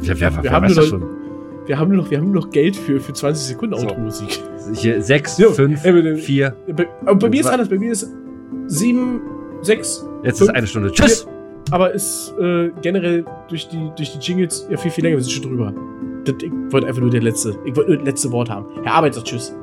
wer, 0.00 0.20
wer, 0.20 0.36
wir 0.36 0.42
wer 0.44 0.52
haben 0.52 0.64
weiß 0.64 0.74
nur 0.76 0.80
das 0.80 0.88
schon? 0.90 1.02
Wir, 1.68 1.78
haben 1.78 1.88
nur 1.92 2.02
noch, 2.02 2.10
wir 2.10 2.18
haben 2.18 2.32
noch 2.32 2.50
Geld 2.50 2.76
für, 2.76 2.98
für 2.98 3.12
20 3.12 3.46
Sekunden 3.46 3.76
So. 3.76 3.86
Outro-Musik. 3.86 4.42
Hier 4.74 5.00
6, 5.00 5.38
Jo, 5.38 5.50
5, 5.52 5.84
ey, 5.84 5.92
bitte. 5.92 6.16
4. 6.16 6.56
Bei, 6.74 6.88
aber 7.02 7.14
bei 7.14 7.28
mir 7.28 7.40
ist 7.40 7.46
anders, 7.46 7.68
bei 7.68 7.78
mir 7.78 7.92
ist 7.92 8.10
7, 8.66 9.20
6, 9.62 10.04
Jetzt 10.24 10.38
Fünf, 10.38 10.50
ist 10.50 10.56
eine 10.56 10.66
Stunde. 10.66 10.92
Tschüss! 10.92 11.26
aber 11.70 11.92
ist 11.92 12.34
äh, 12.40 12.70
generell 12.82 13.24
durch 13.48 13.68
die, 13.68 13.90
durch 13.96 14.12
die 14.12 14.18
Jingles 14.18 14.66
ja 14.70 14.76
viel, 14.76 14.90
viel 14.90 15.04
länger. 15.04 15.16
Wir 15.16 15.24
sind 15.24 15.32
schon 15.32 15.42
drüber. 15.42 15.72
Das, 16.24 16.34
ich 16.42 16.50
wollte 16.70 16.86
einfach 16.86 17.00
nur 17.00 17.10
der 17.10 17.22
letzte, 17.22 17.58
ich 17.64 17.76
wollte 17.76 17.90
nur 17.90 17.98
das 17.98 18.06
letzte 18.06 18.32
Wort 18.32 18.50
haben. 18.50 18.66
Herr 18.82 18.94
Arbeit 18.94 19.14
sagt 19.14 19.26
Tschüss. 19.26 19.54